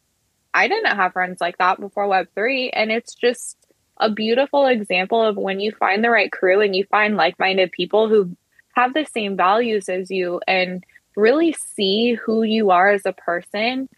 i 0.55 0.67
didn't 0.67 0.97
have 0.97 1.13
friends 1.13 1.41
like 1.43 1.59
that 1.59 1.79
before 1.79 2.09
web3 2.09 2.71
and 2.73 2.91
it's 2.91 3.15
just 3.15 3.57
a 4.01 4.11
beautiful 4.11 4.67
example 4.67 5.23
of 5.23 5.37
when 5.37 5.61
you 5.61 5.73
find 5.73 6.03
the 6.03 6.11
right 6.11 6.31
crew 6.31 6.61
and 6.61 6.75
you 6.75 6.85
find 6.85 7.17
like-minded 7.17 7.73
people 7.73 8.09
who 8.09 8.37
have 8.75 8.95
the 8.95 9.05
same 9.05 9.37
values 9.37 9.89
as 9.89 10.11
you 10.11 10.41
and 10.47 10.85
really 11.17 11.53
see 11.53 12.15
who 12.15 12.43
you 12.43 12.71
are 12.71 12.91
as 12.91 13.05
a 13.05 13.13
person 13.13 13.89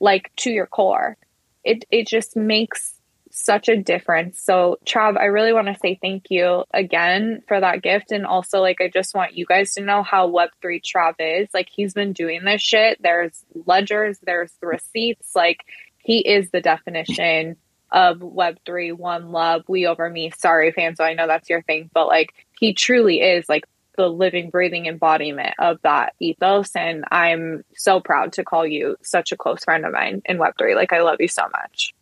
like 0.00 0.30
to 0.36 0.50
your 0.50 0.66
core 0.66 1.16
it 1.64 1.84
it 1.90 2.06
just 2.06 2.36
makes 2.36 2.94
such 3.30 3.68
a 3.68 3.76
difference. 3.76 4.40
So, 4.40 4.78
Trav, 4.84 5.16
I 5.16 5.26
really 5.26 5.52
want 5.52 5.68
to 5.68 5.78
say 5.78 5.98
thank 6.00 6.24
you 6.30 6.64
again 6.74 7.42
for 7.46 7.60
that 7.60 7.82
gift. 7.82 8.12
And 8.12 8.26
also, 8.26 8.60
like, 8.60 8.80
I 8.80 8.88
just 8.88 9.14
want 9.14 9.36
you 9.36 9.46
guys 9.46 9.74
to 9.74 9.82
know 9.82 10.02
how 10.02 10.28
Web3 10.28 10.82
Trav 10.82 11.14
is. 11.18 11.48
Like, 11.54 11.68
he's 11.70 11.94
been 11.94 12.12
doing 12.12 12.44
this 12.44 12.60
shit. 12.60 13.00
There's 13.00 13.44
ledgers, 13.66 14.18
there's 14.22 14.52
receipts. 14.60 15.34
Like, 15.34 15.64
he 15.98 16.18
is 16.18 16.50
the 16.50 16.60
definition 16.60 17.56
of 17.92 18.18
Web3, 18.18 18.92
one 18.92 19.32
love, 19.32 19.62
we 19.68 19.86
over 19.86 20.08
me. 20.08 20.30
Sorry, 20.36 20.72
Fanzo 20.72 21.00
I 21.00 21.14
know 21.14 21.26
that's 21.26 21.50
your 21.50 21.62
thing, 21.62 21.90
but 21.92 22.06
like, 22.06 22.34
he 22.58 22.74
truly 22.74 23.20
is 23.20 23.48
like 23.48 23.64
the 23.96 24.08
living, 24.08 24.50
breathing 24.50 24.86
embodiment 24.86 25.54
of 25.58 25.78
that 25.82 26.14
ethos. 26.20 26.74
And 26.74 27.04
I'm 27.10 27.64
so 27.76 28.00
proud 28.00 28.32
to 28.34 28.44
call 28.44 28.66
you 28.66 28.96
such 29.02 29.32
a 29.32 29.36
close 29.36 29.64
friend 29.64 29.84
of 29.84 29.92
mine 29.92 30.22
in 30.24 30.38
Web3. 30.38 30.74
Like, 30.74 30.92
I 30.92 31.02
love 31.02 31.16
you 31.20 31.28
so 31.28 31.42
much. 31.52 31.94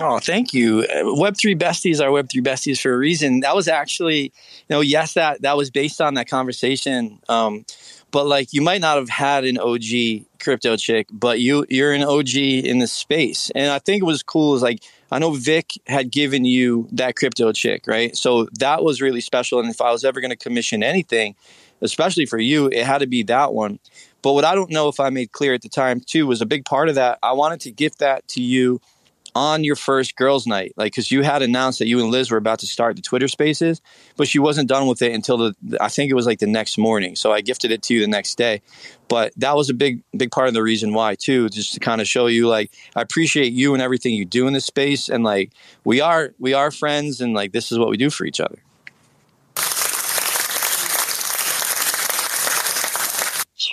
Oh, 0.00 0.18
thank 0.18 0.52
you. 0.52 0.86
Web 1.18 1.36
three 1.36 1.54
besties 1.54 2.04
are 2.04 2.12
Web 2.12 2.28
three 2.30 2.42
besties 2.42 2.80
for 2.80 2.92
a 2.92 2.98
reason. 2.98 3.40
That 3.40 3.56
was 3.56 3.68
actually, 3.68 4.24
you 4.24 4.30
know, 4.68 4.80
yes, 4.80 5.14
that 5.14 5.42
that 5.42 5.56
was 5.56 5.70
based 5.70 6.00
on 6.00 6.14
that 6.14 6.28
conversation. 6.28 7.20
Um, 7.28 7.64
but 8.10 8.26
like, 8.26 8.52
you 8.52 8.62
might 8.62 8.80
not 8.80 8.96
have 8.96 9.08
had 9.08 9.44
an 9.44 9.58
OG 9.58 10.26
crypto 10.40 10.76
chick, 10.76 11.08
but 11.12 11.40
you 11.40 11.66
you're 11.68 11.92
an 11.92 12.02
OG 12.02 12.36
in 12.36 12.78
the 12.78 12.86
space, 12.86 13.50
and 13.54 13.70
I 13.70 13.78
think 13.78 14.02
it 14.02 14.06
was 14.06 14.22
cool. 14.22 14.54
Is 14.54 14.62
like 14.62 14.82
I 15.10 15.18
know 15.18 15.32
Vic 15.32 15.72
had 15.86 16.10
given 16.10 16.44
you 16.44 16.88
that 16.92 17.16
crypto 17.16 17.52
chick, 17.52 17.86
right? 17.86 18.16
So 18.16 18.48
that 18.58 18.82
was 18.84 19.00
really 19.00 19.20
special. 19.20 19.60
And 19.60 19.70
if 19.70 19.80
I 19.80 19.90
was 19.90 20.04
ever 20.04 20.20
going 20.20 20.30
to 20.30 20.36
commission 20.36 20.82
anything, 20.82 21.34
especially 21.80 22.26
for 22.26 22.38
you, 22.38 22.66
it 22.66 22.84
had 22.84 22.98
to 22.98 23.06
be 23.06 23.22
that 23.24 23.54
one. 23.54 23.78
But 24.20 24.32
what 24.32 24.44
I 24.44 24.54
don't 24.54 24.70
know 24.70 24.88
if 24.88 25.00
I 25.00 25.10
made 25.10 25.32
clear 25.32 25.54
at 25.54 25.62
the 25.62 25.68
time 25.68 26.00
too 26.00 26.26
was 26.26 26.40
a 26.42 26.46
big 26.46 26.64
part 26.64 26.88
of 26.88 26.96
that. 26.96 27.18
I 27.22 27.32
wanted 27.32 27.60
to 27.60 27.70
gift 27.70 27.98
that 28.00 28.26
to 28.28 28.42
you 28.42 28.80
on 29.38 29.62
your 29.62 29.76
first 29.76 30.16
girls' 30.16 30.48
night, 30.48 30.72
like 30.76 30.90
because 30.90 31.12
you 31.12 31.22
had 31.22 31.42
announced 31.42 31.78
that 31.78 31.86
you 31.86 32.00
and 32.00 32.10
Liz 32.10 32.28
were 32.28 32.38
about 32.38 32.58
to 32.58 32.66
start 32.66 32.96
the 32.96 33.02
Twitter 33.02 33.28
Spaces, 33.28 33.80
but 34.16 34.26
she 34.26 34.40
wasn't 34.40 34.68
done 34.68 34.88
with 34.88 35.00
it 35.00 35.12
until 35.12 35.38
the 35.38 35.54
I 35.80 35.88
think 35.88 36.10
it 36.10 36.14
was 36.14 36.26
like 36.26 36.40
the 36.40 36.48
next 36.48 36.76
morning. 36.76 37.14
So 37.14 37.30
I 37.32 37.40
gifted 37.40 37.70
it 37.70 37.82
to 37.82 37.94
you 37.94 38.00
the 38.00 38.08
next 38.08 38.36
day. 38.36 38.62
But 39.06 39.32
that 39.36 39.54
was 39.54 39.70
a 39.70 39.74
big 39.74 40.02
big 40.16 40.32
part 40.32 40.48
of 40.48 40.54
the 40.54 40.62
reason 40.62 40.92
why 40.92 41.14
too, 41.14 41.48
just 41.50 41.74
to 41.74 41.80
kind 41.80 42.00
of 42.00 42.08
show 42.08 42.26
you 42.26 42.48
like 42.48 42.72
I 42.96 43.00
appreciate 43.00 43.52
you 43.52 43.74
and 43.74 43.82
everything 43.82 44.12
you 44.12 44.24
do 44.24 44.48
in 44.48 44.54
this 44.54 44.66
space, 44.66 45.08
and 45.08 45.22
like 45.22 45.52
we 45.84 46.00
are 46.00 46.34
we 46.40 46.52
are 46.52 46.72
friends, 46.72 47.20
and 47.20 47.32
like 47.32 47.52
this 47.52 47.70
is 47.70 47.78
what 47.78 47.90
we 47.90 47.96
do 47.96 48.10
for 48.10 48.26
each 48.26 48.40
other. 48.40 48.58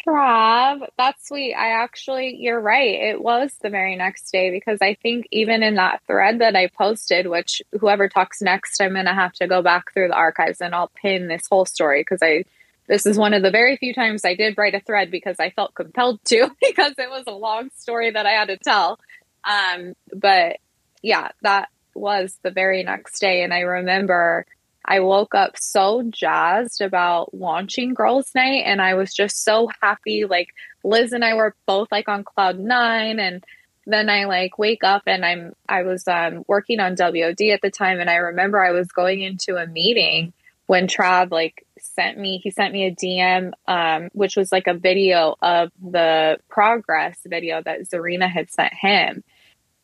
Trav, 0.06 0.88
that's 0.98 1.28
sweet. 1.28 1.56
I 1.56 1.82
actually, 1.84 2.36
you're 2.38 2.60
right. 2.60 2.94
It 2.94 3.22
was 3.22 3.56
the 3.62 3.70
very 3.70 3.96
next 3.96 4.30
day 4.32 4.52
because 4.52 4.80
I 4.82 4.94
think 4.94 5.28
even 5.32 5.64
in 5.64 5.76
that 5.76 6.02
thread 6.06 6.40
that 6.40 6.56
I 6.56 6.68
posted, 6.68 7.28
which 7.28 7.62
whoever 7.80 8.08
talks 8.08 8.42
next, 8.42 8.82
I'm 8.82 8.94
going 8.94 9.06
to 9.06 9.14
have 9.14 9.34
to 9.34 9.48
go 9.48 9.64
back 9.64 9.94
through 9.94 10.10
the 10.10 10.16
archives 10.16 10.62
and 10.62 10.76
I'll 10.76 10.92
pin 10.96 11.28
this 11.28 11.48
whole 11.50 11.66
story 11.66 12.02
because 12.02 12.20
I, 12.22 12.46
this 12.88 13.08
is 13.08 13.18
one 13.18 13.34
of 13.34 13.42
the 13.42 13.50
very 13.50 13.78
few 13.78 13.96
times 13.96 14.24
I 14.26 14.36
did 14.36 14.58
write 14.58 14.76
a 14.76 14.80
thread 14.80 15.10
because 15.10 15.40
I 15.40 15.50
felt 15.50 15.74
compelled 15.74 16.24
to 16.26 16.52
because 16.62 16.94
it 17.00 17.10
was 17.10 17.24
a 17.26 17.32
long 17.32 17.70
story 17.76 18.12
that 18.12 18.28
I 18.28 18.32
had 18.32 18.50
to 18.50 18.58
tell. 18.58 19.00
Um, 19.44 19.96
but 20.14 20.58
yeah, 21.02 21.30
that 21.42 21.70
was 21.96 22.38
the 22.44 22.52
very 22.52 22.84
next 22.84 23.20
day. 23.20 23.44
And 23.44 23.54
I 23.54 23.62
remember 23.62 24.46
I 24.88 25.00
woke 25.00 25.34
up 25.34 25.58
so 25.58 26.04
jazzed 26.08 26.82
about 26.82 27.34
launching 27.34 27.94
Girls 27.94 28.30
Night 28.36 28.64
and 28.66 28.82
I 28.82 28.94
was 28.94 29.14
just 29.14 29.44
so 29.44 29.70
happy. 29.82 30.26
Like 30.26 30.50
Liz 30.84 31.12
and 31.12 31.26
I 31.26 31.34
were 31.34 31.56
both 31.66 31.92
like 31.92 32.08
on 32.08 32.24
cloud 32.24 32.60
nine 32.60 33.20
and 33.20 33.44
then 33.88 34.10
I 34.10 34.26
like 34.26 34.58
wake 34.58 34.84
up 34.84 35.04
and 35.08 35.26
I'm 35.26 35.54
I 35.68 35.84
was 35.84 36.08
um, 36.08 36.44
working 36.48 36.80
on 36.80 36.96
WOD 36.96 37.42
at 37.52 37.62
the 37.62 37.72
time 37.72 38.00
and 38.00 38.10
I 38.10 38.16
remember 38.16 38.64
I 38.64 38.72
was 38.72 38.92
going 38.92 39.22
into 39.22 39.58
a 39.58 39.68
meeting 39.68 40.34
when 40.68 40.88
Trav 40.88 41.32
like 41.32 41.66
sent 41.80 42.18
me 42.18 42.38
he 42.38 42.52
sent 42.52 42.74
me 42.74 42.86
a 42.86 42.96
DM 42.96 43.52
um, 43.68 44.10
which 44.14 44.36
was 44.36 44.52
like 44.52 44.68
a 44.68 44.74
video 44.74 45.36
of 45.42 45.72
the 45.82 46.38
progress 46.50 47.20
video 47.26 47.62
that 47.62 47.82
Zarina 47.82 48.30
had 48.30 48.52
sent 48.52 48.74
him 48.74 49.24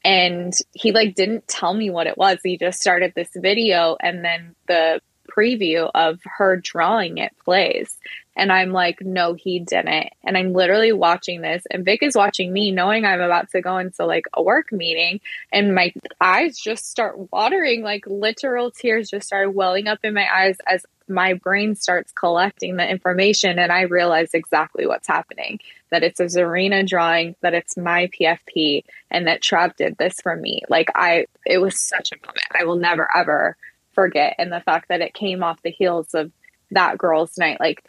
and 0.03 0.53
he 0.73 0.91
like 0.91 1.15
didn't 1.15 1.47
tell 1.47 1.73
me 1.73 1.89
what 1.89 2.07
it 2.07 2.17
was. 2.17 2.39
He 2.43 2.57
just 2.57 2.81
started 2.81 3.13
this 3.15 3.29
video 3.35 3.97
and 3.99 4.23
then 4.23 4.55
the 4.67 5.01
preview 5.29 5.89
of 5.93 6.19
her 6.25 6.57
drawing 6.57 7.17
it 7.17 7.31
plays. 7.43 7.97
And 8.35 8.51
i'm 8.51 8.71
like 8.71 9.01
no 9.01 9.33
he 9.33 9.59
didn't. 9.59 10.09
And 10.23 10.37
i'm 10.37 10.53
literally 10.53 10.91
watching 10.91 11.41
this 11.41 11.63
and 11.69 11.85
vic 11.85 12.01
is 12.01 12.15
watching 12.15 12.51
me 12.51 12.71
knowing 12.71 13.05
i'm 13.05 13.21
about 13.21 13.49
to 13.51 13.61
go 13.61 13.77
into 13.77 14.05
like 14.05 14.25
a 14.33 14.41
work 14.41 14.71
meeting 14.71 15.21
and 15.51 15.75
my 15.75 15.93
eyes 16.19 16.57
just 16.57 16.89
start 16.89 17.31
watering 17.31 17.83
like 17.83 18.05
literal 18.07 18.71
tears 18.71 19.09
just 19.09 19.27
started 19.27 19.51
welling 19.51 19.87
up 19.87 19.99
in 20.03 20.13
my 20.13 20.27
eyes 20.33 20.57
as 20.67 20.85
my 21.07 21.33
brain 21.33 21.75
starts 21.75 22.11
collecting 22.13 22.77
the 22.77 22.89
information 22.89 23.59
and 23.59 23.71
I 23.71 23.81
realize 23.81 24.33
exactly 24.33 24.87
what's 24.87 25.07
happening 25.07 25.59
that 25.91 26.03
it's 26.03 26.19
a 26.19 26.25
Zarina 26.25 26.87
drawing, 26.87 27.35
that 27.41 27.53
it's 27.53 27.77
my 27.77 28.07
PFP, 28.07 28.83
and 29.09 29.27
that 29.27 29.41
Trav 29.41 29.75
did 29.75 29.97
this 29.97 30.15
for 30.21 30.35
me. 30.35 30.61
Like, 30.69 30.89
I, 30.95 31.25
it 31.45 31.59
was 31.59 31.79
such 31.79 32.11
a 32.11 32.25
moment. 32.25 32.45
I 32.57 32.63
will 32.63 32.77
never, 32.77 33.09
ever 33.15 33.57
forget. 33.93 34.35
And 34.39 34.51
the 34.51 34.61
fact 34.61 34.87
that 34.89 35.01
it 35.01 35.13
came 35.13 35.43
off 35.43 35.61
the 35.61 35.69
heels 35.69 36.13
of 36.13 36.31
that 36.71 36.97
girl's 36.97 37.37
night. 37.37 37.59
Like, 37.59 37.83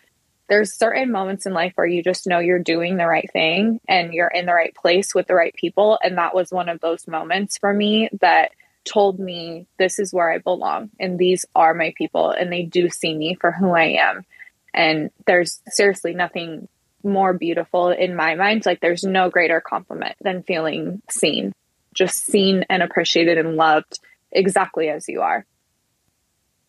there's 0.49 0.77
certain 0.77 1.11
moments 1.11 1.47
in 1.47 1.55
life 1.55 1.73
where 1.77 1.87
you 1.87 2.03
just 2.03 2.27
know 2.27 2.39
you're 2.39 2.59
doing 2.59 2.97
the 2.97 3.07
right 3.07 3.31
thing 3.33 3.81
and 3.89 4.13
you're 4.13 4.29
in 4.29 4.47
the 4.47 4.53
right 4.53 4.75
place 4.75 5.15
with 5.15 5.27
the 5.27 5.35
right 5.35 5.55
people. 5.55 5.99
And 6.03 6.19
that 6.19 6.35
was 6.35 6.51
one 6.51 6.69
of 6.69 6.81
those 6.81 7.07
moments 7.07 7.57
for 7.57 7.73
me 7.73 8.11
that 8.21 8.51
told 8.85 9.19
me 9.19 9.67
this 9.79 9.99
is 9.99 10.13
where 10.13 10.31
I 10.31 10.39
belong 10.39 10.91
and 10.99 11.19
these 11.19 11.47
are 11.55 11.73
my 11.73 11.95
people 11.97 12.31
and 12.31 12.53
they 12.53 12.65
do 12.65 12.91
see 12.91 13.15
me 13.15 13.37
for 13.41 13.53
who 13.53 13.71
I 13.71 13.97
am. 14.01 14.27
And 14.75 15.11
there's 15.27 15.61
seriously 15.69 16.15
nothing 16.15 16.69
more 17.05 17.33
beautiful 17.33 17.91
in 17.91 18.17
my 18.17 18.35
mind. 18.35 18.67
Like 18.67 18.81
there's 18.81 19.05
no 19.05 19.31
greater 19.31 19.61
compliment 19.61 20.17
than 20.21 20.43
feeling 20.43 21.03
seen, 21.11 21.53
just 21.95 22.25
seen 22.25 22.65
and 22.69 22.83
appreciated 22.83 23.39
and 23.39 23.57
loved 23.57 23.99
exactly 24.31 24.89
as 24.89 25.09
you 25.09 25.21
are. 25.23 25.45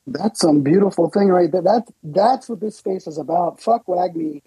That's 0.06 0.42
some 0.42 0.62
beautiful 0.62 1.10
thing 1.10 1.30
right 1.30 1.52
there. 1.52 1.62
That's 1.62 1.92
that's 2.04 2.50
what 2.50 2.60
this 2.60 2.78
space 2.78 3.08
is 3.08 3.18
about. 3.18 3.62
Fuck 3.62 3.86
WAGMI. 3.86 4.42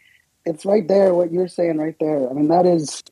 It's 0.45 0.66
right 0.66 0.87
there. 0.87 1.14
What 1.14 1.32
you're 1.32 1.49
saying 1.49 1.78
right 1.78 1.97
there. 1.99 2.28
I 2.28 2.34
mean, 2.34 2.49
that 2.49 2.66
is, 2.66 3.03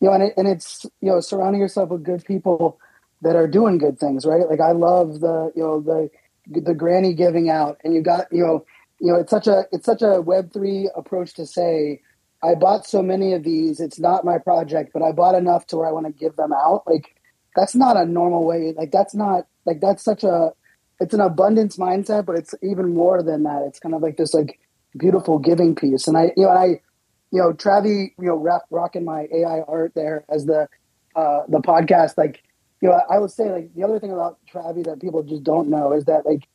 you 0.00 0.08
know, 0.08 0.14
and, 0.14 0.22
it, 0.24 0.34
and 0.36 0.48
it's 0.48 0.86
you 1.00 1.10
know 1.10 1.20
surrounding 1.20 1.60
yourself 1.60 1.90
with 1.90 2.02
good 2.02 2.24
people 2.24 2.78
that 3.20 3.36
are 3.36 3.46
doing 3.46 3.78
good 3.78 3.98
things, 3.98 4.24
right? 4.24 4.48
Like 4.48 4.60
I 4.60 4.72
love 4.72 5.20
the 5.20 5.52
you 5.54 5.62
know 5.62 5.80
the 5.80 6.10
the 6.48 6.74
granny 6.74 7.12
giving 7.12 7.50
out, 7.50 7.78
and 7.84 7.94
you 7.94 8.00
got 8.00 8.26
you 8.32 8.44
know 8.44 8.64
you 8.98 9.12
know 9.12 9.18
it's 9.18 9.30
such 9.30 9.46
a 9.46 9.64
it's 9.70 9.86
such 9.86 10.02
a 10.02 10.20
Web 10.20 10.52
three 10.52 10.90
approach 10.96 11.34
to 11.34 11.46
say 11.46 12.00
I 12.42 12.54
bought 12.54 12.86
so 12.86 13.02
many 13.02 13.34
of 13.34 13.44
these. 13.44 13.80
It's 13.80 13.98
not 13.98 14.24
my 14.24 14.38
project, 14.38 14.90
but 14.92 15.02
I 15.02 15.12
bought 15.12 15.34
enough 15.34 15.66
to 15.68 15.76
where 15.76 15.86
I 15.86 15.92
want 15.92 16.06
to 16.06 16.12
give 16.12 16.36
them 16.36 16.52
out. 16.52 16.82
Like 16.86 17.14
that's 17.54 17.74
not 17.74 17.96
a 17.96 18.04
normal 18.04 18.44
way. 18.44 18.74
Like 18.76 18.90
that's 18.90 19.14
not 19.14 19.46
like 19.64 19.80
that's 19.80 20.02
such 20.02 20.24
a 20.24 20.52
it's 21.00 21.14
an 21.14 21.20
abundance 21.20 21.76
mindset, 21.76 22.26
but 22.26 22.36
it's 22.36 22.54
even 22.62 22.94
more 22.94 23.22
than 23.22 23.44
that. 23.44 23.62
It's 23.66 23.78
kind 23.78 23.94
of 23.94 24.02
like 24.02 24.16
this 24.16 24.34
like 24.34 24.58
beautiful 24.96 25.38
giving 25.38 25.74
piece. 25.74 26.08
And 26.08 26.16
I 26.16 26.32
you 26.36 26.44
know 26.44 26.50
I 26.50 26.66
you 27.30 27.40
know 27.40 27.52
Travie 27.52 28.12
you 28.18 28.26
know 28.26 28.36
rock, 28.36 28.64
rocking 28.70 29.04
my 29.04 29.28
AI 29.32 29.60
art 29.68 29.92
there 29.94 30.24
as 30.28 30.46
the 30.46 30.68
uh, 31.14 31.42
the 31.48 31.58
podcast 31.58 32.16
like 32.16 32.42
you 32.82 32.88
know, 32.88 33.00
I 33.08 33.18
would 33.20 33.30
say 33.30 33.50
like 33.50 33.72
the 33.74 33.84
other 33.84 34.00
thing 34.00 34.12
about 34.12 34.38
Travie 34.52 34.84
that 34.84 35.00
people 35.00 35.22
just 35.22 35.44
don't 35.44 35.68
know 35.68 35.92
is 35.92 36.06
that 36.06 36.26
like 36.26 36.48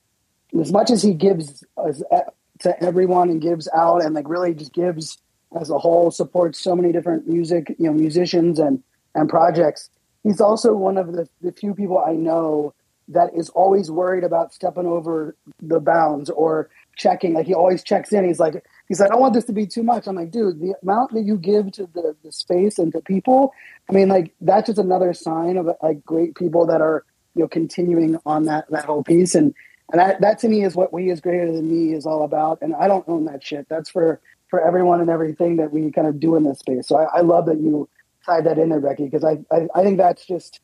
as 0.60 0.74
much 0.74 0.92
as 0.92 1.02
he 1.02 1.14
gives 1.14 1.64
as, 1.84 2.04
uh, 2.12 2.22
to 2.60 2.84
everyone 2.84 3.30
and 3.30 3.42
gives 3.42 3.70
out 3.74 4.04
and 4.04 4.14
like 4.14 4.28
really 4.28 4.54
just 4.54 4.74
gives 4.74 5.18
as 5.60 5.70
a 5.70 5.78
whole, 5.78 6.12
supports 6.12 6.60
so 6.60 6.76
many 6.76 6.92
different 6.92 7.28
music, 7.28 7.70
you 7.80 7.86
know, 7.86 7.94
musicians 7.94 8.60
and 8.60 8.84
and 9.16 9.30
projects. 9.30 9.90
He's 10.24 10.42
also 10.42 10.74
one 10.74 10.98
of 10.98 11.14
the, 11.14 11.28
the 11.42 11.52
few 11.52 11.74
people 11.74 12.00
I 12.00 12.14
know 12.14 12.74
that 13.10 13.32
is 13.36 13.50
always 13.50 13.90
worried 13.90 14.24
about 14.24 14.54
stepping 14.54 14.86
over 14.86 15.36
the 15.62 15.80
bounds 15.80 16.30
or 16.30 16.70
checking. 16.98 17.34
Like 17.34 17.46
he 17.46 17.54
always 17.54 17.84
checks 17.84 18.12
in. 18.12 18.26
He's 18.26 18.40
like, 18.40 18.64
he's 18.88 19.00
like, 19.00 19.10
I 19.10 19.14
don't 19.14 19.22
want 19.22 19.34
this 19.34 19.46
to 19.46 19.54
be 19.54 19.66
too 19.66 19.84
much. 19.84 20.08
I'm 20.08 20.16
like, 20.16 20.32
dude, 20.32 20.60
the 20.60 20.76
amount 20.84 21.14
that 21.14 21.22
you 21.22 21.38
give 21.38 21.72
to 21.74 21.88
the, 21.94 22.16
the 22.24 22.32
space 22.32 22.78
and 22.80 22.92
to 22.92 23.02
people, 23.02 23.54
I 23.90 23.94
mean, 23.94 24.10
like 24.10 24.34
that's 24.42 24.68
just 24.68 24.80
another 24.80 25.14
sign 25.14 25.58
of 25.58 25.70
like 25.82 26.04
great 26.04 26.36
people 26.36 26.66
that 26.66 26.82
are, 26.82 27.06
you 27.36 27.44
know, 27.44 27.48
continuing 27.48 28.18
on 28.26 28.46
that, 28.46 28.70
that 28.72 28.86
whole 28.86 29.04
piece. 29.04 29.36
And, 29.36 29.54
and 29.92 30.02
that, 30.02 30.20
that 30.20 30.40
to 30.40 30.50
me 30.50 30.66
is 30.66 30.76
what 30.76 30.92
we 30.92 31.10
is 31.10 31.22
greater 31.22 31.50
than 31.50 31.70
me 31.70 31.94
is 31.94 32.06
all 32.06 32.24
about. 32.24 32.62
And 32.62 32.76
I 32.76 32.88
don't 32.88 33.08
own 33.08 33.26
that 33.26 33.44
shit. 33.44 33.68
That's 33.70 33.90
for, 33.90 34.20
for 34.50 34.66
everyone 34.66 35.02
and 35.02 35.10
everything 35.10 35.58
that 35.58 35.72
we 35.72 35.92
kind 35.92 36.08
of 36.08 36.20
do 36.20 36.36
in 36.36 36.44
this 36.44 36.60
space. 36.60 36.88
So 36.88 36.98
I, 36.98 37.18
I 37.18 37.22
love 37.22 37.46
that 37.48 37.60
you 37.60 37.90
tied 38.26 38.46
that 38.46 38.58
in 38.58 38.70
there, 38.70 38.80
Becky, 38.80 39.06
because 39.06 39.24
I, 39.24 39.40
I, 39.52 39.68
I 39.76 39.84
think 39.84 39.98
that's 39.98 40.26
just, 40.26 40.60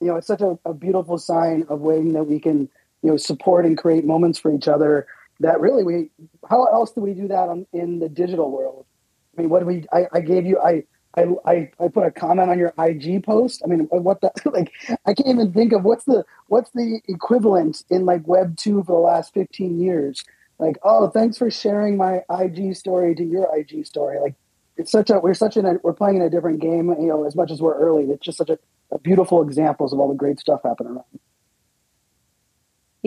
you 0.00 0.08
know, 0.08 0.16
it's 0.16 0.26
such 0.26 0.40
a, 0.40 0.58
a 0.64 0.74
beautiful 0.74 1.18
sign 1.18 1.66
of 1.68 1.80
way 1.80 2.02
that 2.10 2.24
we 2.24 2.40
can, 2.40 2.68
you 3.02 3.10
know, 3.10 3.16
support 3.16 3.66
and 3.66 3.76
create 3.76 4.04
moments 4.04 4.38
for 4.38 4.52
each 4.54 4.68
other 4.68 5.06
that 5.40 5.60
really 5.60 5.84
we 5.84 6.10
how 6.48 6.64
else 6.66 6.92
do 6.92 7.00
we 7.00 7.12
do 7.12 7.28
that 7.28 7.48
on, 7.48 7.66
in 7.72 7.98
the 7.98 8.08
digital 8.08 8.50
world 8.50 8.86
i 9.36 9.40
mean 9.40 9.50
what 9.50 9.60
do 9.60 9.66
we 9.66 9.84
i, 9.92 10.06
I 10.12 10.20
gave 10.20 10.46
you 10.46 10.58
I, 10.60 10.84
I 11.16 11.70
i 11.80 11.88
put 11.88 12.06
a 12.06 12.10
comment 12.10 12.50
on 12.50 12.58
your 12.58 12.72
ig 12.78 13.24
post 13.24 13.62
i 13.64 13.68
mean 13.68 13.80
what 13.90 14.20
the 14.20 14.32
like 14.50 14.72
i 15.06 15.14
can't 15.14 15.28
even 15.28 15.52
think 15.52 15.72
of 15.72 15.84
what's 15.84 16.04
the 16.04 16.24
what's 16.48 16.70
the 16.70 17.00
equivalent 17.08 17.84
in 17.90 18.06
like 18.06 18.26
web 18.26 18.56
2 18.56 18.84
for 18.84 18.92
the 18.92 18.98
last 18.98 19.34
15 19.34 19.80
years 19.80 20.24
like 20.58 20.76
oh 20.82 21.08
thanks 21.08 21.38
for 21.38 21.50
sharing 21.50 21.96
my 21.96 22.22
ig 22.40 22.74
story 22.74 23.14
to 23.14 23.24
your 23.24 23.48
ig 23.56 23.84
story 23.86 24.18
like 24.18 24.34
it's 24.76 24.90
such 24.90 25.10
a 25.10 25.18
we're 25.18 25.34
such 25.34 25.56
in 25.56 25.66
a 25.66 25.74
we're 25.82 25.92
playing 25.92 26.16
in 26.16 26.22
a 26.22 26.30
different 26.30 26.60
game 26.60 26.88
you 27.00 27.06
know 27.06 27.24
as 27.24 27.34
much 27.34 27.50
as 27.50 27.60
we're 27.60 27.78
early 27.78 28.04
it's 28.04 28.24
just 28.24 28.38
such 28.38 28.50
a, 28.50 28.58
a 28.92 28.98
beautiful 28.98 29.42
examples 29.42 29.92
of 29.92 29.98
all 29.98 30.08
the 30.08 30.14
great 30.14 30.38
stuff 30.38 30.60
happening 30.64 30.92
around 30.92 31.20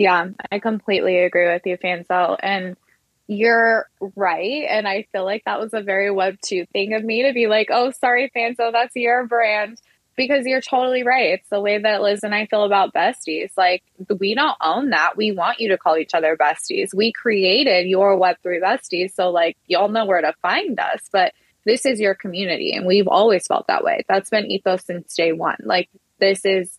yeah, 0.00 0.28
I 0.50 0.60
completely 0.60 1.18
agree 1.18 1.46
with 1.46 1.60
you, 1.66 1.76
Fanzo. 1.76 2.34
And 2.42 2.78
you're 3.26 3.86
right. 4.16 4.64
And 4.66 4.88
I 4.88 5.06
feel 5.12 5.26
like 5.26 5.42
that 5.44 5.60
was 5.60 5.74
a 5.74 5.82
very 5.82 6.10
Web 6.10 6.38
2 6.42 6.64
thing 6.72 6.94
of 6.94 7.04
me 7.04 7.24
to 7.24 7.34
be 7.34 7.48
like, 7.48 7.68
oh, 7.70 7.90
sorry, 7.90 8.32
Fanzo, 8.34 8.72
that's 8.72 8.96
your 8.96 9.26
brand. 9.26 9.78
Because 10.16 10.44
you're 10.44 10.60
totally 10.60 11.02
right. 11.02 11.30
It's 11.34 11.48
the 11.48 11.60
way 11.60 11.78
that 11.78 12.02
Liz 12.02 12.22
and 12.24 12.34
I 12.34 12.46
feel 12.46 12.64
about 12.64 12.92
besties. 12.92 13.50
Like, 13.56 13.82
we 14.18 14.34
don't 14.34 14.56
own 14.60 14.90
that. 14.90 15.16
We 15.16 15.32
want 15.32 15.60
you 15.60 15.68
to 15.70 15.78
call 15.78 15.96
each 15.96 16.14
other 16.14 16.36
besties. 16.36 16.94
We 16.94 17.12
created 17.12 17.86
your 17.86 18.18
Web3 18.18 18.60
besties. 18.60 19.14
So, 19.14 19.30
like, 19.30 19.56
y'all 19.66 19.88
know 19.88 20.04
where 20.04 20.20
to 20.20 20.34
find 20.42 20.78
us. 20.78 21.00
But 21.10 21.32
this 21.64 21.86
is 21.86 22.00
your 22.00 22.14
community. 22.14 22.72
And 22.72 22.86
we've 22.86 23.08
always 23.08 23.46
felt 23.46 23.68
that 23.68 23.84
way. 23.84 24.04
That's 24.08 24.30
been 24.30 24.50
ethos 24.50 24.84
since 24.84 25.14
day 25.14 25.32
one. 25.32 25.56
Like, 25.62 25.88
this 26.18 26.44
is 26.44 26.78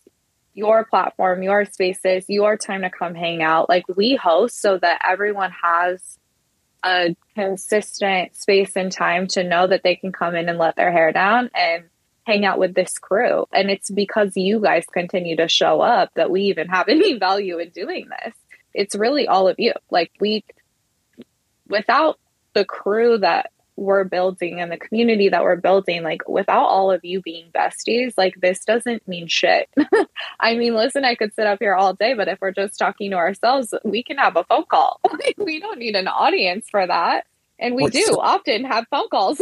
your 0.54 0.84
platform, 0.84 1.42
your 1.42 1.64
spaces, 1.64 2.26
your 2.28 2.56
time 2.56 2.82
to 2.82 2.90
come 2.90 3.14
hang 3.14 3.42
out. 3.42 3.68
Like 3.68 3.84
we 3.96 4.16
host 4.16 4.60
so 4.60 4.78
that 4.78 5.02
everyone 5.08 5.50
has 5.62 6.18
a 6.84 7.16
consistent 7.34 8.36
space 8.36 8.76
and 8.76 8.90
time 8.92 9.28
to 9.28 9.44
know 9.44 9.66
that 9.66 9.82
they 9.82 9.96
can 9.96 10.12
come 10.12 10.34
in 10.34 10.48
and 10.48 10.58
let 10.58 10.76
their 10.76 10.92
hair 10.92 11.12
down 11.12 11.50
and 11.54 11.84
hang 12.24 12.44
out 12.44 12.58
with 12.58 12.74
this 12.74 12.98
crew. 12.98 13.46
And 13.52 13.70
it's 13.70 13.90
because 13.90 14.36
you 14.36 14.60
guys 14.60 14.84
continue 14.92 15.36
to 15.36 15.48
show 15.48 15.80
up 15.80 16.10
that 16.14 16.30
we 16.30 16.42
even 16.42 16.68
have 16.68 16.88
any 16.88 17.18
value 17.18 17.58
in 17.58 17.70
doing 17.70 18.08
this. 18.08 18.34
It's 18.74 18.94
really 18.94 19.28
all 19.28 19.48
of 19.48 19.56
you. 19.58 19.72
Like, 19.90 20.12
we, 20.20 20.44
without 21.68 22.18
the 22.54 22.64
crew 22.64 23.18
that 23.18 23.50
we're 23.76 24.04
building 24.04 24.60
and 24.60 24.70
the 24.70 24.76
community 24.76 25.28
that 25.30 25.42
we're 25.42 25.56
building, 25.56 26.02
like 26.02 26.28
without 26.28 26.64
all 26.64 26.90
of 26.90 27.04
you 27.04 27.20
being 27.22 27.50
besties, 27.52 28.12
like 28.16 28.34
this 28.40 28.64
doesn't 28.64 29.06
mean 29.08 29.26
shit. 29.26 29.68
I 30.40 30.54
mean, 30.56 30.74
listen, 30.74 31.04
I 31.04 31.14
could 31.14 31.34
sit 31.34 31.46
up 31.46 31.58
here 31.58 31.74
all 31.74 31.94
day, 31.94 32.14
but 32.14 32.28
if 32.28 32.38
we're 32.40 32.52
just 32.52 32.78
talking 32.78 33.10
to 33.10 33.16
ourselves, 33.16 33.74
we 33.84 34.02
can 34.02 34.18
have 34.18 34.36
a 34.36 34.44
phone 34.44 34.64
call. 34.70 35.00
we 35.38 35.58
don't 35.58 35.78
need 35.78 35.96
an 35.96 36.08
audience 36.08 36.66
for 36.70 36.86
that. 36.86 37.26
And 37.58 37.74
we 37.74 37.84
What's 37.84 37.96
do 37.96 38.04
the- 38.12 38.18
often 38.18 38.64
have 38.64 38.86
phone 38.90 39.08
calls. 39.08 39.40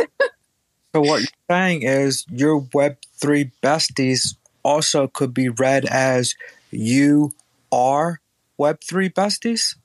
So 0.94 1.00
what 1.00 1.20
you're 1.20 1.28
saying 1.48 1.82
is 1.82 2.24
your 2.28 2.66
Web 2.74 2.96
three 3.14 3.52
besties 3.62 4.34
also 4.62 5.06
could 5.06 5.32
be 5.32 5.48
read 5.48 5.84
as 5.84 6.34
you 6.70 7.32
are 7.70 8.20
Web 8.58 8.80
three 8.82 9.08
besties. 9.08 9.76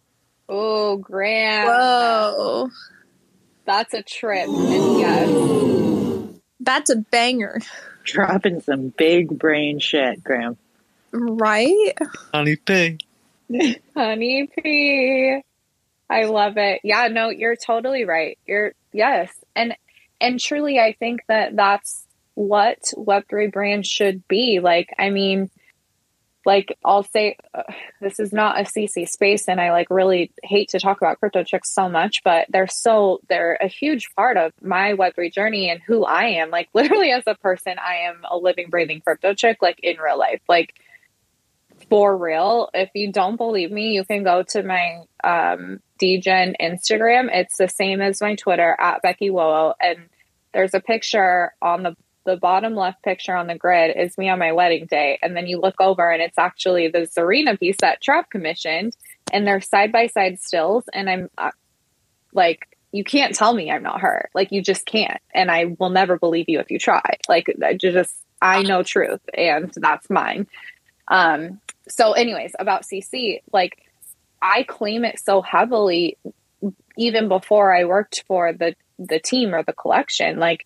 oh, 0.49 0.97
Gram. 0.97 1.67
Whoa. 1.67 2.69
That's 3.65 3.93
a 3.93 4.03
trip. 4.03 4.47
And 4.47 4.99
yes. 4.99 6.39
That's 6.59 6.89
a 6.89 6.97
banger. 6.97 7.59
Dropping 8.03 8.61
some 8.61 8.89
big 8.89 9.37
brain 9.39 9.79
shit, 9.79 10.23
Gram. 10.23 10.57
Right? 11.11 11.93
Honey 12.33 12.55
pig. 12.55 13.01
Honey 13.95 14.49
P. 14.55 15.41
I 16.09 16.25
love 16.25 16.57
it. 16.57 16.81
Yeah, 16.83 17.07
no, 17.07 17.29
you're 17.29 17.55
totally 17.55 18.05
right. 18.05 18.37
You're 18.45 18.73
yes. 18.91 19.31
And 19.55 19.75
and 20.25 20.39
truly 20.39 20.79
I 20.79 20.93
think 20.93 21.21
that 21.27 21.55
that's 21.55 22.05
what 22.33 22.79
web3 22.95 23.51
brands 23.51 23.87
should 23.87 24.27
be. 24.27 24.59
Like 24.59 24.93
I 24.97 25.09
mean 25.09 25.49
like 26.45 26.77
I'll 26.85 27.03
say 27.03 27.37
uh, 27.55 27.63
this 28.01 28.19
is 28.19 28.31
not 28.31 28.59
a 28.59 28.63
CC 28.63 29.07
space 29.07 29.47
and 29.47 29.59
I 29.59 29.71
like 29.71 29.89
really 29.89 30.31
hate 30.43 30.69
to 30.69 30.79
talk 30.79 30.97
about 30.97 31.19
crypto 31.19 31.43
chicks 31.43 31.73
so 31.73 31.89
much, 31.89 32.23
but 32.23 32.45
they're 32.49 32.67
so 32.67 33.19
they're 33.29 33.57
a 33.59 33.67
huge 33.67 34.09
part 34.15 34.37
of 34.37 34.53
my 34.61 34.93
web3 34.93 35.33
journey 35.33 35.69
and 35.69 35.81
who 35.81 36.05
I 36.05 36.25
am. 36.25 36.51
Like 36.51 36.69
literally 36.73 37.11
as 37.11 37.23
a 37.25 37.35
person, 37.35 37.75
I 37.79 38.07
am 38.07 38.21
a 38.29 38.37
living 38.37 38.69
breathing 38.69 39.01
crypto 39.01 39.33
chick 39.33 39.57
like 39.61 39.79
in 39.81 39.97
real 39.97 40.19
life. 40.19 40.41
Like 40.47 40.79
for 41.89 42.17
real. 42.17 42.69
If 42.73 42.89
you 42.93 43.11
don't 43.11 43.37
believe 43.37 43.71
me, 43.71 43.91
you 43.91 44.05
can 44.05 44.23
go 44.23 44.43
to 44.43 44.63
my 44.63 45.01
um, 45.23 45.79
Degen 45.99 46.55
Instagram. 46.59 47.29
It's 47.31 47.57
the 47.57 47.67
same 47.67 48.01
as 48.01 48.21
my 48.21 48.35
Twitter 48.35 48.75
at 48.79 49.01
Becky 49.01 49.29
Wowo, 49.29 49.73
and 49.79 50.09
there's 50.55 50.73
a 50.73 50.79
picture 50.79 51.53
on 51.61 51.83
the 51.83 51.95
the 52.25 52.37
bottom 52.37 52.73
left 52.73 53.03
picture 53.03 53.35
on 53.35 53.45
the 53.45 53.53
grid 53.53 53.95
is 53.95 54.17
me 54.17 54.29
on 54.29 54.39
my 54.39 54.51
wedding 54.51 54.87
day, 54.87 55.19
and 55.21 55.37
then 55.37 55.45
you 55.45 55.59
look 55.59 55.79
over 55.79 56.09
and 56.09 56.23
it's 56.23 56.39
actually 56.39 56.87
the 56.87 57.01
Zarina 57.01 57.59
piece 57.59 57.75
that 57.81 58.01
Trav 58.01 58.23
commissioned, 58.31 58.97
and 59.31 59.45
they're 59.45 59.61
side 59.61 59.91
by 59.91 60.07
side 60.07 60.39
stills, 60.39 60.85
and 60.91 61.09
I'm 61.09 61.29
uh, 61.37 61.51
like. 62.33 62.67
You 62.91 63.03
can't 63.03 63.35
tell 63.35 63.53
me 63.53 63.69
I'm 63.69 63.83
not 63.83 63.99
her. 63.99 64.29
Like 64.33 64.53
you 64.53 64.61
just 64.61 64.85
can't, 64.85 65.19
and 65.33 65.51
I 65.51 65.75
will 65.77 65.89
never 65.89 66.17
believe 66.17 66.45
you 66.47 66.61
if 66.61 66.71
you 66.71 66.79
try. 66.79 67.03
Like 67.27 67.53
I 67.61 67.73
just, 67.73 68.15
I 68.41 68.61
know 68.61 68.83
truth, 68.83 69.19
and 69.33 69.69
that's 69.75 70.09
mine. 70.09 70.47
Um, 71.09 71.59
so, 71.89 72.13
anyways, 72.13 72.55
about 72.57 72.83
CC, 72.83 73.41
like 73.51 73.83
I 74.41 74.63
claim 74.63 75.03
it 75.03 75.19
so 75.19 75.41
heavily, 75.41 76.17
even 76.97 77.27
before 77.27 77.75
I 77.75 77.85
worked 77.85 78.23
for 78.27 78.53
the 78.53 78.75
the 78.97 79.19
team 79.19 79.53
or 79.53 79.63
the 79.63 79.73
collection. 79.73 80.39
Like 80.39 80.65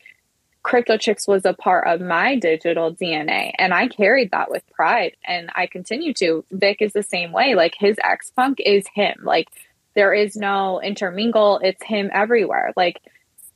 Crypto 0.62 0.98
Chicks 0.98 1.28
was 1.28 1.46
a 1.46 1.54
part 1.54 1.88
of 1.88 2.02
my 2.02 2.36
digital 2.36 2.94
DNA, 2.94 3.54
and 3.58 3.74
I 3.74 3.88
carried 3.88 4.32
that 4.32 4.52
with 4.52 4.64
pride, 4.72 5.16
and 5.26 5.50
I 5.56 5.68
continue 5.68 6.14
to. 6.16 6.46
Vic 6.52 6.82
is 6.82 6.94
the 6.94 7.04
same 7.04 7.32
way. 7.32 7.56
Like 7.56 7.76
his 7.78 7.98
X 8.04 8.32
Punk 8.36 8.60
is 8.64 8.86
him. 8.94 9.20
Like 9.24 9.48
there 9.96 10.14
is 10.14 10.36
no 10.36 10.82
intermingle. 10.82 11.60
It's 11.64 11.84
him 11.84 12.10
everywhere. 12.14 12.74
Like 12.76 13.02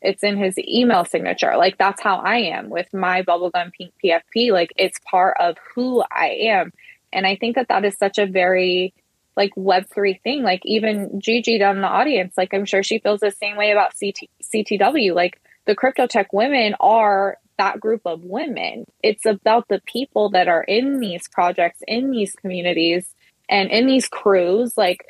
it's 0.02 0.24
in 0.24 0.38
his 0.38 0.58
email 0.58 1.06
signature. 1.06 1.56
Like 1.58 1.78
that's 1.78 2.02
how 2.02 2.18
I 2.18 2.38
am 2.38 2.70
with 2.70 2.94
my 2.94 3.22
bubblegum 3.22 3.72
pink 3.72 3.94
PFP. 4.04 4.52
Like 4.52 4.74
it's 4.76 5.00
part 5.10 5.38
of 5.40 5.58
who 5.76 6.04
I 6.12 6.38
am. 6.42 6.74
And 7.12 7.28
I 7.28 7.36
think 7.36 7.56
that 7.56 7.68
that 7.70 7.86
is 7.86 7.96
such 7.98 8.18
a 8.18 8.26
very 8.26 8.94
like 9.36 9.52
Web3 9.56 10.22
thing. 10.22 10.44
Like 10.44 10.62
even 10.66 11.20
Gigi 11.20 11.58
down 11.58 11.78
in 11.78 11.82
the 11.82 11.88
audience, 11.88 12.34
like 12.38 12.54
I'm 12.54 12.66
sure 12.66 12.84
she 12.84 13.00
feels 13.00 13.20
the 13.20 13.32
same 13.32 13.58
way 13.58 13.72
about 13.72 13.94
CT, 14.00 14.30
CTW. 14.44 15.14
Like 15.14 15.42
the 15.66 15.76
crypto 15.76 16.08
tech 16.08 16.34
women 16.34 16.76
are 16.80 17.38
that 17.58 17.80
group 17.80 18.02
of 18.06 18.24
women. 18.24 18.86
It's 19.02 19.26
about 19.26 19.68
the 19.68 19.82
people 19.86 20.30
that 20.32 20.48
are 20.48 20.64
in 20.64 21.00
these 21.00 21.28
projects, 21.28 21.80
in 21.88 22.12
these 22.12 22.34
communities, 22.34 23.14
and 23.50 23.70
in 23.70 23.88
these 23.88 24.08
crews. 24.08 24.78
Like, 24.78 25.06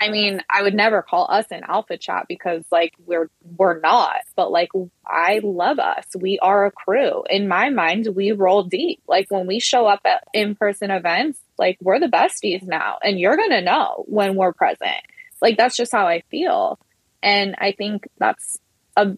I 0.00 0.10
mean, 0.10 0.42
I 0.48 0.62
would 0.62 0.74
never 0.74 1.02
call 1.02 1.26
us 1.28 1.46
an 1.50 1.62
alpha 1.66 1.98
chat 1.98 2.26
because 2.28 2.64
like 2.70 2.94
we're 3.04 3.30
we're 3.56 3.80
not, 3.80 4.20
but 4.36 4.52
like 4.52 4.70
I 5.04 5.40
love 5.42 5.78
us. 5.78 6.04
We 6.16 6.38
are 6.38 6.66
a 6.66 6.70
crew. 6.70 7.24
In 7.28 7.48
my 7.48 7.70
mind, 7.70 8.08
we 8.14 8.32
roll 8.32 8.62
deep. 8.62 9.02
Like 9.08 9.26
when 9.28 9.46
we 9.46 9.58
show 9.58 9.86
up 9.86 10.00
at 10.04 10.24
in-person 10.32 10.90
events, 10.90 11.40
like 11.58 11.78
we're 11.80 11.98
the 11.98 12.06
besties 12.06 12.62
now 12.62 12.98
and 13.02 13.18
you're 13.18 13.36
going 13.36 13.50
to 13.50 13.60
know 13.60 14.04
when 14.06 14.36
we're 14.36 14.52
present. 14.52 15.02
Like 15.42 15.56
that's 15.56 15.76
just 15.76 15.92
how 15.92 16.06
I 16.06 16.22
feel. 16.30 16.78
And 17.22 17.56
I 17.58 17.72
think 17.72 18.06
that's 18.18 18.58
a 18.96 19.16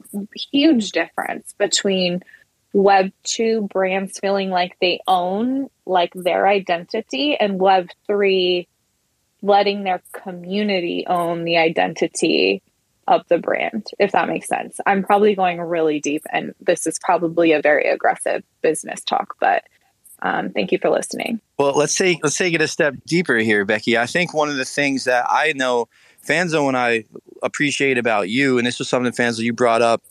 huge 0.50 0.92
difference 0.92 1.54
between 1.58 2.22
web 2.72 3.10
2 3.24 3.68
brands 3.72 4.18
feeling 4.18 4.50
like 4.50 4.76
they 4.80 5.00
own 5.06 5.68
like 5.86 6.12
their 6.14 6.46
identity 6.46 7.36
and 7.38 7.58
web 7.58 7.88
3 8.06 8.68
letting 9.42 9.84
their 9.84 10.02
community 10.12 11.04
own 11.06 11.44
the 11.44 11.56
identity 11.56 12.62
of 13.08 13.26
the 13.28 13.38
brand, 13.38 13.88
if 13.98 14.12
that 14.12 14.28
makes 14.28 14.46
sense. 14.46 14.78
I'm 14.86 15.02
probably 15.02 15.34
going 15.34 15.60
really 15.60 16.00
deep, 16.00 16.22
and 16.32 16.54
this 16.60 16.86
is 16.86 16.98
probably 17.02 17.52
a 17.52 17.60
very 17.60 17.88
aggressive 17.88 18.42
business 18.62 19.02
talk, 19.02 19.34
but 19.40 19.64
um, 20.22 20.50
thank 20.50 20.70
you 20.70 20.78
for 20.78 20.90
listening. 20.90 21.40
Well, 21.58 21.72
let's 21.76 21.94
take 21.94 22.18
let's 22.22 22.36
take 22.36 22.54
it 22.54 22.60
a 22.60 22.68
step 22.68 22.94
deeper 23.06 23.36
here, 23.36 23.64
Becky. 23.64 23.96
I 23.96 24.06
think 24.06 24.34
one 24.34 24.48
of 24.50 24.56
the 24.56 24.64
things 24.64 25.04
that 25.04 25.26
I 25.28 25.52
know 25.54 25.88
Fanzo 26.26 26.68
and 26.68 26.76
I 26.76 27.04
appreciate 27.42 27.98
about 27.98 28.28
you, 28.28 28.58
and 28.58 28.66
this 28.66 28.78
was 28.78 28.88
something 28.88 29.12
Fanzo 29.12 29.38
you 29.38 29.52
brought 29.52 29.82
up 29.82 30.02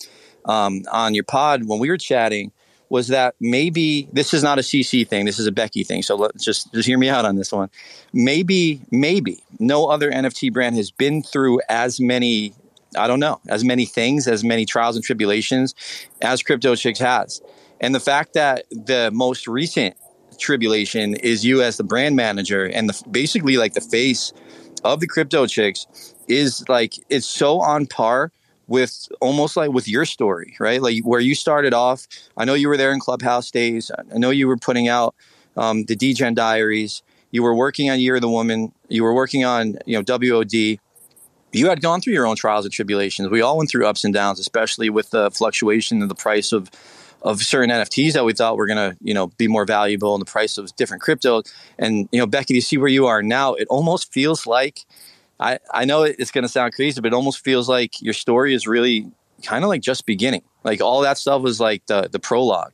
um, 0.45 0.83
on 0.91 1.13
your 1.13 1.23
pod 1.23 1.65
when 1.65 1.79
we 1.79 1.89
were 1.89 1.97
chatting, 1.97 2.51
was 2.89 3.07
that 3.09 3.35
maybe 3.39 4.09
this 4.11 4.33
is 4.33 4.43
not 4.43 4.57
a 4.57 4.61
CC 4.61 5.07
thing. 5.07 5.25
This 5.25 5.39
is 5.39 5.47
a 5.47 5.51
Becky 5.51 5.83
thing. 5.83 6.01
So 6.01 6.15
let's 6.15 6.43
just 6.43 6.73
just 6.73 6.87
hear 6.87 6.97
me 6.97 7.09
out 7.09 7.25
on 7.25 7.35
this 7.35 7.51
one. 7.51 7.69
Maybe 8.13 8.81
maybe 8.91 9.43
no 9.59 9.87
other 9.87 10.11
NFT 10.11 10.51
brand 10.51 10.75
has 10.75 10.91
been 10.91 11.21
through 11.23 11.61
as 11.69 11.99
many. 11.99 12.53
I 12.97 13.07
don't 13.07 13.19
know 13.19 13.39
as 13.47 13.63
many 13.63 13.85
things, 13.85 14.27
as 14.27 14.43
many 14.43 14.65
trials 14.65 14.95
and 14.95 15.05
tribulations 15.05 15.75
as 16.21 16.41
Crypto 16.41 16.75
Chicks 16.75 16.99
has. 16.99 17.41
And 17.79 17.93
the 17.93 17.99
fact 17.99 18.33
that 18.33 18.65
the 18.71 19.11
most 19.13 19.47
recent 19.47 19.95
tribulation 20.39 21.15
is 21.15 21.45
you 21.45 21.61
as 21.61 21.77
the 21.77 21.83
brand 21.83 22.15
manager 22.15 22.65
and 22.65 22.89
the, 22.89 23.09
basically 23.09 23.57
like 23.57 23.73
the 23.73 23.81
face 23.81 24.33
of 24.83 24.99
the 24.99 25.07
crypto 25.07 25.45
chicks 25.45 26.15
is 26.27 26.67
like 26.69 26.93
it's 27.09 27.27
so 27.27 27.59
on 27.59 27.85
par 27.85 28.31
with 28.69 29.09
almost 29.19 29.57
like 29.57 29.71
with 29.71 29.87
your 29.87 30.05
story 30.05 30.55
right? 30.59 30.81
Like 30.81 31.03
where 31.03 31.19
you 31.19 31.35
started 31.35 31.73
off 31.73 32.07
i 32.37 32.45
know 32.45 32.53
you 32.53 32.69
were 32.69 32.77
there 32.77 32.93
in 32.93 32.99
clubhouse 32.99 33.51
days. 33.51 33.91
I 34.13 34.17
know 34.17 34.29
you 34.29 34.47
were 34.47 34.57
putting 34.57 34.87
out 34.87 35.15
um, 35.57 35.83
the 35.85 35.95
degen 35.95 36.33
diaries. 36.33 37.03
You 37.31 37.43
were 37.43 37.55
working 37.55 37.89
on 37.89 37.99
year 37.99 38.15
of 38.15 38.21
the 38.21 38.29
woman. 38.29 38.71
You 38.87 39.03
were 39.03 39.13
working 39.13 39.43
on 39.43 39.77
you 39.85 40.01
know 40.01 40.03
wod 40.07 40.53
you 41.51 41.67
had 41.67 41.81
gone 41.81 41.99
through 41.99 42.13
your 42.13 42.27
own 42.27 42.35
trials 42.35 42.65
and 42.65 42.71
tribulations. 42.71 43.27
We 43.29 43.41
all 43.41 43.57
went 43.57 43.71
through 43.71 43.87
ups 43.87 44.05
and 44.05 44.13
downs 44.13 44.39
especially 44.39 44.89
with 44.89 45.09
the 45.09 45.31
fluctuation 45.31 46.01
of 46.01 46.09
the 46.09 46.15
price 46.15 46.51
of 46.51 46.69
of 47.21 47.41
certain 47.41 47.69
NFTs 47.69 48.13
that 48.13 48.25
we 48.25 48.33
thought 48.33 48.55
were 48.57 48.67
going 48.67 48.91
to, 48.91 48.97
you 49.01 49.13
know, 49.13 49.27
be 49.37 49.47
more 49.47 49.65
valuable 49.65 50.15
and 50.15 50.21
the 50.21 50.31
price 50.31 50.57
of 50.57 50.73
different 50.75 51.03
crypto. 51.03 51.43
And, 51.77 52.07
you 52.11 52.19
know, 52.19 52.25
Becky, 52.25 52.55
you 52.55 52.61
see 52.61 52.77
where 52.77 52.87
you 52.87 53.07
are 53.07 53.21
now, 53.21 53.55
it 53.55 53.67
almost 53.67 54.11
feels 54.13 54.47
like, 54.47 54.85
I, 55.39 55.59
I 55.71 55.85
know 55.85 56.03
it's 56.03 56.31
going 56.31 56.43
to 56.43 56.49
sound 56.49 56.73
crazy, 56.73 56.99
but 56.99 57.07
it 57.07 57.13
almost 57.13 57.43
feels 57.43 57.69
like 57.69 58.01
your 58.01 58.13
story 58.13 58.53
is 58.53 58.67
really 58.67 59.09
kind 59.43 59.63
of 59.63 59.69
like 59.69 59.81
just 59.81 60.05
beginning. 60.05 60.43
Like 60.63 60.81
all 60.81 61.01
that 61.01 61.17
stuff 61.17 61.41
was 61.41 61.59
like 61.59 61.85
the, 61.85 62.09
the 62.11 62.19
prologue. 62.19 62.73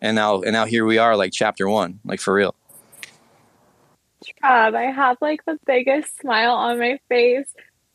And 0.00 0.16
now, 0.16 0.40
and 0.40 0.52
now 0.52 0.64
here 0.64 0.84
we 0.84 0.98
are, 0.98 1.16
like 1.16 1.32
chapter 1.32 1.68
one, 1.68 2.00
like 2.04 2.20
for 2.20 2.34
real. 2.34 2.54
Trav, 4.42 4.74
I 4.74 4.90
have 4.90 5.18
like 5.20 5.44
the 5.44 5.58
biggest 5.66 6.18
smile 6.20 6.52
on 6.52 6.78
my 6.78 6.98
face. 7.08 7.46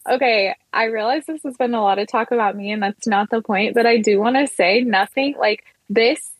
Okay, 0.08 0.56
I 0.72 0.86
realize 0.86 1.26
this 1.26 1.42
has 1.44 1.58
been 1.58 1.74
a 1.74 1.82
lot 1.82 1.98
of 1.98 2.08
talk 2.08 2.32
about 2.32 2.56
me, 2.56 2.72
and 2.72 2.82
that's 2.82 3.08
not 3.08 3.32
the 3.32 3.42
point, 3.42 3.74
but 3.74 3.88
I 3.88 3.98
do 3.98 4.20
want 4.20 4.36
to 4.36 4.46
say 4.46 4.82
nothing 4.82 5.36
like 5.38 5.64
this 5.90 6.32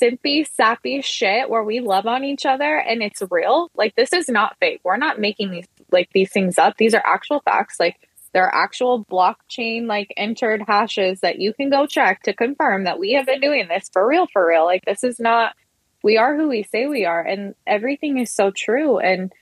simpy, 0.00 0.46
sappy 0.46 1.00
shit 1.00 1.48
where 1.48 1.64
we 1.64 1.80
love 1.80 2.06
on 2.06 2.24
each 2.24 2.44
other 2.44 2.76
and 2.76 3.02
it's 3.02 3.22
real. 3.30 3.70
Like, 3.74 3.94
this 3.94 4.12
is 4.12 4.28
not 4.28 4.56
fake. 4.60 4.80
We're 4.84 4.96
not 4.96 5.18
making 5.18 5.50
these 5.50 5.66
like 5.96 6.10
these 6.12 6.30
things 6.30 6.58
up. 6.58 6.76
These 6.76 6.94
are 6.94 7.02
actual 7.04 7.40
facts. 7.40 7.80
Like, 7.80 7.96
there 8.36 8.44
are 8.44 8.54
actual 8.54 9.02
blockchain 9.06 9.86
like 9.86 10.12
entered 10.14 10.62
hashes 10.68 11.20
that 11.20 11.38
you 11.38 11.54
can 11.54 11.70
go 11.70 11.86
check 11.86 12.22
to 12.24 12.34
confirm 12.34 12.84
that 12.84 12.98
we 12.98 13.14
have 13.14 13.24
been 13.24 13.40
doing 13.40 13.66
this 13.66 13.88
for 13.90 14.06
real, 14.06 14.26
for 14.30 14.46
real. 14.46 14.66
Like 14.66 14.84
this 14.84 15.02
is 15.02 15.18
not, 15.18 15.54
we 16.02 16.18
are 16.18 16.36
who 16.36 16.46
we 16.46 16.62
say 16.62 16.86
we 16.86 17.06
are. 17.06 17.22
And 17.22 17.54
everything 17.66 18.18
is 18.18 18.30
so 18.30 18.50
true. 18.50 18.98
And 18.98 19.32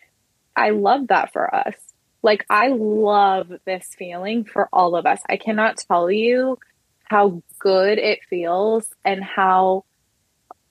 I 0.55 0.70
love 0.70 1.09
that 1.09 1.32
for 1.32 1.52
us. 1.52 1.74
Like 2.22 2.46
I 2.48 2.68
love 2.68 3.50
this 3.64 3.88
feeling 3.98 4.44
for 4.44 4.68
all 4.72 4.94
of 4.94 5.07
us. 5.07 5.20
I 5.28 5.38
cannot 5.38 5.78
tell 5.78 6.09
you 6.09 6.61
how 7.02 7.42
good 7.59 7.98
it 7.98 8.20
feels 8.30 8.88
and 9.05 9.24
how 9.24 9.84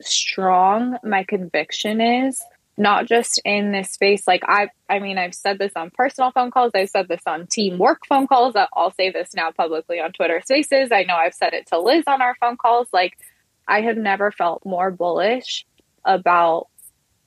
strong 0.01 0.97
my 1.03 1.25
conviction 1.25 1.99
is 1.99 2.41
not 2.77 3.05
just 3.05 3.39
in 3.45 3.71
this 3.71 3.91
space. 3.91 4.27
Like 4.27 4.43
i 4.47 4.69
i 4.89 4.99
mean 4.99 5.17
i've 5.17 5.35
said 5.35 5.59
this 5.59 5.73
on 5.75 5.91
personal 5.91 6.31
phone 6.31 6.51
calls. 6.51 6.71
I've 6.73 6.89
said 6.89 7.07
this 7.07 7.21
on 7.25 7.47
team 7.47 7.77
work 7.77 8.05
phone 8.07 8.27
calls. 8.27 8.55
I'll 8.55 8.91
say 8.91 9.11
this 9.11 9.33
now 9.35 9.51
publicly 9.51 9.99
on 9.99 10.11
twitter 10.11 10.41
spaces. 10.41 10.91
I 10.91 11.03
know 11.03 11.15
i've 11.15 11.33
said 11.33 11.53
it 11.53 11.67
to 11.67 11.79
liz 11.79 12.03
on 12.07 12.21
our 12.21 12.35
phone 12.39 12.57
calls. 12.57 12.87
Like 12.91 13.17
i 13.67 13.81
have 13.81 13.97
never 13.97 14.31
felt 14.31 14.65
more 14.65 14.91
bullish 14.91 15.65
about 16.03 16.67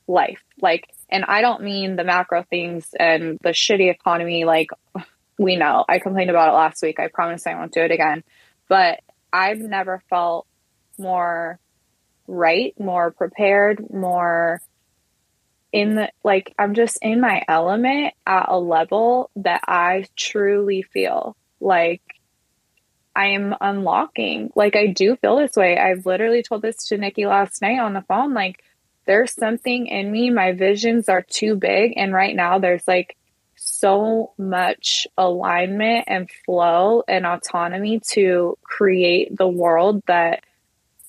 life. 0.06 0.42
Like 0.60 0.88
and 1.08 1.24
i 1.24 1.40
don't 1.40 1.62
mean 1.62 1.96
the 1.96 2.04
macro 2.04 2.44
things 2.48 2.88
and 2.98 3.38
the 3.42 3.50
shitty 3.50 3.90
economy. 3.90 4.44
Like 4.44 4.70
we 5.38 5.56
know. 5.56 5.84
I 5.88 5.98
complained 5.98 6.30
about 6.30 6.48
it 6.48 6.56
last 6.56 6.82
week. 6.82 6.98
I 6.98 7.08
promise 7.08 7.46
i 7.46 7.54
won't 7.54 7.72
do 7.72 7.80
it 7.80 7.92
again. 7.92 8.24
But 8.68 9.00
i've 9.32 9.58
never 9.58 10.02
felt 10.10 10.46
more 10.98 11.60
right 12.26 12.74
more 12.80 13.12
prepared 13.12 13.92
more 13.92 14.60
in 15.76 15.94
the 15.94 16.10
like 16.24 16.54
I'm 16.58 16.72
just 16.72 16.98
in 17.02 17.20
my 17.20 17.42
element 17.46 18.14
at 18.26 18.46
a 18.48 18.58
level 18.58 19.30
that 19.36 19.60
I 19.68 20.06
truly 20.16 20.80
feel 20.80 21.36
like 21.60 22.00
I 23.14 23.26
am 23.26 23.54
unlocking. 23.60 24.50
Like 24.56 24.74
I 24.74 24.86
do 24.86 25.16
feel 25.16 25.36
this 25.36 25.54
way. 25.54 25.76
I've 25.76 26.06
literally 26.06 26.42
told 26.42 26.62
this 26.62 26.86
to 26.86 26.96
Niki 26.96 27.28
last 27.28 27.60
night 27.60 27.78
on 27.78 27.92
the 27.92 28.00
phone. 28.00 28.32
Like 28.32 28.64
there's 29.04 29.34
something 29.34 29.86
in 29.86 30.10
me. 30.10 30.30
My 30.30 30.52
visions 30.52 31.10
are 31.10 31.20
too 31.20 31.56
big. 31.56 31.92
And 31.98 32.10
right 32.10 32.34
now 32.34 32.58
there's 32.58 32.88
like 32.88 33.14
so 33.54 34.32
much 34.38 35.06
alignment 35.18 36.06
and 36.06 36.30
flow 36.46 37.02
and 37.06 37.26
autonomy 37.26 38.00
to 38.12 38.56
create 38.62 39.36
the 39.36 39.48
world 39.48 40.02
that 40.06 40.42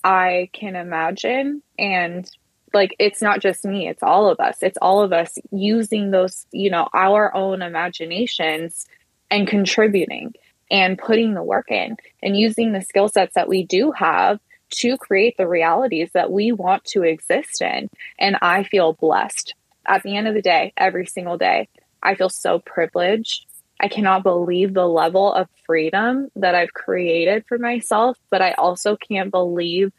I 0.04 0.50
can 0.52 0.76
imagine. 0.76 1.62
And 1.78 2.30
like 2.72 2.94
it's 2.98 3.22
not 3.22 3.40
just 3.40 3.64
me 3.64 3.88
it's 3.88 4.02
all 4.02 4.28
of 4.28 4.40
us. 4.40 4.58
It's 4.62 4.78
all 4.80 5.02
of 5.02 5.12
us 5.12 5.38
using 5.50 6.10
those 6.10 6.46
you 6.52 6.70
know 6.70 6.88
our 6.94 7.34
own 7.34 7.62
imaginations 7.62 8.86
and 9.30 9.46
contributing 9.46 10.34
and 10.70 10.98
putting 10.98 11.34
the 11.34 11.42
work 11.42 11.70
in 11.70 11.96
and 12.22 12.36
using 12.36 12.72
the 12.72 12.82
skill 12.82 13.08
sets 13.08 13.34
that 13.34 13.48
we 13.48 13.64
do 13.64 13.92
have 13.92 14.38
to 14.70 14.98
create 14.98 15.36
the 15.38 15.48
realities 15.48 16.10
that 16.12 16.30
we 16.30 16.52
want 16.52 16.84
to 16.84 17.02
exist 17.02 17.62
in. 17.62 17.88
And 18.18 18.36
i 18.42 18.64
feel 18.64 18.92
blessed. 18.94 19.54
At 19.86 20.02
the 20.02 20.16
end 20.16 20.28
of 20.28 20.34
the 20.34 20.42
day 20.42 20.72
every 20.76 21.06
single 21.06 21.38
day 21.38 21.68
i 22.02 22.14
feel 22.14 22.30
so 22.30 22.58
privileged. 22.58 23.46
I 23.80 23.86
cannot 23.86 24.24
believe 24.24 24.74
the 24.74 24.88
level 24.88 25.32
of 25.32 25.48
freedom 25.64 26.30
that 26.36 26.54
i've 26.54 26.74
created 26.74 27.44
for 27.46 27.58
myself 27.58 28.18
but 28.30 28.42
i 28.42 28.52
also 28.52 28.96
can't 28.96 29.30
believe 29.30 29.92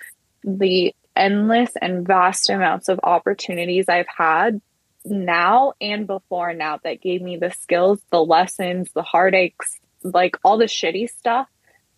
the 0.43 0.93
endless 1.15 1.71
and 1.81 2.07
vast 2.07 2.49
amounts 2.49 2.89
of 2.89 2.99
opportunities 3.03 3.89
I've 3.89 4.07
had 4.07 4.61
now 5.05 5.73
and 5.79 6.07
before 6.07 6.53
now 6.53 6.79
that 6.83 7.01
gave 7.01 7.21
me 7.21 7.37
the 7.37 7.51
skills, 7.51 7.99
the 8.11 8.23
lessons, 8.23 8.91
the 8.93 9.03
heartaches, 9.03 9.79
like 10.03 10.37
all 10.43 10.57
the 10.57 10.65
shitty 10.65 11.09
stuff 11.09 11.47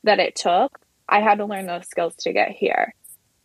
that 0.03 0.20
it 0.20 0.36
took. 0.36 0.80
I 1.07 1.22
had 1.22 1.39
to 1.39 1.45
learn 1.45 1.66
those 1.66 1.88
skills 1.88 2.16
to 2.20 2.34
get 2.34 2.51
here. 2.51 2.93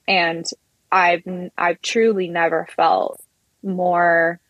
And 0.06 0.44
I've 0.90 1.24
I've 1.58 1.82
truly 1.82 2.28
never 2.28 2.68
felt 2.76 3.20
more 3.62 4.40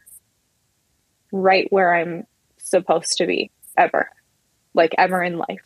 right 1.32 1.66
where 1.70 1.94
I'm 1.94 2.26
supposed 2.58 3.18
to 3.18 3.26
be 3.26 3.50
ever. 3.76 4.10
Like 4.74 4.94
ever 4.98 5.22
in 5.22 5.38
life. 5.38 5.64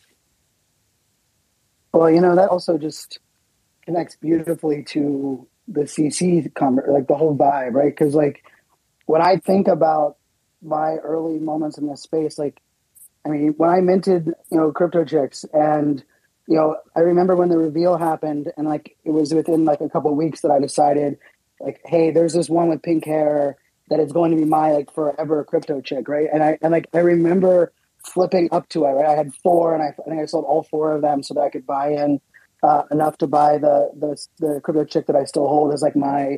Well, 1.93 2.09
you 2.09 2.21
know, 2.21 2.35
that 2.35 2.49
also 2.49 2.77
just 2.77 3.19
connects 3.85 4.15
beautifully 4.15 4.83
to 4.83 5.47
the 5.67 5.81
CC 5.81 6.51
conver- 6.53 6.87
like 6.87 7.07
the 7.07 7.15
whole 7.15 7.35
vibe, 7.35 7.73
right? 7.73 7.95
Because 7.95 8.15
like 8.15 8.43
when 9.05 9.21
I 9.21 9.37
think 9.37 9.67
about 9.67 10.17
my 10.61 10.95
early 10.97 11.39
moments 11.39 11.77
in 11.77 11.87
this 11.87 12.03
space, 12.03 12.37
like 12.37 12.61
I 13.25 13.29
mean, 13.29 13.53
when 13.57 13.69
I 13.69 13.81
minted, 13.81 14.33
you 14.51 14.57
know, 14.57 14.71
crypto 14.71 15.05
chicks, 15.05 15.45
and 15.53 16.03
you 16.47 16.55
know, 16.55 16.77
I 16.95 17.01
remember 17.01 17.35
when 17.35 17.49
the 17.49 17.57
reveal 17.57 17.97
happened, 17.97 18.51
and 18.57 18.67
like 18.67 18.95
it 19.03 19.11
was 19.11 19.33
within 19.33 19.65
like 19.65 19.81
a 19.81 19.89
couple 19.89 20.13
weeks 20.15 20.41
that 20.41 20.51
I 20.51 20.59
decided, 20.59 21.17
like, 21.59 21.81
hey, 21.85 22.11
there's 22.11 22.33
this 22.33 22.49
one 22.49 22.69
with 22.69 22.81
pink 22.81 23.05
hair 23.05 23.57
that 23.89 23.99
is 23.99 24.11
going 24.11 24.31
to 24.31 24.37
be 24.37 24.45
my 24.45 24.71
like 24.71 24.91
forever 24.93 25.43
crypto 25.43 25.81
chick, 25.81 26.07
right? 26.07 26.27
And 26.31 26.43
I 26.43 26.57
and 26.61 26.71
like 26.71 26.87
I 26.93 26.99
remember 26.99 27.73
flipping 28.05 28.49
up 28.51 28.67
to 28.69 28.85
it, 28.85 28.89
right? 28.89 29.05
I 29.05 29.15
had 29.15 29.33
four, 29.35 29.75
and 29.75 29.83
I, 29.83 29.87
I 29.87 30.09
think 30.09 30.21
I 30.21 30.25
sold 30.25 30.45
all 30.45 30.63
four 30.63 30.95
of 30.95 31.01
them 31.01 31.21
so 31.21 31.35
that 31.35 31.41
I 31.41 31.49
could 31.49 31.65
buy 31.67 31.91
in 31.91 32.19
uh, 32.63 32.83
enough 32.91 33.17
to 33.17 33.27
buy 33.27 33.57
the, 33.57 33.89
the 33.97 34.27
the 34.39 34.61
crypto 34.61 34.85
chick 34.85 35.07
that 35.07 35.15
I 35.15 35.25
still 35.25 35.47
hold 35.47 35.73
as 35.73 35.81
like 35.81 35.95
my 35.95 36.37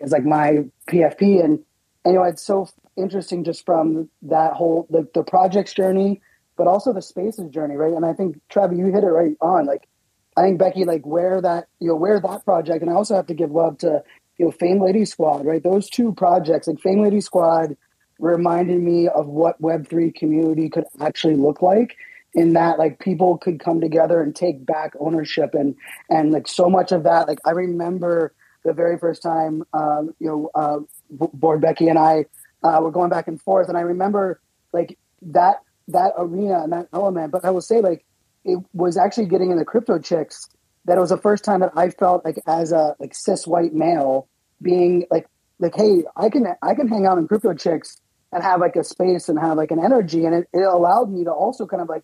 as 0.00 0.12
like 0.12 0.24
my 0.24 0.64
PFP 0.88 1.44
and, 1.44 1.60
know 2.04 2.22
it's 2.22 2.42
so 2.42 2.68
interesting 2.96 3.44
just 3.44 3.64
from 3.64 4.08
that 4.22 4.52
whole 4.52 4.86
the, 4.90 5.08
the 5.14 5.22
project's 5.22 5.72
journey 5.72 6.20
but 6.56 6.66
also 6.66 6.92
the 6.92 7.02
spaces 7.02 7.50
journey 7.50 7.76
right? 7.76 7.92
And 7.92 8.04
I 8.04 8.12
think 8.12 8.36
Travis 8.48 8.78
you 8.78 8.86
hit 8.86 9.04
it 9.04 9.08
right 9.08 9.36
on. 9.40 9.66
Like 9.66 9.88
I 10.36 10.42
think 10.42 10.58
Becky 10.58 10.84
like 10.84 11.04
where 11.06 11.40
that 11.40 11.66
you 11.80 11.88
know 11.88 11.96
where 11.96 12.20
that 12.20 12.44
project 12.44 12.82
and 12.82 12.90
I 12.90 12.94
also 12.94 13.14
have 13.16 13.26
to 13.26 13.34
give 13.34 13.50
love 13.50 13.78
to 13.78 14.02
you 14.38 14.46
know 14.46 14.50
Fame 14.52 14.80
Lady 14.80 15.04
Squad 15.04 15.46
right? 15.46 15.62
Those 15.62 15.88
two 15.88 16.12
projects 16.12 16.68
like 16.68 16.80
Fame 16.80 17.02
Lady 17.02 17.20
Squad 17.20 17.76
reminded 18.18 18.80
me 18.80 19.08
of 19.08 19.26
what 19.26 19.60
Web3 19.60 20.14
community 20.14 20.68
could 20.68 20.84
actually 21.00 21.34
look 21.34 21.62
like 21.62 21.96
in 22.34 22.54
that 22.54 22.78
like 22.78 22.98
people 22.98 23.38
could 23.38 23.60
come 23.60 23.80
together 23.80 24.22
and 24.22 24.34
take 24.34 24.64
back 24.64 24.94
ownership 24.98 25.54
and 25.54 25.74
and 26.08 26.32
like 26.32 26.48
so 26.48 26.68
much 26.68 26.92
of 26.92 27.04
that. 27.04 27.28
Like 27.28 27.38
i 27.44 27.50
remember 27.50 28.34
the 28.64 28.72
very 28.72 28.98
first 28.98 29.22
time 29.22 29.64
um, 29.72 30.14
you 30.18 30.28
know 30.28 30.50
uh, 30.54 30.78
board 31.10 31.60
becky 31.60 31.88
and 31.88 31.98
i 31.98 32.24
uh, 32.62 32.78
were 32.80 32.90
going 32.90 33.10
back 33.10 33.28
and 33.28 33.40
forth. 33.40 33.68
And 33.68 33.76
i 33.76 33.82
remember 33.82 34.40
like 34.72 34.98
that 35.22 35.62
that 35.88 36.12
arena 36.16 36.62
and 36.62 36.72
that 36.72 36.88
element. 36.92 37.32
But 37.32 37.44
i 37.44 37.50
will 37.50 37.60
say 37.60 37.80
like 37.80 38.04
it 38.44 38.58
was 38.72 38.96
actually 38.96 39.26
getting 39.26 39.50
in 39.50 39.58
the 39.58 39.64
crypto 39.64 39.98
chicks 39.98 40.48
that 40.84 40.96
it 40.98 41.00
was 41.00 41.10
the 41.10 41.18
first 41.18 41.44
time 41.44 41.60
that 41.60 41.72
i 41.76 41.90
felt 41.90 42.24
like 42.24 42.38
as 42.46 42.72
a 42.72 42.96
like 42.98 43.14
cis 43.14 43.46
white 43.46 43.72
male 43.72 44.26
being 44.60 45.06
like 45.12 45.28
like 45.60 45.76
hey 45.76 46.02
i 46.16 46.28
can 46.28 46.44
i 46.60 46.74
can 46.74 46.88
hang 46.88 47.06
out 47.06 47.18
in 47.18 47.28
crypto 47.28 47.54
chicks 47.54 48.00
and 48.32 48.42
have 48.42 48.60
like 48.60 48.76
a 48.76 48.84
space 48.84 49.28
and 49.28 49.38
have 49.38 49.56
like 49.56 49.70
an 49.70 49.78
energy. 49.78 50.24
And 50.24 50.34
it, 50.34 50.48
it 50.52 50.62
allowed 50.62 51.10
me 51.10 51.24
to 51.24 51.30
also 51.30 51.66
kind 51.66 51.82
of 51.82 51.88
like 51.88 52.02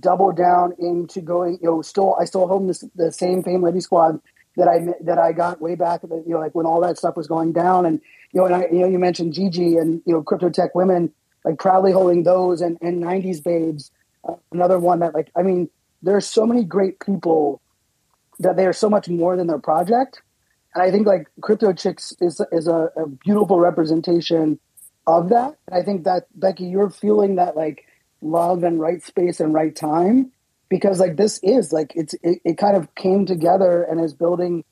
double 0.00 0.32
down 0.32 0.74
into 0.78 1.20
going. 1.20 1.58
You 1.62 1.70
know, 1.70 1.82
still 1.82 2.16
I 2.20 2.24
still 2.24 2.46
hold 2.46 2.68
this, 2.68 2.84
the 2.94 3.12
same 3.12 3.42
Fame 3.42 3.62
Lady 3.62 3.80
Squad 3.80 4.20
that 4.56 4.68
I 4.68 4.94
that 5.02 5.18
I 5.18 5.32
got 5.32 5.60
way 5.60 5.74
back. 5.74 6.02
You 6.02 6.22
know, 6.26 6.38
like 6.38 6.54
when 6.54 6.66
all 6.66 6.80
that 6.80 6.98
stuff 6.98 7.16
was 7.16 7.26
going 7.26 7.52
down, 7.52 7.86
and 7.86 8.00
you 8.32 8.40
know, 8.40 8.46
and 8.46 8.54
I, 8.54 8.66
you 8.70 8.80
know, 8.80 8.88
you 8.88 8.98
mentioned 8.98 9.32
Gigi 9.32 9.76
and 9.76 10.02
you 10.06 10.12
know, 10.12 10.22
crypto 10.22 10.50
tech 10.50 10.74
women, 10.74 11.12
like 11.44 11.58
proudly 11.58 11.92
holding 11.92 12.22
those, 12.22 12.60
and 12.60 12.78
and 12.80 13.02
'90s 13.02 13.42
babes, 13.42 13.90
uh, 14.28 14.34
another 14.52 14.78
one 14.78 15.00
that 15.00 15.14
like 15.14 15.30
I 15.36 15.42
mean, 15.42 15.68
there's 16.02 16.26
so 16.26 16.46
many 16.46 16.64
great 16.64 17.00
people 17.00 17.60
that 18.38 18.56
they 18.56 18.66
are 18.66 18.72
so 18.72 18.90
much 18.90 19.08
more 19.08 19.36
than 19.36 19.46
their 19.46 19.58
project, 19.58 20.22
and 20.74 20.82
I 20.82 20.90
think 20.90 21.06
like 21.06 21.28
crypto 21.40 21.72
chicks 21.72 22.14
is 22.20 22.40
is 22.52 22.68
a, 22.68 22.90
a 22.96 23.08
beautiful 23.08 23.60
representation 23.60 24.58
of 25.06 25.28
that. 25.30 25.56
And 25.66 25.78
I 25.78 25.82
think 25.82 26.04
that 26.04 26.26
Becky, 26.34 26.64
you're 26.64 26.90
feeling 26.90 27.36
that 27.36 27.56
like 27.56 27.84
love 28.24 28.64
and 28.64 28.80
right 28.80 29.02
space 29.02 29.40
and 29.40 29.52
right 29.54 29.76
time 29.76 30.32
because 30.68 30.98
like 30.98 31.16
this 31.16 31.38
is 31.42 31.72
like 31.72 31.92
it's 31.94 32.14
it, 32.22 32.40
it 32.44 32.58
kind 32.58 32.76
of 32.76 32.92
came 32.94 33.26
together 33.26 33.82
and 33.82 34.00
is 34.00 34.14
building 34.14 34.64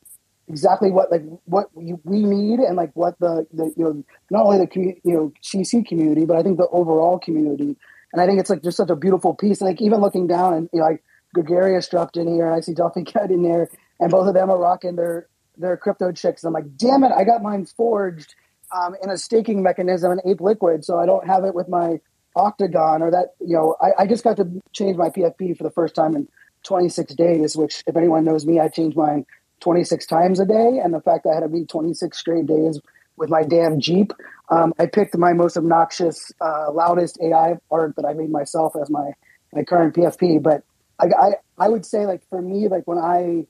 exactly 0.49 0.91
what 0.91 1.11
like 1.11 1.23
what 1.45 1.69
we, 1.75 1.95
we 2.05 2.25
need 2.25 2.59
and 2.59 2.77
like 2.77 2.91
what 2.95 3.19
the, 3.21 3.47
the 3.53 3.73
you 3.77 3.85
know 3.85 4.05
not 4.31 4.45
only 4.45 4.59
the 4.59 4.67
community 4.67 5.01
you 5.05 5.15
know 5.15 5.33
cc 5.43 5.87
community 5.87 6.25
but 6.25 6.37
i 6.37 6.43
think 6.43 6.59
the 6.59 6.69
overall 6.69 7.19
community. 7.19 7.77
And 8.13 8.21
i 8.21 8.27
think 8.27 8.41
it's 8.41 8.51
like 8.51 8.63
just 8.63 8.77
such 8.77 8.91
a 8.91 8.97
beautiful 8.97 9.35
piece. 9.35 9.63
Like 9.63 9.81
even 9.81 10.01
looking 10.01 10.27
down 10.27 10.55
and 10.55 10.69
you 10.73 10.81
know 10.81 10.87
like 10.87 11.03
gregarious 11.35 11.89
dropped 11.89 12.17
in 12.17 12.29
here 12.29 12.47
and 12.47 12.55
i 12.55 12.61
see 12.61 12.75
duffy 12.75 13.05
cut 13.13 13.31
in 13.31 13.43
there 13.43 13.69
and 14.01 14.11
both 14.11 14.27
of 14.29 14.35
them 14.35 14.51
are 14.51 14.59
rocking 14.59 14.97
their 14.97 15.29
their 15.57 15.77
crypto 15.77 16.13
chicks. 16.13 16.45
I'm 16.45 16.53
like 16.53 16.77
damn 16.77 17.05
it 17.05 17.13
i 17.13 17.25
got 17.25 17.43
mine 17.43 17.67
forged 17.67 18.35
um, 18.75 18.95
in 19.03 19.11
a 19.11 19.19
staking 19.19 19.63
mechanism 19.63 20.13
in 20.13 20.21
ape 20.31 20.41
liquid 20.41 20.85
so 20.85 20.99
i 20.99 21.07
don't 21.07 21.27
have 21.27 21.45
it 21.45 21.55
with 21.55 21.69
my 21.69 22.01
Octagon 22.37 23.03
or 23.03 23.11
that, 23.11 23.35
you 23.41 23.55
know, 23.55 23.77
I, 23.81 24.03
I 24.03 24.07
just 24.07 24.25
got 24.25 24.37
to 24.39 24.49
change 24.73 24.97
my 24.97 25.11
PFP 25.11 25.57
for 25.57 25.65
the 25.65 25.71
first 25.71 25.95
time 25.95 26.15
in 26.15 26.29
26 26.65 27.15
days, 27.15 27.57
which 27.57 27.83
if 27.87 27.97
anyone 27.97 28.25
knows 28.25 28.47
me, 28.47 28.61
I 28.61 28.69
change 28.69 28.95
mine 28.97 29.27
26 29.61 30.07
times 30.07 30.41
a 30.41 30.47
day. 30.47 30.81
And 30.83 30.95
the 30.95 31.01
fact 31.01 31.25
that 31.25 31.31
I 31.31 31.35
had 31.35 31.41
to 31.41 31.49
be 31.49 31.65
26 31.65 32.17
straight 32.17 32.47
days 32.47 32.81
with 33.17 33.31
my 33.31 33.43
damn 33.43 33.81
Jeep, 33.81 34.13
um, 34.51 34.73
I 34.79 34.87
picked 34.87 35.17
my 35.17 35.33
most 35.33 35.57
obnoxious, 35.57 36.33
uh, 36.41 36.73
loudest 36.73 37.19
AI 37.23 37.57
art 37.71 37.97
that 37.97 38.05
I 38.07 38.15
made 38.15 38.31
myself 38.31 38.75
as 38.81 38.91
my 38.91 39.13
my 39.53 39.63
current 39.65 39.95
PFP. 39.95 40.43
But 40.43 40.63
I, 40.99 41.07
I, 41.07 41.31
I 41.59 41.69
would 41.69 41.85
say 41.85 42.07
like 42.07 42.23
for 42.29 42.41
me, 42.41 42.69
like 42.69 42.87
when 42.87 42.99
I 42.99 43.47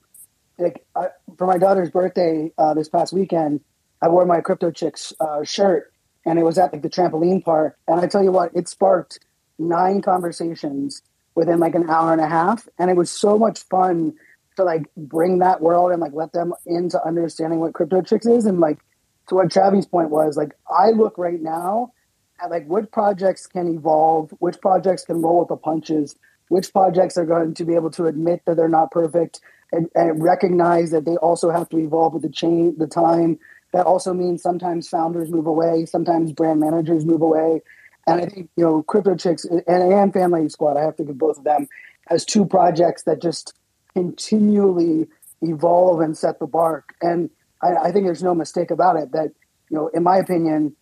like 0.57 0.85
I, 0.95 1.07
for 1.37 1.47
my 1.47 1.57
daughter's 1.57 1.89
birthday 1.89 2.51
uh, 2.57 2.73
this 2.73 2.89
past 2.89 3.13
weekend, 3.13 3.61
I 4.01 4.09
wore 4.09 4.25
my 4.25 4.41
Crypto 4.41 4.71
Chicks 4.71 5.13
uh, 5.19 5.43
shirt, 5.43 5.92
and 6.25 6.39
it 6.39 6.43
was 6.43 6.57
at 6.57 6.73
like 6.73 6.81
the 6.81 6.89
trampoline 6.89 7.43
park. 7.43 7.77
And 7.87 7.99
I 7.99 8.07
tell 8.07 8.23
you 8.23 8.31
what, 8.31 8.55
it 8.55 8.67
sparked 8.67 9.19
nine 9.59 10.01
conversations 10.01 11.01
within 11.35 11.59
like 11.59 11.75
an 11.75 11.89
hour 11.89 12.11
and 12.11 12.21
a 12.21 12.27
half, 12.27 12.67
and 12.77 12.89
it 12.89 12.95
was 12.95 13.09
so 13.11 13.37
much 13.37 13.59
fun 13.63 14.13
to 14.55 14.63
like 14.63 14.83
bring 14.95 15.39
that 15.39 15.61
world 15.61 15.91
and 15.91 15.99
like 15.99 16.13
let 16.13 16.31
them 16.31 16.53
into 16.65 17.03
understanding 17.05 17.59
what 17.59 17.73
Crypto 17.73 18.01
Chicks 18.01 18.25
is, 18.25 18.45
and 18.45 18.59
like 18.59 18.79
to 19.27 19.35
what 19.35 19.51
Travis' 19.51 19.85
point 19.85 20.09
was, 20.09 20.37
like 20.37 20.55
I 20.69 20.91
look 20.91 21.17
right 21.17 21.41
now 21.41 21.93
at 22.41 22.51
like 22.51 22.67
which 22.67 22.91
projects 22.91 23.47
can 23.47 23.67
evolve, 23.75 24.31
which 24.39 24.59
projects 24.61 25.05
can 25.05 25.21
roll 25.21 25.39
with 25.39 25.49
the 25.49 25.57
punches, 25.57 26.15
which 26.49 26.71
projects 26.71 27.17
are 27.17 27.25
going 27.25 27.53
to 27.55 27.65
be 27.65 27.75
able 27.75 27.91
to 27.91 28.05
admit 28.05 28.41
that 28.45 28.57
they're 28.57 28.69
not 28.69 28.91
perfect 28.91 29.39
and, 29.71 29.89
and 29.95 30.21
recognize 30.21 30.91
that 30.91 31.05
they 31.05 31.15
also 31.17 31.49
have 31.49 31.69
to 31.69 31.77
evolve 31.77 32.13
with 32.13 32.21
the 32.21 32.29
chain, 32.29 32.75
the 32.77 32.87
time. 32.87 33.39
That 33.73 33.85
also 33.85 34.13
means 34.13 34.41
sometimes 34.41 34.87
founders 34.87 35.29
move 35.29 35.47
away, 35.47 35.85
sometimes 35.85 36.31
brand 36.31 36.59
managers 36.59 37.05
move 37.05 37.21
away. 37.21 37.61
And 38.07 38.21
I 38.21 38.25
think, 38.27 38.49
you 38.55 38.63
know, 38.63 38.83
Crypto 38.83 39.15
Chicks 39.15 39.45
and, 39.45 40.13
Fame 40.13 40.31
Lady 40.31 40.49
Squad, 40.49 40.77
I 40.77 40.81
have 40.83 40.95
to 40.97 41.03
give 41.03 41.17
both 41.17 41.37
of 41.37 41.43
them 41.43 41.67
as 42.09 42.23
two 42.25 42.45
projects 42.45 43.03
that 43.03 43.21
just 43.21 43.53
continually 43.95 45.07
evolve 45.41 46.01
and 46.01 46.17
set 46.17 46.39
the 46.39 46.47
bar. 46.47 46.85
And 47.01 47.29
I, 47.61 47.75
I 47.75 47.91
think 47.91 48.05
there's 48.05 48.23
no 48.23 48.35
mistake 48.35 48.71
about 48.71 48.97
it 48.97 49.11
that, 49.11 49.31
you 49.69 49.77
know, 49.77 49.87
in 49.87 50.03
my 50.03 50.17
opinion, 50.17 50.75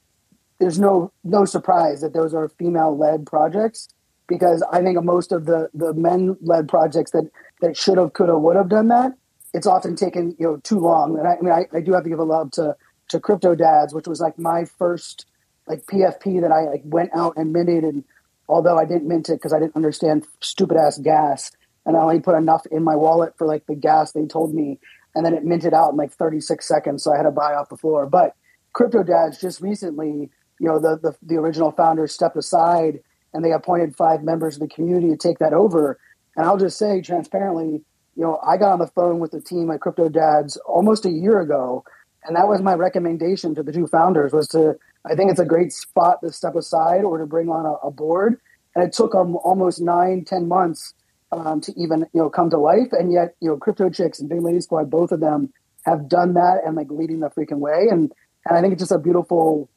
there's 0.60 0.80
no 0.80 1.12
no 1.24 1.44
surprise 1.46 2.02
that 2.02 2.14
those 2.14 2.34
are 2.34 2.48
female 2.50 2.96
led 2.96 3.26
projects 3.26 3.90
because 4.28 4.64
I 4.72 4.82
think 4.82 5.04
most 5.04 5.32
of 5.32 5.46
the 5.46 5.70
the 5.74 5.94
men 5.94 6.38
led 6.42 6.68
projects 6.68 7.12
that 7.12 7.30
that 7.62 7.76
should 7.76 7.98
have, 7.98 8.14
could 8.14 8.30
have, 8.30 8.40
would 8.40 8.56
have 8.56 8.70
done 8.70 8.88
that, 8.90 9.14
it's 9.54 9.68
often 9.68 9.96
taken 9.96 10.36
you 10.40 10.46
know 10.48 10.58
too 10.58 10.80
long. 10.80 11.18
And 11.18 11.28
I, 11.28 11.36
I 11.36 11.42
mean, 11.42 11.52
I, 11.52 11.66
I, 11.76 11.82
do 11.82 11.94
have 11.94 12.04
to 12.04 12.10
give 12.10 12.20
a 12.20 12.24
love 12.24 12.52
to 12.52 12.76
to 13.10 13.20
Crypto 13.20 13.56
Dads, 13.56 13.94
which 13.94 14.08
was 14.08 14.22
like 14.22 14.38
my 14.40 14.66
first 14.66 15.26
like 15.68 15.86
PFP 15.86 16.42
that 16.42 16.52
I 16.52 16.64
like 16.70 16.82
went 16.86 17.12
out 17.16 17.38
and 17.38 17.54
minted, 17.54 17.84
and 17.84 18.04
although 18.48 18.78
I 18.78 18.86
didn't 18.86 19.08
mint 19.08 19.30
it 19.30 19.34
because 19.34 19.54
I 19.54 19.60
didn't 19.60 19.76
understand 19.76 20.26
stupid 20.42 20.78
ass 20.78 20.98
gas, 20.98 21.52
and 21.86 21.96
I 21.96 22.02
only 22.02 22.20
put 22.20 22.36
enough 22.36 22.66
in 22.68 22.84
my 22.84 22.96
wallet 22.96 23.38
for 23.38 23.48
like 23.48 23.66
the 23.68 23.76
gas 23.76 24.12
they 24.12 24.26
told 24.26 24.54
me, 24.54 24.80
and 25.16 25.26
then 25.26 25.34
it 25.34 25.44
minted 25.44 25.74
out 25.74 25.92
in 25.92 25.98
like 25.98 26.14
36 26.14 26.66
seconds, 26.68 27.04
so 27.04 27.14
I 27.14 27.18
had 27.18 27.24
to 27.24 27.32
buy 27.32 27.54
off 27.54 27.70
the 27.70 27.78
floor. 27.78 28.06
But 28.06 28.36
Crypto 28.74 29.04
Dads 29.04 29.40
just 29.40 29.62
recently, 29.62 30.30
you 30.60 30.68
know, 30.68 30.80
the 30.80 30.98
the, 30.98 31.16
the 31.22 31.36
original 31.36 31.72
founders 31.72 32.14
stepped 32.14 32.38
aside 32.38 33.02
and 33.34 33.44
they 33.44 33.52
appointed 33.52 33.96
five 33.96 34.24
members 34.24 34.56
of 34.56 34.62
the 34.62 34.68
community 34.68 35.10
to 35.10 35.18
take 35.18 35.40
that 35.40 35.54
over. 35.54 36.00
And 36.36 36.46
I'll 36.46 36.58
just 36.58 36.78
say 36.78 37.02
transparently, 37.02 37.82
you 38.22 38.28
know, 38.28 38.40
I 38.48 38.58
got 38.58 38.74
on 38.74 38.78
the 38.78 38.86
phone 38.86 39.18
with 39.18 39.32
the 39.32 39.42
team 39.42 39.72
at 39.72 39.80
Crypto 39.82 40.08
Dads 40.08 40.56
almost 40.58 41.08
a 41.08 41.10
year 41.10 41.40
ago, 41.40 41.84
and 42.24 42.36
that 42.36 42.48
was 42.48 42.62
my 42.62 42.76
recommendation 42.76 43.56
to 43.56 43.64
the 43.64 43.74
two 43.74 43.88
founders 43.88 44.32
was 44.32 44.48
to 44.50 44.78
I 45.10 45.16
think 45.16 45.32
it's 45.32 45.40
a 45.40 45.46
great 45.46 45.74
spot 45.74 46.20
to 46.22 46.32
step 46.32 46.54
aside 46.54 47.04
or 47.04 47.18
to 47.18 47.26
bring 47.26 47.50
on 47.50 47.66
a, 47.66 47.88
a 47.88 47.90
board. 47.90 48.40
And 48.76 48.84
it 48.84 48.94
took 48.94 49.14
them 49.14 49.38
almost 49.38 49.82
nine, 49.82 50.24
ten 50.24 50.48
months 50.48 50.94
um, 51.32 51.62
to 51.62 51.74
even 51.76 52.02
you 52.14 52.22
know 52.22 52.30
come 52.30 52.52
to 52.52 52.60
life. 52.60 52.90
And 52.92 53.12
yet, 53.12 53.34
you 53.40 53.50
know, 53.50 53.58
Crypto 53.58 53.90
Chicks 53.90 54.20
and 54.20 54.30
Fame 54.30 54.44
Lady 54.44 54.62
Squad, 54.62 54.92
both 54.92 55.12
of 55.12 55.20
them 55.20 55.52
have 55.88 56.08
done 56.08 56.36
that 56.36 56.62
and 56.64 56.76
like 56.76 56.92
leading 56.92 57.22
the 57.22 57.32
freaking 57.32 57.58
way. 57.58 57.88
And 57.90 58.14
and 58.46 58.56
I 58.56 58.62
think 58.62 58.74
it's 58.74 58.84
just 58.84 58.92
a 58.92 59.00
beautiful, 59.00 59.68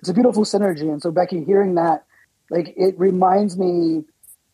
it's 0.00 0.10
a 0.10 0.14
beautiful 0.14 0.44
synergy. 0.44 0.92
And 0.92 1.00
so 1.00 1.10
Becky, 1.10 1.42
hearing 1.42 1.76
that, 1.76 2.04
like 2.50 2.74
it 2.76 2.98
reminds 2.98 3.56
me 3.56 4.04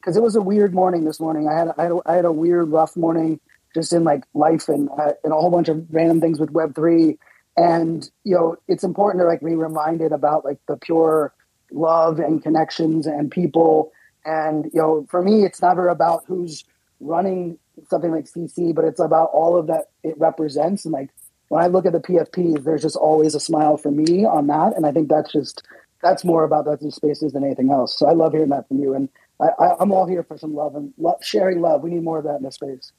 because 0.01 0.17
it 0.17 0.23
was 0.23 0.37
a 0.37 0.43
weird 0.43 0.75
morning 0.75 1.05
this 1.05 1.21
morning. 1.21 1.49
I 1.49 1.55
had 1.55 1.69
I 1.79 1.83
had 1.85 1.93
a, 1.93 1.99
I 2.07 2.15
had 2.15 2.25
a 2.25 2.33
weird, 2.33 2.69
rough 2.71 2.97
morning 2.97 3.41
just 3.75 3.93
in 3.93 4.05
like 4.05 4.25
life 4.35 4.69
and 4.69 4.89
uh, 4.91 5.13
and 5.23 5.33
a 5.33 5.37
whole 5.37 5.51
bunch 5.51 5.69
of 5.69 5.87
random 5.91 6.21
things 6.21 6.41
with 6.41 6.51
Web 6.51 6.75
three. 6.75 7.19
And 7.57 8.09
you 8.25 8.35
know, 8.35 8.57
it's 8.69 8.85
important 8.85 9.23
to 9.23 9.27
like 9.27 9.41
be 9.41 9.55
reminded 9.55 10.13
about 10.13 10.45
like 10.45 10.59
the 10.67 10.77
pure 10.77 11.35
love 11.71 12.19
and 12.19 12.43
connections 12.43 13.07
and 13.07 13.31
people. 13.31 13.93
And 14.25 14.67
you 14.73 14.81
know, 14.81 15.07
for 15.11 15.23
me, 15.23 15.45
it's 15.45 15.63
never 15.63 15.89
about 15.89 16.25
who's 16.27 16.65
running 17.01 17.59
something 17.89 18.11
like 18.11 18.25
CC, 18.27 18.75
but 18.75 18.85
it's 18.85 19.01
about 19.01 19.31
all 19.33 19.59
of 19.59 19.67
that 19.69 19.87
it 20.03 20.19
represents. 20.19 20.85
And 20.85 20.93
like 20.93 21.11
when 21.49 21.63
I 21.63 21.67
look 21.67 21.87
at 21.87 21.93
the 21.93 22.01
PFPs, 22.01 22.65
there's 22.65 22.83
just 22.83 22.97
always 22.97 23.35
a 23.35 23.41
smile 23.41 23.77
for 23.77 23.91
me 23.91 24.25
on 24.25 24.47
that. 24.49 24.77
And 24.77 24.87
I 24.87 24.93
think 24.93 25.09
that's 25.09 25.33
just 25.33 25.63
that's 26.03 26.25
more 26.25 26.45
about 26.45 26.65
those 26.65 26.95
spaces 26.95 27.33
than 27.33 27.45
anything 27.45 27.71
else. 27.71 27.99
So 27.99 28.07
I 28.07 28.13
love 28.13 28.33
hearing 28.33 28.49
that 28.51 28.69
from 28.69 28.79
you. 28.79 28.95
And 28.95 29.09
I, 29.41 29.77
am 29.81 29.93
all 29.93 30.07
here 30.07 30.23
for 30.23 30.37
some 30.37 30.55
love 30.55 30.75
and 30.75 30.93
sharing 31.23 31.61
love. 31.61 31.83
We 31.83 31.91
need 31.91 32.03
more 32.03 32.19
of 32.19 32.25
that 32.25 32.37
in 32.37 32.43
this 32.43 32.57
space. 32.57 32.93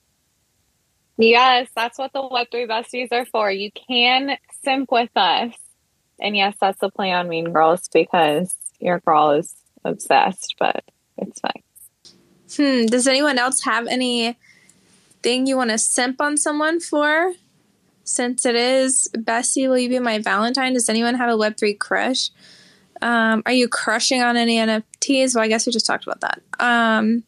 Yes, 1.17 1.67
that's 1.75 1.99
what 1.99 2.13
the 2.13 2.21
Web3 2.21 2.67
besties 2.67 3.11
are 3.11 3.25
for. 3.25 3.51
You 3.51 3.71
can 3.71 4.37
simp 4.63 4.91
with 4.91 5.11
us. 5.15 5.53
And 6.19 6.35
yes, 6.35 6.55
that's 6.59 6.79
the 6.79 6.89
play 6.89 7.11
on 7.11 7.29
Mean 7.29 7.51
Girls 7.51 7.87
because 7.91 8.55
your 8.79 8.99
girl 8.99 9.31
is 9.31 9.53
obsessed, 9.83 10.55
but 10.59 10.83
it's 11.17 11.39
fine. 11.39 11.63
Hmm. 12.55 12.85
Does 12.87 13.07
anyone 13.07 13.37
else 13.37 13.63
have 13.63 13.87
any 13.87 14.37
thing 15.21 15.45
you 15.45 15.57
want 15.57 15.69
to 15.71 15.77
simp 15.77 16.21
on 16.21 16.37
someone 16.37 16.79
for? 16.79 17.33
Since 18.03 18.45
it 18.45 18.55
is 18.55 19.07
Bessie, 19.17 19.67
will 19.67 19.77
you 19.77 19.89
be 19.89 19.99
my 19.99 20.19
Valentine? 20.19 20.73
Does 20.73 20.89
anyone 20.89 21.15
have 21.15 21.29
a 21.29 21.37
Web3 21.37 21.77
crush? 21.77 22.29
Um, 23.01 23.43
are 23.45 23.51
you 23.51 23.67
crushing 23.67 24.21
on 24.21 24.37
any 24.37 24.57
NFTs? 24.57 25.35
Well, 25.35 25.43
I 25.43 25.47
guess 25.47 25.65
we 25.65 25.71
just 25.71 25.85
talked 25.85 26.05
about 26.05 26.21
that. 26.21 26.41
Um, 26.59 27.23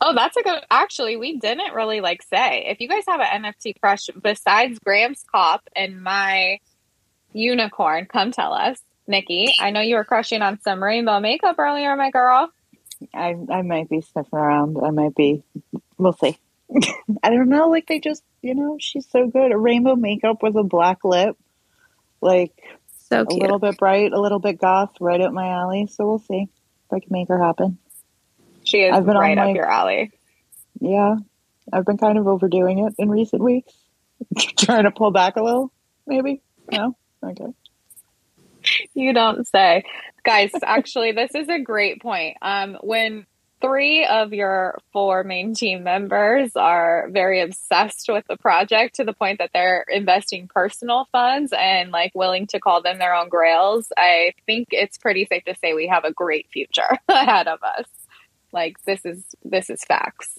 oh, 0.00 0.14
that's 0.14 0.36
a 0.36 0.42
good. 0.42 0.60
Actually, 0.70 1.16
we 1.16 1.38
didn't 1.38 1.74
really 1.74 2.00
like 2.00 2.22
say 2.22 2.64
if 2.66 2.80
you 2.80 2.88
guys 2.88 3.04
have 3.08 3.20
an 3.20 3.44
NFT 3.44 3.80
crush 3.80 4.08
besides 4.20 4.78
Gram's 4.78 5.24
cop 5.30 5.68
and 5.74 6.02
my 6.02 6.58
unicorn. 7.32 8.06
Come 8.06 8.32
tell 8.32 8.52
us, 8.52 8.78
Niki. 9.08 9.52
I 9.58 9.70
know 9.70 9.80
you 9.80 9.96
were 9.96 10.04
crushing 10.04 10.42
on 10.42 10.60
some 10.60 10.82
rainbow 10.82 11.20
makeup 11.20 11.58
earlier, 11.58 11.96
my 11.96 12.10
girl. 12.10 12.50
I 13.14 13.36
I 13.50 13.62
might 13.62 13.88
be 13.88 14.00
sniffing 14.00 14.38
around. 14.38 14.78
I 14.82 14.90
might 14.90 15.14
be. 15.14 15.42
We'll 15.98 16.12
see. 16.12 16.38
I 17.22 17.30
don't 17.30 17.48
know. 17.48 17.68
Like 17.68 17.86
they 17.86 18.00
just, 18.00 18.22
you 18.42 18.54
know, 18.54 18.76
she's 18.80 19.08
so 19.08 19.26
good. 19.26 19.52
A 19.52 19.58
rainbow 19.58 19.96
makeup 19.96 20.42
with 20.42 20.56
a 20.56 20.62
black 20.62 21.04
lip. 21.04 21.36
Like 22.20 22.52
so 23.12 23.26
cute. 23.26 23.40
A 23.40 23.44
little 23.44 23.58
bit 23.58 23.78
bright, 23.78 24.12
a 24.12 24.20
little 24.20 24.38
bit 24.38 24.60
goth, 24.60 24.96
right 25.00 25.20
up 25.20 25.32
my 25.32 25.48
alley. 25.48 25.86
So 25.86 26.06
we'll 26.06 26.18
see 26.18 26.48
if 26.48 26.92
I 26.92 27.00
can 27.00 27.08
make 27.10 27.28
her 27.28 27.42
happen. 27.42 27.78
She 28.64 28.78
is 28.78 28.94
I've 28.94 29.06
been 29.06 29.16
right 29.16 29.38
up 29.38 29.54
your 29.54 29.70
alley. 29.70 30.12
Yeah. 30.80 31.16
I've 31.72 31.84
been 31.84 31.98
kind 31.98 32.18
of 32.18 32.26
overdoing 32.26 32.80
it 32.80 32.94
in 32.98 33.08
recent 33.08 33.42
weeks. 33.42 33.72
Trying 34.58 34.84
to 34.84 34.90
pull 34.90 35.10
back 35.10 35.36
a 35.36 35.42
little, 35.42 35.72
maybe. 36.06 36.42
No? 36.70 36.96
Okay. 37.24 37.52
You 38.94 39.12
don't 39.12 39.46
say. 39.46 39.84
Guys, 40.24 40.50
actually, 40.62 41.12
this 41.12 41.34
is 41.34 41.48
a 41.48 41.58
great 41.58 42.00
point. 42.00 42.36
Um, 42.42 42.76
when 42.80 43.26
three 43.62 44.04
of 44.04 44.34
your 44.34 44.78
four 44.92 45.24
main 45.24 45.54
team 45.54 45.84
members 45.84 46.54
are 46.56 47.08
very 47.10 47.40
obsessed 47.40 48.08
with 48.08 48.26
the 48.28 48.36
project 48.36 48.96
to 48.96 49.04
the 49.04 49.12
point 49.12 49.38
that 49.38 49.50
they're 49.54 49.86
investing 49.88 50.48
personal 50.48 51.06
funds 51.12 51.52
and 51.56 51.92
like 51.92 52.12
willing 52.14 52.46
to 52.48 52.60
call 52.60 52.82
them 52.82 52.98
their 52.98 53.14
own 53.14 53.28
grails. 53.28 53.90
I 53.96 54.34
think 54.44 54.68
it's 54.72 54.98
pretty 54.98 55.24
safe 55.24 55.44
to 55.44 55.54
say 55.54 55.72
we 55.72 55.86
have 55.86 56.04
a 56.04 56.12
great 56.12 56.48
future 56.52 56.98
ahead 57.08 57.46
of 57.48 57.60
us. 57.62 57.86
Like 58.52 58.82
this 58.84 59.06
is 59.06 59.24
this 59.44 59.70
is 59.70 59.82
facts. 59.84 60.38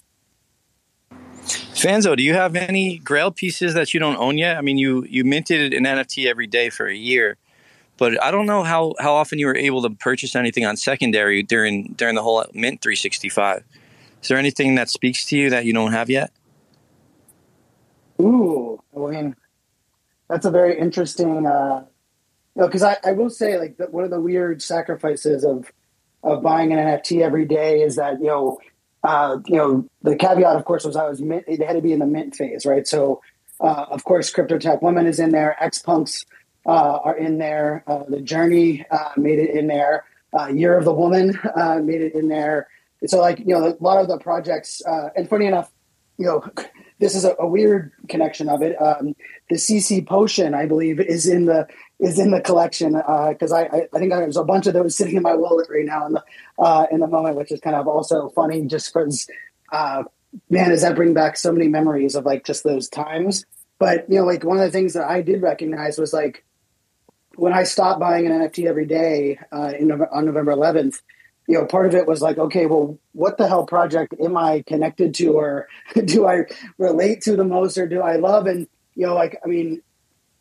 Fanzo, 1.40 2.16
do 2.16 2.22
you 2.22 2.34
have 2.34 2.54
any 2.54 2.98
grail 2.98 3.30
pieces 3.30 3.74
that 3.74 3.92
you 3.92 4.00
don't 4.00 4.16
own 4.16 4.38
yet? 4.38 4.56
I 4.56 4.60
mean, 4.60 4.78
you 4.78 5.04
you 5.08 5.24
minted 5.24 5.74
an 5.74 5.84
NFT 5.84 6.26
every 6.26 6.46
day 6.46 6.70
for 6.70 6.86
a 6.86 6.94
year 6.94 7.36
but 7.96 8.22
I 8.22 8.30
don't 8.30 8.46
know 8.46 8.62
how, 8.62 8.94
how 8.98 9.14
often 9.14 9.38
you 9.38 9.46
were 9.46 9.56
able 9.56 9.82
to 9.82 9.90
purchase 9.90 10.34
anything 10.34 10.64
on 10.64 10.76
secondary 10.76 11.42
during 11.42 11.94
during 11.96 12.14
the 12.14 12.22
whole 12.22 12.44
Mint 12.52 12.82
365. 12.82 13.64
Is 14.22 14.28
there 14.28 14.38
anything 14.38 14.74
that 14.76 14.88
speaks 14.88 15.26
to 15.26 15.36
you 15.36 15.50
that 15.50 15.64
you 15.64 15.72
don't 15.72 15.92
have 15.92 16.10
yet? 16.10 16.32
Ooh, 18.20 18.80
I 18.96 18.98
mean, 18.98 19.36
that's 20.28 20.46
a 20.46 20.50
very 20.50 20.78
interesting. 20.78 21.46
Uh, 21.46 21.84
you 22.54 22.62
know, 22.62 22.68
because 22.68 22.82
I, 22.82 22.96
I 23.04 23.12
will 23.12 23.30
say 23.30 23.58
like 23.58 23.76
the, 23.76 23.86
one 23.86 24.04
of 24.04 24.10
the 24.10 24.20
weird 24.20 24.62
sacrifices 24.62 25.44
of 25.44 25.70
of 26.22 26.42
buying 26.42 26.72
an 26.72 26.78
NFT 26.78 27.20
every 27.20 27.44
day 27.44 27.82
is 27.82 27.96
that 27.96 28.18
you 28.20 28.26
know, 28.26 28.58
uh, 29.02 29.38
you 29.46 29.56
know, 29.56 29.88
the 30.02 30.16
caveat 30.16 30.56
of 30.56 30.64
course 30.64 30.84
was 30.84 30.96
I 30.96 31.08
was 31.08 31.20
mint. 31.20 31.44
It 31.46 31.62
had 31.62 31.74
to 31.74 31.82
be 31.82 31.92
in 31.92 31.98
the 31.98 32.06
mint 32.06 32.34
phase, 32.34 32.64
right? 32.64 32.86
So, 32.86 33.20
uh, 33.60 33.86
of 33.90 34.04
course, 34.04 34.30
Crypto 34.30 34.58
Tech 34.58 34.82
Woman 34.82 35.06
is 35.06 35.20
in 35.20 35.30
there. 35.30 35.62
X 35.62 35.80
Punks 35.80 36.24
are 36.70 37.16
in 37.16 37.38
there. 37.38 37.84
Uh, 37.86 38.04
the 38.08 38.20
Journey 38.20 38.84
uh, 38.90 39.10
made 39.16 39.38
it 39.38 39.50
in 39.50 39.66
there. 39.66 40.04
Uh, 40.38 40.48
Year 40.48 40.76
of 40.76 40.84
the 40.84 40.92
Woman 40.92 41.38
uh, 41.54 41.80
made 41.82 42.00
it 42.00 42.14
in 42.14 42.28
there. 42.28 42.68
So, 43.06 43.20
like 43.20 43.38
you 43.40 43.46
know, 43.46 43.68
a 43.68 43.76
lot 43.80 44.00
of 44.00 44.08
the 44.08 44.18
projects. 44.18 44.82
Uh, 44.84 45.10
and 45.16 45.28
funny 45.28 45.46
enough, 45.46 45.70
you 46.18 46.26
know, 46.26 46.44
this 46.98 47.14
is 47.14 47.24
a, 47.24 47.36
a 47.38 47.46
weird 47.46 47.92
connection 48.08 48.48
of 48.48 48.62
it. 48.62 48.80
Um, 48.80 49.14
the 49.50 49.56
CC 49.56 50.06
Potion, 50.06 50.54
I 50.54 50.66
believe, 50.66 51.00
is 51.00 51.28
in 51.28 51.44
the 51.44 51.68
is 52.00 52.18
in 52.18 52.30
the 52.30 52.40
collection 52.40 52.94
because 52.94 53.52
I, 53.52 53.62
I, 53.62 53.88
I 53.92 53.98
think 53.98 54.10
there's 54.10 54.36
a 54.36 54.44
bunch 54.44 54.66
of 54.66 54.74
those 54.74 54.96
sitting 54.96 55.16
in 55.16 55.22
my 55.22 55.34
wallet 55.34 55.68
right 55.70 55.84
now 55.84 56.06
in 56.06 56.14
the 56.14 56.24
uh, 56.58 56.86
in 56.90 57.00
the 57.00 57.06
moment, 57.06 57.36
which 57.36 57.52
is 57.52 57.60
kind 57.60 57.76
of 57.76 57.86
also 57.86 58.30
funny 58.30 58.62
just 58.66 58.92
because 58.92 59.28
uh, 59.70 60.04
man, 60.50 60.70
does 60.70 60.82
that 60.82 60.96
bring 60.96 61.14
back 61.14 61.36
so 61.36 61.52
many 61.52 61.68
memories 61.68 62.14
of 62.14 62.24
like 62.24 62.44
just 62.44 62.64
those 62.64 62.88
times. 62.88 63.44
But 63.78 64.08
you 64.08 64.18
know, 64.18 64.24
like 64.24 64.44
one 64.44 64.58
of 64.58 64.62
the 64.62 64.70
things 64.70 64.94
that 64.94 65.08
I 65.08 65.20
did 65.20 65.42
recognize 65.42 65.98
was 65.98 66.12
like 66.12 66.44
when 67.36 67.52
I 67.52 67.64
stopped 67.64 68.00
buying 68.00 68.26
an 68.26 68.32
NFT 68.32 68.66
every 68.66 68.86
day 68.86 69.38
uh, 69.52 69.72
in, 69.78 69.90
on 69.90 70.26
November 70.26 70.52
11th. 70.52 71.00
You 71.46 71.58
know, 71.58 71.66
part 71.66 71.86
of 71.86 71.94
it 71.94 72.06
was 72.06 72.22
like, 72.22 72.38
okay, 72.38 72.64
well, 72.64 72.98
what 73.12 73.36
the 73.36 73.46
hell 73.46 73.66
project 73.66 74.14
am 74.18 74.36
I 74.36 74.64
connected 74.66 75.14
to, 75.16 75.32
or 75.34 75.68
do 76.04 76.26
I 76.26 76.44
relate 76.78 77.20
to 77.22 77.36
the 77.36 77.44
most, 77.44 77.76
or 77.76 77.86
do 77.86 78.00
I 78.00 78.16
love? 78.16 78.46
And 78.46 78.66
you 78.94 79.06
know, 79.06 79.14
like, 79.14 79.38
I 79.44 79.48
mean, 79.48 79.82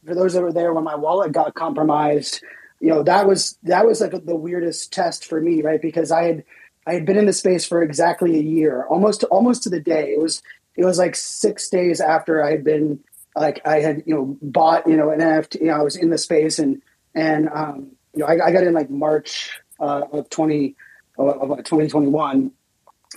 for 0.06 0.16
those 0.16 0.34
that 0.34 0.42
were 0.42 0.54
there 0.54 0.74
when 0.74 0.84
my 0.84 0.96
wallet 0.96 1.34
got 1.34 1.56
compromised, 1.56 2.42
you 2.80 2.90
know, 2.90 3.04
that 3.04 3.28
was 3.28 3.58
that 3.64 3.86
was 3.86 4.02
like 4.02 4.12
the 4.26 4.36
weirdest 4.36 4.94
test 4.94 5.26
for 5.26 5.42
me, 5.42 5.62
right? 5.62 5.82
Because 5.82 6.12
I 6.12 6.24
had 6.24 6.44
I 6.86 6.94
had 6.94 7.06
been 7.06 7.18
in 7.18 7.26
the 7.26 7.34
space 7.34 7.66
for 7.66 7.82
exactly 7.82 8.38
a 8.38 8.42
year, 8.42 8.86
almost 8.90 9.24
almost 9.26 9.64
to 9.64 9.70
the 9.70 9.80
day. 9.80 10.14
It 10.14 10.22
was 10.22 10.42
it 10.76 10.86
was 10.86 10.98
like 10.98 11.16
six 11.16 11.70
days 11.70 12.02
after 12.02 12.44
I 12.44 12.52
had 12.52 12.64
been 12.64 13.00
like 13.36 13.66
I 13.66 13.80
had 13.80 14.04
you 14.06 14.16
know 14.16 14.38
bought 14.42 14.88
you 14.88 14.98
know 14.98 15.10
an 15.10 15.20
NFT. 15.20 15.62
You 15.62 15.68
know, 15.68 15.74
I 15.74 15.82
was 15.82 15.96
in 15.96 16.10
the 16.10 16.18
space 16.18 16.60
and 16.60 16.82
and 17.16 17.50
um, 17.50 17.92
you 18.14 18.22
know 18.22 18.26
I, 18.28 18.48
I 18.48 18.52
got 18.52 18.64
in 18.64 18.74
like 18.74 18.90
March 18.90 19.52
uh, 19.80 20.04
of 20.12 20.30
twenty 20.30 20.76
of 21.18 21.64
twenty 21.64 21.88
twenty 21.88 22.08
one, 22.08 22.52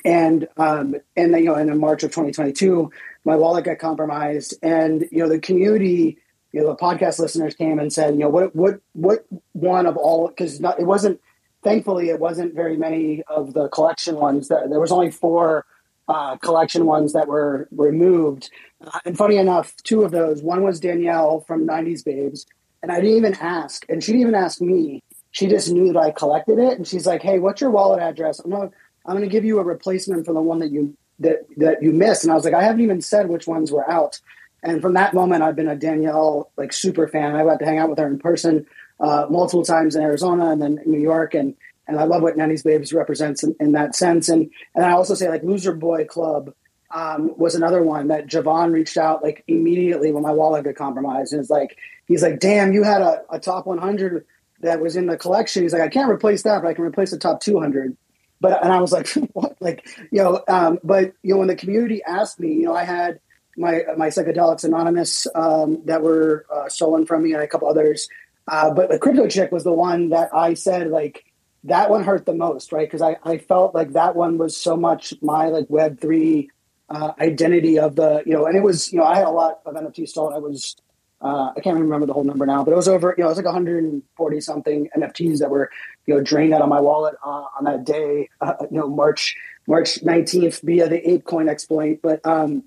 and 0.05 0.49
um, 0.57 0.97
and 1.17 1.35
then 1.35 1.43
you 1.43 1.47
know 1.47 1.55
and 1.55 1.71
in 1.71 1.79
March 1.79 2.03
of 2.03 2.13
twenty 2.13 2.33
twenty 2.33 2.53
two, 2.53 2.91
my 3.25 3.37
wallet 3.37 3.65
got 3.65 3.79
compromised, 3.79 4.55
and 4.63 5.05
you 5.11 5.19
know 5.19 5.29
the 5.29 5.39
community. 5.39 6.19
You 6.53 6.63
know, 6.63 6.69
the 6.69 6.77
podcast 6.77 7.19
listeners 7.19 7.55
came 7.55 7.79
and 7.79 7.93
said, 7.93 8.15
you 8.15 8.21
know, 8.21 8.31
what, 8.31 8.57
what, 8.57 8.81
what 8.95 9.27
one 9.53 9.85
of 9.85 9.99
all, 9.99 10.29
because 10.29 10.59
it 10.59 10.87
wasn't, 10.87 11.21
thankfully, 11.63 12.09
it 12.09 12.19
wasn't 12.19 12.55
very 12.55 12.79
many 12.79 13.23
of 13.25 13.53
the 13.53 13.69
collection 13.69 14.17
ones. 14.17 14.49
That 14.49 14.71
there 14.71 14.81
was 14.81 14.91
only 14.91 15.11
four 15.11 15.67
uh, 16.09 16.37
collection 16.37 16.87
ones 16.87 17.13
that 17.13 17.29
were 17.29 17.69
removed. 17.71 18.51
Uh, 18.85 18.99
and 19.05 19.17
funny 19.17 19.37
enough, 19.37 19.75
two 19.83 20.03
of 20.03 20.13
those, 20.13 20.43
one 20.43 20.63
was 20.63 20.81
Danielle 20.81 21.41
from 21.41 21.67
90s 21.67 22.05
Babes, 22.05 22.47
and 22.83 22.93
I 22.93 23.01
didn't 23.01 23.17
even 23.17 23.35
ask, 23.35 23.85
and 23.89 24.03
she 24.03 24.13
didn't 24.13 24.23
even 24.23 24.35
ask 24.35 24.61
me. 24.61 25.03
She 25.33 25.49
just 25.49 25.71
knew 25.71 25.93
that 25.93 25.99
I 25.99 26.11
collected 26.13 26.59
it, 26.59 26.79
and 26.79 26.87
she's 26.87 27.07
like, 27.07 27.23
"Hey, 27.23 27.39
what's 27.39 27.61
your 27.61 27.71
wallet 27.71 28.01
address? 28.01 28.39
I'm 28.39 28.51
gonna, 28.51 28.71
I'm 29.05 29.17
gonna 29.17 29.27
give 29.27 29.45
you 29.45 29.59
a 29.59 29.65
replacement 29.65 30.25
for 30.25 30.33
the 30.33 30.41
one 30.41 30.61
that 30.61 30.71
you 30.71 30.97
that 31.19 31.47
that 31.59 31.83
you 31.83 31.93
missed." 31.93 32.23
And 32.25 32.33
I 32.33 32.37
was 32.37 32.45
like, 32.45 32.55
"I 32.55 32.63
haven't 32.63 32.81
even 32.81 33.03
said 33.03 33.29
which 33.29 33.47
ones 33.47 33.71
were 33.71 33.91
out." 33.91 34.21
And 34.63 34.81
from 34.81 34.95
that 34.95 35.15
moment, 35.15 35.43
I've 35.43 35.57
been 35.57 35.69
a 35.69 35.77
Danielle 35.77 36.51
like 36.57 36.73
super 36.73 37.07
fan. 37.07 37.35
I 37.35 37.45
got 37.45 37.59
to 37.59 37.67
hang 37.67 37.79
out 37.79 37.91
with 37.91 37.99
her 37.99 38.07
in 38.07 38.19
person 38.19 38.67
uh, 38.99 39.27
multiple 39.29 39.65
times 39.65 39.95
in 39.95 40.03
Arizona 40.03 40.51
and 40.51 40.63
then 40.63 40.81
New 40.87 41.01
York, 41.01 41.35
and 41.35 41.55
and 41.87 41.99
I 41.99 42.05
love 42.05 42.23
what 42.23 42.37
90s 42.37 42.65
Babes 42.65 42.93
represents 42.93 43.43
in, 43.43 43.55
in, 43.61 43.73
that 43.73 43.95
sense. 43.95 44.29
And 44.29 44.51
and 44.75 44.85
I 44.85 44.93
also 44.93 45.15
say 45.15 45.29
like 45.29 45.43
Loser 45.43 45.73
Boy 45.73 46.05
Club 46.05 46.53
um, 46.95 47.37
was 47.37 47.55
another 47.55 47.83
one 47.83 48.09
that 48.09 48.27
Javon 48.27 48.73
reached 48.73 48.97
out 48.97 49.23
like 49.23 49.45
immediately 49.49 50.13
when 50.13 50.23
my 50.23 50.33
wallet 50.33 50.65
got 50.65 50.77
compromised, 50.77 51.33
and 51.33 51.41
it's 51.41 51.51
like 51.51 51.77
he's 52.07 52.23
like, 52.23 52.41
"Damn, 52.41 52.73
you 52.73 52.83
had 52.83 53.03
a, 53.03 53.23
a 53.31 53.39
top 53.39 53.67
100 53.67 54.25
that 54.61 54.81
was 54.81 54.97
in 54.97 55.07
the 55.07 55.17
collection." 55.17 55.63
He's 55.63 55.73
like, 55.73 55.83
"I 55.83 55.89
can't 55.89 56.11
replace 56.11 56.43
that, 56.43 56.63
but 56.63 56.69
I 56.69 56.75
can 56.75 56.85
replace 56.85 57.11
the 57.11 57.19
top 57.19 57.41
200." 57.41 57.97
But 58.41 58.63
and 58.63 58.73
I 58.73 58.81
was 58.81 58.93
like, 58.93 59.09
"What?" 59.33 59.57
Like 59.61 59.89
you 60.11 60.23
know, 60.23 60.43
um, 60.49 60.79
but 60.83 61.13
you 61.23 61.35
know, 61.35 61.39
when 61.39 61.49
the 61.49 61.57
community 61.57 62.03
asked 62.05 62.41
me, 62.41 62.53
you 62.53 62.65
know, 62.65 62.75
I 62.75 62.85
had 62.85 63.21
my 63.57 63.83
my 63.97 64.09
psychedelics 64.09 64.65
anonymous 64.65 65.27
um, 65.35 65.83
that 65.87 66.03
were 66.03 66.47
uh, 66.53 66.69
stolen 66.69 67.07
from 67.07 67.23
me 67.23 67.33
and 67.33 67.43
a 67.43 67.49
couple 67.49 67.69
others. 67.69 68.09
Uh, 68.49 68.71
but 68.71 68.91
the 68.91 68.99
crypto 68.99 69.29
chick 69.29 69.51
was 69.51 69.65
the 69.65 69.73
one 69.73 70.11
that 70.11 70.33
I 70.33 70.55
said 70.55 70.89
like 70.89 71.25
that 71.67 71.91
one 71.91 72.05
hurt 72.05 72.27
the 72.27 72.35
most, 72.35 72.73
right? 72.73 72.87
Because 72.87 73.03
I, 73.03 73.17
I 73.23 73.39
felt 73.39 73.75
like 73.75 73.93
that 73.93 74.17
one 74.17 74.39
was 74.39 74.57
so 74.57 74.77
much 74.77 75.15
my 75.21 75.49
like 75.49 75.67
Web 75.69 76.01
three 76.01 76.51
uh, 76.89 77.13
identity 77.21 77.79
of 77.79 77.97
the 77.97 78.23
you 78.25 78.33
know, 78.33 78.47
and 78.47 78.57
it 78.57 78.63
was 78.63 78.93
you 78.93 78.99
know 78.99 79.05
I 79.05 79.17
had 79.17 79.27
a 79.27 79.31
lot 79.31 79.61
of 79.67 79.75
NFTs 79.75 80.09
stolen. 80.09 80.35
I 80.35 80.39
was 80.39 80.77
uh, 81.21 81.53
I 81.57 81.61
can't 81.61 81.79
remember 81.79 82.07
the 82.07 82.13
whole 82.13 82.25
number 82.25 82.47
now, 82.47 82.65
but 82.65 82.73
it 82.73 82.77
was 82.77 82.89
over 82.89 83.15
you 83.17 83.23
know 83.23 83.29
it 83.29 83.31
was 83.31 83.39
like 83.39 83.47
140 83.47 84.41
something 84.41 84.89
NFTs 84.97 85.39
that 85.39 85.51
were 85.51 85.71
you 86.07 86.15
know 86.15 86.21
drained 86.21 86.55
out 86.55 86.63
of 86.63 86.69
my 86.69 86.81
wallet 86.81 87.15
uh, 87.25 87.45
on 87.59 87.65
that 87.65 87.85
day, 87.85 88.29
uh, 88.41 88.55
you 88.71 88.79
know 88.79 88.89
March 88.89 89.37
March 89.67 90.01
19th 90.03 90.63
via 90.63 90.89
the 90.89 91.01
ApeCoin 91.01 91.49
exploit. 91.49 92.01
But 92.03 92.25
um, 92.25 92.65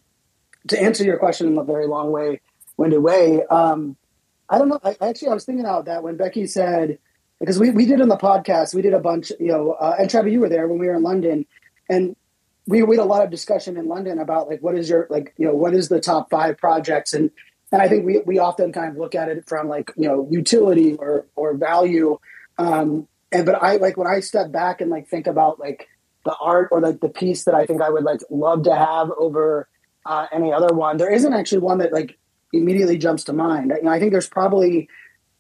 to 0.67 0.81
answer 0.81 1.03
your 1.03 1.17
question 1.17 1.47
in 1.47 1.57
a 1.57 1.63
very 1.63 1.87
long 1.87 2.11
way, 2.11 2.41
winded 2.75 3.01
way, 3.01 3.43
um, 3.45 3.95
I 4.49 4.57
don't 4.57 4.67
know. 4.67 4.79
I, 4.83 4.97
actually 5.01 5.29
I 5.29 5.33
was 5.33 5.45
thinking 5.45 5.63
about 5.63 5.85
that 5.85 6.03
when 6.03 6.17
Becky 6.17 6.45
said 6.47 6.99
because 7.39 7.59
we, 7.59 7.71
we 7.71 7.85
did 7.85 8.01
on 8.01 8.09
the 8.09 8.17
podcast, 8.17 8.73
we 8.73 8.81
did 8.81 8.93
a 8.93 8.99
bunch, 8.99 9.31
you 9.39 9.47
know, 9.47 9.71
uh, 9.71 9.95
and 9.97 10.09
Trevor, 10.09 10.29
you 10.29 10.41
were 10.41 10.49
there 10.49 10.67
when 10.67 10.79
we 10.79 10.87
were 10.87 10.95
in 10.95 11.03
London, 11.03 11.45
and 11.89 12.15
we, 12.67 12.83
we 12.83 12.97
had 12.97 13.03
a 13.03 13.05
lot 13.05 13.23
of 13.23 13.31
discussion 13.31 13.77
in 13.77 13.87
London 13.87 14.19
about 14.19 14.47
like 14.47 14.61
what 14.61 14.75
is 14.75 14.89
your 14.89 15.07
like 15.09 15.33
you 15.37 15.45
know 15.45 15.55
what 15.55 15.73
is 15.73 15.89
the 15.89 15.99
top 15.99 16.29
five 16.29 16.57
projects 16.57 17.13
and 17.13 17.31
and 17.71 17.81
I 17.81 17.87
think 17.87 18.05
we 18.05 18.19
we 18.25 18.39
often 18.39 18.71
kind 18.71 18.89
of 18.89 18.97
look 18.97 19.15
at 19.15 19.29
it 19.29 19.47
from 19.47 19.67
like 19.67 19.91
you 19.95 20.07
know 20.07 20.27
utility 20.29 20.95
or 20.95 21.25
or 21.35 21.55
value, 21.55 22.19
um, 22.57 23.07
and 23.31 23.45
but 23.45 23.61
I 23.61 23.77
like 23.77 23.97
when 23.97 24.07
I 24.07 24.21
step 24.21 24.51
back 24.51 24.81
and 24.81 24.89
like 24.89 25.07
think 25.07 25.27
about 25.27 25.59
like 25.59 25.87
the 26.25 26.35
art 26.41 26.69
or 26.71 26.81
like 26.81 26.99
the 26.99 27.09
piece 27.09 27.45
that 27.45 27.53
I 27.53 27.65
think 27.65 27.81
I 27.81 27.89
would 27.89 28.03
like 28.03 28.21
love 28.29 28.63
to 28.63 28.75
have 28.75 29.11
over 29.17 29.67
uh, 30.05 30.27
any 30.31 30.51
other 30.51 30.73
one. 30.73 30.97
There 30.97 31.11
isn't 31.11 31.33
actually 31.33 31.59
one 31.59 31.77
that 31.79 31.93
like 31.93 32.17
immediately 32.51 32.97
jumps 32.97 33.25
to 33.25 33.33
mind. 33.33 33.71
You 33.75 33.83
know, 33.83 33.91
I 33.91 33.99
think 33.99 34.11
there's 34.11 34.27
probably 34.27 34.89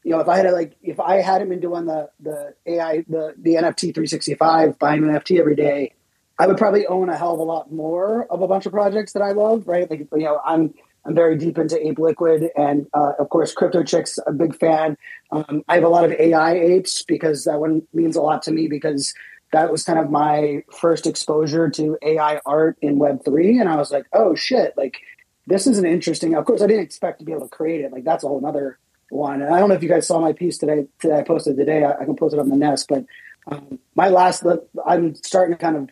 you 0.09 0.15
know, 0.15 0.21
if 0.21 0.27
I 0.27 0.37
had 0.37 0.51
like, 0.53 0.75
if 0.81 0.99
I 0.99 1.17
hadn't 1.17 1.49
been 1.49 1.59
doing 1.59 1.85
the 1.85 2.09
the 2.19 2.55
AI, 2.65 3.05
the 3.07 3.35
the 3.37 3.53
NFT 3.53 3.93
365, 3.93 4.79
buying 4.79 5.03
an 5.03 5.11
NFT 5.11 5.39
every 5.39 5.55
day, 5.55 5.93
I 6.39 6.47
would 6.47 6.57
probably 6.57 6.87
own 6.87 7.09
a 7.09 7.15
hell 7.15 7.35
of 7.35 7.39
a 7.39 7.43
lot 7.43 7.71
more 7.71 8.25
of 8.31 8.41
a 8.41 8.47
bunch 8.47 8.65
of 8.65 8.71
projects 8.71 9.13
that 9.13 9.21
I 9.21 9.33
love. 9.33 9.67
Right, 9.67 9.87
like 9.87 9.99
you 9.99 10.23
know, 10.23 10.41
I'm 10.43 10.73
I'm 11.05 11.13
very 11.13 11.37
deep 11.37 11.59
into 11.59 11.77
Ape 11.87 11.99
Liquid, 11.99 12.49
and 12.57 12.87
uh, 12.91 13.11
of 13.19 13.29
course, 13.29 13.53
Crypto 13.53 13.83
Chicks, 13.83 14.17
a 14.25 14.33
big 14.33 14.55
fan. 14.55 14.97
Um, 15.31 15.63
I 15.69 15.75
have 15.75 15.83
a 15.83 15.89
lot 15.89 16.05
of 16.05 16.11
AI 16.13 16.55
apes 16.55 17.03
because 17.03 17.43
that 17.43 17.59
one 17.59 17.83
means 17.93 18.15
a 18.15 18.23
lot 18.23 18.41
to 18.43 18.51
me 18.51 18.67
because 18.67 19.13
that 19.51 19.71
was 19.71 19.83
kind 19.83 19.99
of 19.99 20.09
my 20.09 20.63
first 20.75 21.05
exposure 21.05 21.69
to 21.69 21.99
AI 22.01 22.39
art 22.47 22.77
in 22.81 22.97
Web 22.97 23.23
three, 23.23 23.59
and 23.59 23.69
I 23.69 23.75
was 23.75 23.91
like, 23.91 24.07
oh 24.13 24.33
shit, 24.33 24.75
like 24.75 25.01
this 25.45 25.67
is 25.67 25.77
an 25.77 25.85
interesting. 25.85 26.33
Of 26.33 26.45
course, 26.45 26.63
I 26.63 26.65
didn't 26.65 26.85
expect 26.85 27.19
to 27.19 27.25
be 27.25 27.31
able 27.31 27.47
to 27.47 27.55
create 27.55 27.81
it. 27.81 27.91
Like 27.91 28.05
that's 28.05 28.23
a 28.23 28.27
whole 28.27 28.43
other 28.43 28.79
one. 29.09 29.41
And 29.41 29.53
I 29.53 29.59
don't 29.59 29.69
know 29.69 29.75
if 29.75 29.83
you 29.83 29.89
guys 29.89 30.07
saw 30.07 30.19
my 30.19 30.33
piece 30.33 30.57
today. 30.57 30.87
Today 30.99 31.19
I 31.19 31.23
posted 31.23 31.57
today. 31.57 31.83
I, 31.83 31.93
I 31.93 32.05
can 32.05 32.15
post 32.15 32.33
it 32.33 32.39
on 32.39 32.49
the 32.49 32.55
nest. 32.55 32.87
But 32.87 33.05
um, 33.47 33.79
my 33.95 34.09
last, 34.09 34.43
I'm 34.85 35.15
starting 35.15 35.55
to 35.55 35.61
kind 35.61 35.77
of. 35.77 35.89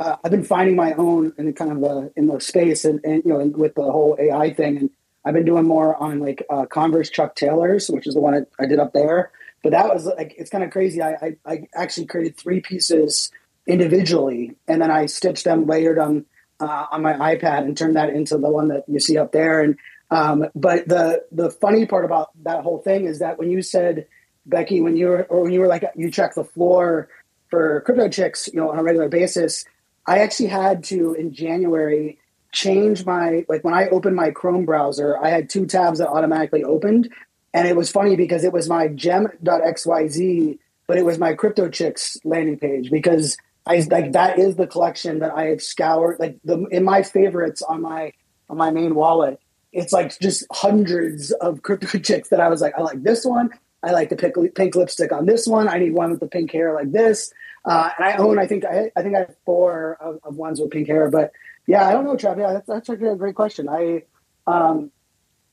Uh, 0.00 0.16
I've 0.24 0.30
been 0.30 0.44
finding 0.44 0.76
my 0.76 0.92
own 0.92 1.32
in 1.38 1.52
kind 1.54 1.72
of 1.72 1.80
the 1.80 2.12
in 2.14 2.28
the 2.28 2.38
space 2.38 2.84
and, 2.84 3.00
and 3.02 3.24
you 3.24 3.32
know 3.32 3.44
with 3.44 3.74
the 3.74 3.82
whole 3.82 4.16
AI 4.20 4.54
thing, 4.54 4.76
and 4.76 4.90
I've 5.24 5.34
been 5.34 5.44
doing 5.44 5.66
more 5.66 5.96
on 6.00 6.20
like 6.20 6.44
uh, 6.48 6.66
Converse 6.66 7.10
Chuck 7.10 7.34
Taylors, 7.34 7.88
which 7.88 8.06
is 8.06 8.14
the 8.14 8.20
one 8.20 8.34
I, 8.34 8.62
I, 8.62 8.66
did 8.66 8.78
up 8.78 8.92
there. 8.92 9.32
But 9.62 9.72
that 9.72 9.92
was 9.92 10.06
like 10.06 10.34
it's 10.38 10.50
kind 10.50 10.62
of 10.62 10.70
crazy. 10.70 11.02
I, 11.02 11.14
I, 11.14 11.36
I 11.44 11.62
actually 11.74 12.06
created 12.06 12.36
three 12.36 12.60
pieces 12.60 13.32
individually, 13.66 14.54
and 14.68 14.80
then 14.80 14.92
I 14.92 15.06
stitched 15.06 15.44
them, 15.44 15.66
layered 15.66 15.98
them 15.98 16.26
uh, 16.60 16.86
on 16.92 17.02
my 17.02 17.14
iPad, 17.14 17.64
and 17.64 17.76
turned 17.76 17.96
that 17.96 18.10
into 18.10 18.38
the 18.38 18.48
one 18.48 18.68
that 18.68 18.84
you 18.86 19.00
see 19.00 19.18
up 19.18 19.32
there. 19.32 19.60
And 19.60 19.76
um, 20.10 20.46
but 20.54 20.88
the 20.88 21.24
the 21.32 21.50
funny 21.50 21.86
part 21.86 22.04
about 22.04 22.30
that 22.44 22.62
whole 22.62 22.78
thing 22.78 23.04
is 23.04 23.18
that 23.18 23.38
when 23.38 23.50
you 23.50 23.62
said 23.62 24.06
Becky, 24.46 24.80
when 24.80 24.96
you 24.96 25.08
were 25.08 25.22
or 25.24 25.42
when 25.42 25.52
you 25.52 25.60
were 25.60 25.66
like 25.66 25.84
you 25.94 26.10
check 26.10 26.34
the 26.34 26.44
floor 26.44 27.08
for 27.50 27.82
crypto 27.82 28.08
chicks, 28.08 28.48
you 28.48 28.58
know, 28.58 28.70
on 28.70 28.78
a 28.78 28.82
regular 28.82 29.08
basis, 29.08 29.64
I 30.06 30.20
actually 30.20 30.48
had 30.48 30.84
to 30.84 31.14
in 31.14 31.32
January 31.32 32.18
change 32.52 33.04
my 33.04 33.44
like 33.48 33.64
when 33.64 33.74
I 33.74 33.88
opened 33.88 34.16
my 34.16 34.30
Chrome 34.30 34.64
browser, 34.64 35.18
I 35.22 35.28
had 35.28 35.50
two 35.50 35.66
tabs 35.66 35.98
that 35.98 36.08
automatically 36.08 36.64
opened, 36.64 37.12
and 37.52 37.68
it 37.68 37.76
was 37.76 37.90
funny 37.90 38.16
because 38.16 38.44
it 38.44 38.52
was 38.52 38.68
my 38.68 38.88
gem.xyz, 38.88 40.58
but 40.86 40.96
it 40.96 41.04
was 41.04 41.18
my 41.18 41.34
crypto 41.34 41.68
chicks 41.68 42.16
landing 42.24 42.58
page 42.58 42.90
because 42.90 43.36
I 43.66 43.80
like 43.90 44.12
that 44.12 44.38
is 44.38 44.56
the 44.56 44.66
collection 44.66 45.18
that 45.18 45.32
I 45.32 45.48
have 45.48 45.62
scoured 45.62 46.18
like 46.18 46.38
the 46.44 46.64
in 46.70 46.84
my 46.84 47.02
favorites 47.02 47.60
on 47.60 47.82
my 47.82 48.14
on 48.48 48.56
my 48.56 48.70
main 48.70 48.94
wallet 48.94 49.38
it's 49.72 49.92
like 49.92 50.18
just 50.20 50.44
hundreds 50.52 51.32
of 51.32 51.62
crypto 51.62 51.98
chicks 52.02 52.28
that 52.28 52.40
I 52.40 52.48
was 52.48 52.60
like, 52.60 52.74
I 52.76 52.82
like 52.82 53.02
this 53.02 53.24
one. 53.24 53.50
I 53.82 53.92
like 53.92 54.08
the 54.08 54.16
pink, 54.16 54.34
pink 54.54 54.74
lipstick 54.74 55.12
on 55.12 55.26
this 55.26 55.46
one. 55.46 55.68
I 55.68 55.78
need 55.78 55.92
one 55.92 56.10
with 56.10 56.20
the 56.20 56.26
pink 56.26 56.52
hair 56.52 56.74
like 56.74 56.90
this. 56.90 57.32
Uh, 57.64 57.90
and 57.96 58.06
I 58.06 58.16
own, 58.16 58.38
I 58.38 58.46
think, 58.46 58.64
I, 58.64 58.90
I 58.96 59.02
think 59.02 59.14
I 59.14 59.20
have 59.20 59.36
four 59.44 59.98
of, 60.00 60.18
of, 60.24 60.36
ones 60.36 60.60
with 60.60 60.70
pink 60.70 60.88
hair. 60.88 61.10
But 61.10 61.32
yeah, 61.66 61.86
I 61.86 61.92
don't 61.92 62.04
know, 62.04 62.16
Travis. 62.16 62.42
Yeah, 62.42 62.52
that's, 62.54 62.66
that's 62.66 62.90
actually 62.90 63.08
a 63.08 63.16
great 63.16 63.34
question. 63.34 63.68
I, 63.68 64.04
um, 64.46 64.90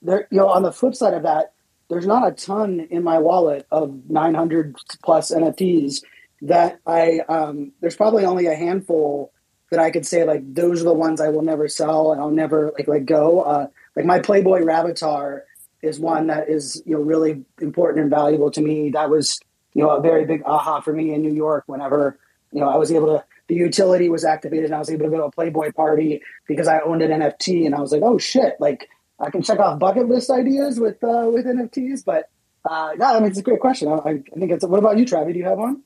there, 0.01 0.27
you 0.31 0.37
know, 0.37 0.47
on 0.47 0.63
the 0.63 0.71
flip 0.71 0.95
side 0.95 1.13
of 1.13 1.23
that, 1.23 1.53
there's 1.89 2.07
not 2.07 2.27
a 2.27 2.31
ton 2.31 2.87
in 2.89 3.03
my 3.03 3.19
wallet 3.19 3.67
of 3.69 4.09
900 4.09 4.75
plus 5.03 5.31
NFTs 5.31 6.03
that 6.43 6.79
I, 6.87 7.19
um, 7.27 7.73
there's 7.81 7.95
probably 7.95 8.25
only 8.25 8.47
a 8.47 8.55
handful 8.55 9.31
that 9.71 9.79
I 9.79 9.91
could 9.91 10.05
say 10.05 10.23
like 10.23 10.41
those 10.53 10.81
are 10.81 10.85
the 10.85 10.93
ones 10.93 11.19
I 11.19 11.29
will 11.29 11.41
never 11.41 11.67
sell 11.67 12.11
and 12.11 12.21
I'll 12.21 12.31
never 12.31 12.71
like 12.77 12.87
let 12.87 13.05
go. 13.05 13.41
Uh, 13.41 13.67
like 13.95 14.05
my 14.05 14.19
Playboy 14.19 14.61
Rabbitars 14.61 15.41
is 15.81 15.99
one 15.99 16.27
that 16.27 16.49
is 16.49 16.81
you 16.85 16.95
know 16.95 17.01
really 17.01 17.43
important 17.61 18.01
and 18.01 18.09
valuable 18.09 18.51
to 18.51 18.61
me. 18.61 18.89
That 18.91 19.09
was 19.09 19.39
you 19.73 19.83
know 19.83 19.91
a 19.91 20.01
very 20.01 20.25
big 20.25 20.43
aha 20.45 20.81
for 20.81 20.93
me 20.93 21.13
in 21.13 21.21
New 21.21 21.33
York 21.33 21.63
whenever 21.67 22.19
you 22.51 22.59
know 22.59 22.69
I 22.69 22.77
was 22.77 22.91
able 22.91 23.07
to 23.07 23.23
the 23.47 23.55
utility 23.55 24.09
was 24.09 24.25
activated 24.25 24.65
and 24.65 24.75
I 24.75 24.79
was 24.79 24.89
able 24.89 25.05
to 25.05 25.11
go 25.11 25.17
to 25.17 25.23
a 25.25 25.31
Playboy 25.31 25.71
party 25.71 26.21
because 26.47 26.67
I 26.67 26.79
owned 26.79 27.03
an 27.03 27.11
NFT 27.11 27.65
and 27.65 27.75
I 27.75 27.81
was 27.81 27.91
like 27.91 28.01
oh 28.03 28.17
shit 28.17 28.55
like 28.59 28.89
I 29.19 29.29
can 29.29 29.41
check 29.41 29.59
off 29.59 29.79
bucket 29.79 30.09
list 30.09 30.29
ideas 30.29 30.79
with 30.79 31.03
uh, 31.03 31.29
with 31.31 31.45
NFTs. 31.45 32.03
But 32.05 32.29
uh, 32.65 32.91
yeah, 32.97 33.13
I 33.13 33.19
mean 33.19 33.29
it's 33.29 33.39
a 33.39 33.43
great 33.43 33.59
question. 33.59 33.87
I, 33.87 33.95
I 33.95 34.39
think 34.39 34.51
it's. 34.51 34.65
What 34.65 34.79
about 34.79 34.97
you, 34.97 35.05
Travie? 35.05 35.33
Do 35.33 35.39
you 35.39 35.45
have 35.45 35.57
one? 35.57 35.83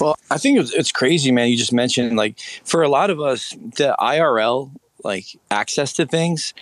Well, 0.00 0.16
I 0.30 0.38
think 0.38 0.58
it's, 0.58 0.72
it's 0.72 0.90
crazy, 0.90 1.30
man. 1.30 1.48
You 1.48 1.56
just 1.56 1.72
mentioned 1.72 2.16
like 2.16 2.38
for 2.64 2.82
a 2.82 2.88
lot 2.88 3.10
of 3.10 3.20
us, 3.20 3.50
the 3.50 3.94
IRL 4.00 4.72
like 5.04 5.26
access 5.50 5.94
to 5.94 6.06
things 6.06 6.54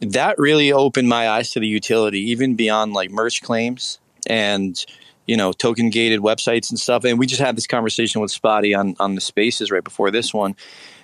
that 0.00 0.38
really 0.38 0.72
opened 0.72 1.08
my 1.08 1.28
eyes 1.28 1.50
to 1.52 1.60
the 1.60 1.66
utility, 1.66 2.20
even 2.30 2.54
beyond 2.54 2.92
like 2.92 3.10
merch 3.10 3.42
claims 3.42 3.98
and 4.28 4.84
you 5.26 5.36
know 5.36 5.52
token 5.52 5.90
gated 5.90 6.20
websites 6.20 6.70
and 6.70 6.78
stuff. 6.78 7.04
And 7.04 7.18
we 7.18 7.26
just 7.26 7.40
had 7.40 7.56
this 7.56 7.66
conversation 7.66 8.20
with 8.20 8.30
Spottie 8.30 8.78
on 8.78 8.96
on 9.00 9.14
the 9.14 9.20
Spaces 9.20 9.70
right 9.70 9.84
before 9.84 10.10
this 10.10 10.34
one. 10.34 10.54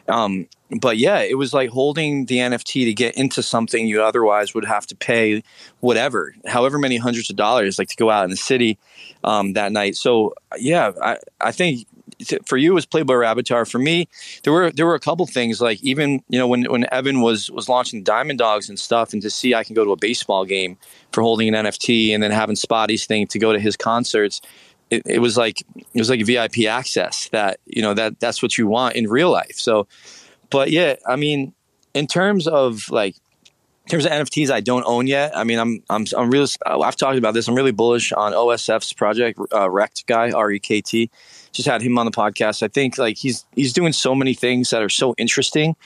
Um, 0.08 0.48
but 0.80 0.96
yeah, 0.96 1.20
it 1.20 1.38
was 1.38 1.52
like 1.52 1.70
holding 1.70 2.26
the 2.26 2.38
NFT 2.38 2.84
to 2.86 2.94
get 2.94 3.16
into 3.16 3.42
something 3.42 3.86
you 3.86 4.02
otherwise 4.02 4.54
would 4.54 4.64
have 4.64 4.86
to 4.88 4.96
pay 4.96 5.42
whatever, 5.80 6.34
however 6.46 6.78
many 6.78 6.96
hundreds 6.96 7.30
of 7.30 7.36
dollars, 7.36 7.78
like 7.78 7.88
to 7.88 7.96
go 7.96 8.10
out 8.10 8.24
in 8.24 8.30
the 8.30 8.36
city 8.36 8.78
um, 9.22 9.52
that 9.52 9.70
night. 9.70 9.96
So 9.96 10.34
yeah, 10.58 10.92
I, 11.00 11.18
I 11.40 11.52
think 11.52 11.86
for 12.46 12.56
you 12.56 12.72
it 12.72 12.74
was 12.74 12.86
Playboy 12.86 13.14
Rabbitars. 13.14 13.70
For 13.70 13.78
me, 13.78 14.08
there 14.44 14.52
were 14.52 14.70
there 14.70 14.86
were 14.86 14.94
a 14.94 15.00
couple 15.00 15.26
things 15.26 15.60
like 15.60 15.82
even 15.82 16.22
you 16.28 16.38
know 16.38 16.46
when 16.46 16.64
when 16.64 16.86
Evan 16.92 17.20
was 17.20 17.50
was 17.50 17.68
launching 17.68 18.02
Diamond 18.02 18.38
Dogs 18.38 18.68
and 18.68 18.78
stuff, 18.78 19.12
and 19.12 19.22
to 19.22 19.30
see 19.30 19.54
I 19.54 19.64
can 19.64 19.74
go 19.74 19.84
to 19.84 19.92
a 19.92 19.96
baseball 19.96 20.44
game 20.44 20.78
for 21.12 21.22
holding 21.22 21.54
an 21.54 21.66
NFT, 21.66 22.14
and 22.14 22.22
then 22.22 22.30
having 22.30 22.56
Spottie's 22.56 23.06
thing 23.06 23.26
to 23.28 23.38
go 23.38 23.52
to 23.52 23.58
his 23.58 23.76
concerts. 23.76 24.40
It, 24.90 25.02
it 25.06 25.18
was 25.20 25.38
like 25.38 25.60
it 25.60 25.98
was 25.98 26.10
like 26.10 26.24
VIP 26.26 26.66
access 26.68 27.28
that 27.30 27.60
you 27.64 27.80
know 27.80 27.94
that 27.94 28.20
that's 28.20 28.42
what 28.42 28.58
you 28.58 28.66
want 28.66 28.94
in 28.94 29.08
real 29.08 29.30
life. 29.30 29.54
So 29.54 29.86
but 30.52 30.70
yeah, 30.70 30.96
I 31.06 31.16
mean, 31.16 31.54
in 31.94 32.06
terms 32.06 32.46
of 32.46 32.90
like 32.90 33.16
in 33.84 33.90
terms 33.90 34.04
of 34.04 34.12
NFTs 34.12 34.50
I 34.50 34.60
don't 34.60 34.84
own 34.86 35.06
yet. 35.06 35.36
I 35.36 35.44
mean, 35.44 35.58
I'm 35.58 35.82
I'm 35.90 36.04
I'm 36.16 36.30
really 36.30 36.48
I've 36.64 36.96
talked 36.96 37.18
about 37.18 37.34
this. 37.34 37.48
I'm 37.48 37.54
really 37.54 37.72
bullish 37.72 38.12
on 38.12 38.32
OSF's 38.32 38.92
project, 38.92 39.38
uh, 39.50 39.68
Rekt 39.68 40.06
guy, 40.06 40.30
R 40.30 40.50
E 40.52 40.60
K 40.60 40.80
T. 40.80 41.10
Just 41.52 41.68
had 41.68 41.82
him 41.82 41.98
on 41.98 42.06
the 42.06 42.12
podcast. 42.12 42.62
I 42.62 42.68
think 42.68 42.98
like 42.98 43.16
he's 43.18 43.44
he's 43.54 43.72
doing 43.72 43.92
so 43.92 44.14
many 44.14 44.34
things 44.34 44.70
that 44.70 44.82
are 44.82 44.88
so 44.88 45.14
interesting. 45.18 45.76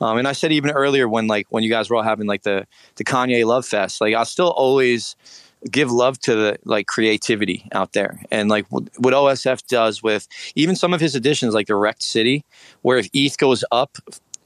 Um, 0.00 0.18
and 0.18 0.28
I 0.28 0.32
said 0.32 0.52
even 0.52 0.70
earlier 0.70 1.08
when 1.08 1.26
like 1.26 1.46
when 1.50 1.62
you 1.62 1.70
guys 1.70 1.88
were 1.88 1.96
all 1.96 2.02
having 2.02 2.26
like 2.26 2.42
the 2.42 2.66
the 2.96 3.04
Kanye 3.04 3.44
Love 3.44 3.66
Fest, 3.66 4.00
like 4.00 4.14
I'll 4.14 4.24
still 4.24 4.50
always 4.50 5.16
give 5.70 5.90
love 5.90 6.18
to 6.20 6.34
the 6.34 6.58
like 6.64 6.86
creativity 6.86 7.66
out 7.72 7.92
there 7.92 8.20
and 8.30 8.50
like 8.50 8.66
what 8.70 9.14
OSF 9.14 9.66
does 9.66 10.02
with 10.02 10.28
even 10.54 10.76
some 10.76 10.92
of 10.92 11.00
his 11.00 11.14
additions 11.14 11.54
like 11.54 11.66
the 11.66 11.76
wrecked 11.76 12.02
City, 12.02 12.44
where 12.82 12.98
if 12.98 13.08
ETH 13.12 13.38
goes 13.38 13.64
up 13.72 13.96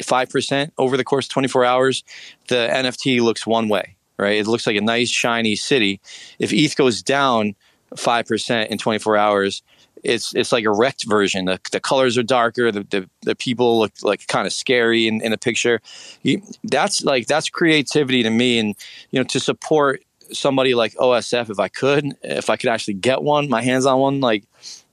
five 0.03 0.31
percent 0.31 0.73
over 0.79 0.97
the 0.97 1.05
course 1.05 1.27
of 1.27 1.33
24 1.33 1.65
hours, 1.65 2.05
the 2.49 2.69
NFT 2.71 3.21
looks 3.21 3.47
one 3.47 3.69
way, 3.69 3.97
right? 4.17 4.37
It 4.39 4.47
looks 4.47 4.67
like 4.67 4.77
a 4.77 4.81
nice 4.81 5.11
shiny 5.11 5.57
city. 5.57 6.01
If 6.39 6.53
ETH 6.53 6.77
goes 6.77 7.03
down 7.03 7.55
five 7.97 8.27
percent 8.27 8.71
in 8.71 8.79
24 8.79 9.17
hours, 9.17 9.63
it's 10.03 10.35
it's 10.35 10.53
like 10.53 10.65
a 10.65 10.73
wrecked 10.73 11.05
version. 11.05 11.47
The, 11.47 11.61
the 11.73 11.81
colors 11.81 12.19
are 12.19 12.23
darker. 12.23 12.71
The, 12.73 12.85
the, 12.91 13.11
the 13.23 13.35
people 13.35 13.79
look 13.79 13.93
like 14.03 14.27
kind 14.27 14.47
of 14.47 14.53
scary 14.53 15.07
in, 15.09 15.21
in 15.23 15.33
a 15.33 15.39
picture. 15.39 15.81
You, 16.23 16.43
that's 16.65 17.05
like 17.05 17.27
that's 17.27 17.49
creativity 17.49 18.23
to 18.23 18.31
me, 18.31 18.59
and 18.59 18.75
you 19.11 19.21
know 19.21 19.25
to 19.25 19.41
support 19.41 20.03
somebody 20.33 20.75
like 20.75 20.95
OSF 20.95 21.51
if 21.51 21.59
I 21.59 21.69
could, 21.69 22.15
if 22.23 22.51
I 22.51 22.57
could 22.57 22.71
actually 22.71 22.95
get 22.95 23.23
one, 23.23 23.49
my 23.49 23.63
hands 23.63 23.87
on 23.87 23.99
one, 23.99 24.21
like 24.21 24.45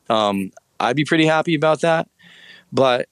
um, 0.10 0.52
I'd 0.80 0.96
be 0.96 1.06
pretty 1.06 1.26
happy 1.26 1.56
about 1.56 1.82
that. 1.82 2.10
But 2.72 3.08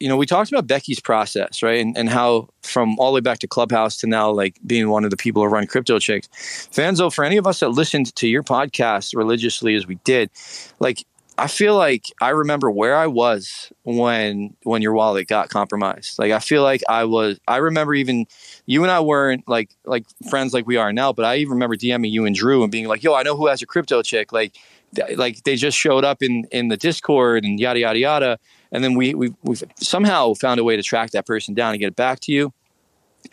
you 0.00 0.08
know, 0.08 0.16
we 0.16 0.24
talked 0.24 0.50
about 0.50 0.66
Becky's 0.66 0.98
process, 0.98 1.62
right? 1.62 1.78
And, 1.78 1.96
and 1.96 2.08
how 2.08 2.48
from 2.62 2.98
all 2.98 3.12
the 3.12 3.16
way 3.16 3.20
back 3.20 3.38
to 3.40 3.46
Clubhouse 3.46 3.98
to 3.98 4.06
now, 4.06 4.30
like 4.30 4.56
being 4.66 4.88
one 4.88 5.04
of 5.04 5.10
the 5.10 5.16
people 5.16 5.42
who 5.42 5.48
run 5.48 5.66
Crypto 5.66 5.98
Chicks. 5.98 6.26
Fanzo, 6.72 7.12
for 7.12 7.22
any 7.22 7.36
of 7.36 7.46
us 7.46 7.60
that 7.60 7.68
listened 7.68 8.14
to 8.16 8.26
your 8.26 8.42
podcast 8.42 9.14
religiously 9.14 9.74
as 9.74 9.86
we 9.86 9.96
did, 9.96 10.30
like 10.78 11.04
I 11.40 11.46
feel 11.46 11.74
like 11.74 12.04
I 12.20 12.28
remember 12.30 12.70
where 12.70 12.94
I 12.94 13.06
was 13.06 13.72
when 13.84 14.54
when 14.64 14.82
your 14.82 14.92
wallet 14.92 15.26
got 15.26 15.48
compromised. 15.48 16.18
Like 16.18 16.32
I 16.32 16.38
feel 16.38 16.62
like 16.62 16.82
I 16.86 17.04
was 17.04 17.40
I 17.48 17.56
remember 17.56 17.94
even 17.94 18.26
you 18.66 18.82
and 18.82 18.92
I 18.92 19.00
weren't 19.00 19.48
like 19.48 19.70
like 19.86 20.04
friends 20.28 20.52
like 20.52 20.66
we 20.66 20.76
are 20.76 20.92
now, 20.92 21.14
but 21.14 21.24
I 21.24 21.36
even 21.36 21.52
remember 21.54 21.76
DMing 21.76 22.10
you 22.10 22.26
and 22.26 22.36
Drew 22.36 22.62
and 22.62 22.70
being 22.70 22.88
like, 22.88 23.02
"Yo, 23.02 23.14
I 23.14 23.22
know 23.22 23.38
who 23.38 23.46
has 23.46 23.62
your 23.62 23.68
crypto 23.68 24.02
chick." 24.02 24.32
Like 24.32 24.58
th- 24.94 25.16
like 25.16 25.42
they 25.44 25.56
just 25.56 25.78
showed 25.78 26.04
up 26.04 26.22
in 26.22 26.44
in 26.52 26.68
the 26.68 26.76
Discord 26.76 27.42
and 27.46 27.58
yada 27.58 27.80
yada 27.80 27.98
yada, 27.98 28.38
and 28.70 28.84
then 28.84 28.94
we 28.94 29.14
we 29.14 29.32
we 29.42 29.56
somehow 29.76 30.34
found 30.34 30.60
a 30.60 30.64
way 30.64 30.76
to 30.76 30.82
track 30.82 31.12
that 31.12 31.26
person 31.26 31.54
down 31.54 31.70
and 31.72 31.80
get 31.80 31.86
it 31.86 31.96
back 31.96 32.20
to 32.20 32.32
you. 32.32 32.52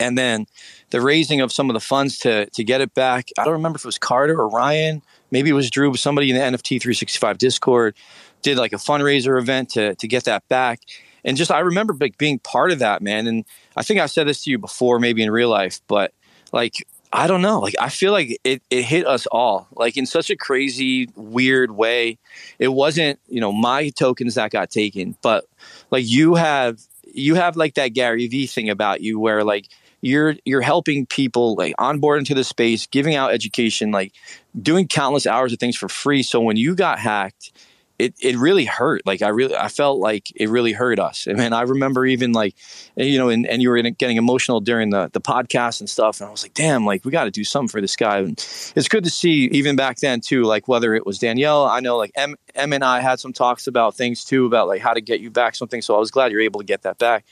And 0.00 0.16
then 0.16 0.46
the 0.90 1.02
raising 1.02 1.42
of 1.42 1.52
some 1.52 1.68
of 1.68 1.74
the 1.74 1.80
funds 1.80 2.16
to 2.20 2.46
to 2.46 2.64
get 2.64 2.80
it 2.80 2.94
back. 2.94 3.28
I 3.38 3.44
don't 3.44 3.52
remember 3.52 3.76
if 3.76 3.82
it 3.84 3.88
was 3.88 3.98
Carter 3.98 4.40
or 4.40 4.48
Ryan 4.48 5.02
maybe 5.30 5.50
it 5.50 5.54
was 5.54 5.70
Drew, 5.70 5.94
somebody 5.94 6.30
in 6.30 6.36
the 6.36 6.42
NFT 6.42 6.80
365 6.80 7.38
Discord 7.38 7.96
did 8.42 8.58
like 8.58 8.72
a 8.72 8.76
fundraiser 8.76 9.38
event 9.38 9.70
to 9.70 9.94
to 9.96 10.08
get 10.08 10.24
that 10.24 10.46
back. 10.48 10.80
And 11.24 11.36
just 11.36 11.50
I 11.50 11.60
remember 11.60 11.94
like 11.98 12.18
being 12.18 12.38
part 12.38 12.70
of 12.70 12.78
that, 12.78 13.02
man. 13.02 13.26
And 13.26 13.44
I 13.76 13.82
think 13.82 14.00
I've 14.00 14.10
said 14.10 14.28
this 14.28 14.44
to 14.44 14.50
you 14.50 14.58
before, 14.58 14.98
maybe 14.98 15.22
in 15.22 15.30
real 15.30 15.48
life, 15.48 15.80
but 15.88 16.12
like 16.52 16.74
I 17.12 17.26
don't 17.26 17.42
know. 17.42 17.60
Like 17.60 17.74
I 17.80 17.88
feel 17.88 18.12
like 18.12 18.38
it, 18.44 18.62
it 18.70 18.82
hit 18.82 19.06
us 19.06 19.26
all 19.26 19.68
like 19.72 19.96
in 19.96 20.06
such 20.06 20.30
a 20.30 20.36
crazy, 20.36 21.08
weird 21.16 21.70
way. 21.70 22.18
It 22.58 22.68
wasn't, 22.68 23.18
you 23.28 23.40
know, 23.40 23.52
my 23.52 23.88
tokens 23.90 24.34
that 24.34 24.50
got 24.50 24.70
taken, 24.70 25.16
but 25.22 25.44
like 25.90 26.06
you 26.06 26.34
have 26.34 26.78
you 27.12 27.34
have 27.34 27.56
like 27.56 27.74
that 27.74 27.88
Gary 27.88 28.26
Vee 28.28 28.46
thing 28.46 28.68
about 28.68 29.00
you 29.00 29.18
where 29.18 29.42
like 29.42 29.68
you're 30.00 30.36
you're 30.44 30.60
helping 30.60 31.06
people 31.06 31.54
like 31.56 31.74
onboard 31.78 32.18
into 32.18 32.34
the 32.34 32.44
space, 32.44 32.86
giving 32.86 33.14
out 33.14 33.32
education, 33.32 33.90
like 33.90 34.12
doing 34.60 34.86
countless 34.86 35.26
hours 35.26 35.52
of 35.52 35.58
things 35.58 35.76
for 35.76 35.88
free. 35.88 36.22
So 36.22 36.40
when 36.40 36.56
you 36.56 36.74
got 36.74 36.98
hacked, 36.98 37.52
it, 37.98 38.14
it 38.20 38.36
really 38.36 38.64
hurt. 38.64 39.02
Like 39.06 39.22
I 39.22 39.28
really, 39.28 39.56
I 39.56 39.68
felt 39.68 39.98
like 39.98 40.30
it 40.36 40.48
really 40.48 40.72
hurt 40.72 41.00
us. 41.00 41.26
I 41.28 41.32
mean, 41.32 41.52
I 41.52 41.62
remember 41.62 42.06
even 42.06 42.32
like, 42.32 42.54
you 42.96 43.18
know, 43.18 43.28
and, 43.28 43.44
and 43.46 43.60
you 43.60 43.70
were 43.70 43.82
getting 43.82 44.16
emotional 44.16 44.60
during 44.60 44.90
the, 44.90 45.10
the 45.12 45.20
podcast 45.20 45.80
and 45.80 45.90
stuff. 45.90 46.20
And 46.20 46.28
I 46.28 46.30
was 46.30 46.44
like, 46.44 46.54
damn, 46.54 46.86
like 46.86 47.04
we 47.04 47.10
got 47.10 47.24
to 47.24 47.30
do 47.30 47.42
something 47.42 47.68
for 47.68 47.80
this 47.80 47.96
guy. 47.96 48.18
And 48.18 48.32
it's 48.76 48.88
good 48.88 49.02
to 49.04 49.10
see 49.10 49.46
even 49.46 49.74
back 49.74 49.98
then 49.98 50.20
too, 50.20 50.44
like 50.44 50.68
whether 50.68 50.94
it 50.94 51.06
was 51.06 51.18
Danielle, 51.18 51.64
I 51.64 51.80
know 51.80 51.96
like 51.96 52.12
M, 52.14 52.36
M 52.54 52.72
and 52.72 52.84
I 52.84 53.00
had 53.00 53.18
some 53.18 53.32
talks 53.32 53.66
about 53.66 53.96
things 53.96 54.24
too, 54.24 54.46
about 54.46 54.68
like 54.68 54.80
how 54.80 54.94
to 54.94 55.00
get 55.00 55.18
you 55.18 55.30
back 55.30 55.56
something. 55.56 55.82
So 55.82 55.96
I 55.96 55.98
was 55.98 56.12
glad 56.12 56.30
you're 56.30 56.40
able 56.40 56.60
to 56.60 56.66
get 56.66 56.82
that 56.82 56.98
back. 56.98 57.24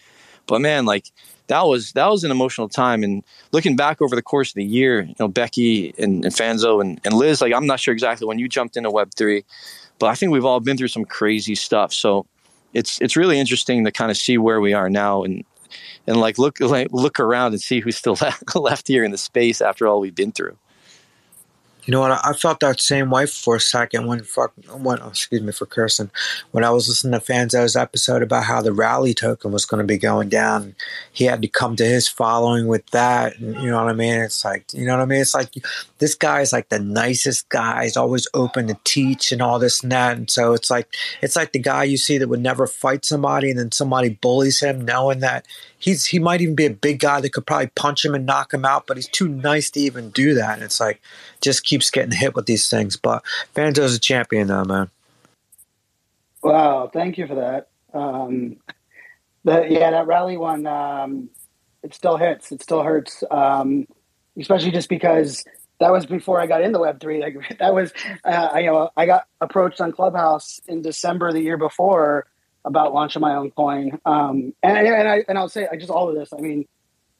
But 0.46 0.60
man, 0.60 0.86
like 0.86 1.10
that 1.48 1.62
was 1.62 1.92
that 1.92 2.08
was 2.08 2.24
an 2.24 2.30
emotional 2.30 2.68
time. 2.68 3.02
And 3.02 3.22
looking 3.52 3.76
back 3.76 4.00
over 4.00 4.16
the 4.16 4.22
course 4.22 4.50
of 4.50 4.54
the 4.54 4.64
year, 4.64 5.02
you 5.02 5.14
know, 5.18 5.28
Becky 5.28 5.94
and, 5.98 6.24
and 6.24 6.34
Fanzo 6.34 6.80
and, 6.80 7.00
and 7.04 7.14
Liz, 7.14 7.40
like 7.40 7.52
I'm 7.52 7.66
not 7.66 7.80
sure 7.80 7.92
exactly 7.92 8.26
when 8.26 8.38
you 8.38 8.48
jumped 8.48 8.76
into 8.76 8.90
Web 8.90 9.10
three, 9.16 9.44
but 9.98 10.06
I 10.06 10.14
think 10.14 10.32
we've 10.32 10.44
all 10.44 10.60
been 10.60 10.76
through 10.76 10.88
some 10.88 11.04
crazy 11.04 11.54
stuff. 11.54 11.92
So 11.92 12.26
it's 12.74 13.00
it's 13.00 13.16
really 13.16 13.38
interesting 13.38 13.84
to 13.84 13.92
kind 13.92 14.10
of 14.10 14.16
see 14.16 14.38
where 14.38 14.60
we 14.60 14.72
are 14.72 14.90
now 14.90 15.22
and 15.22 15.44
and 16.06 16.16
like 16.18 16.38
look 16.38 16.60
like 16.60 16.88
look 16.92 17.18
around 17.20 17.52
and 17.52 17.60
see 17.60 17.80
who's 17.80 17.96
still 17.96 18.16
left, 18.20 18.54
left 18.54 18.88
here 18.88 19.04
in 19.04 19.10
the 19.10 19.18
space 19.18 19.60
after 19.60 19.86
all 19.86 20.00
we've 20.00 20.14
been 20.14 20.32
through. 20.32 20.56
You 21.86 21.92
know 21.92 22.00
what? 22.00 22.20
I 22.24 22.32
felt 22.32 22.60
that 22.60 22.80
same 22.80 23.10
way 23.10 23.26
for 23.26 23.56
a 23.56 23.60
second 23.60 24.06
when, 24.06 24.22
fuck, 24.24 24.52
when 24.72 25.00
oh, 25.00 25.08
excuse 25.08 25.40
me 25.40 25.52
for 25.52 25.66
cursing, 25.66 26.10
when 26.50 26.64
I 26.64 26.70
was 26.70 26.88
listening 26.88 27.18
to 27.18 27.24
Fanzo's 27.24 27.76
episode 27.76 28.22
about 28.22 28.44
how 28.44 28.60
the 28.60 28.72
rally 28.72 29.14
token 29.14 29.52
was 29.52 29.64
going 29.64 29.78
to 29.78 29.86
be 29.86 29.96
going 29.96 30.28
down. 30.28 30.74
He 31.12 31.24
had 31.24 31.42
to 31.42 31.48
come 31.48 31.76
to 31.76 31.84
his 31.84 32.08
following 32.08 32.66
with 32.66 32.84
that. 32.90 33.38
And, 33.38 33.54
you 33.62 33.70
know 33.70 33.76
what 33.76 33.88
I 33.88 33.94
mean? 33.94 34.20
It's 34.20 34.44
like, 34.44 34.64
you 34.72 34.84
know 34.84 34.96
what 34.96 35.02
I 35.02 35.06
mean? 35.06 35.20
It's 35.20 35.34
like 35.34 35.52
this 35.98 36.16
guy 36.16 36.40
is 36.40 36.52
like 36.52 36.70
the 36.70 36.80
nicest 36.80 37.48
guy. 37.50 37.84
He's 37.84 37.96
always 37.96 38.26
open 38.34 38.66
to 38.66 38.76
teach 38.82 39.30
and 39.30 39.40
all 39.40 39.60
this 39.60 39.82
and 39.82 39.92
that. 39.92 40.16
And 40.16 40.28
so 40.28 40.54
it's 40.54 40.70
like, 40.70 40.92
it's 41.22 41.36
like 41.36 41.52
the 41.52 41.60
guy 41.60 41.84
you 41.84 41.96
see 41.96 42.18
that 42.18 42.28
would 42.28 42.42
never 42.42 42.66
fight 42.66 43.04
somebody 43.04 43.50
and 43.50 43.58
then 43.58 43.70
somebody 43.70 44.08
bullies 44.08 44.60
him 44.60 44.84
knowing 44.84 45.20
that 45.20 45.46
he's 45.78 46.06
he 46.06 46.18
might 46.18 46.40
even 46.40 46.54
be 46.54 46.66
a 46.66 46.70
big 46.70 47.00
guy 47.00 47.20
that 47.20 47.32
could 47.32 47.46
probably 47.46 47.68
punch 47.68 48.04
him 48.04 48.14
and 48.14 48.26
knock 48.26 48.52
him 48.52 48.64
out, 48.64 48.86
but 48.86 48.96
he's 48.96 49.08
too 49.08 49.28
nice 49.28 49.70
to 49.70 49.80
even 49.80 50.10
do 50.10 50.34
that. 50.34 50.54
And 50.54 50.62
it's 50.62 50.80
like 50.80 51.00
just 51.40 51.64
keeps 51.64 51.90
getting 51.90 52.12
hit 52.12 52.34
with 52.34 52.46
these 52.46 52.68
things. 52.68 52.96
But 52.96 53.22
Fanzo's 53.54 53.94
a 53.94 54.00
champion 54.00 54.48
though, 54.48 54.64
man. 54.64 54.90
Wow, 56.42 56.90
thank 56.92 57.18
you 57.18 57.26
for 57.26 57.34
that. 57.36 57.68
Um, 57.92 58.56
the, 59.44 59.66
yeah, 59.68 59.90
that 59.90 60.06
rally 60.06 60.36
one, 60.36 60.66
um, 60.66 61.30
it 61.82 61.94
still 61.94 62.16
hits. 62.16 62.52
It 62.52 62.62
still 62.62 62.82
hurts, 62.82 63.24
um, 63.30 63.86
especially 64.38 64.70
just 64.70 64.88
because 64.88 65.44
that 65.80 65.92
was 65.92 66.06
before 66.06 66.40
I 66.40 66.46
got 66.46 66.62
into 66.62 66.78
Web 66.78 67.00
three. 67.00 67.20
Like 67.22 67.58
that 67.58 67.74
was, 67.74 67.92
uh, 68.24 68.50
I, 68.52 68.60
you 68.60 68.70
know, 68.70 68.90
I 68.96 69.06
got 69.06 69.26
approached 69.40 69.80
on 69.80 69.92
Clubhouse 69.92 70.60
in 70.68 70.82
December 70.82 71.32
the 71.32 71.40
year 71.40 71.56
before 71.56 72.26
about 72.66 72.92
launching 72.92 73.22
my 73.22 73.36
own 73.36 73.50
coin. 73.52 73.98
Um, 74.04 74.52
and 74.62 74.76
and 74.76 75.08
I 75.08 75.24
and 75.28 75.38
I'll 75.38 75.48
say 75.48 75.66
I 75.70 75.76
just 75.76 75.90
all 75.90 76.08
of 76.08 76.14
this. 76.14 76.32
I 76.36 76.40
mean, 76.40 76.66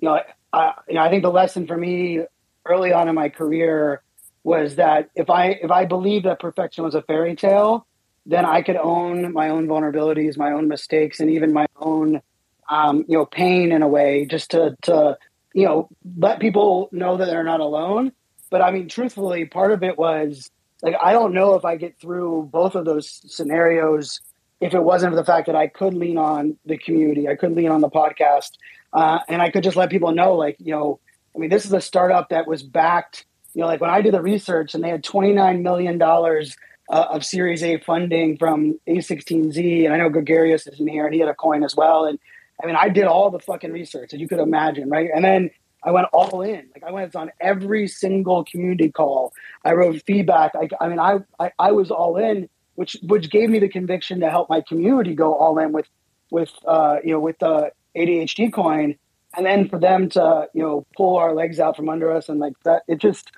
you 0.01 0.09
know, 0.09 0.21
I 0.53 0.73
you 0.89 0.95
know 0.95 1.03
I 1.03 1.09
think 1.09 1.23
the 1.23 1.31
lesson 1.31 1.67
for 1.67 1.77
me 1.77 2.21
early 2.67 2.93
on 2.93 3.09
in 3.09 3.15
my 3.15 3.29
career 3.29 4.03
was 4.43 4.77
that 4.77 5.09
if 5.15 5.31
I 5.31 5.51
if 5.51 5.71
I 5.71 5.87
believed 5.87 6.27
that 6.27 6.41
perfection 6.41 6.85
was 6.85 6.95
a 6.95 7.03
fairy 7.03 7.37
tale, 7.37 7.87
then 8.27 8.45
I 8.45 8.63
could 8.63 8.77
own 8.77 9.33
my 9.33 9.49
own 9.49 9.69
vulnerabilities, 9.69 10.37
my 10.37 10.53
own 10.53 10.69
mistakes, 10.69 11.21
and 11.21 11.31
even 11.31 11.53
my 11.53 11.67
own 11.77 12.21
um, 12.69 13.05
you 13.09 13.17
know 13.17 13.25
pain 13.25 13.71
in 13.71 13.83
a 13.83 13.89
way, 13.89 14.27
just 14.27 14.51
to 14.51 14.77
to 14.83 15.17
you 15.55 15.65
know 15.65 15.89
let 16.19 16.41
people 16.41 16.89
know 16.91 17.17
that 17.17 17.27
they're 17.27 17.45
not 17.45 17.61
alone. 17.61 18.13
But 18.51 18.63
I 18.63 18.73
mean, 18.73 18.89
truthfully, 18.89 19.45
part 19.45 19.73
of 19.73 19.85
it 19.85 19.97
was 19.97 20.51
like 20.83 20.97
I 21.01 21.13
don't 21.13 21.35
know 21.35 21.55
if 21.55 21.65
I 21.65 21.77
get 21.77 22.01
through 22.01 22.49
both 22.53 22.75
of 22.75 22.85
those 22.85 23.21
scenarios 23.33 24.21
if 24.61 24.75
it 24.75 24.83
wasn't 24.83 25.13
for 25.13 25.17
the 25.17 25.25
fact 25.25 25.47
that 25.47 25.57
I 25.57 25.67
could 25.67 25.95
lean 25.95 26.19
on 26.19 26.57
the 26.65 26.79
community, 26.79 27.29
I 27.29 27.37
could 27.37 27.53
lean 27.53 27.69
on 27.69 27.81
the 27.81 27.91
podcast, 27.91 28.53
uh, 28.93 29.19
and 29.29 29.43
I 29.43 29.51
could 29.51 29.63
just 29.63 29.77
let 29.77 29.91
people 29.91 30.13
know, 30.13 30.35
like 30.35 30.57
you 30.59 30.73
know, 30.73 31.01
I 31.35 31.39
mean, 31.39 31.51
this 31.51 31.67
is 31.67 31.73
a 31.73 31.81
startup 31.81 32.31
that 32.31 32.47
was 32.47 32.63
backed. 32.63 33.27
You 33.55 33.63
know, 33.63 33.69
like 33.69 33.81
when 33.81 33.91
I 33.91 34.01
did 34.01 34.15
the 34.15 34.23
research, 34.23 34.75
and 34.75 34.83
they 34.83 34.89
had 34.89 35.05
twenty 35.05 35.33
nine 35.33 35.63
million 35.63 35.99
dollars 35.99 36.57
uh, 36.89 37.07
of 37.11 37.25
Series 37.25 37.63
A 37.63 37.79
funding 37.79 38.39
from 38.39 38.79
A16Z, 38.89 39.85
and 39.85 39.95
I 39.95 39.99
know 39.99 40.09
Gregarious 40.09 40.67
is 40.67 40.81
in 40.81 40.89
here, 40.89 41.05
and 41.05 41.15
he 41.15 41.21
had 41.21 41.29
a 41.29 41.35
coin 41.35 41.65
as 41.65 41.77
well. 41.77 42.07
And 42.07 42.19
I 42.63 42.67
mean, 42.67 42.77
I 42.77 42.89
did 42.89 43.05
all 43.05 43.31
the 43.31 43.39
fucking 43.39 43.73
research 43.73 44.11
that 44.11 44.21
you 44.21 44.29
could 44.29 44.41
imagine, 44.41 44.89
right? 44.89 45.11
And 45.15 45.25
then 45.25 45.51
I 45.83 45.91
went 45.91 46.09
all 46.13 46.43
in. 46.43 46.69
Like 46.75 46.85
I 46.85 46.91
went 46.91 47.15
on 47.15 47.31
every 47.41 47.87
single 47.87 48.45
community 48.45 48.91
call. 48.91 49.33
I 49.65 49.73
wrote 49.73 50.03
feedback. 50.07 50.53
I, 50.55 50.69
I 50.81 50.89
mean, 50.89 50.99
I, 50.99 51.19
I, 51.39 51.53
I 51.59 51.73
was 51.73 51.91
all 51.91 52.17
in, 52.17 52.49
which 52.77 52.97
which 53.03 53.31
gave 53.31 53.51
me 53.51 53.59
the 53.59 53.69
conviction 53.69 54.21
to 54.21 54.31
help 54.31 54.49
my 54.49 54.61
community 54.61 55.15
go 55.15 55.35
all 55.35 55.59
in 55.59 55.73
with 55.73 55.87
with 56.31 56.53
uh, 56.67 56.97
you 57.03 57.13
know 57.13 57.21
with 57.21 57.39
the 57.39 57.73
ADHD 57.97 58.53
coin, 58.53 58.97
and 59.37 59.45
then 59.45 59.69
for 59.69 59.79
them 59.79 60.09
to 60.11 60.49
you 60.55 60.63
know 60.63 60.87
pull 60.97 61.17
our 61.17 61.35
legs 61.35 61.59
out 61.59 61.77
from 61.77 61.89
under 61.89 62.13
us 62.13 62.29
and 62.29 62.39
like 62.39 62.55
that. 62.65 62.83
It 62.87 62.99
just 62.99 63.33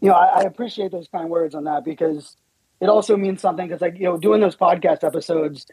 you 0.00 0.08
know 0.08 0.14
I, 0.14 0.40
I 0.40 0.42
appreciate 0.42 0.92
those 0.92 1.08
kind 1.08 1.28
words 1.28 1.54
on 1.54 1.64
that 1.64 1.84
because 1.84 2.36
it 2.80 2.88
also 2.88 3.16
means 3.16 3.40
something 3.40 3.66
because 3.66 3.82
like 3.82 3.98
you 3.98 4.04
know 4.04 4.16
doing 4.16 4.40
those 4.40 4.56
podcast 4.56 5.04
episodes, 5.04 5.66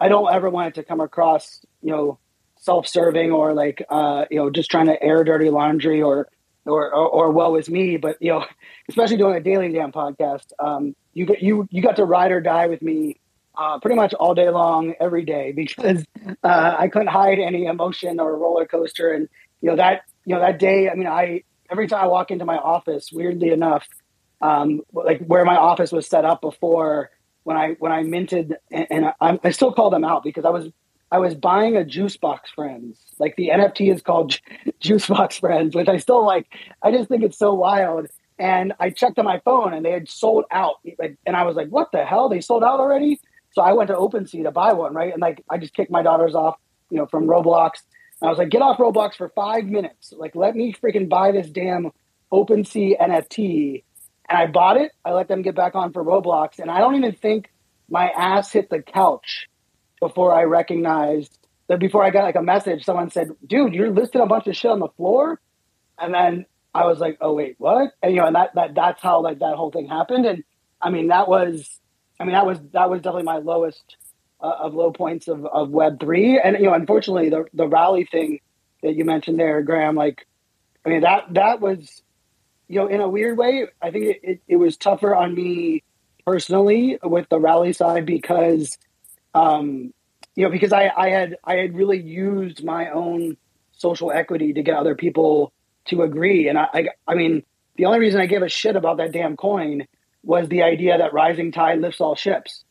I 0.00 0.08
don't 0.08 0.32
ever 0.32 0.48
want 0.48 0.68
it 0.68 0.74
to 0.76 0.84
come 0.84 1.00
across 1.00 1.60
you 1.82 1.90
know 1.90 2.18
self-serving 2.60 3.32
or 3.32 3.54
like 3.54 3.84
uh, 3.90 4.26
you 4.30 4.38
know 4.38 4.50
just 4.50 4.70
trying 4.70 4.86
to 4.86 5.02
air 5.02 5.24
dirty 5.24 5.50
laundry 5.50 6.02
or 6.02 6.28
or 6.70 6.92
or, 6.94 7.32
or 7.32 7.62
me 7.68 7.96
but 7.96 8.16
you 8.20 8.30
know 8.30 8.44
especially 8.88 9.16
doing 9.16 9.36
a 9.36 9.40
daily 9.40 9.70
damn 9.72 9.92
podcast 9.92 10.52
um, 10.58 10.94
you 11.12 11.26
get 11.26 11.42
you 11.42 11.66
you 11.70 11.82
got 11.82 11.96
to 11.96 12.04
ride 12.04 12.32
or 12.32 12.40
die 12.40 12.66
with 12.66 12.82
me 12.82 13.18
uh, 13.56 13.78
pretty 13.80 13.96
much 13.96 14.14
all 14.14 14.34
day 14.34 14.48
long 14.48 14.94
every 15.00 15.24
day 15.24 15.52
because 15.56 16.04
uh, 16.42 16.76
I 16.78 16.88
couldn't 16.88 17.08
hide 17.08 17.38
any 17.38 17.66
emotion 17.66 18.20
or 18.20 18.36
roller 18.36 18.66
coaster 18.66 19.12
and 19.12 19.28
you 19.60 19.70
know 19.70 19.76
that 19.76 20.02
you 20.24 20.34
know 20.34 20.40
that 20.40 20.58
day 20.58 20.88
I 20.88 20.94
mean 20.94 21.06
I 21.06 21.42
every 21.70 21.86
time 21.86 22.04
I 22.04 22.06
walk 22.06 22.30
into 22.30 22.44
my 22.44 22.56
office 22.56 23.10
weirdly 23.12 23.50
enough 23.50 23.86
um, 24.40 24.80
like 24.92 25.20
where 25.20 25.44
my 25.44 25.56
office 25.56 25.92
was 25.92 26.06
set 26.06 26.24
up 26.24 26.40
before 26.40 27.10
when 27.42 27.56
I 27.56 27.76
when 27.78 27.92
I 27.92 28.02
minted 28.02 28.56
and, 28.70 28.86
and 28.90 29.04
I, 29.20 29.38
I 29.42 29.50
still 29.50 29.72
call 29.72 29.90
them 29.90 30.04
out 30.04 30.22
because 30.22 30.44
I 30.44 30.50
was 30.50 30.70
I 31.10 31.18
was 31.18 31.34
buying 31.34 31.76
a 31.76 31.80
Juicebox 31.80 32.48
Friends. 32.54 32.98
Like 33.18 33.36
the 33.36 33.48
NFT 33.48 33.92
is 33.92 34.02
called 34.02 34.38
Juicebox 34.80 35.40
Friends, 35.40 35.74
which 35.74 35.88
I 35.88 35.96
still 35.96 36.24
like. 36.24 36.46
I 36.82 36.92
just 36.92 37.08
think 37.08 37.24
it's 37.24 37.38
so 37.38 37.54
wild. 37.54 38.06
And 38.38 38.72
I 38.80 38.90
checked 38.90 39.18
on 39.18 39.24
my 39.24 39.40
phone 39.40 39.74
and 39.74 39.84
they 39.84 39.90
had 39.90 40.08
sold 40.08 40.44
out. 40.50 40.76
And 41.26 41.36
I 41.36 41.42
was 41.44 41.56
like, 41.56 41.68
what 41.68 41.92
the 41.92 42.04
hell? 42.04 42.28
They 42.28 42.40
sold 42.40 42.62
out 42.62 42.80
already? 42.80 43.20
So 43.52 43.60
I 43.60 43.72
went 43.72 43.88
to 43.88 43.94
OpenSea 43.94 44.44
to 44.44 44.50
buy 44.50 44.72
one, 44.72 44.94
right? 44.94 45.12
And 45.12 45.20
like 45.20 45.42
I 45.50 45.58
just 45.58 45.74
kicked 45.74 45.90
my 45.90 46.02
daughters 46.02 46.34
off, 46.34 46.56
you 46.90 46.96
know, 46.96 47.06
from 47.06 47.26
Roblox. 47.26 47.72
And 48.20 48.28
I 48.28 48.30
was 48.30 48.38
like, 48.38 48.50
get 48.50 48.62
off 48.62 48.78
Roblox 48.78 49.16
for 49.16 49.28
five 49.30 49.64
minutes. 49.64 50.14
Like, 50.16 50.36
let 50.36 50.54
me 50.54 50.72
freaking 50.72 51.08
buy 51.08 51.32
this 51.32 51.50
damn 51.50 51.90
OpenSea 52.32 52.98
NFT. 53.00 53.82
And 54.28 54.38
I 54.38 54.46
bought 54.46 54.76
it. 54.76 54.92
I 55.04 55.12
let 55.12 55.26
them 55.26 55.42
get 55.42 55.56
back 55.56 55.74
on 55.74 55.92
for 55.92 56.04
Roblox. 56.04 56.60
And 56.60 56.70
I 56.70 56.78
don't 56.78 56.94
even 56.94 57.12
think 57.12 57.50
my 57.90 58.08
ass 58.10 58.52
hit 58.52 58.70
the 58.70 58.80
couch 58.80 59.49
before 60.00 60.34
I 60.34 60.44
recognized 60.44 61.36
that 61.68 61.78
before 61.78 62.02
I 62.02 62.10
got 62.10 62.24
like 62.24 62.34
a 62.34 62.42
message, 62.42 62.84
someone 62.84 63.10
said, 63.10 63.30
dude, 63.46 63.74
you're 63.74 63.90
listing 63.90 64.20
a 64.20 64.26
bunch 64.26 64.48
of 64.48 64.56
shit 64.56 64.72
on 64.72 64.80
the 64.80 64.88
floor. 64.88 65.40
And 65.98 66.12
then 66.12 66.46
I 66.74 66.86
was 66.86 66.98
like, 66.98 67.18
oh 67.20 67.32
wait, 67.32 67.54
what? 67.58 67.92
And 68.02 68.12
you 68.12 68.20
know, 68.20 68.26
and 68.26 68.34
that, 68.34 68.54
that 68.56 68.74
that's 68.74 69.00
how 69.00 69.22
like 69.22 69.38
that 69.38 69.54
whole 69.54 69.70
thing 69.70 69.86
happened. 69.86 70.26
And 70.26 70.42
I 70.82 70.90
mean, 70.90 71.08
that 71.08 71.28
was, 71.28 71.78
I 72.18 72.24
mean, 72.24 72.32
that 72.32 72.46
was, 72.46 72.58
that 72.72 72.90
was 72.90 73.02
definitely 73.02 73.22
my 73.24 73.38
lowest 73.38 73.96
uh, 74.40 74.52
of 74.60 74.74
low 74.74 74.90
points 74.90 75.28
of, 75.28 75.44
of 75.46 75.70
web 75.70 76.00
three. 76.00 76.40
And, 76.40 76.56
you 76.58 76.64
know, 76.64 76.74
unfortunately 76.74 77.28
the, 77.28 77.44
the 77.54 77.68
rally 77.68 78.04
thing 78.04 78.40
that 78.82 78.94
you 78.94 79.04
mentioned 79.04 79.38
there, 79.38 79.62
Gram, 79.62 79.94
like, 79.94 80.26
I 80.84 80.88
mean, 80.88 81.02
that, 81.02 81.34
that 81.34 81.60
was, 81.60 82.02
you 82.66 82.80
know, 82.80 82.86
in 82.86 83.00
a 83.00 83.08
weird 83.08 83.36
way, 83.36 83.66
I 83.82 83.90
think 83.90 84.06
it, 84.06 84.20
it, 84.22 84.40
it 84.48 84.56
was 84.56 84.76
tougher 84.76 85.14
on 85.14 85.34
me 85.34 85.82
personally 86.24 86.98
with 87.02 87.28
the 87.28 87.38
rally 87.38 87.72
side 87.72 88.06
because 88.06 88.78
um, 89.34 89.92
you 90.34 90.44
know, 90.44 90.50
because 90.50 90.72
I, 90.72 90.90
I 90.96 91.10
had 91.10 91.36
I 91.44 91.56
had 91.56 91.74
really 91.74 92.00
used 92.00 92.64
my 92.64 92.90
own 92.90 93.36
social 93.72 94.12
equity 94.12 94.52
to 94.54 94.62
get 94.62 94.76
other 94.76 94.94
people 94.94 95.52
to 95.86 96.02
agree, 96.02 96.48
and 96.48 96.58
I, 96.58 96.68
I, 96.72 96.88
I 97.08 97.14
mean, 97.14 97.42
the 97.76 97.86
only 97.86 97.98
reason 97.98 98.20
I 98.20 98.26
gave 98.26 98.42
a 98.42 98.48
shit 98.48 98.76
about 98.76 98.98
that 98.98 99.12
damn 99.12 99.36
coin 99.36 99.86
was 100.22 100.48
the 100.48 100.62
idea 100.62 100.98
that 100.98 101.12
rising 101.12 101.50
tide 101.52 101.80
lifts 101.80 102.00
all 102.00 102.14
ships. 102.14 102.64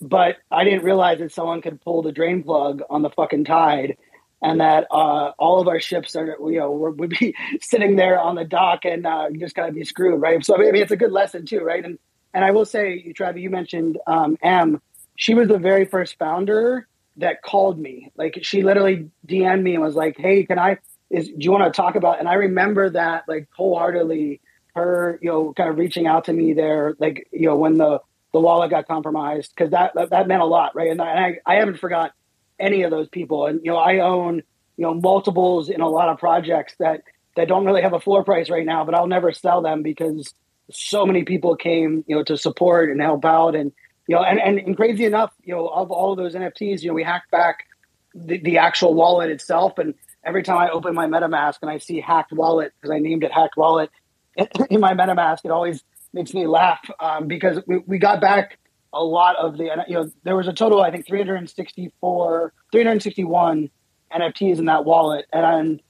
But 0.00 0.36
I 0.50 0.64
didn't 0.64 0.84
realize 0.84 1.20
that 1.20 1.32
someone 1.32 1.62
could 1.62 1.80
pull 1.80 2.02
the 2.02 2.12
drain 2.12 2.42
plug 2.42 2.82
on 2.90 3.02
the 3.02 3.10
fucking 3.10 3.44
tide, 3.44 3.96
and 4.42 4.60
that 4.60 4.86
uh, 4.90 5.32
all 5.38 5.60
of 5.60 5.68
our 5.68 5.80
ships 5.80 6.16
are, 6.16 6.36
you 6.40 6.58
know, 6.58 6.70
would 6.72 7.10
be 7.10 7.34
sitting 7.60 7.96
there 7.96 8.20
on 8.20 8.34
the 8.34 8.44
dock 8.44 8.84
and 8.84 9.06
uh, 9.06 9.28
just 9.38 9.54
gotta 9.54 9.72
be 9.72 9.84
screwed, 9.84 10.20
right? 10.20 10.44
So 10.44 10.56
I 10.56 10.58
mean, 10.58 10.76
it's 10.76 10.92
a 10.92 10.96
good 10.96 11.12
lesson 11.12 11.46
too, 11.46 11.60
right? 11.60 11.84
And 11.84 11.98
and 12.34 12.44
I 12.44 12.50
will 12.50 12.64
say, 12.64 13.02
you, 13.04 13.12
Travis, 13.12 13.42
you 13.42 13.50
mentioned 13.50 13.98
um, 14.06 14.38
M 14.42 14.80
she 15.16 15.34
was 15.34 15.48
the 15.48 15.58
very 15.58 15.84
first 15.84 16.18
founder 16.18 16.88
that 17.16 17.42
called 17.42 17.78
me. 17.78 18.10
Like 18.16 18.38
she 18.42 18.62
literally 18.62 19.10
DM'd 19.26 19.62
me 19.62 19.74
and 19.74 19.82
was 19.82 19.94
like, 19.94 20.16
"Hey, 20.18 20.44
can 20.44 20.58
I? 20.58 20.78
Is 21.10 21.28
do 21.28 21.34
you 21.38 21.52
want 21.52 21.64
to 21.64 21.76
talk 21.76 21.94
about?" 21.96 22.18
And 22.18 22.28
I 22.28 22.34
remember 22.34 22.90
that 22.90 23.24
like 23.28 23.48
wholeheartedly. 23.56 24.40
Her, 24.74 25.18
you 25.20 25.28
know, 25.28 25.52
kind 25.52 25.68
of 25.68 25.76
reaching 25.76 26.06
out 26.06 26.24
to 26.24 26.32
me 26.32 26.54
there, 26.54 26.94
like 26.98 27.28
you 27.30 27.46
know, 27.46 27.56
when 27.56 27.76
the 27.76 28.00
the 28.32 28.40
wallet 28.40 28.70
got 28.70 28.88
compromised, 28.88 29.52
because 29.54 29.70
that, 29.72 29.92
that, 29.94 30.08
that 30.08 30.26
meant 30.26 30.40
a 30.40 30.46
lot, 30.46 30.74
right? 30.74 30.90
And 30.90 31.00
I 31.00 31.40
I 31.44 31.56
haven't 31.56 31.78
forgot 31.78 32.12
any 32.58 32.82
of 32.82 32.90
those 32.90 33.08
people, 33.08 33.44
and 33.46 33.60
you 33.62 33.70
know, 33.70 33.76
I 33.76 33.98
own 33.98 34.36
you 34.76 34.86
know 34.86 34.94
multiples 34.94 35.68
in 35.68 35.82
a 35.82 35.88
lot 35.88 36.08
of 36.08 36.18
projects 36.18 36.74
that 36.78 37.02
that 37.36 37.48
don't 37.48 37.64
really 37.64 37.82
have 37.82 37.92
a 37.92 38.00
floor 38.00 38.24
price 38.24 38.48
right 38.48 38.64
now, 38.64 38.84
but 38.84 38.94
I'll 38.94 39.06
never 39.06 39.32
sell 39.32 39.62
them 39.62 39.82
because 39.82 40.32
so 40.70 41.04
many 41.04 41.24
people 41.24 41.56
came, 41.56 42.04
you 42.06 42.16
know, 42.16 42.24
to 42.24 42.36
support 42.36 42.90
and 42.90 43.00
help 43.00 43.24
out, 43.24 43.54
and 43.54 43.72
you 44.08 44.16
know, 44.16 44.22
and, 44.22 44.40
and, 44.40 44.58
and 44.58 44.76
crazy 44.76 45.04
enough, 45.04 45.32
you 45.42 45.54
know, 45.54 45.68
of 45.68 45.90
all 45.90 46.12
of 46.12 46.18
those 46.18 46.34
NFTs, 46.34 46.82
you 46.82 46.88
know, 46.88 46.94
we 46.94 47.04
hacked 47.04 47.30
back 47.30 47.66
the, 48.14 48.38
the 48.38 48.58
actual 48.58 48.94
wallet 48.94 49.30
itself. 49.30 49.78
And 49.78 49.94
every 50.24 50.42
time 50.42 50.58
I 50.58 50.70
open 50.70 50.94
my 50.94 51.06
MetaMask 51.06 51.58
and 51.62 51.70
I 51.70 51.78
see 51.78 52.00
hacked 52.00 52.32
wallet, 52.32 52.72
because 52.80 52.94
I 52.94 52.98
named 52.98 53.24
it 53.24 53.32
hacked 53.32 53.56
wallet 53.56 53.90
in 54.70 54.80
my 54.80 54.94
MetaMask, 54.94 55.44
it 55.44 55.50
always 55.50 55.82
makes 56.12 56.34
me 56.34 56.46
laugh 56.46 56.80
um, 57.00 57.26
because 57.26 57.58
we, 57.66 57.78
we 57.78 57.98
got 57.98 58.20
back 58.20 58.58
a 58.92 59.02
lot 59.02 59.36
of 59.36 59.56
the, 59.56 59.84
you 59.88 59.94
know, 59.94 60.10
there 60.24 60.36
was 60.36 60.48
a 60.48 60.52
total, 60.52 60.82
I 60.82 60.90
think 60.90 61.06
364, 61.06 62.52
361 62.72 63.70
NFTs 64.12 64.58
in 64.58 64.66
that 64.66 64.84
wallet. 64.84 65.26
And 65.32 65.80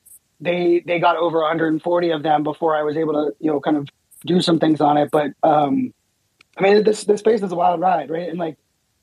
they, 0.40 0.82
they 0.86 1.00
got 1.00 1.16
over 1.16 1.38
140 1.38 2.10
of 2.10 2.22
them 2.22 2.42
before 2.42 2.76
I 2.76 2.82
was 2.82 2.96
able 2.96 3.14
to, 3.14 3.34
you 3.40 3.50
know, 3.50 3.60
kind 3.60 3.76
of 3.76 3.88
do 4.24 4.40
some 4.40 4.60
things 4.60 4.80
on 4.80 4.98
it. 4.98 5.10
But, 5.10 5.32
um, 5.42 5.92
I 6.56 6.62
mean, 6.62 6.84
this 6.84 7.04
this 7.04 7.20
space 7.20 7.42
is 7.42 7.52
a 7.52 7.56
wild 7.56 7.80
ride, 7.80 8.10
right? 8.10 8.28
And 8.28 8.38
like, 8.38 8.56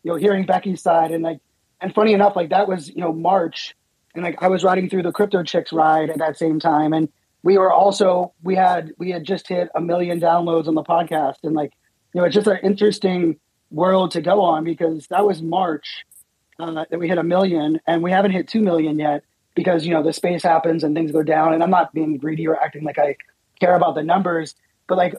you 0.03 0.11
know, 0.11 0.17
hearing 0.17 0.45
Becky's 0.45 0.81
side 0.81 1.11
and 1.11 1.23
like, 1.23 1.39
and 1.81 1.93
funny 1.93 2.13
enough, 2.13 2.35
like 2.35 2.49
that 2.49 2.67
was 2.67 2.89
you 2.89 3.01
know 3.01 3.13
March, 3.13 3.75
and 4.13 4.23
like 4.23 4.41
I 4.41 4.47
was 4.47 4.63
riding 4.63 4.89
through 4.89 5.03
the 5.03 5.11
Crypto 5.11 5.43
Chicks 5.43 5.71
ride 5.73 6.09
at 6.09 6.19
that 6.19 6.37
same 6.37 6.59
time, 6.59 6.93
and 6.93 7.09
we 7.43 7.57
were 7.57 7.71
also 7.71 8.33
we 8.43 8.55
had 8.55 8.91
we 8.97 9.11
had 9.11 9.23
just 9.23 9.47
hit 9.47 9.69
a 9.73 9.81
million 9.81 10.19
downloads 10.19 10.67
on 10.67 10.75
the 10.75 10.83
podcast, 10.83 11.37
and 11.43 11.55
like, 11.55 11.73
you 12.13 12.21
know, 12.21 12.25
it's 12.25 12.35
just 12.35 12.47
an 12.47 12.59
interesting 12.63 13.39
world 13.71 14.11
to 14.11 14.21
go 14.21 14.41
on 14.41 14.63
because 14.63 15.07
that 15.07 15.25
was 15.25 15.41
March 15.41 16.05
uh, 16.59 16.85
that 16.89 16.99
we 16.99 17.07
hit 17.07 17.17
a 17.17 17.23
million, 17.23 17.79
and 17.87 18.03
we 18.03 18.11
haven't 18.11 18.31
hit 18.31 18.47
two 18.47 18.61
million 18.61 18.99
yet 18.99 19.23
because 19.55 19.85
you 19.85 19.93
know 19.93 20.03
the 20.03 20.13
space 20.13 20.43
happens 20.43 20.83
and 20.83 20.95
things 20.95 21.11
go 21.11 21.23
down, 21.23 21.53
and 21.53 21.63
I'm 21.63 21.71
not 21.71 21.93
being 21.93 22.17
greedy 22.17 22.47
or 22.47 22.61
acting 22.61 22.83
like 22.83 22.99
I 22.99 23.15
care 23.59 23.75
about 23.75 23.95
the 23.95 24.03
numbers, 24.03 24.55
but 24.87 24.97
like 24.97 25.15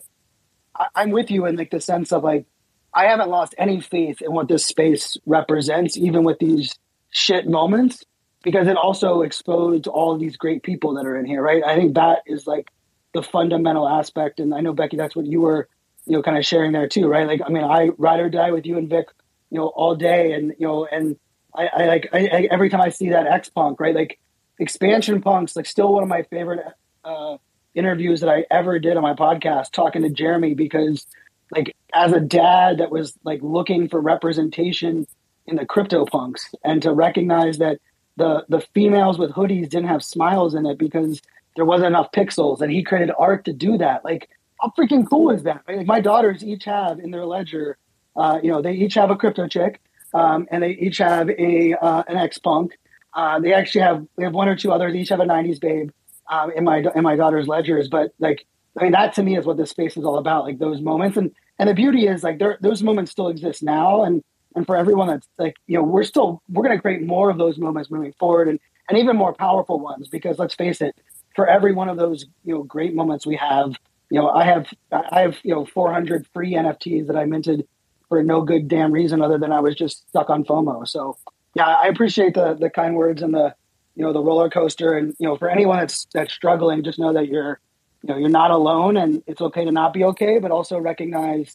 I, 0.94 1.02
am 1.02 1.10
with 1.10 1.30
you 1.30 1.46
in 1.46 1.56
like 1.56 1.70
the 1.70 1.80
sense 1.80 2.12
of 2.12 2.24
like 2.24 2.46
I 2.92 3.04
haven't 3.06 3.30
lost 3.30 3.54
any 3.58 3.80
faith 3.80 4.20
in 4.22 4.32
what 4.32 4.48
this 4.48 4.66
space 4.66 5.16
represents, 5.26 5.96
even 5.96 6.24
with 6.24 6.38
these 6.38 6.78
shit 7.10 7.48
moments, 7.48 8.04
because 8.42 8.66
it 8.66 8.76
also 8.76 9.22
exposed 9.22 9.86
all 9.86 10.18
these 10.18 10.36
great 10.36 10.62
people 10.62 10.94
that 10.94 11.06
are 11.06 11.18
in 11.18 11.26
here, 11.26 11.42
right? 11.42 11.62
I 11.64 11.76
think 11.76 11.94
that 11.94 12.22
is 12.26 12.46
like 12.46 12.70
the 13.14 13.22
fundamental 13.22 13.88
aspect. 13.88 14.40
And 14.40 14.54
I 14.54 14.60
know 14.60 14.72
Becky, 14.72 14.96
that's 14.96 15.14
what 15.14 15.26
you 15.26 15.40
were, 15.40 15.68
you 16.06 16.16
know, 16.16 16.22
kind 16.22 16.38
of 16.38 16.44
sharing 16.44 16.72
there 16.72 16.88
too, 16.88 17.06
right? 17.06 17.26
Like, 17.26 17.42
I 17.44 17.50
mean, 17.50 17.64
I 17.64 17.90
ride 17.98 18.20
or 18.20 18.30
die 18.30 18.50
with 18.50 18.66
you 18.66 18.78
and 18.78 18.88
Vic, 18.88 19.06
you 19.50 19.58
know, 19.58 19.68
all 19.68 19.94
day, 19.94 20.32
and 20.32 20.54
you 20.58 20.66
know, 20.66 20.86
and 20.86 21.16
I, 21.54 21.66
I 21.66 21.86
like 21.86 22.08
I, 22.12 22.18
I, 22.18 22.48
every 22.50 22.70
time 22.70 22.80
I 22.80 22.90
see 22.90 23.10
that 23.10 23.26
X 23.26 23.48
Punk, 23.48 23.80
right? 23.80 23.94
Like, 23.94 24.18
expansion 24.58 25.20
punks, 25.20 25.56
like, 25.56 25.66
still 25.66 25.92
one 25.92 26.02
of 26.02 26.08
my 26.08 26.22
favorite 26.24 26.60
uh, 27.04 27.36
interviews 27.74 28.20
that 28.20 28.28
I 28.28 28.44
ever 28.50 28.78
did 28.78 28.96
on 28.96 29.02
my 29.02 29.14
podcast 29.14 29.72
talking 29.72 30.02
to 30.02 30.10
Jeremy 30.10 30.54
because 30.54 31.06
like 31.50 31.74
as 31.94 32.12
a 32.12 32.20
dad 32.20 32.78
that 32.78 32.90
was 32.90 33.16
like 33.24 33.40
looking 33.42 33.88
for 33.88 34.00
representation 34.00 35.06
in 35.46 35.56
the 35.56 35.66
crypto 35.66 36.04
punks 36.04 36.54
and 36.64 36.82
to 36.82 36.92
recognize 36.92 37.58
that 37.58 37.78
the 38.16 38.44
the 38.48 38.60
females 38.74 39.18
with 39.18 39.32
hoodies 39.32 39.68
didn't 39.68 39.88
have 39.88 40.04
smiles 40.04 40.54
in 40.54 40.66
it 40.66 40.78
because 40.78 41.20
there 41.56 41.64
wasn't 41.64 41.86
enough 41.86 42.12
pixels 42.12 42.60
and 42.60 42.72
he 42.72 42.82
created 42.82 43.12
art 43.18 43.44
to 43.44 43.52
do 43.52 43.78
that 43.78 44.04
like 44.04 44.28
how 44.60 44.72
freaking 44.78 45.08
cool 45.08 45.30
is 45.30 45.44
that 45.44 45.62
like 45.66 45.86
my 45.86 46.00
daughters 46.00 46.44
each 46.44 46.64
have 46.64 46.98
in 46.98 47.10
their 47.10 47.24
ledger 47.24 47.76
uh, 48.16 48.38
you 48.42 48.50
know 48.50 48.62
they 48.62 48.72
each 48.72 48.94
have 48.94 49.10
a 49.10 49.16
crypto 49.16 49.48
chick 49.48 49.80
um, 50.12 50.46
and 50.50 50.62
they 50.62 50.70
each 50.70 50.98
have 50.98 51.30
a 51.30 51.74
uh, 51.80 52.02
an 52.08 52.16
ex 52.16 52.38
punk 52.38 52.76
uh, 53.14 53.40
they 53.40 53.52
actually 53.52 53.82
have 53.82 54.06
they 54.16 54.24
have 54.24 54.34
one 54.34 54.48
or 54.48 54.56
two 54.56 54.72
others. 54.72 54.92
They 54.92 55.00
each 55.00 55.08
have 55.08 55.20
a 55.20 55.24
'90s 55.24 55.60
babe 55.60 55.90
um, 56.30 56.50
in 56.52 56.64
my 56.64 56.84
in 56.94 57.02
my 57.02 57.16
daughter's 57.16 57.46
ledgers. 57.46 57.88
But 57.88 58.12
like, 58.18 58.46
I 58.78 58.84
mean, 58.84 58.92
that 58.92 59.14
to 59.14 59.22
me 59.22 59.36
is 59.36 59.44
what 59.44 59.56
this 59.56 59.70
space 59.70 59.96
is 59.96 60.04
all 60.04 60.18
about. 60.18 60.44
Like 60.44 60.58
those 60.58 60.80
moments, 60.80 61.16
and 61.16 61.30
and 61.58 61.68
the 61.68 61.74
beauty 61.74 62.06
is 62.06 62.22
like 62.22 62.40
those 62.60 62.82
moments 62.82 63.10
still 63.10 63.28
exist 63.28 63.62
now, 63.62 64.04
and 64.04 64.22
and 64.56 64.66
for 64.66 64.76
everyone 64.76 65.08
that's 65.08 65.28
like 65.38 65.56
you 65.66 65.76
know 65.76 65.84
we're 65.84 66.04
still 66.04 66.42
we're 66.48 66.62
going 66.62 66.76
to 66.76 66.80
create 66.80 67.02
more 67.02 67.28
of 67.30 67.36
those 67.36 67.58
moments 67.58 67.90
moving 67.90 68.12
forward, 68.14 68.48
and 68.48 68.58
and 68.88 68.98
even 68.98 69.16
more 69.16 69.34
powerful 69.34 69.78
ones 69.78 70.08
because 70.08 70.38
let's 70.38 70.54
face 70.54 70.80
it, 70.80 70.94
for 71.34 71.46
every 71.46 71.72
one 71.72 71.88
of 71.88 71.96
those 71.96 72.26
you 72.44 72.54
know 72.54 72.62
great 72.62 72.94
moments 72.94 73.26
we 73.26 73.36
have, 73.36 73.74
you 74.10 74.20
know, 74.20 74.30
I 74.30 74.44
have 74.44 74.72
I 74.92 75.20
have 75.20 75.36
you 75.42 75.54
know 75.54 75.66
400 75.66 76.26
free 76.32 76.54
NFTs 76.54 77.08
that 77.08 77.16
I 77.16 77.24
minted 77.24 77.66
for 78.08 78.22
no 78.22 78.42
good 78.42 78.68
damn 78.68 78.92
reason 78.92 79.22
other 79.22 79.38
than 79.38 79.52
I 79.52 79.60
was 79.60 79.74
just 79.74 80.08
stuck 80.08 80.30
on 80.30 80.44
FOMO. 80.44 80.86
So 80.86 81.16
yeah, 81.54 81.66
I 81.66 81.88
appreciate 81.88 82.34
the 82.34 82.54
the 82.54 82.70
kind 82.70 82.94
words 82.94 83.22
and 83.22 83.34
the 83.34 83.54
you 84.00 84.06
know 84.06 84.14
the 84.14 84.22
roller 84.22 84.48
coaster. 84.48 84.94
And 84.96 85.14
you 85.18 85.28
know, 85.28 85.36
for 85.36 85.50
anyone 85.50 85.78
that's 85.78 86.06
that's 86.14 86.32
struggling, 86.32 86.82
just 86.82 86.98
know 86.98 87.12
that 87.12 87.28
you're 87.28 87.60
you 88.02 88.08
know 88.08 88.16
you're 88.16 88.30
not 88.30 88.50
alone, 88.50 88.96
and 88.96 89.22
it's 89.26 89.42
okay 89.42 89.66
to 89.66 89.70
not 89.70 89.92
be 89.92 90.04
okay, 90.04 90.38
but 90.38 90.50
also 90.50 90.78
recognize 90.78 91.54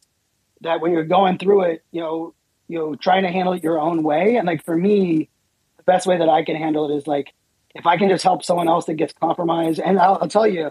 that 0.62 0.80
when 0.80 0.92
you're 0.92 1.06
going 1.06 1.40
through 1.40 1.62
it, 1.64 1.84
you 1.92 2.02
know, 2.02 2.36
you 2.68 2.78
know, 2.78 2.94
trying 2.94 3.24
to 3.24 3.32
handle 3.32 3.54
it 3.54 3.64
your 3.64 3.80
own 3.80 4.04
way. 4.04 4.36
And 4.36 4.46
like 4.46 4.64
for 4.64 4.78
me, 4.78 5.28
the 5.78 5.84
best 5.86 6.06
way 6.06 6.20
that 6.20 6.30
I 6.30 6.44
can 6.44 6.56
handle 6.56 6.88
it 6.92 6.96
is 6.96 7.08
like 7.08 7.34
if 7.74 7.88
I 7.88 7.98
can 7.98 8.10
just 8.10 8.24
help 8.24 8.46
someone 8.46 8.68
else 8.68 8.86
that 8.86 8.94
gets 8.94 9.14
compromised. 9.14 9.80
And 9.80 9.98
I'll, 9.98 10.20
I'll 10.22 10.30
tell 10.30 10.48
you, 10.48 10.70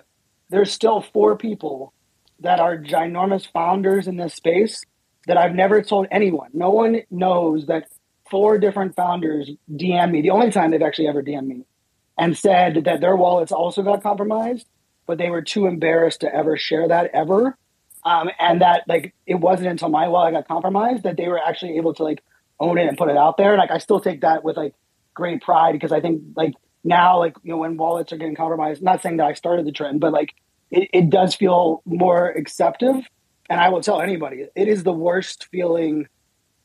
there's 0.51 0.71
still 0.71 1.01
four 1.01 1.37
people 1.37 1.93
that 2.39 2.61
are 2.61 2.79
ginormous 2.79 3.51
founders 3.51 4.07
in 4.07 4.17
this 4.17 4.35
space 4.35 4.85
that 5.27 5.37
I've 5.37 5.57
never 5.57 5.83
told 5.83 6.07
anyone. 6.13 6.51
No 6.53 6.71
one 6.71 7.03
knows 7.11 7.67
that 7.67 7.89
four 8.35 8.59
different 8.59 8.97
founders 8.97 9.49
DM 9.71 10.11
me, 10.11 10.21
the 10.21 10.31
only 10.31 10.51
time 10.51 10.73
they've 10.73 10.83
actually 10.83 11.07
ever 11.07 11.23
DM'd 11.23 11.47
me, 11.47 11.65
and 12.19 12.37
said 12.37 12.83
that 12.87 13.01
their 13.01 13.15
wallets 13.15 13.53
also 13.53 13.81
got 13.85 14.03
compromised, 14.03 14.67
but 15.07 15.19
they 15.19 15.31
were 15.31 15.41
too 15.41 15.67
embarrassed 15.67 16.23
to 16.23 16.35
ever 16.35 16.57
share 16.57 16.89
that 16.89 17.13
ever. 17.15 17.57
Um, 18.03 18.31
and 18.41 18.61
that 18.61 18.83
like 18.89 19.15
it 19.25 19.37
wasn't 19.37 19.69
until 19.69 19.89
my 19.89 20.09
wallet 20.09 20.35
got 20.35 20.49
compromised 20.49 21.05
that 21.05 21.17
they 21.17 21.29
were 21.29 21.39
actually 21.39 21.77
able 21.77 21.95
to 21.95 22.03
like 22.03 22.25
own 22.59 22.77
it 22.77 22.89
and 22.89 22.99
put 22.99 23.09
it 23.09 23.17
out 23.17 23.37
there. 23.37 23.57
Like 23.57 23.71
I 23.71 23.79
still 23.79 24.01
take 24.01 24.23
that 24.23 24.43
with 24.43 24.57
like 24.57 24.75
great 25.15 25.41
pride 25.41 25.75
because 25.75 25.93
I 25.93 26.01
think 26.01 26.21
like 26.35 26.55
now 26.83 27.21
like 27.21 27.37
you 27.45 27.53
know 27.53 27.59
when 27.59 27.77
wallets 27.77 28.13
are 28.13 28.17
getting 28.17 28.35
compromised, 28.35 28.83
not 28.83 29.01
saying 29.01 29.19
that 29.19 29.29
I 29.29 29.35
started 29.35 29.65
the 29.65 29.71
trend, 29.71 30.01
but 30.01 30.13
like 30.13 30.35
it, 30.73 30.91
it 30.93 31.09
does 31.09 31.37
feel 31.37 31.83
more 31.87 32.31
acceptive. 32.31 32.97
And 33.49 33.61
I 33.61 33.69
will 33.69 33.81
tell 33.81 34.01
anybody, 34.01 34.49
it 34.57 34.67
is 34.67 34.83
the 34.83 34.93
worst 34.93 35.47
feeling 35.53 36.09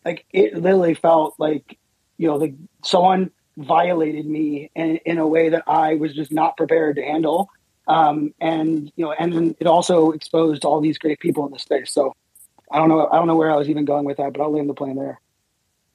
like 0.06 0.26
it 0.32 0.56
literally 0.56 0.94
felt 0.94 1.36
like 1.38 1.78
you 2.18 2.28
know 2.28 2.36
like 2.36 2.56
someone 2.84 3.32
violated 3.60 4.26
me 4.26 4.72
in, 4.76 4.98
in 5.06 5.18
a 5.18 5.28
way 5.28 5.50
that 5.50 5.64
I 5.68 5.96
was 5.96 6.14
just 6.14 6.32
not 6.32 6.58
prepared 6.58 6.96
to 6.96 7.04
handle. 7.04 7.50
Um, 7.88 8.34
and 8.40 8.92
you 8.96 9.06
know, 9.06 9.12
and 9.12 9.34
then 9.34 9.56
it 9.60 9.68
also 9.68 10.12
exposed 10.12 10.64
all 10.64 10.80
these 10.80 10.98
great 10.98 11.20
people 11.20 11.46
in 11.46 11.52
the 11.52 11.60
space. 11.60 11.92
So 11.92 12.16
I 12.72 12.78
don't 12.78 12.90
know, 12.90 13.10
I 13.12 13.18
don't 13.18 13.28
know 13.28 13.36
where 13.36 13.52
I 13.52 13.56
was 13.56 13.70
even 13.70 13.86
going 13.86 14.06
with 14.06 14.18
that, 14.18 14.34
but 14.34 14.42
I'll 14.42 14.52
land 14.52 14.70
the 14.70 14.76
plane 14.76 14.96
there. 14.96 15.20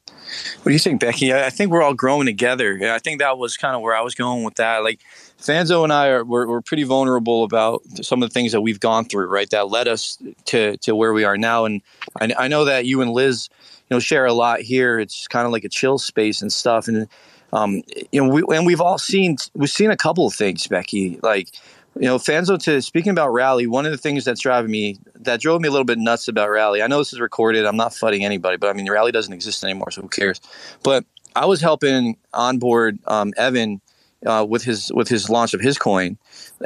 What 0.07 0.71
do 0.71 0.73
you 0.73 0.79
think, 0.79 1.01
Becky? 1.01 1.33
I 1.33 1.51
think 1.51 1.71
we're 1.71 1.83
all 1.83 1.95
growing 1.95 2.27
together. 2.27 2.79
I 2.83 2.99
think 2.99 3.21
that 3.21 3.39
was 3.39 3.57
kind 3.57 3.75
of 3.75 3.83
where 3.83 3.95
I 3.95 4.01
was 4.01 4.15
going 4.15 4.43
with 4.43 4.55
that. 4.55 4.83
Like 4.83 5.01
Fanzo 5.39 5.85
and 5.85 5.93
I 5.93 6.09
are 6.09 6.25
we're, 6.25 6.47
we're, 6.47 6.61
pretty 6.61 6.83
vulnerable 6.83 7.45
about 7.45 7.83
some 8.03 8.23
of 8.23 8.29
the 8.29 8.33
things 8.33 8.53
that 8.53 8.61
we've 8.61 8.81
gone 8.81 9.05
through, 9.05 9.27
right? 9.27 9.49
That 9.51 9.69
led 9.69 9.89
us 9.89 10.19
to 10.47 10.77
to 10.79 10.97
where 10.97 11.13
we 11.13 11.25
are 11.25 11.37
now. 11.37 11.65
And 11.65 11.83
I, 12.21 12.33
I 12.39 12.49
know 12.49 12.65
that 12.65 12.87
you 12.87 13.03
and 13.03 13.13
Liz 13.13 13.49
you 13.89 13.95
know 13.95 14.01
share 14.01 14.27
a 14.27 14.33
lot 14.33 14.61
here. 14.61 14.99
It's 14.99 15.29
kind 15.29 15.47
of 15.47 15.53
like 15.53 15.65
a 15.65 15.69
chill 15.69 15.99
space 15.99 16.43
and 16.43 16.53
stuff. 16.53 16.89
And 16.89 17.09
um, 17.53 17.83
you 18.11 18.23
know, 18.23 18.29
we 18.29 18.57
and 18.57 18.67
we've 18.67 18.81
all 18.81 18.99
seen 18.99 19.37
we've 19.55 19.71
seen 19.71 19.91
a 19.91 19.97
couple 19.97 20.27
of 20.27 20.35
things, 20.35 20.67
Becky. 20.67 21.19
Like 21.23 21.49
you 21.97 22.07
know, 22.07 22.19
Fanzo. 22.19 22.59
To 22.65 22.83
speaking 22.83 23.11
about 23.11 23.33
rally, 23.33 23.67
one 23.67 23.87
of 23.87 23.93
the 23.93 23.99
things 23.99 24.25
that's 24.25 24.41
driving 24.41 24.71
me 24.71 24.99
that 25.17 25.41
drove 25.41 25.61
me 25.61 25.69
a 25.69 25.71
little 25.71 25.85
bit 25.85 25.99
nuts 25.99 26.29
about 26.29 26.51
rally. 26.51 26.83
I 26.83 26.87
know 26.87 26.99
this 26.99 27.13
is 27.13 27.21
recorded. 27.21 27.65
I'm 27.65 27.77
not 27.77 27.93
fudding 27.93 28.23
anybody, 28.23 28.57
but 28.57 28.71
I 28.71 28.73
mean, 28.73 28.91
rally 28.91 29.13
doesn't 29.13 29.33
exist 29.33 29.63
anymore, 29.65 29.91
so 29.91 30.03
who 30.03 30.09
cares? 30.09 30.41
But 30.83 31.05
I 31.37 31.47
was 31.47 31.61
helping 31.61 32.17
onboard 32.33 32.99
um, 33.07 33.33
Evan 33.37 33.81
uh, 34.27 34.47
with 34.49 34.65
his 34.65 34.93
with 34.93 35.09
his 35.09 35.29
launch 35.29 35.55
of 35.55 35.61
his 35.61 35.79
coin, 35.79 36.17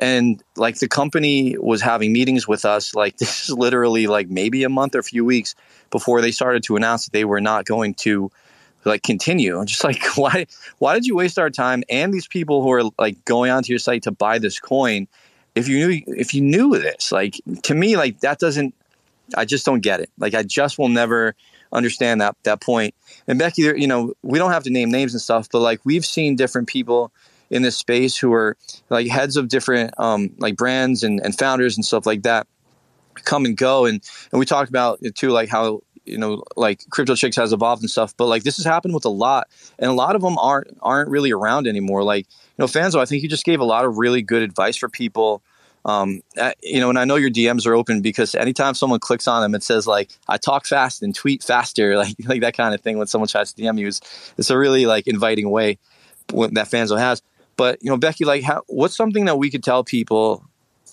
and 0.00 0.42
like 0.56 0.78
the 0.78 0.88
company 0.88 1.56
was 1.58 1.80
having 1.80 2.12
meetings 2.12 2.46
with 2.46 2.64
us. 2.64 2.94
Like 2.94 3.16
this 3.18 3.48
is 3.48 3.50
literally 3.50 4.06
like 4.06 4.28
maybe 4.28 4.64
a 4.64 4.68
month 4.68 4.94
or 4.94 5.00
a 5.00 5.04
few 5.04 5.24
weeks 5.24 5.54
before 5.90 6.20
they 6.20 6.30
started 6.30 6.62
to 6.64 6.76
announce 6.76 7.06
that 7.06 7.12
they 7.12 7.24
were 7.24 7.40
not 7.40 7.64
going 7.64 7.94
to 7.94 8.30
like 8.84 9.02
continue. 9.02 9.58
I'm 9.58 9.66
just 9.66 9.84
like, 9.84 10.04
why 10.16 10.46
why 10.78 10.94
did 10.94 11.06
you 11.06 11.16
waste 11.16 11.38
our 11.38 11.50
time 11.50 11.82
and 11.88 12.12
these 12.12 12.26
people 12.26 12.62
who 12.62 12.72
are 12.72 12.84
like 12.98 13.24
going 13.24 13.50
onto 13.50 13.72
your 13.72 13.78
site 13.78 14.02
to 14.04 14.10
buy 14.10 14.38
this 14.38 14.58
coin? 14.58 15.08
If 15.54 15.68
you 15.68 15.86
knew 15.86 16.02
if 16.06 16.34
you 16.34 16.40
knew 16.40 16.78
this, 16.78 17.12
like 17.12 17.40
to 17.64 17.74
me, 17.74 17.96
like 17.96 18.20
that 18.20 18.38
doesn't. 18.38 18.74
I 19.36 19.44
just 19.44 19.66
don't 19.66 19.80
get 19.80 20.00
it. 20.00 20.10
Like 20.18 20.34
I 20.34 20.42
just 20.42 20.78
will 20.78 20.88
never 20.88 21.34
understand 21.72 22.20
that 22.20 22.36
that 22.44 22.60
point. 22.60 22.94
And 23.26 23.38
Becky, 23.38 23.62
you 23.62 23.86
know, 23.86 24.14
we 24.22 24.38
don't 24.38 24.52
have 24.52 24.64
to 24.64 24.70
name 24.70 24.90
names 24.90 25.12
and 25.12 25.20
stuff, 25.20 25.48
but 25.50 25.60
like 25.60 25.80
we've 25.84 26.06
seen 26.06 26.36
different 26.36 26.68
people 26.68 27.12
in 27.50 27.62
this 27.62 27.76
space 27.76 28.16
who 28.16 28.32
are 28.32 28.56
like 28.90 29.06
heads 29.08 29.36
of 29.36 29.48
different 29.48 29.92
um, 29.98 30.30
like 30.38 30.56
brands 30.56 31.02
and, 31.02 31.20
and 31.24 31.36
founders 31.36 31.76
and 31.76 31.84
stuff 31.84 32.06
like 32.06 32.22
that 32.22 32.46
come 33.24 33.44
and 33.44 33.56
go 33.56 33.84
and 33.84 34.02
and 34.30 34.38
we 34.38 34.46
talked 34.46 34.68
about 34.68 34.98
it 35.02 35.14
too 35.14 35.30
like 35.30 35.48
how 35.48 35.80
you 36.08 36.18
know 36.18 36.42
like 36.56 36.88
crypto 36.90 37.14
chicks 37.14 37.36
has 37.36 37.52
evolved 37.52 37.82
and 37.82 37.90
stuff 37.90 38.14
but 38.16 38.26
like 38.26 38.42
this 38.42 38.56
has 38.56 38.66
happened 38.66 38.94
with 38.94 39.04
a 39.04 39.10
lot 39.10 39.48
and 39.78 39.90
a 39.90 39.94
lot 39.94 40.16
of 40.16 40.22
them 40.22 40.38
aren't 40.38 40.76
aren't 40.82 41.10
really 41.10 41.32
around 41.32 41.66
anymore 41.66 42.02
like 42.02 42.26
you 42.26 42.54
know 42.58 42.66
fanzo 42.66 43.00
i 43.00 43.04
think 43.04 43.22
you 43.22 43.28
just 43.28 43.44
gave 43.44 43.60
a 43.60 43.64
lot 43.64 43.84
of 43.84 43.98
really 43.98 44.22
good 44.22 44.42
advice 44.42 44.76
for 44.76 44.88
people 44.88 45.42
um, 45.84 46.20
you 46.62 46.80
know, 46.80 46.90
and 46.90 46.98
I 46.98 47.06
know 47.06 47.14
your 47.14 47.30
DMs 47.30 47.66
are 47.66 47.72
open 47.72 48.02
because 48.02 48.34
anytime 48.34 48.74
someone 48.74 49.00
clicks 49.00 49.26
on 49.26 49.40
them, 49.40 49.54
it 49.54 49.62
says 49.62 49.86
like 49.86 50.10
I 50.28 50.36
talk 50.36 50.66
fast 50.66 51.02
and 51.02 51.14
tweet 51.14 51.42
faster, 51.42 51.96
like 51.96 52.14
like 52.26 52.42
that 52.42 52.54
kind 52.54 52.74
of 52.74 52.82
thing. 52.82 52.98
When 52.98 53.06
someone 53.06 53.28
tries 53.28 53.54
to 53.54 53.62
DM 53.62 53.78
you, 53.78 53.86
it's, 53.86 54.00
it's 54.36 54.50
a 54.50 54.58
really 54.58 54.84
like 54.84 55.06
inviting 55.06 55.48
way 55.48 55.78
that 56.28 56.68
Fanzo 56.70 56.98
has. 56.98 57.22
But 57.56 57.82
you 57.82 57.90
know, 57.90 57.96
Becky, 57.96 58.24
like, 58.24 58.44
how, 58.44 58.62
what's 58.68 58.96
something 58.96 59.24
that 59.24 59.36
we 59.36 59.50
could 59.50 59.64
tell 59.64 59.82
people 59.82 60.44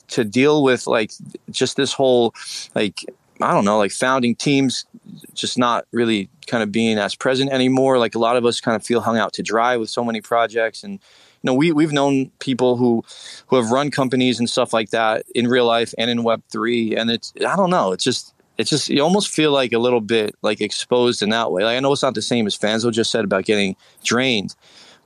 to 0.10 0.24
deal 0.24 0.64
with, 0.64 0.88
like, 0.88 1.12
just 1.52 1.78
this 1.78 1.94
whole, 1.94 2.34
like, 2.74 3.06
I 3.42 3.54
don't 3.54 3.66
know, 3.66 3.78
like 3.78 3.92
founding 3.92 4.36
teams 4.36 4.86
just 5.34 5.58
not 5.58 5.86
really 5.92 6.30
kind 6.48 6.64
of 6.64 6.72
being 6.72 6.98
as 6.98 7.16
present 7.16 7.52
anymore. 7.52 7.98
Like 7.98 8.16
a 8.16 8.20
lot 8.20 8.38
of 8.38 8.46
us 8.46 8.62
kind 8.62 8.76
of 8.76 8.86
feel 8.86 9.02
hung 9.02 9.18
out 9.18 9.34
to 9.34 9.44
dry 9.44 9.78
with 9.78 9.90
so 9.90 10.04
many 10.04 10.22
projects, 10.22 10.84
and 10.84 10.94
you 10.94 11.00
know, 11.44 11.54
we 11.54 11.72
we've 11.72 11.92
known 11.92 12.32
people 12.40 12.78
who 12.78 13.04
who 13.48 13.58
have 13.58 13.72
run 13.72 13.92
companies 13.92 14.40
and 14.40 14.50
stuff 14.50 14.74
like 14.74 14.92
that 14.92 15.26
in 15.36 15.48
real 15.48 15.66
life 15.66 15.94
and 15.98 16.10
in 16.10 16.24
Web 16.24 16.44
three, 16.50 16.96
and 16.96 17.12
it's 17.12 17.34
I 17.46 17.56
don't 17.56 17.70
know, 17.70 17.92
it's 17.92 18.04
just 18.04 18.34
it's 18.58 18.70
just 18.70 18.90
you 18.90 19.04
almost 19.04 19.30
feel 19.30 19.52
like 19.52 19.74
a 19.74 19.80
little 19.80 20.02
bit 20.02 20.36
like 20.42 20.62
exposed 20.62 21.22
in 21.22 21.30
that 21.30 21.52
way. 21.52 21.64
Like 21.64 21.78
I 21.78 21.80
know 21.82 21.92
it's 21.92 22.04
not 22.04 22.16
the 22.16 22.22
same 22.22 22.48
as 22.48 22.58
Fanzo 22.58 22.92
just 22.92 23.12
said 23.12 23.26
about 23.26 23.46
getting 23.46 23.76
drained, 24.04 24.56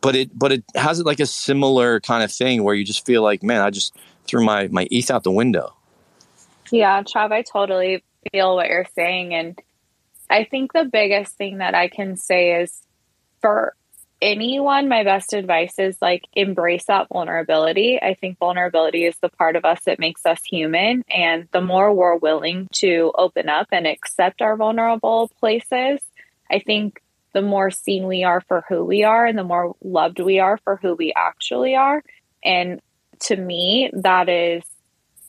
but 0.01 0.15
it 0.15 0.37
but 0.37 0.51
it 0.51 0.63
has 0.75 0.99
it 0.99 1.05
like 1.05 1.19
a 1.19 1.25
similar 1.25 1.99
kind 1.99 2.23
of 2.23 2.31
thing 2.31 2.63
where 2.63 2.75
you 2.75 2.85
just 2.85 3.05
feel 3.05 3.23
like, 3.23 3.41
man, 3.41 3.61
I 3.61 3.71
just 3.71 3.95
threw 4.27 4.43
my 4.43 4.67
my 4.67 4.87
ETH 4.91 5.09
out 5.09 5.23
the 5.23 5.31
window. 5.31 5.73
Yeah, 6.71 7.01
Trav, 7.01 7.31
I 7.31 7.41
totally 7.41 8.03
feel 8.31 8.55
what 8.55 8.67
you're 8.67 8.87
saying, 8.95 9.33
and 9.33 9.59
I 10.29 10.43
think 10.43 10.73
the 10.73 10.85
biggest 10.85 11.35
thing 11.35 11.57
that 11.57 11.75
I 11.75 11.87
can 11.87 12.15
say 12.15 12.61
is 12.61 12.81
for 13.41 13.73
anyone, 14.21 14.89
my 14.89 15.03
best 15.03 15.33
advice 15.33 15.79
is 15.79 15.97
like 16.01 16.25
embrace 16.33 16.85
that 16.85 17.07
vulnerability. 17.09 17.99
I 18.01 18.15
think 18.15 18.37
vulnerability 18.37 19.05
is 19.05 19.17
the 19.21 19.29
part 19.29 19.55
of 19.55 19.65
us 19.65 19.79
that 19.85 19.99
makes 19.99 20.25
us 20.25 20.39
human. 20.43 21.03
And 21.09 21.47
the 21.51 21.61
more 21.61 21.93
we're 21.93 22.17
willing 22.17 22.67
to 22.75 23.11
open 23.17 23.49
up 23.49 23.67
and 23.71 23.87
accept 23.87 24.41
our 24.41 24.55
vulnerable 24.55 25.31
places, 25.39 25.99
I 26.51 26.59
think 26.59 27.01
the 27.33 27.41
more 27.41 27.71
seen 27.71 28.07
we 28.07 28.23
are 28.23 28.41
for 28.41 28.65
who 28.67 28.83
we 28.83 29.03
are 29.03 29.25
and 29.25 29.37
the 29.37 29.43
more 29.43 29.75
loved 29.83 30.19
we 30.19 30.39
are 30.39 30.57
for 30.63 30.75
who 30.77 30.95
we 30.95 31.13
actually 31.15 31.75
are. 31.75 32.03
And 32.43 32.81
to 33.21 33.35
me, 33.35 33.89
that 33.93 34.29
is 34.29 34.63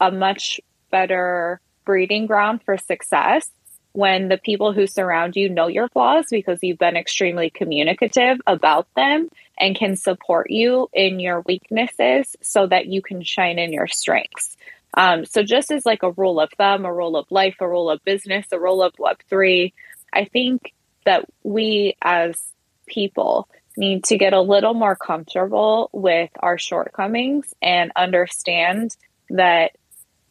a 0.01 0.11
much 0.11 0.61
better 0.91 1.61
breeding 1.85 2.27
ground 2.27 2.63
for 2.63 2.77
success 2.77 3.51
when 3.93 4.29
the 4.29 4.39
people 4.39 4.73
who 4.73 4.87
surround 4.87 5.37
you 5.37 5.49
know 5.49 5.67
your 5.67 5.89
flaws 5.89 6.27
because 6.31 6.59
you've 6.63 6.79
been 6.79 6.97
extremely 6.97 7.51
communicative 7.51 8.39
about 8.47 8.87
them 8.95 9.29
and 9.59 9.77
can 9.77 9.97
support 9.97 10.51
you 10.51 10.89
in 10.93 11.19
your 11.19 11.41
weaknesses 11.41 12.37
so 12.41 12.67
that 12.67 12.87
you 12.87 13.03
can 13.03 13.23
shine 13.23 13.59
in 13.59 13.73
your 13.73 13.89
strengths. 13.89 14.57
Um, 14.95 15.25
so 15.25 15.43
just 15.43 15.71
as 15.71 15.87
like 15.87 16.03
a 16.03 16.13
rule 16.13 16.41
of 16.41 16.51
thumb, 16.57 16.85
a 16.85 16.93
rule 16.93 17.17
of 17.17 17.31
life, 17.31 17.57
a 17.61 17.69
rule 17.69 17.91
of 17.91 18.05
business, 18.05 18.47
a 18.53 18.59
rule 18.59 18.83
of 18.83 18.93
Web 18.99 19.19
three, 19.29 19.73
I 20.13 20.25
think 20.25 20.73
that 21.05 21.25
we 21.43 21.97
as 22.03 22.41
people 22.87 23.49
need 23.77 24.05
to 24.05 24.19
get 24.19 24.33
a 24.33 24.41
little 24.41 24.75
more 24.75 24.97
comfortable 24.97 25.91
with 25.93 26.31
our 26.41 26.59
shortcomings 26.59 27.55
and 27.63 27.93
understand 27.95 28.97
that 29.31 29.73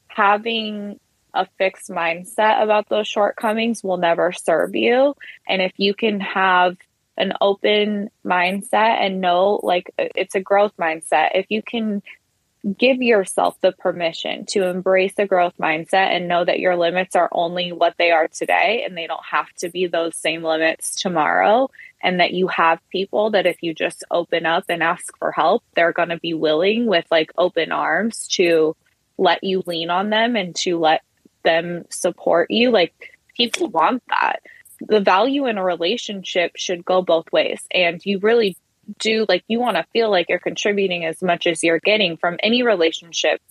having 0.08 1.00
a 1.34 1.48
fixed 1.58 1.90
mindset 1.90 2.64
about 2.64 2.90
those 2.90 3.08
shortcomings 3.08 3.84
will 3.84 3.98
never 3.98 4.32
serve 4.32 4.76
you. 4.76 5.16
And 5.48 5.62
if 5.62 5.74
you 5.78 5.94
can 5.94 6.20
have 6.20 6.78
an 7.18 7.34
open 7.42 8.10
mindset 8.26 9.02
and 9.02 9.22
know 9.22 9.60
like 9.62 9.92
it's 9.98 10.36
a 10.36 10.40
growth 10.40 10.74
mindset, 10.78 11.32
if 11.36 11.48
you 11.50 11.62
can 11.62 12.02
give 12.78 13.02
yourself 13.02 13.60
the 13.62 13.72
permission 13.72 14.46
to 14.46 14.68
embrace 14.68 15.14
a 15.18 15.26
growth 15.26 15.54
mindset 15.58 16.16
and 16.16 16.28
know 16.28 16.44
that 16.44 16.60
your 16.60 16.76
limits 16.76 17.16
are 17.16 17.30
only 17.32 17.72
what 17.72 17.96
they 17.98 18.12
are 18.12 18.28
today 18.28 18.84
and 18.86 18.98
they 18.98 19.08
don't 19.08 19.26
have 19.30 19.48
to 19.54 19.70
be 19.70 19.88
those 19.88 20.16
same 20.16 20.44
limits 20.44 20.96
tomorrow 20.96 21.70
and 22.02 22.20
that 22.20 22.34
you 22.34 22.48
have 22.48 22.80
people 22.90 23.32
that 23.32 23.46
if 23.46 23.64
you 23.64 23.74
just 23.74 24.04
open 24.12 24.46
up 24.46 24.66
and 24.68 24.84
ask 24.84 25.18
for 25.18 25.32
help 25.32 25.64
they're 25.74 25.94
going 25.94 26.10
to 26.10 26.20
be 26.20 26.34
willing 26.34 26.86
with 26.86 27.06
like 27.10 27.32
open 27.38 27.72
arms 27.72 28.28
to 28.28 28.76
let 29.18 29.44
you 29.44 29.64
lean 29.66 29.90
on 29.90 30.10
them 30.10 30.36
and 30.36 30.54
to 30.56 30.78
let 30.78 31.02
them 31.50 31.86
support 31.90 32.50
you 32.52 32.72
like 32.72 32.94
people 33.36 33.68
want 33.68 34.02
that 34.10 34.42
the 34.80 35.02
value 35.02 35.46
in 35.46 35.58
a 35.58 35.64
relationship 35.64 36.52
should 36.56 36.86
go 36.86 37.02
both 37.02 37.32
ways 37.32 37.62
and 37.72 38.06
you 38.06 38.20
really 38.20 38.56
do 38.98 39.26
like 39.28 39.44
you 39.48 39.60
want 39.60 39.78
to 39.78 39.86
feel 39.94 40.10
like 40.10 40.28
you're 40.30 40.40
contributing 40.40 41.06
as 41.06 41.22
much 41.22 41.46
as 41.46 41.64
you're 41.64 41.80
getting 41.80 42.18
from 42.18 42.38
any 42.42 42.64
relationship 42.64 43.42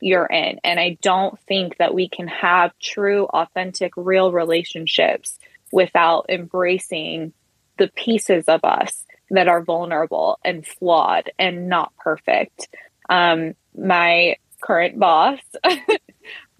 you're 0.00 0.26
in. 0.26 0.60
And 0.64 0.78
I 0.78 0.96
don't 1.02 1.38
think 1.40 1.78
that 1.78 1.94
we 1.94 2.08
can 2.08 2.28
have 2.28 2.72
true, 2.78 3.24
authentic, 3.24 3.92
real 3.96 4.32
relationships 4.32 5.38
without 5.72 6.26
embracing 6.28 7.32
the 7.78 7.88
pieces 7.88 8.44
of 8.48 8.60
us 8.64 9.04
that 9.30 9.48
are 9.48 9.62
vulnerable 9.62 10.38
and 10.44 10.66
flawed 10.66 11.30
and 11.38 11.68
not 11.68 11.92
perfect. 11.96 12.68
Um, 13.08 13.54
my 13.76 14.36
current 14.60 14.98
boss, 14.98 15.38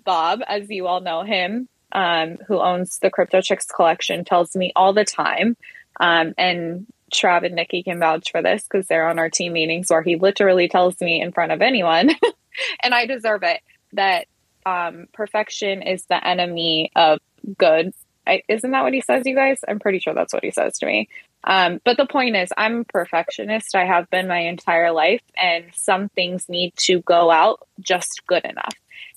Bob, 0.09 0.41
as 0.49 0.71
you 0.71 0.87
all 0.87 1.03
know 1.03 1.23
him, 1.23 1.69
um, 1.93 2.39
who 2.47 2.59
owns 2.59 2.99
the 3.01 3.11
Crypto 3.11 3.43
Chicks 3.43 3.67
collection, 3.67 4.25
tells 4.25 4.57
me 4.57 4.73
all 4.75 4.95
the 4.95 5.05
time. 5.05 5.55
Um, 6.01 6.33
and 6.39 6.87
Trav 7.13 7.45
and 7.45 7.59
Niki 7.59 7.85
can 7.85 7.99
vouch 7.99 8.31
for 8.31 8.41
this 8.41 8.63
because 8.63 8.87
they're 8.87 9.07
on 9.07 9.19
our 9.19 9.29
team 9.29 9.53
meetings 9.53 9.91
where 9.91 10.01
he 10.01 10.17
literally 10.17 10.67
tells 10.67 10.99
me 11.03 11.21
in 11.21 11.31
front 11.31 11.53
of 11.53 11.61
anyone, 11.61 12.09
and 12.83 12.95
I 12.95 13.05
deserve 13.05 13.43
it, 13.43 13.61
that 13.93 14.29
um, 14.65 15.09
perfection 15.13 15.83
is 15.83 16.07
the 16.07 16.27
enemy 16.27 16.91
of 16.97 17.19
good. 17.59 17.93
I, 18.27 18.41
isn't 18.49 18.71
that 18.71 18.85
what 18.85 18.95
he 18.95 19.03
says, 19.03 19.27
you 19.27 19.35
guys? 19.35 19.61
I'm 19.69 19.79
pretty 19.79 19.99
sure 19.99 20.15
that's 20.15 20.33
what 20.33 20.43
he 20.43 20.53
says 20.53 20.79
to 20.79 20.87
me. 20.87 21.11
Um, 21.45 21.81
but 21.85 21.97
the 21.97 22.07
point 22.07 22.37
is, 22.37 22.53
I'm 22.57 22.81
a 22.81 22.85
perfectionist. 22.85 23.75
I 23.75 23.85
have 23.85 24.11
been 24.11 24.29
my 24.29 24.41
entire 24.41 24.93
life, 24.93 25.23
and 25.37 25.67
some 25.73 26.09
things 26.11 26.49
need 26.49 26.75
to 26.77 27.01
go 27.01 27.31
out 27.31 27.67
just 27.81 28.27
good 28.27 28.45
enough. 28.45 28.75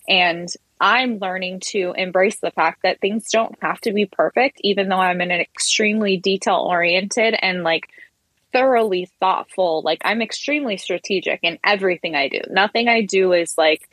And 0.07 0.47
I'm 0.79 1.19
learning 1.19 1.59
to 1.71 1.93
embrace 1.95 2.39
the 2.39 2.51
fact 2.51 2.81
that 2.83 2.99
things 2.99 3.29
don't 3.31 3.55
have 3.61 3.79
to 3.81 3.93
be 3.93 4.07
perfect, 4.07 4.59
even 4.63 4.89
though 4.89 4.97
I'm 4.97 5.21
in 5.21 5.31
an 5.31 5.39
extremely 5.39 6.17
detail 6.17 6.65
oriented 6.67 7.35
and 7.39 7.63
like 7.63 7.87
thoroughly 8.51 9.09
thoughtful. 9.19 9.81
Like 9.83 10.01
I'm 10.03 10.21
extremely 10.21 10.77
strategic 10.77 11.41
in 11.43 11.59
everything 11.63 12.15
I 12.15 12.29
do. 12.29 12.41
Nothing 12.49 12.87
I 12.87 13.01
do 13.01 13.31
is 13.33 13.57
like 13.57 13.87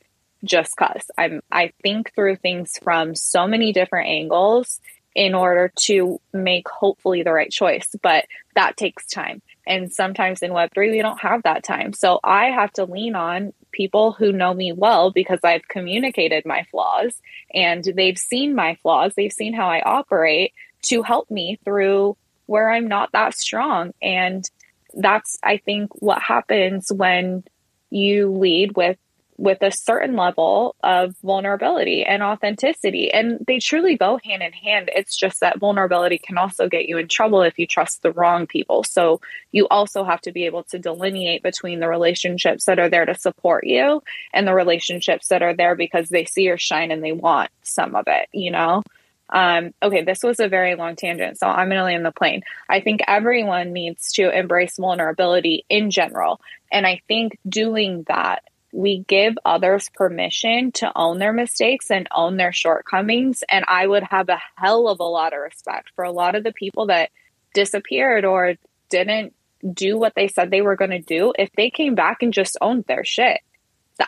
just 0.45 0.77
cuz. 0.77 1.11
I'm 1.19 1.43
I 1.53 1.73
think 1.83 2.15
through 2.15 2.37
things 2.37 2.79
from 2.83 3.15
so 3.15 3.47
many 3.47 3.73
different 3.73 4.09
angles 4.09 4.81
in 5.19 5.35
order 5.35 5.73
to 5.75 6.21
make 6.33 6.69
hopefully 6.69 7.25
the 7.25 7.33
right 7.33 7.51
choice, 7.51 7.89
but 8.03 8.25
that 8.55 8.77
takes 8.77 9.05
time. 9.09 9.43
And 9.67 9.93
sometimes 9.93 10.43
in 10.43 10.53
Web3, 10.53 10.93
we 10.93 11.03
don't 11.03 11.19
have 11.19 11.43
that 11.43 11.65
time. 11.65 11.93
So 11.93 12.21
I 12.23 12.51
have 12.51 12.73
to 12.75 12.85
lean 12.85 13.17
on 13.17 13.53
people 13.73 14.13
who 14.13 14.31
know 14.31 14.55
me 14.55 14.71
well 14.71 15.11
because 15.11 15.41
I've 15.43 15.67
communicated 15.67 16.47
my 16.47 16.65
flaws 16.71 17.21
and 17.53 17.83
they've 17.83 18.17
seen 18.17 18.55
my 18.55 18.77
flaws, 18.77 19.15
they've 19.17 19.33
seen 19.33 19.55
how 19.55 19.69
I 19.69 19.83
operate 19.83 20.53
to 20.83 21.03
help 21.03 21.29
me 21.33 21.59
through 21.65 22.17
where 22.47 22.71
I'm 22.71 22.87
not 22.87 23.11
that 23.11 23.35
strong. 23.35 23.95
And 24.01 24.49
that's, 24.95 25.37
I 25.43 25.57
think, 25.57 26.01
what 26.01 26.23
happens 26.23 26.93
when 26.93 27.43
you 27.91 28.31
lead 28.31 28.77
with 28.77 28.99
with 29.39 29.63
a 29.63 29.71
certain 29.71 30.17
level 30.17 30.75
of 30.83 31.15
vulnerability 31.23 32.05
and 32.05 32.25
authenticity. 32.25 33.11
And 33.13 33.39
they 33.47 33.61
truly 33.61 33.97
go 33.97 34.19
hand 34.23 34.43
in 34.43 34.53
hand. 34.53 34.91
It's 34.95 35.17
just 35.17 35.41
that 35.41 35.61
vulnerability 35.61 36.19
can 36.19 36.37
also 36.37 36.69
get 36.69 36.89
you 36.89 36.99
in 36.99 37.07
trouble 37.07 37.43
if 37.43 37.57
you 37.57 37.67
trust 37.67 38.03
the 38.03 38.11
wrong 38.13 38.49
people. 38.49 38.83
So 38.83 39.21
you 39.53 39.69
also 39.69 40.03
have 40.03 40.21
to 40.23 40.33
be 40.33 40.47
able 40.47 40.65
to 40.65 40.79
delineate 40.81 41.45
between 41.45 41.79
the 41.79 41.89
relationships 41.89 42.65
that 42.65 42.81
are 42.81 42.91
there 42.91 43.07
to 43.07 43.15
support 43.15 43.65
you 43.65 44.03
and 44.35 44.47
the 44.47 44.55
relationships 44.55 45.29
that 45.29 45.43
are 45.43 45.55
there 45.55 45.77
because 45.77 46.09
they 46.09 46.25
see 46.25 46.43
your 46.43 46.59
shine 46.59 46.91
and 46.91 47.03
they 47.03 47.13
want 47.13 47.51
some 47.63 47.95
of 47.95 48.05
it, 48.09 48.29
you 48.33 48.51
know? 48.51 48.83
Um, 49.31 49.73
okay, 49.83 50.03
this 50.03 50.23
was 50.23 50.41
a 50.41 50.49
very 50.49 50.75
long 50.75 50.97
tangent, 50.97 51.39
so 51.39 51.47
I'm 51.47 51.69
going 51.69 51.79
to 51.79 51.85
land 51.85 52.05
the 52.05 52.13
plane. 52.13 52.43
I 52.69 52.81
think 52.81 53.03
everyone 53.07 53.73
needs 53.73 54.13
to 54.15 54.37
embrace 54.37 54.77
vulnerability 54.79 55.65
in 55.69 55.91
general. 55.91 56.41
And 56.73 56.87
I 56.87 57.03
think 57.07 57.39
doing 57.47 58.05
that 58.09 58.43
we 58.73 59.05
give 59.09 59.35
others 59.45 59.89
permission 59.95 60.73
to 60.73 60.93
own 60.95 61.19
their 61.19 61.33
mistakes 61.33 61.91
and 61.91 62.09
own 62.15 62.37
their 62.37 62.53
shortcomings. 62.53 63.43
And 63.49 63.65
I 63.67 63.87
would 63.87 64.03
have 64.05 64.29
a 64.29 64.41
hell 64.57 64.89
of 64.89 65.01
a 65.01 65.05
lot 65.05 65.33
of 65.33 65.41
respect 65.41 65.91
for 65.95 66.05
a 66.05 66.13
lot 66.13 66.35
of 66.35 66.45
the 66.45 66.53
people 66.53 66.87
that 66.87 67.11
disappeared 67.55 68.25
or 68.25 68.55
didn't 68.91 69.35
do 69.73 69.99
what 69.99 70.15
they 70.15 70.29
said 70.29 70.51
they 70.51 70.61
were 70.61 70.77
going 70.77 70.91
to 70.91 71.01
do 71.01 71.33
if 71.39 71.51
they 71.53 71.71
came 71.71 71.95
back 71.95 72.23
and 72.23 72.33
just 72.33 72.57
owned 72.61 72.85
their 72.87 73.05
shit. 73.05 73.41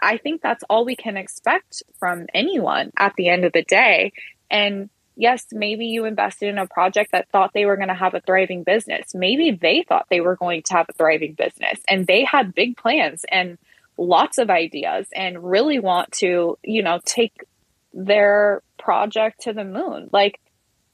I 0.00 0.18
think 0.18 0.40
that's 0.40 0.62
all 0.70 0.84
we 0.84 0.94
can 0.94 1.16
expect 1.16 1.82
from 1.98 2.26
anyone 2.32 2.92
at 2.96 3.14
the 3.16 3.28
end 3.28 3.44
of 3.44 3.52
the 3.52 3.64
day. 3.64 4.12
And 4.48 4.88
yes, 5.16 5.46
maybe 5.50 5.86
you 5.86 6.04
invested 6.04 6.48
in 6.48 6.58
a 6.58 6.66
project 6.66 7.12
that 7.12 7.28
thought 7.30 7.52
they 7.52 7.66
were 7.66 7.76
going 7.76 7.88
to 7.88 7.94
have 7.94 8.14
a 8.14 8.20
thriving 8.20 8.62
business. 8.62 9.14
Maybe 9.14 9.50
they 9.50 9.84
thought 9.88 10.06
they 10.08 10.20
were 10.20 10.36
going 10.36 10.62
to 10.64 10.74
have 10.74 10.86
a 10.88 10.92
thriving 10.92 11.34
business 11.34 11.80
and 11.88 12.06
they 12.06 12.24
had 12.24 12.54
big 12.54 12.76
plans 12.76 13.24
and 13.30 13.58
lots 14.00 14.38
of 14.38 14.50
ideas 14.50 15.06
and 15.14 15.44
really 15.44 15.78
want 15.78 16.10
to, 16.10 16.58
you 16.64 16.82
know, 16.82 16.98
take 17.04 17.44
their 17.92 18.62
project 18.78 19.42
to 19.42 19.52
the 19.52 19.64
moon. 19.64 20.08
Like, 20.10 20.40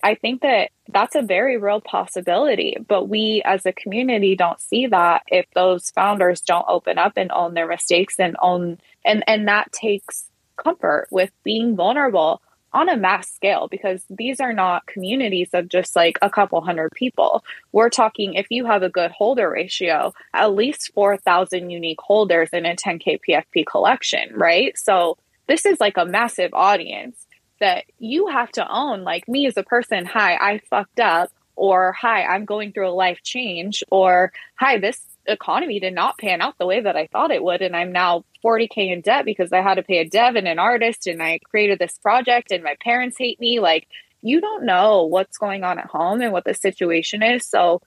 I 0.02 0.14
think 0.14 0.42
that 0.42 0.70
that's 0.88 1.14
a 1.14 1.22
very 1.22 1.56
real 1.56 1.80
possibility, 1.80 2.76
but 2.86 3.08
we 3.08 3.42
as 3.44 3.64
a 3.64 3.72
community 3.72 4.36
don't 4.36 4.60
see 4.60 4.86
that 4.88 5.22
if 5.28 5.46
those 5.54 5.90
founders 5.90 6.40
don't 6.40 6.66
open 6.68 6.98
up 6.98 7.14
and 7.16 7.32
own 7.32 7.54
their 7.54 7.66
mistakes 7.66 8.18
and 8.18 8.36
own 8.42 8.78
and 9.04 9.24
and 9.26 9.48
that 9.48 9.72
takes 9.72 10.26
comfort 10.56 11.08
with 11.10 11.30
being 11.44 11.76
vulnerable 11.76 12.42
on 12.76 12.90
a 12.90 12.96
mass 12.96 13.32
scale 13.32 13.68
because 13.68 14.04
these 14.10 14.38
are 14.38 14.52
not 14.52 14.86
communities 14.86 15.48
of 15.54 15.66
just 15.68 15.96
like 15.96 16.18
a 16.20 16.28
couple 16.28 16.60
hundred 16.60 16.92
people. 16.92 17.42
We're 17.72 17.88
talking 17.88 18.34
if 18.34 18.48
you 18.50 18.66
have 18.66 18.82
a 18.82 18.90
good 18.90 19.10
holder 19.10 19.50
ratio, 19.50 20.12
at 20.34 20.54
least 20.54 20.92
4,000 20.94 21.70
unique 21.70 22.00
holders 22.00 22.50
in 22.52 22.66
a 22.66 22.76
10K 22.76 23.18
PFP 23.26 23.64
collection, 23.66 24.34
right? 24.34 24.76
So 24.76 25.16
this 25.46 25.64
is 25.64 25.80
like 25.80 25.96
a 25.96 26.04
massive 26.04 26.50
audience 26.52 27.26
that 27.60 27.84
you 27.98 28.26
have 28.26 28.52
to 28.52 28.70
own. 28.70 29.04
Like 29.04 29.26
me 29.26 29.46
as 29.46 29.56
a 29.56 29.62
person, 29.62 30.04
hi, 30.04 30.34
I 30.34 30.60
fucked 30.68 31.00
up, 31.00 31.30
or 31.54 31.92
hi, 31.92 32.24
I'm 32.24 32.44
going 32.44 32.72
through 32.72 32.90
a 32.90 32.90
life 32.90 33.20
change, 33.22 33.82
or 33.90 34.32
hi, 34.56 34.78
this 34.78 35.00
economy 35.26 35.80
did 35.80 35.94
not 35.94 36.18
pan 36.18 36.40
out 36.40 36.58
the 36.58 36.66
way 36.66 36.80
that 36.80 36.96
I 36.96 37.06
thought 37.06 37.30
it 37.30 37.42
would. 37.42 37.62
And 37.62 37.76
I'm 37.76 37.92
now 37.92 38.24
40K 38.44 38.92
in 38.92 39.00
debt 39.00 39.24
because 39.24 39.52
I 39.52 39.60
had 39.60 39.74
to 39.74 39.82
pay 39.82 39.98
a 39.98 40.08
dev 40.08 40.36
and 40.36 40.48
an 40.48 40.58
artist 40.58 41.06
and 41.06 41.22
I 41.22 41.38
created 41.38 41.78
this 41.78 41.98
project 41.98 42.52
and 42.52 42.62
my 42.62 42.76
parents 42.80 43.16
hate 43.18 43.40
me. 43.40 43.60
Like, 43.60 43.88
you 44.22 44.40
don't 44.40 44.64
know 44.64 45.04
what's 45.04 45.38
going 45.38 45.64
on 45.64 45.78
at 45.78 45.86
home 45.86 46.20
and 46.20 46.32
what 46.32 46.44
the 46.44 46.54
situation 46.54 47.22
is. 47.22 47.46
So 47.46 47.82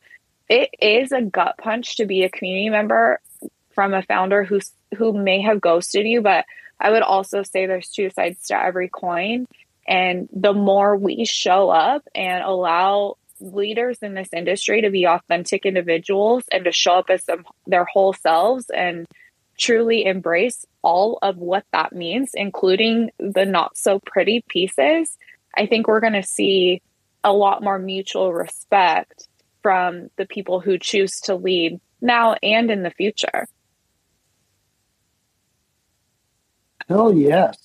it 0.48 0.70
is 0.82 1.12
a 1.12 1.22
gut 1.22 1.56
punch 1.58 1.98
to 1.98 2.06
be 2.06 2.24
a 2.24 2.30
community 2.30 2.70
member 2.70 3.20
from 3.74 3.94
a 3.94 4.04
founder 4.04 4.44
who's 4.44 4.72
who 4.98 5.14
may 5.14 5.42
have 5.42 5.62
ghosted 5.62 6.08
you, 6.08 6.22
but 6.22 6.46
I 6.80 6.92
would 6.92 7.04
also 7.04 7.44
say 7.44 7.66
there's 7.66 7.90
two 7.90 8.10
sides 8.10 8.48
to 8.48 8.58
every 8.58 8.90
coin. 8.90 9.46
And 9.88 10.30
the 10.34 10.54
more 10.54 10.96
we 10.96 11.26
show 11.26 11.70
up 11.70 12.08
and 12.16 12.44
allow 12.44 13.18
leaders 13.40 14.00
in 14.02 14.14
this 14.14 14.30
industry 14.34 14.82
to 14.82 14.90
be 14.90 15.08
authentic 15.08 15.66
individuals 15.66 16.44
and 16.52 16.66
to 16.66 16.72
show 16.72 16.94
up 16.94 17.10
as 17.10 17.24
them, 17.26 17.46
their 17.68 17.86
whole 17.86 18.14
selves 18.14 18.70
and 18.70 19.06
truly 19.58 20.06
embrace 20.06 20.66
all 20.82 21.20
of 21.22 21.38
what 21.38 21.66
that 21.74 21.94
means, 21.94 22.32
including 22.34 23.12
the 23.20 23.46
not 23.46 23.78
so 23.78 24.00
pretty 24.00 24.44
pieces, 24.48 25.18
I 25.56 25.66
think 25.66 25.88
we're 25.88 26.00
going 26.00 26.14
to 26.14 26.24
see 26.24 26.82
a 27.24 27.34
lot 27.34 27.62
more 27.62 27.78
mutual 27.78 28.32
respect 28.32 29.28
from 29.62 30.10
the 30.16 30.26
people 30.26 30.62
who 30.62 30.78
choose 30.78 31.20
to 31.22 31.36
lead 31.36 31.80
now 32.02 32.36
and 32.42 32.72
in 32.72 32.84
the 32.84 32.92
future. 32.92 33.48
Hell 36.88 37.14
yes. 37.14 37.58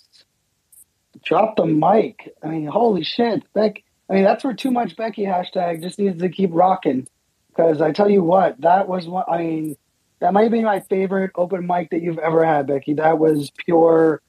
Drop 1.24 1.56
the 1.56 1.64
mic. 1.64 2.34
I 2.42 2.48
mean, 2.48 2.66
holy 2.66 3.04
shit, 3.04 3.42
Beck. 3.54 3.82
I 4.08 4.14
mean, 4.14 4.24
that's 4.24 4.44
where 4.44 4.54
too 4.54 4.70
much 4.70 4.96
Becky 4.96 5.22
hashtag 5.22 5.82
just 5.82 5.98
needs 5.98 6.20
to 6.20 6.28
keep 6.28 6.50
rocking. 6.52 7.08
Because 7.48 7.80
I 7.80 7.92
tell 7.92 8.10
you 8.10 8.22
what, 8.22 8.60
that 8.60 8.88
was 8.88 9.06
one. 9.06 9.24
I 9.28 9.38
mean, 9.38 9.76
that 10.20 10.32
might 10.32 10.50
be 10.50 10.62
my 10.62 10.80
favorite 10.80 11.30
open 11.36 11.66
mic 11.66 11.90
that 11.90 12.02
you've 12.02 12.18
ever 12.18 12.44
had, 12.44 12.66
Becky. 12.66 12.94
That 12.94 13.18
was 13.18 13.50
pure 13.50 14.20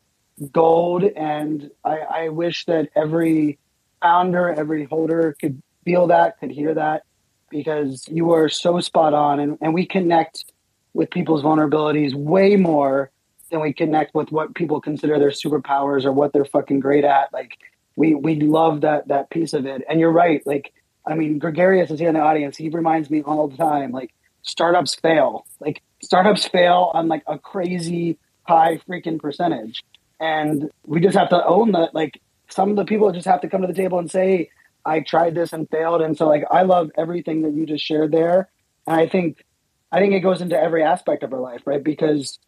gold, 0.52 1.04
and 1.04 1.72
I, 1.84 1.98
I 1.98 2.30
wish 2.30 2.66
that 2.66 2.90
every 2.96 3.58
founder, 4.02 4.50
every 4.50 4.84
holder 4.84 5.36
could 5.40 5.62
feel 5.86 6.08
that, 6.08 6.40
could 6.40 6.52
hear 6.52 6.74
that, 6.74 7.04
because 7.50 8.06
you 8.10 8.34
are 8.34 8.50
so 8.50 8.80
spot 8.82 9.14
on, 9.14 9.40
and, 9.40 9.58
and 9.62 9.74
we 9.74 9.86
connect 9.86 10.46
with 10.94 11.10
people's 11.10 11.42
vulnerabilities 11.42 12.14
way 12.14 12.56
more 12.58 13.10
than 13.50 13.62
we 13.62 13.74
connect 13.74 14.14
with 14.14 14.32
what 14.32 14.56
people 14.56 14.82
consider 14.82 15.18
their 15.18 15.30
superpowers 15.30 16.06
or 16.06 16.12
what 16.12 16.34
they're 16.34 16.46
fucking 16.46 16.80
great 16.80 17.04
at. 17.04 17.32
Like 17.32 17.58
we 17.96 18.16
we 18.16 18.40
love 18.40 18.82
that 18.82 19.08
that 19.08 19.30
piece 19.30 19.54
of 19.54 19.66
it. 19.66 19.84
And 19.90 20.00
you're 20.00 20.12
right. 20.12 20.46
Like 20.46 20.74
I 21.06 21.16
mean, 21.16 21.40
Gregarious 21.40 21.92
is 21.92 22.00
here 22.00 22.10
in 22.10 22.16
the 22.16 22.22
audience. 22.22 22.58
He 22.58 22.70
reminds 22.70 23.10
me 23.10 23.22
all 23.22 23.48
the 23.48 23.58
time. 23.58 23.92
Like 23.92 24.14
startups 24.42 24.96
fail. 24.96 25.46
Like 25.60 25.82
startups 26.02 26.48
fail 26.48 26.92
on 26.94 27.08
like 27.08 27.24
a 27.28 27.38
crazy 27.38 28.18
high 28.44 28.80
freaking 28.90 29.20
percentage, 29.20 29.84
and 30.20 30.70
we 30.86 31.00
just 31.00 31.18
have 31.18 31.30
to 31.30 31.46
own 31.46 31.72
that. 31.74 31.94
Like 31.94 32.22
some 32.50 32.70
of 32.70 32.76
the 32.76 32.86
people 32.86 33.12
just 33.12 33.28
have 33.28 33.42
to 33.42 33.50
come 33.50 33.62
to 33.62 33.68
the 33.68 33.74
table 33.74 34.00
and 34.00 34.10
say, 34.10 34.50
"I 34.86 35.02
tried 35.02 35.36
this 35.36 35.54
and 35.54 35.70
failed." 35.70 36.02
And 36.02 36.18
so, 36.18 36.28
like, 36.28 36.46
I 36.50 36.64
love 36.64 36.92
everything 36.98 37.42
that 37.44 37.54
you 37.54 37.66
just 37.66 37.86
shared 37.86 38.12
there, 38.12 38.50
and 38.88 38.96
I 38.96 39.08
think 39.08 39.44
I 39.92 40.00
think 40.00 40.14
it 40.14 40.22
goes 40.22 40.42
into 40.42 40.60
every 40.60 40.84
aspect 40.84 41.24
of 41.24 41.34
our 41.34 41.40
life, 41.40 41.62
right? 41.66 41.84
Because 41.84 42.40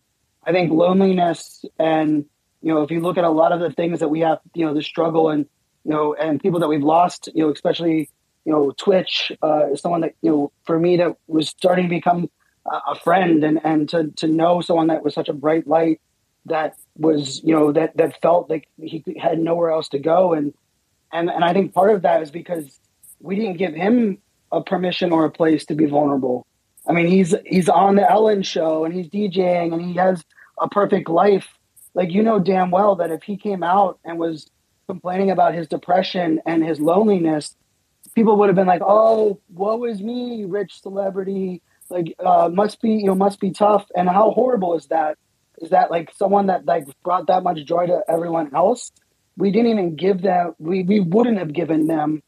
I 0.44 0.52
think 0.52 0.72
loneliness 0.72 1.64
and 1.80 2.26
you 2.62 2.74
know, 2.74 2.84
if 2.84 2.92
you 2.92 3.00
look 3.00 3.18
at 3.18 3.24
a 3.24 3.30
lot 3.30 3.52
of 3.52 3.60
the 3.60 3.72
things 3.72 4.00
that 4.00 4.10
we 4.10 4.22
have, 4.22 4.40
you 4.54 4.66
know, 4.66 4.74
the 4.74 4.82
struggle 4.82 5.30
and 5.30 5.46
you 5.84 5.92
know, 5.92 6.14
and 6.16 6.42
people 6.42 6.60
that 6.60 6.68
we've 6.68 6.84
lost, 6.84 7.30
you 7.34 7.44
know, 7.44 7.52
especially 7.52 8.10
you 8.46 8.54
know, 8.54 8.72
Twitch 8.72 9.32
uh, 9.44 9.72
is 9.72 9.82
someone 9.82 10.02
that 10.02 10.16
you 10.22 10.32
know, 10.32 10.52
for 10.64 10.80
me, 10.80 10.98
that 10.98 11.18
was 11.28 11.50
starting 11.50 11.86
to 11.86 11.90
become 11.90 12.30
a 12.66 12.96
friend, 12.96 13.44
and 13.44 13.60
and 13.64 13.90
to 13.90 14.12
to 14.18 14.28
know 14.28 14.62
someone 14.62 14.88
that 14.88 15.04
was 15.04 15.14
such 15.14 15.30
a 15.30 15.34
bright 15.34 15.68
light 15.68 16.02
that 16.46 16.76
was 16.98 17.44
you 17.44 17.54
know 17.54 17.72
that 17.72 17.96
that 17.98 18.22
felt 18.22 18.50
like 18.50 18.68
he 18.82 19.04
had 19.20 19.40
nowhere 19.40 19.72
else 19.72 19.90
to 19.90 20.00
go, 20.00 20.34
and 20.34 20.54
and 21.12 21.30
and 21.30 21.44
I 21.44 21.54
think 21.54 21.74
part 21.74 21.92
of 21.92 22.02
that 22.04 22.22
is 22.22 22.32
because 22.32 22.80
we 23.20 23.36
didn't 23.36 23.58
give 23.58 23.74
him 23.74 24.20
a 24.52 24.62
permission 24.62 25.12
or 25.12 25.26
a 25.26 25.32
place 25.32 25.66
to 25.66 25.76
be 25.76 25.86
vulnerable. 25.86 26.46
I 26.88 26.94
mean, 26.94 27.08
he's 27.08 27.36
he's 27.46 27.70
on 27.70 27.96
the 27.96 28.10
Ellen 28.10 28.44
show 28.44 28.86
and 28.86 28.94
he's 28.94 29.10
DJing 29.10 29.74
and 29.74 29.82
he 29.82 29.94
has 29.96 30.24
a 30.60 30.70
perfect 30.70 31.10
life. 31.10 31.57
Like 31.98 32.12
you 32.12 32.22
know 32.22 32.38
damn 32.38 32.70
well 32.70 32.98
that 32.98 33.10
if 33.10 33.24
he 33.24 33.38
came 33.38 33.64
out 33.64 34.00
and 34.06 34.20
was 34.20 34.52
complaining 34.88 35.32
about 35.32 35.56
his 35.56 35.68
depression 35.68 36.40
and 36.46 36.64
his 36.64 36.80
loneliness, 36.80 37.56
people 38.14 38.38
would 38.38 38.50
have 38.50 38.56
been 38.56 38.68
like, 38.68 38.84
"Oh, 38.86 39.42
woe 39.52 39.84
is 39.86 40.00
me, 40.00 40.46
rich 40.46 40.80
celebrity. 40.80 41.64
Like, 41.90 42.14
uh, 42.24 42.50
must 42.54 42.84
be 42.84 42.92
you 42.92 43.08
know 43.08 43.16
must 43.16 43.40
be 43.40 43.50
tough." 43.50 43.88
And 43.96 44.08
how 44.08 44.30
horrible 44.30 44.76
is 44.76 44.86
that? 44.88 45.18
Is 45.58 45.72
that 45.72 45.90
like 45.90 46.14
someone 46.14 46.46
that 46.48 46.68
like 46.68 46.86
brought 47.04 47.26
that 47.28 47.42
much 47.42 47.66
joy 47.66 47.88
to 47.88 48.04
everyone 48.08 48.54
else? 48.56 48.92
We 49.36 49.50
didn't 49.50 49.72
even 49.72 49.96
give 49.96 50.22
them. 50.22 50.54
We 50.60 50.84
we 50.84 51.00
wouldn't 51.00 51.40
have 51.40 51.52
given 51.52 51.88
them 51.88 52.22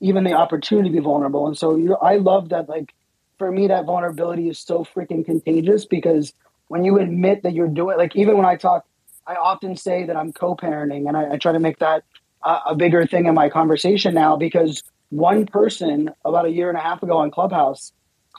even 0.00 0.24
the 0.24 0.32
opportunity 0.32 0.88
to 0.88 0.94
be 0.94 1.00
vulnerable. 1.00 1.46
And 1.46 1.58
so 1.58 1.76
you 1.76 1.94
I 1.96 2.16
love 2.16 2.48
that. 2.48 2.70
Like 2.70 2.94
for 3.36 3.52
me, 3.52 3.68
that 3.68 3.84
vulnerability 3.84 4.48
is 4.48 4.58
so 4.58 4.82
freaking 4.82 5.26
contagious 5.26 5.84
because 5.84 6.32
when 6.68 6.84
you 6.84 6.98
admit 6.98 7.42
that 7.42 7.52
you're 7.52 7.68
doing 7.68 7.98
like 7.98 8.16
even 8.16 8.38
when 8.38 8.46
I 8.46 8.56
talk, 8.56 8.86
I 9.30 9.36
often 9.36 9.76
say 9.76 10.04
that 10.06 10.16
I'm 10.16 10.32
co-parenting, 10.32 11.06
and 11.08 11.16
I, 11.16 11.34
I 11.34 11.36
try 11.38 11.52
to 11.52 11.60
make 11.60 11.78
that 11.78 12.04
a 12.44 12.74
bigger 12.74 13.06
thing 13.06 13.26
in 13.26 13.34
my 13.34 13.48
conversation 13.50 14.14
now 14.14 14.36
because 14.36 14.82
one 15.10 15.46
person 15.46 16.10
about 16.24 16.46
a 16.46 16.50
year 16.50 16.68
and 16.70 16.78
a 16.78 16.80
half 16.80 17.02
ago 17.02 17.18
on 17.18 17.30
Clubhouse 17.30 17.92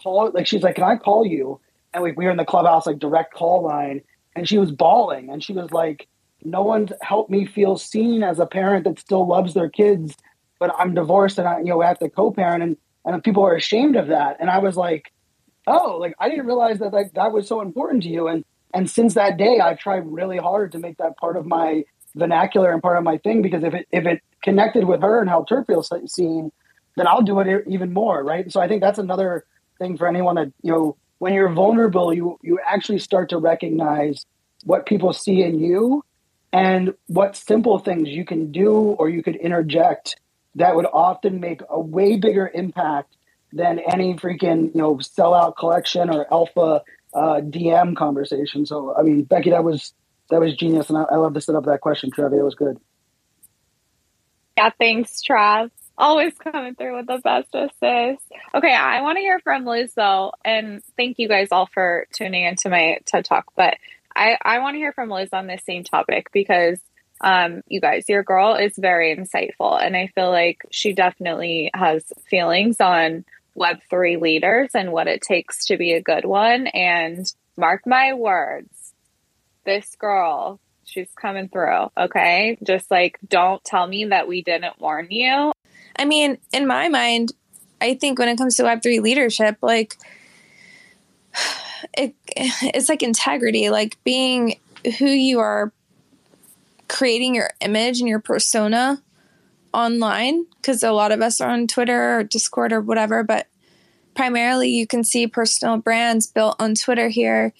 called 0.03 0.33
like 0.33 0.47
she's 0.47 0.63
like, 0.63 0.75
"Can 0.75 0.83
I 0.83 0.97
call 0.97 1.25
you?" 1.25 1.61
And 1.93 2.03
we, 2.03 2.11
we 2.13 2.25
were 2.25 2.31
in 2.31 2.37
the 2.37 2.45
Clubhouse 2.45 2.87
like 2.87 2.99
direct 2.99 3.33
call 3.33 3.63
line, 3.63 4.01
and 4.35 4.49
she 4.49 4.57
was 4.57 4.71
bawling, 4.71 5.29
and 5.31 5.43
she 5.43 5.53
was 5.53 5.71
like, 5.71 6.07
"No 6.43 6.63
one's 6.63 6.91
helped 7.01 7.31
me 7.31 7.45
feel 7.45 7.77
seen 7.77 8.23
as 8.23 8.39
a 8.39 8.45
parent 8.45 8.85
that 8.85 8.99
still 8.99 9.25
loves 9.27 9.53
their 9.53 9.69
kids, 9.69 10.15
but 10.59 10.75
I'm 10.77 10.93
divorced 10.95 11.39
and 11.39 11.47
I 11.47 11.59
you 11.59 11.67
know 11.67 11.81
I 11.81 11.87
have 11.87 11.99
to 11.99 12.09
co-parent 12.09 12.63
and 12.63 12.77
and 13.05 13.23
people 13.23 13.45
are 13.45 13.55
ashamed 13.55 13.95
of 13.95 14.07
that." 14.07 14.37
And 14.41 14.49
I 14.49 14.59
was 14.59 14.75
like, 14.77 15.11
oh, 15.67 15.97
like 15.99 16.15
I 16.19 16.29
didn't 16.29 16.47
realize 16.47 16.79
that 16.79 16.93
like 16.93 17.13
that 17.13 17.31
was 17.31 17.47
so 17.47 17.61
important 17.61 18.03
to 18.03 18.09
you. 18.09 18.27
And 18.27 18.43
and 18.73 18.89
since 18.89 19.13
that 19.15 19.37
day, 19.37 19.59
I've 19.59 19.79
tried 19.79 20.05
really 20.05 20.37
hard 20.37 20.71
to 20.73 20.79
make 20.79 20.97
that 20.97 21.17
part 21.17 21.37
of 21.37 21.45
my 21.45 21.83
vernacular 22.15 22.71
and 22.71 22.81
part 22.81 22.97
of 22.97 23.03
my 23.03 23.17
thing 23.17 23.41
because 23.41 23.63
if 23.63 23.73
it 23.73 23.87
if 23.91 24.05
it 24.05 24.21
connected 24.43 24.85
with 24.85 25.01
her 25.01 25.19
and 25.19 25.29
helped 25.29 25.49
her 25.49 25.63
feel 25.65 25.83
seen, 26.07 26.51
then 26.97 27.07
I'll 27.07 27.21
do 27.21 27.39
it 27.39 27.63
even 27.67 27.93
more, 27.93 28.23
right? 28.23 28.51
So 28.51 28.59
I 28.59 28.67
think 28.67 28.81
that's 28.81 28.99
another 28.99 29.45
thing 29.79 29.97
for 29.97 30.07
anyone 30.07 30.35
that 30.35 30.51
you 30.61 30.71
know 30.71 30.97
when 31.19 31.33
you're 31.33 31.53
vulnerable, 31.53 32.13
you 32.13 32.37
you 32.41 32.59
actually 32.67 32.99
start 32.99 33.29
to 33.29 33.37
recognize 33.37 34.25
what 34.63 34.85
people 34.85 35.13
see 35.13 35.41
in 35.43 35.59
you 35.59 36.03
and 36.53 36.93
what 37.07 37.35
simple 37.35 37.79
things 37.79 38.09
you 38.09 38.25
can 38.25 38.51
do 38.51 38.71
or 38.73 39.09
you 39.09 39.23
could 39.23 39.35
interject 39.35 40.17
that 40.55 40.75
would 40.75 40.85
often 40.91 41.39
make 41.39 41.61
a 41.69 41.79
way 41.79 42.17
bigger 42.17 42.51
impact 42.53 43.15
than 43.53 43.79
any 43.79 44.13
freaking 44.15 44.73
you 44.73 44.81
know 44.81 44.95
sellout 44.95 45.55
collection 45.57 46.09
or 46.09 46.31
alpha 46.31 46.81
uh, 47.13 47.41
DM 47.41 47.95
conversation. 47.95 48.65
So 48.65 48.95
I 48.97 49.03
mean, 49.03 49.23
Becky, 49.23 49.51
that 49.51 49.63
was 49.63 49.93
that 50.29 50.39
was 50.39 50.55
genius, 50.55 50.89
and 50.89 50.97
I, 50.97 51.03
I 51.03 51.15
love 51.15 51.33
to 51.33 51.41
set 51.41 51.55
up 51.55 51.65
that 51.65 51.81
question, 51.81 52.11
Travie. 52.11 52.39
It 52.39 52.43
was 52.43 52.55
good. 52.55 52.79
Yeah, 54.57 54.69
thanks, 54.77 55.21
Trav. 55.27 55.71
Always 55.97 56.33
coming 56.37 56.75
through 56.75 56.97
with 56.97 57.07
the 57.07 57.19
best 57.19 57.53
assists. 57.53 58.25
Okay, 58.55 58.73
I 58.73 59.01
want 59.01 59.17
to 59.17 59.21
hear 59.21 59.39
from 59.39 59.65
Liz 59.65 59.93
though, 59.95 60.31
and 60.43 60.81
thank 60.97 61.19
you 61.19 61.27
guys 61.27 61.49
all 61.51 61.67
for 61.67 62.07
tuning 62.13 62.45
into 62.45 62.69
my 62.69 62.99
TED 63.05 63.25
Talk. 63.25 63.45
But 63.55 63.77
I, 64.15 64.37
I 64.41 64.59
want 64.59 64.75
to 64.75 64.79
hear 64.79 64.93
from 64.93 65.09
Liz 65.09 65.29
on 65.31 65.47
this 65.47 65.63
same 65.63 65.83
topic 65.83 66.31
because 66.31 66.79
um, 67.21 67.61
you 67.67 67.79
guys, 67.79 68.05
your 68.09 68.23
girl 68.23 68.55
is 68.55 68.73
very 68.77 69.15
insightful, 69.15 69.81
and 69.81 69.95
I 69.95 70.07
feel 70.15 70.31
like 70.31 70.61
she 70.71 70.93
definitely 70.93 71.69
has 71.73 72.11
feelings 72.29 72.81
on 72.81 73.25
Web3 73.57 74.21
leaders 74.21 74.71
and 74.73 74.91
what 74.91 75.07
it 75.07 75.21
takes 75.21 75.65
to 75.67 75.77
be 75.77 75.93
a 75.93 76.01
good 76.01 76.25
one. 76.25 76.67
And 76.67 77.25
mark 77.57 77.85
my 77.85 78.13
words, 78.13 78.93
this 79.65 79.95
girl, 79.95 80.59
she's 80.85 81.09
coming 81.15 81.49
through. 81.49 81.91
Okay. 81.97 82.57
Just 82.63 82.89
like, 82.91 83.19
don't 83.27 83.63
tell 83.63 83.85
me 83.87 84.05
that 84.05 84.27
we 84.27 84.41
didn't 84.41 84.79
warn 84.79 85.07
you. 85.09 85.51
I 85.95 86.05
mean, 86.05 86.37
in 86.53 86.67
my 86.67 86.89
mind, 86.89 87.33
I 87.81 87.95
think 87.95 88.19
when 88.19 88.29
it 88.29 88.37
comes 88.37 88.55
to 88.57 88.63
Web3 88.63 89.01
leadership, 89.01 89.57
like, 89.61 89.97
it, 91.97 92.15
it's 92.27 92.89
like 92.89 93.03
integrity, 93.03 93.69
like 93.69 93.97
being 94.03 94.59
who 94.97 95.07
you 95.07 95.39
are, 95.39 95.71
creating 96.87 97.35
your 97.35 97.49
image 97.61 97.99
and 97.99 98.09
your 98.09 98.19
persona 98.19 99.01
online 99.73 100.45
because 100.57 100.83
a 100.83 100.91
lot 100.91 101.11
of 101.11 101.21
us 101.21 101.41
are 101.41 101.49
on 101.49 101.67
Twitter 101.67 102.19
or 102.19 102.23
Discord 102.23 102.73
or 102.73 102.81
whatever, 102.81 103.23
but 103.23 103.47
primarily 104.15 104.69
you 104.69 104.85
can 104.85 105.03
see 105.03 105.27
personal 105.27 105.77
brands 105.77 106.27
built 106.27 106.55
on 106.59 106.75
Twitter 106.75 107.09
here. 107.09 107.53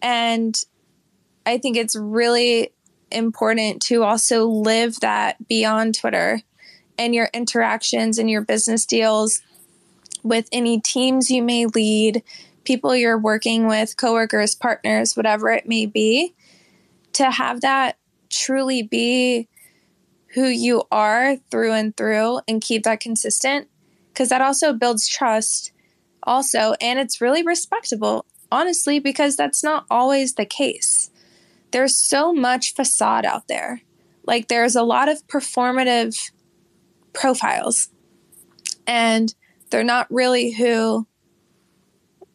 And 0.00 0.60
I 1.46 1.58
think 1.58 1.76
it's 1.76 1.96
really 1.96 2.72
important 3.10 3.82
to 3.82 4.02
also 4.02 4.46
live 4.46 5.00
that 5.00 5.46
beyond 5.48 5.98
Twitter 5.98 6.42
and 6.98 7.14
your 7.14 7.28
interactions 7.32 8.18
and 8.18 8.30
your 8.30 8.42
business 8.42 8.86
deals 8.86 9.42
with 10.22 10.48
any 10.52 10.80
teams 10.80 11.30
you 11.30 11.42
may 11.42 11.66
lead, 11.66 12.22
people 12.64 12.94
you're 12.94 13.18
working 13.18 13.66
with, 13.66 13.96
coworkers, 13.96 14.54
partners, 14.54 15.16
whatever 15.16 15.50
it 15.50 15.66
may 15.66 15.86
be, 15.86 16.34
to 17.12 17.30
have 17.30 17.60
that 17.60 17.98
truly 18.30 18.82
be 18.82 19.48
who 20.34 20.46
you 20.46 20.82
are 20.90 21.36
through 21.50 21.72
and 21.72 21.96
through 21.96 22.40
and 22.48 22.62
keep 22.62 22.84
that 22.84 23.00
consistent 23.00 23.68
because 24.08 24.30
that 24.30 24.40
also 24.40 24.72
builds 24.72 25.06
trust 25.06 25.72
also 26.22 26.74
and 26.80 26.98
it's 26.98 27.20
really 27.20 27.42
respectable 27.42 28.24
honestly 28.50 28.98
because 28.98 29.36
that's 29.36 29.62
not 29.62 29.86
always 29.90 30.34
the 30.34 30.44
case. 30.44 31.10
There's 31.70 31.96
so 31.96 32.32
much 32.32 32.74
facade 32.74 33.24
out 33.24 33.48
there. 33.48 33.82
Like 34.24 34.48
there's 34.48 34.76
a 34.76 34.82
lot 34.82 35.08
of 35.08 35.26
performative 35.26 36.30
profiles 37.12 37.88
and 38.86 39.34
they're 39.70 39.84
not 39.84 40.06
really 40.10 40.52
who 40.52 41.06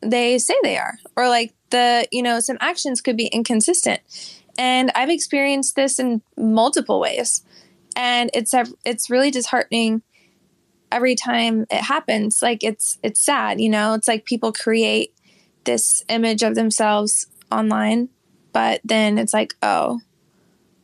they 0.01 0.37
say 0.37 0.53
they 0.61 0.77
are 0.77 0.99
or 1.15 1.27
like 1.27 1.53
the 1.71 2.07
you 2.11 2.21
know 2.21 2.39
some 2.39 2.57
actions 2.59 3.01
could 3.01 3.17
be 3.17 3.27
inconsistent. 3.27 4.01
And 4.59 4.91
i've 4.95 5.09
experienced 5.09 5.75
this 5.75 5.99
in 5.99 6.21
multiple 6.35 6.99
ways 6.99 7.43
and 7.97 8.29
it's 8.33 8.53
it's 8.85 9.09
really 9.09 9.31
disheartening 9.31 10.01
every 10.89 11.15
time 11.15 11.65
it 11.69 11.81
happens. 11.81 12.41
Like 12.41 12.63
it's 12.63 12.97
it's 13.03 13.21
sad 13.21 13.59
you 13.59 13.69
know? 13.69 13.93
It's 13.93 14.07
like 14.07 14.23
people 14.23 14.53
create 14.53 15.13
this 15.65 16.01
image 16.07 16.43
of 16.43 16.55
themselves 16.55 17.27
online 17.51 18.07
but 18.53 18.79
then 18.85 19.17
it's 19.17 19.33
like 19.33 19.53
oh 19.61 19.99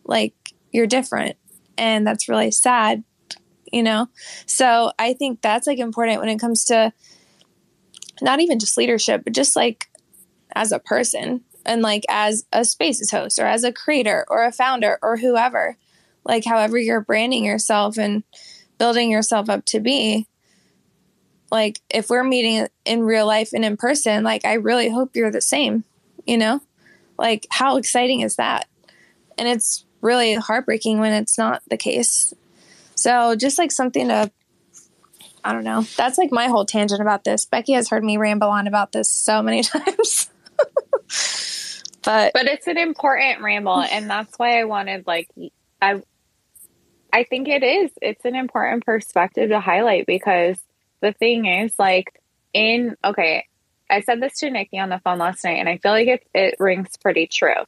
like 0.06 0.34
you're 0.74 0.88
different. 0.88 1.38
And 1.78 2.06
that's 2.06 2.28
really 2.28 2.52
sad, 2.52 3.04
you 3.72 3.84
know? 3.84 4.10
So 4.46 4.92
I 5.00 5.14
think 5.14 5.42
that's 5.42 5.68
like 5.68 5.80
important 5.80 6.20
when 6.20 6.30
it 6.30 6.40
comes 6.40 6.66
to 6.66 6.92
not 8.22 8.42
even 8.42 8.60
just 8.60 8.78
leadership, 8.78 9.24
but 9.24 9.34
just 9.34 9.56
like 9.56 9.88
as 10.56 10.72
a 10.72 10.80
person 10.80 11.42
and 11.66 11.82
like 11.82 12.04
as 12.10 12.46
a 12.52 12.66
spaces 12.66 13.12
host 13.12 13.40
or 13.40 13.46
as 13.46 13.64
a 13.64 13.72
creator 13.72 14.26
or 14.28 14.44
a 14.44 14.52
founder 14.52 15.00
or 15.02 15.18
whoever, 15.18 15.78
like 16.26 16.46
however 16.46 16.78
you're 16.78 17.02
branding 17.02 17.46
yourself 17.46 17.98
and 17.98 18.24
building 18.78 19.12
yourself 19.12 19.50
up 19.50 19.66
to 19.66 19.80
be. 19.80 20.28
Like 21.52 21.80
if 21.90 22.10
we're 22.10 22.24
meeting 22.24 22.68
in 22.86 23.04
real 23.04 23.28
life 23.28 23.52
and 23.54 23.64
in 23.64 23.78
person, 23.78 24.24
like 24.24 24.44
I 24.46 24.54
really 24.54 24.90
hope 24.90 25.16
you're 25.16 25.32
the 25.32 25.42
same, 25.42 25.84
you 26.26 26.38
know? 26.38 26.62
Like 27.18 27.46
how 27.50 27.78
exciting 27.78 28.22
is 28.22 28.38
that? 28.38 28.68
And 29.38 29.48
it's 29.48 29.86
really 30.02 30.34
heartbreaking 30.34 31.00
when 31.00 31.14
it's 31.14 31.38
not 31.38 31.62
the 31.70 31.78
case. 31.78 32.34
So 32.96 33.36
just 33.36 33.58
like 33.58 33.72
something 33.72 34.08
to 34.08 34.32
I 35.46 35.52
don't 35.52 35.66
know. 35.66 35.86
That's 35.98 36.18
like 36.18 36.32
my 36.32 36.48
whole 36.48 36.66
tangent 36.66 37.02
about 37.02 37.26
this. 37.26 37.46
Becky 37.46 37.74
has 37.74 37.90
heard 37.90 38.04
me 38.04 38.16
ramble 38.16 38.48
on 38.48 38.66
about 38.66 38.94
this 38.94 39.10
so 39.10 39.42
many 39.42 39.62
times. 39.64 40.30
but 42.04 42.34
but 42.34 42.46
it's 42.46 42.68
an 42.68 42.78
important 42.78 43.42
ramble 43.42 43.80
and 43.80 44.10
that's 44.10 44.38
why 44.38 44.60
I 44.60 44.64
wanted 44.64 45.06
like 45.06 45.30
I 45.82 46.02
I 47.14 47.24
think 47.24 47.48
it 47.48 47.62
is. 47.64 47.92
It's 48.02 48.26
an 48.26 48.36
important 48.36 48.86
perspective 48.86 49.50
to 49.50 49.60
highlight 49.60 50.08
because 50.08 50.58
the 51.00 51.14
thing 51.14 51.46
is 51.46 51.74
like 51.78 52.20
in 52.54 52.98
okay, 53.06 53.46
I 53.90 54.02
said 54.02 54.20
this 54.20 54.40
to 54.40 54.48
Niki 54.48 54.82
on 54.82 54.90
the 54.90 55.00
phone 55.00 55.20
last 55.20 55.44
night 55.44 55.60
and 55.60 55.70
I 55.70 55.78
feel 55.78 55.92
like 55.92 56.08
it 56.08 56.28
it 56.34 56.56
rings 56.60 56.98
pretty 56.98 57.28
true. 57.28 57.64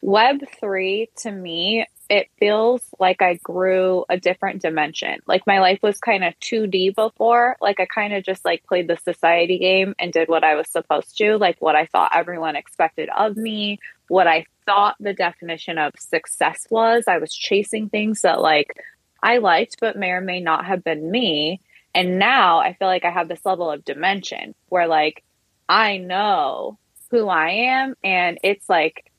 Web 0.00 0.42
3 0.60 1.10
to 1.22 1.32
me 1.32 1.86
it 2.10 2.28
feels 2.38 2.82
like 3.00 3.22
I 3.22 3.34
grew 3.42 4.04
a 4.08 4.18
different 4.18 4.62
dimension. 4.62 5.20
Like 5.26 5.46
my 5.46 5.60
life 5.60 5.78
was 5.82 5.98
kind 5.98 6.22
of 6.22 6.38
2D 6.40 6.94
before. 6.94 7.56
Like 7.60 7.80
I 7.80 7.86
kind 7.86 8.12
of 8.12 8.22
just 8.22 8.44
like 8.44 8.62
played 8.64 8.88
the 8.88 8.98
society 8.98 9.58
game 9.58 9.94
and 9.98 10.12
did 10.12 10.28
what 10.28 10.44
I 10.44 10.54
was 10.54 10.68
supposed 10.68 11.16
to, 11.18 11.38
like 11.38 11.60
what 11.60 11.74
I 11.74 11.86
thought 11.86 12.12
everyone 12.14 12.56
expected 12.56 13.08
of 13.08 13.36
me, 13.36 13.80
what 14.08 14.26
I 14.26 14.44
thought 14.66 14.96
the 15.00 15.14
definition 15.14 15.78
of 15.78 15.92
success 15.98 16.66
was. 16.70 17.04
I 17.06 17.18
was 17.18 17.34
chasing 17.34 17.88
things 17.88 18.22
that 18.22 18.40
like 18.40 18.76
I 19.22 19.38
liked, 19.38 19.76
but 19.80 19.96
may 19.96 20.10
or 20.10 20.20
may 20.20 20.40
not 20.40 20.66
have 20.66 20.84
been 20.84 21.10
me. 21.10 21.60
And 21.94 22.18
now 22.18 22.58
I 22.58 22.74
feel 22.74 22.88
like 22.88 23.04
I 23.04 23.10
have 23.10 23.28
this 23.28 23.44
level 23.44 23.70
of 23.70 23.84
dimension 23.84 24.54
where 24.68 24.86
like 24.86 25.22
I 25.68 25.96
know 25.96 26.78
who 27.10 27.28
I 27.28 27.50
am 27.50 27.94
and 28.02 28.38
it's 28.42 28.68
like 28.68 29.10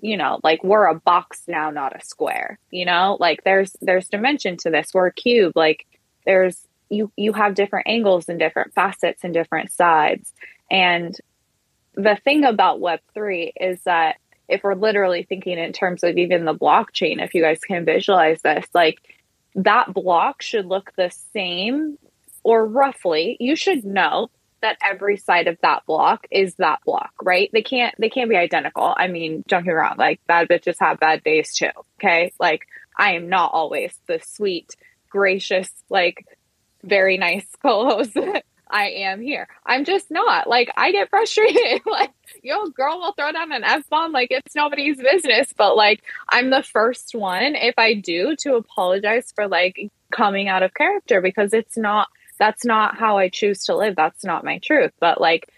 you 0.00 0.16
know 0.16 0.40
like 0.42 0.62
we're 0.64 0.86
a 0.86 0.94
box 0.94 1.42
now 1.46 1.70
not 1.70 1.96
a 1.96 2.04
square 2.04 2.58
you 2.70 2.84
know 2.84 3.16
like 3.20 3.44
there's 3.44 3.74
there's 3.80 4.08
dimension 4.08 4.56
to 4.56 4.70
this 4.70 4.90
we're 4.92 5.06
a 5.06 5.12
cube 5.12 5.52
like 5.54 5.86
there's 6.24 6.66
you 6.88 7.10
you 7.16 7.32
have 7.32 7.54
different 7.54 7.86
angles 7.88 8.28
and 8.28 8.38
different 8.38 8.74
facets 8.74 9.24
and 9.24 9.32
different 9.32 9.70
sides 9.70 10.32
and 10.70 11.16
the 11.94 12.16
thing 12.24 12.44
about 12.44 12.80
web3 12.80 13.52
is 13.60 13.82
that 13.84 14.16
if 14.48 14.62
we're 14.62 14.74
literally 14.74 15.24
thinking 15.24 15.58
in 15.58 15.72
terms 15.72 16.02
of 16.02 16.16
even 16.16 16.44
the 16.44 16.54
blockchain 16.54 17.22
if 17.22 17.34
you 17.34 17.42
guys 17.42 17.60
can 17.60 17.84
visualize 17.84 18.40
this 18.42 18.66
like 18.74 18.98
that 19.54 19.92
block 19.92 20.42
should 20.42 20.66
look 20.66 20.92
the 20.96 21.10
same 21.32 21.98
or 22.42 22.66
roughly 22.66 23.36
you 23.40 23.56
should 23.56 23.84
know 23.84 24.28
that 24.62 24.78
every 24.84 25.16
side 25.16 25.48
of 25.48 25.58
that 25.62 25.84
block 25.86 26.26
is 26.30 26.54
that 26.56 26.80
block, 26.84 27.12
right? 27.22 27.50
They 27.52 27.62
can't 27.62 27.94
they 27.98 28.08
can't 28.08 28.30
be 28.30 28.36
identical. 28.36 28.94
I 28.96 29.08
mean, 29.08 29.44
don't 29.46 29.64
get 29.64 29.70
me 29.70 29.74
wrong, 29.74 29.96
like 29.98 30.20
bad 30.26 30.48
bitches 30.48 30.76
have 30.80 30.98
bad 30.98 31.22
days 31.22 31.54
too. 31.54 31.70
Okay. 32.00 32.32
Like 32.40 32.66
I 32.98 33.12
am 33.12 33.28
not 33.28 33.52
always 33.52 33.98
the 34.06 34.20
sweet, 34.24 34.74
gracious, 35.08 35.70
like 35.88 36.26
very 36.82 37.18
nice 37.18 37.46
co-host 37.62 38.16
I 38.68 38.88
am 38.88 39.20
here. 39.20 39.48
I'm 39.64 39.84
just 39.84 40.10
not. 40.10 40.48
Like 40.48 40.70
I 40.76 40.92
get 40.92 41.10
frustrated. 41.10 41.82
like, 41.86 42.12
yo, 42.42 42.66
girl 42.68 42.98
will 42.98 43.12
throw 43.12 43.32
down 43.32 43.52
an 43.52 43.64
F 43.64 43.88
bomb 43.88 44.12
like 44.12 44.30
it's 44.30 44.54
nobody's 44.54 45.00
business. 45.00 45.52
But 45.56 45.76
like 45.76 46.02
I'm 46.28 46.50
the 46.50 46.62
first 46.62 47.14
one, 47.14 47.54
if 47.54 47.74
I 47.78 47.94
do, 47.94 48.36
to 48.40 48.56
apologize 48.56 49.32
for 49.34 49.48
like 49.48 49.90
coming 50.12 50.48
out 50.48 50.62
of 50.62 50.74
character 50.74 51.20
because 51.20 51.52
it's 51.52 51.76
not 51.76 52.08
that's 52.38 52.64
not 52.64 52.96
how 52.96 53.18
I 53.18 53.28
choose 53.28 53.64
to 53.64 53.76
live. 53.76 53.96
That's 53.96 54.24
not 54.24 54.44
my 54.44 54.58
truth. 54.58 54.92
But 55.00 55.20
like 55.20 55.48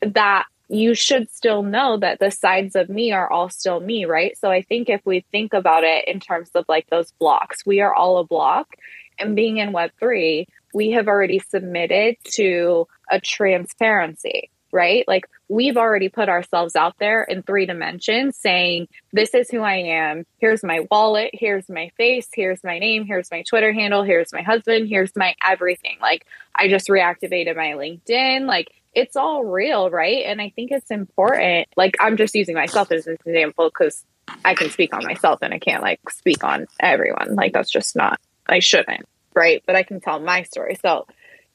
that 0.00 0.46
you 0.68 0.94
should 0.94 1.28
still 1.30 1.64
know 1.64 1.96
that 1.98 2.20
the 2.20 2.30
sides 2.30 2.76
of 2.76 2.88
me 2.88 3.10
are 3.10 3.30
all 3.30 3.48
still 3.50 3.80
me, 3.80 4.04
right? 4.04 4.38
So 4.38 4.50
I 4.50 4.62
think 4.62 4.88
if 4.88 5.00
we 5.04 5.24
think 5.32 5.52
about 5.52 5.82
it 5.82 6.06
in 6.06 6.20
terms 6.20 6.50
of 6.54 6.64
like 6.68 6.88
those 6.88 7.10
blocks, 7.18 7.66
we 7.66 7.80
are 7.80 7.92
all 7.92 8.18
a 8.18 8.24
block. 8.24 8.76
And 9.18 9.34
being 9.34 9.56
in 9.56 9.72
Web3, 9.72 10.46
we 10.72 10.92
have 10.92 11.08
already 11.08 11.38
submitted 11.38 12.16
to 12.24 12.86
a 13.10 13.20
transparency 13.20 14.50
right? 14.72 15.06
Like 15.08 15.28
we've 15.48 15.76
already 15.76 16.08
put 16.08 16.28
ourselves 16.28 16.76
out 16.76 16.94
there 16.98 17.22
in 17.24 17.42
three 17.42 17.66
dimensions 17.66 18.36
saying, 18.36 18.88
this 19.12 19.34
is 19.34 19.50
who 19.50 19.60
I 19.60 19.76
am. 19.76 20.26
Here's 20.38 20.62
my 20.62 20.86
wallet. 20.90 21.30
Here's 21.32 21.68
my 21.68 21.90
face. 21.96 22.28
Here's 22.32 22.62
my 22.62 22.78
name. 22.78 23.04
Here's 23.04 23.30
my 23.30 23.42
Twitter 23.42 23.72
handle. 23.72 24.02
Here's 24.02 24.32
my 24.32 24.42
husband. 24.42 24.88
Here's 24.88 25.14
my 25.16 25.34
everything. 25.44 25.96
Like 26.00 26.26
I 26.54 26.68
just 26.68 26.88
reactivated 26.88 27.56
my 27.56 27.72
LinkedIn. 27.72 28.46
Like 28.46 28.68
it's 28.94 29.16
all 29.16 29.44
real, 29.44 29.90
right? 29.90 30.24
And 30.26 30.40
I 30.40 30.50
think 30.50 30.70
it's 30.72 30.90
important. 30.90 31.68
Like 31.76 31.96
I'm 32.00 32.16
just 32.16 32.34
using 32.34 32.54
myself 32.54 32.90
as 32.92 33.06
an 33.06 33.16
example 33.24 33.68
because 33.68 34.04
I 34.44 34.54
can 34.54 34.70
speak 34.70 34.94
on 34.94 35.04
myself 35.04 35.40
and 35.42 35.52
I 35.52 35.58
can't 35.58 35.82
like 35.82 36.00
speak 36.10 36.44
on 36.44 36.66
everyone. 36.78 37.34
Like 37.34 37.52
that's 37.52 37.70
just 37.70 37.96
not, 37.96 38.20
I 38.46 38.60
shouldn't, 38.60 39.06
right? 39.34 39.62
But 39.66 39.76
I 39.76 39.82
can 39.82 40.00
tell 40.00 40.20
my 40.20 40.42
story. 40.42 40.78
So, 40.80 41.06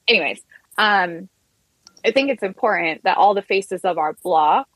anyways, 0.08 0.42
um, 0.78 1.30
I 2.06 2.12
think 2.12 2.30
it's 2.30 2.44
important 2.44 3.04
that 3.04 3.18
all 3.18 3.34
the 3.34 3.42
faces 3.42 3.82
of 3.82 3.98
our 3.98 4.14
block 4.24 4.68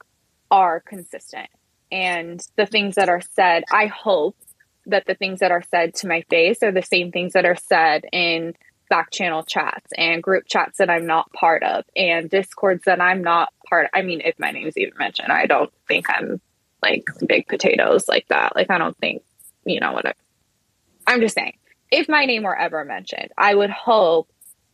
are 0.51 0.79
consistent 0.79 1.49
and 1.91 2.45
the 2.55 2.65
things 2.65 2.95
that 2.95 3.09
are 3.09 3.21
said. 3.21 3.63
I 3.71 3.87
hope 3.87 4.35
that 4.85 5.05
the 5.05 5.15
things 5.15 5.39
that 5.39 5.51
are 5.51 5.63
said 5.69 5.93
to 5.95 6.07
my 6.07 6.21
face 6.29 6.63
are 6.63 6.71
the 6.71 6.81
same 6.81 7.11
things 7.11 7.33
that 7.33 7.45
are 7.45 7.55
said 7.55 8.05
in 8.11 8.55
back 8.89 9.11
channel 9.11 9.43
chats 9.43 9.91
and 9.95 10.23
group 10.23 10.45
chats 10.47 10.79
that 10.79 10.89
I'm 10.89 11.05
not 11.05 11.31
part 11.31 11.63
of 11.63 11.85
and 11.95 12.29
discords 12.29 12.85
that 12.85 12.99
I'm 12.99 13.21
not 13.21 13.53
part 13.67 13.85
of. 13.85 13.91
I 13.93 14.01
mean, 14.01 14.21
if 14.21 14.39
my 14.39 14.51
name 14.51 14.67
is 14.67 14.77
even 14.77 14.97
mentioned, 14.97 15.31
I 15.31 15.45
don't 15.45 15.71
think 15.87 16.09
I'm 16.09 16.41
like 16.81 17.05
big 17.27 17.47
potatoes 17.47 18.07
like 18.07 18.27
that. 18.29 18.55
Like, 18.55 18.71
I 18.71 18.79
don't 18.79 18.97
think, 18.97 19.21
you 19.65 19.79
know 19.79 19.91
what 19.91 20.07
I, 20.07 20.13
I'm 21.05 21.21
just 21.21 21.35
saying, 21.35 21.57
if 21.91 22.07
my 22.09 22.25
name 22.25 22.43
were 22.43 22.57
ever 22.57 22.85
mentioned, 22.85 23.29
I 23.37 23.53
would 23.53 23.71
hope 23.71 24.29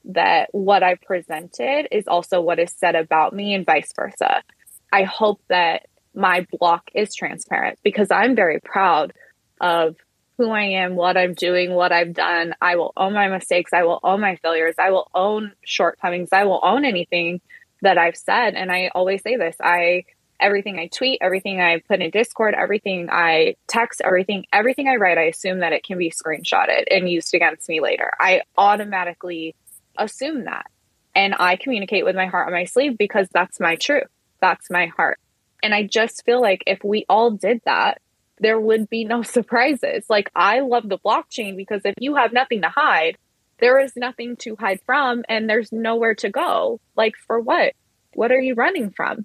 that 0.05 0.49
what 0.51 0.83
I 0.83 0.95
presented 0.95 1.87
is 1.91 2.07
also 2.07 2.41
what 2.41 2.59
is 2.59 2.73
said 2.75 2.95
about 2.95 3.33
me 3.33 3.53
and 3.53 3.65
vice 3.65 3.91
versa. 3.95 4.43
I 4.91 5.03
hope 5.03 5.41
that 5.49 5.87
my 6.13 6.45
block 6.59 6.89
is 6.93 7.13
transparent 7.15 7.79
because 7.83 8.11
I'm 8.11 8.35
very 8.35 8.59
proud 8.59 9.13
of 9.59 9.95
who 10.37 10.51
I 10.51 10.63
am, 10.63 10.95
what 10.95 11.17
I'm 11.17 11.33
doing, 11.33 11.73
what 11.73 11.91
I've 11.91 12.13
done. 12.13 12.53
I 12.61 12.75
will 12.75 12.93
own 12.97 13.13
my 13.13 13.29
mistakes. 13.29 13.73
I 13.73 13.83
will 13.83 13.99
own 14.03 14.21
my 14.21 14.35
failures. 14.37 14.75
I 14.77 14.91
will 14.91 15.09
own 15.15 15.53
shortcomings. 15.63 16.29
I 16.31 16.43
will 16.43 16.59
own 16.61 16.85
anything 16.85 17.41
that 17.81 17.97
I've 17.97 18.17
said. 18.17 18.55
And 18.55 18.71
I 18.71 18.91
always 18.93 19.21
say 19.21 19.37
this 19.37 19.55
I, 19.61 20.03
everything 20.39 20.79
I 20.79 20.87
tweet, 20.87 21.19
everything 21.21 21.61
I 21.61 21.79
put 21.79 22.01
in 22.01 22.09
Discord, 22.11 22.55
everything 22.55 23.09
I 23.11 23.55
text, 23.67 24.01
everything, 24.03 24.45
everything 24.51 24.87
I 24.87 24.95
write, 24.95 25.17
I 25.17 25.23
assume 25.23 25.59
that 25.59 25.73
it 25.73 25.83
can 25.83 25.97
be 25.97 26.11
screenshotted 26.11 26.85
and 26.91 27.09
used 27.09 27.33
against 27.33 27.69
me 27.69 27.81
later. 27.81 28.11
I 28.19 28.41
automatically 28.57 29.55
assume 29.97 30.45
that. 30.45 30.67
And 31.15 31.33
I 31.37 31.55
communicate 31.55 32.03
with 32.03 32.15
my 32.15 32.25
heart 32.25 32.47
on 32.47 32.53
my 32.53 32.65
sleeve 32.65 32.97
because 32.97 33.27
that's 33.31 33.59
my 33.59 33.75
truth. 33.75 34.09
That's 34.41 34.69
my 34.69 34.87
heart. 34.87 35.19
And 35.63 35.73
I 35.73 35.83
just 35.83 36.25
feel 36.25 36.41
like 36.41 36.63
if 36.67 36.83
we 36.83 37.05
all 37.07 37.31
did 37.31 37.61
that, 37.65 38.01
there 38.39 38.59
would 38.59 38.89
be 38.89 39.05
no 39.05 39.21
surprises. 39.23 40.05
Like, 40.09 40.29
I 40.35 40.59
love 40.59 40.89
the 40.89 40.99
blockchain 40.99 41.55
because 41.55 41.81
if 41.85 41.95
you 41.99 42.15
have 42.15 42.33
nothing 42.33 42.61
to 42.61 42.69
hide, 42.69 43.17
there 43.59 43.79
is 43.79 43.95
nothing 43.95 44.35
to 44.37 44.57
hide 44.57 44.81
from 44.85 45.23
and 45.29 45.49
there's 45.49 45.71
nowhere 45.71 46.15
to 46.15 46.29
go. 46.29 46.81
Like, 46.95 47.15
for 47.15 47.39
what? 47.39 47.73
What 48.13 48.31
are 48.31 48.39
you 48.39 48.53
running 48.53 48.91
from? 48.91 49.23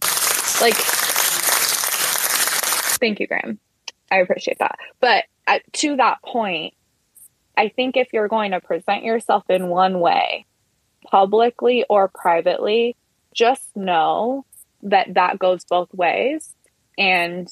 Like, 0.61 0.75
thank 2.99 3.21
you, 3.21 3.27
Gram. 3.27 3.59
I 4.11 4.19
appreciate 4.19 4.59
that. 4.59 4.79
But 5.01 5.25
at, 5.47 5.63
to 5.75 5.97
that 5.97 6.23
point, 6.23 6.75
I 7.57 7.69
think 7.69 7.97
if 7.97 8.09
you're 8.13 8.29
going 8.29 8.53
to 8.53 8.61
present 8.61 9.05
yourself 9.05 9.45
in 9.49 9.69
one 9.69 10.01
way, 10.01 10.47
publicly 11.11 11.85
or 11.89 12.09
privately, 12.09 12.97
just 13.35 13.75
know 13.77 14.45
that 14.83 15.15
that 15.15 15.39
goes 15.39 15.65
both 15.65 15.93
ways. 15.95 16.55
And 16.99 17.49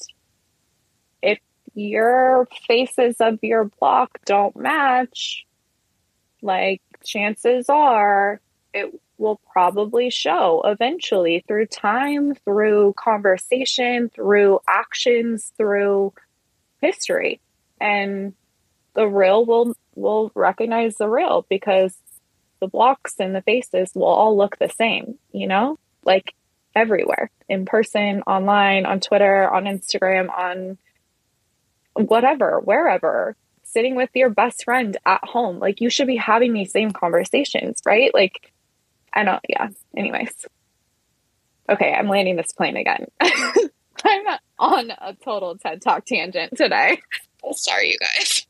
if 1.21 1.39
your 1.73 2.47
faces 2.67 3.17
of 3.19 3.39
your 3.41 3.65
block 3.79 4.19
don't 4.25 4.55
match, 4.55 5.45
like 6.41 6.81
chances 7.03 7.69
are 7.69 8.41
it 8.73 8.93
will 9.19 9.39
probably 9.51 10.09
show 10.09 10.61
eventually 10.65 11.43
through 11.47 11.67
time, 11.67 12.33
through 12.45 12.93
conversation, 12.97 14.09
through 14.09 14.59
actions, 14.67 15.51
through 15.57 16.13
history. 16.81 17.41
And 17.79 18.33
the 18.95 19.07
real 19.07 19.45
will 19.45 19.75
will 19.95 20.31
recognize 20.33 20.95
the 20.95 21.07
real 21.07 21.45
because 21.49 21.95
the 22.59 22.67
blocks 22.67 23.15
and 23.19 23.35
the 23.35 23.41
faces 23.41 23.91
will 23.93 24.05
all 24.05 24.37
look 24.37 24.57
the 24.57 24.69
same, 24.69 25.17
you 25.31 25.47
know? 25.47 25.77
Like 26.03 26.33
everywhere, 26.75 27.29
in 27.47 27.65
person, 27.65 28.21
online, 28.23 28.85
on 28.85 28.99
Twitter, 28.99 29.49
on 29.49 29.65
Instagram, 29.65 30.29
on 30.29 30.77
whatever, 31.93 32.59
wherever, 32.59 33.35
sitting 33.63 33.95
with 33.95 34.09
your 34.13 34.29
best 34.29 34.63
friend 34.63 34.97
at 35.05 35.23
home. 35.23 35.59
Like 35.59 35.81
you 35.81 35.89
should 35.89 36.07
be 36.07 36.17
having 36.17 36.53
these 36.53 36.71
same 36.71 36.91
conversations, 36.91 37.81
right? 37.85 38.13
Like 38.13 38.51
I 39.13 39.23
don't 39.23 39.41
yeah. 39.49 39.69
Anyways. 39.95 40.45
Okay, 41.69 41.93
I'm 41.93 42.07
landing 42.07 42.35
this 42.35 42.51
plane 42.51 42.77
again. 42.77 43.05
I'm 43.21 44.37
on 44.57 44.91
a 44.91 45.13
total 45.23 45.57
TED 45.57 45.81
Talk 45.81 46.05
tangent 46.05 46.55
today. 46.57 46.99
Sorry, 47.53 47.89
you 47.91 47.97
guys. 47.99 48.47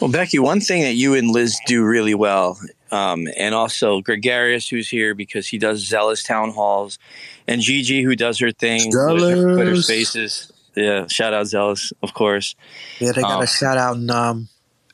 Well, 0.00 0.10
Becky, 0.10 0.38
one 0.38 0.60
thing 0.60 0.82
that 0.82 0.94
you 0.94 1.14
and 1.14 1.28
Liz 1.30 1.58
do 1.66 1.84
really 1.84 2.14
well, 2.14 2.58
um, 2.90 3.26
and 3.36 3.54
also 3.54 4.00
Gregarious, 4.00 4.68
who's 4.68 4.88
here 4.88 5.14
because 5.14 5.46
he 5.48 5.58
does 5.58 5.80
Zealous 5.86 6.22
town 6.22 6.50
halls, 6.50 6.98
and 7.46 7.60
Gigi, 7.60 8.02
who 8.02 8.16
does 8.16 8.38
her 8.38 8.50
thing 8.52 8.88
with 8.88 8.94
her 9.22 9.54
Twitter 9.54 9.76
spaces. 9.76 10.50
Yeah, 10.76 11.06
shout 11.08 11.34
out 11.34 11.46
Zealous, 11.48 11.92
of 12.02 12.14
course. 12.14 12.54
Yeah, 12.98 13.12
they 13.12 13.20
got 13.22 13.38
Um, 13.38 13.42
a 13.42 13.46
shout 13.46 13.76
out 13.76 13.96
in 13.96 14.08
um 14.10 14.48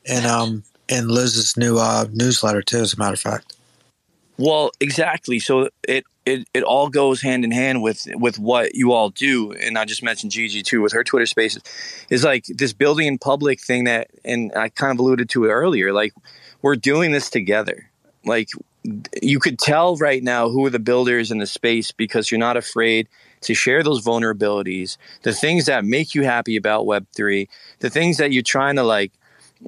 in 0.05 0.25
um 0.25 0.63
in 0.89 1.07
Liz's 1.07 1.55
new 1.55 1.77
uh 1.77 2.05
newsletter 2.11 2.61
too, 2.61 2.79
as 2.79 2.93
a 2.93 2.97
matter 2.97 3.13
of 3.13 3.19
fact. 3.19 3.55
Well, 4.37 4.71
exactly. 4.79 5.39
So 5.39 5.69
it, 5.83 6.05
it 6.25 6.47
it 6.53 6.63
all 6.63 6.89
goes 6.89 7.21
hand 7.21 7.43
in 7.43 7.51
hand 7.51 7.81
with 7.81 8.07
with 8.13 8.37
what 8.37 8.75
you 8.75 8.91
all 8.91 9.09
do, 9.09 9.51
and 9.53 9.77
I 9.77 9.85
just 9.85 10.03
mentioned 10.03 10.31
Gigi 10.31 10.61
too 10.61 10.81
with 10.81 10.93
her 10.93 11.03
Twitter 11.03 11.25
Spaces. 11.25 11.63
Is 12.09 12.23
like 12.23 12.45
this 12.45 12.73
building 12.73 13.07
in 13.07 13.17
public 13.17 13.59
thing 13.61 13.85
that, 13.85 14.09
and 14.23 14.51
I 14.55 14.69
kind 14.69 14.91
of 14.91 14.99
alluded 14.99 15.29
to 15.29 15.45
it 15.45 15.49
earlier. 15.49 15.91
Like 15.91 16.13
we're 16.61 16.75
doing 16.75 17.11
this 17.11 17.29
together. 17.29 17.89
Like 18.25 18.49
you 19.21 19.39
could 19.39 19.57
tell 19.57 19.95
right 19.97 20.23
now 20.23 20.49
who 20.49 20.65
are 20.65 20.69
the 20.69 20.79
builders 20.79 21.31
in 21.31 21.39
the 21.39 21.47
space 21.47 21.91
because 21.91 22.29
you're 22.29 22.39
not 22.39 22.57
afraid 22.57 23.07
to 23.41 23.53
share 23.53 23.83
those 23.83 24.03
vulnerabilities, 24.03 24.97
the 25.23 25.33
things 25.33 25.65
that 25.65 25.85
make 25.85 26.13
you 26.15 26.23
happy 26.23 26.55
about 26.55 26.85
Web 26.85 27.05
three, 27.15 27.49
the 27.79 27.89
things 27.89 28.17
that 28.17 28.31
you're 28.31 28.43
trying 28.43 28.75
to 28.75 28.83
like 28.83 29.11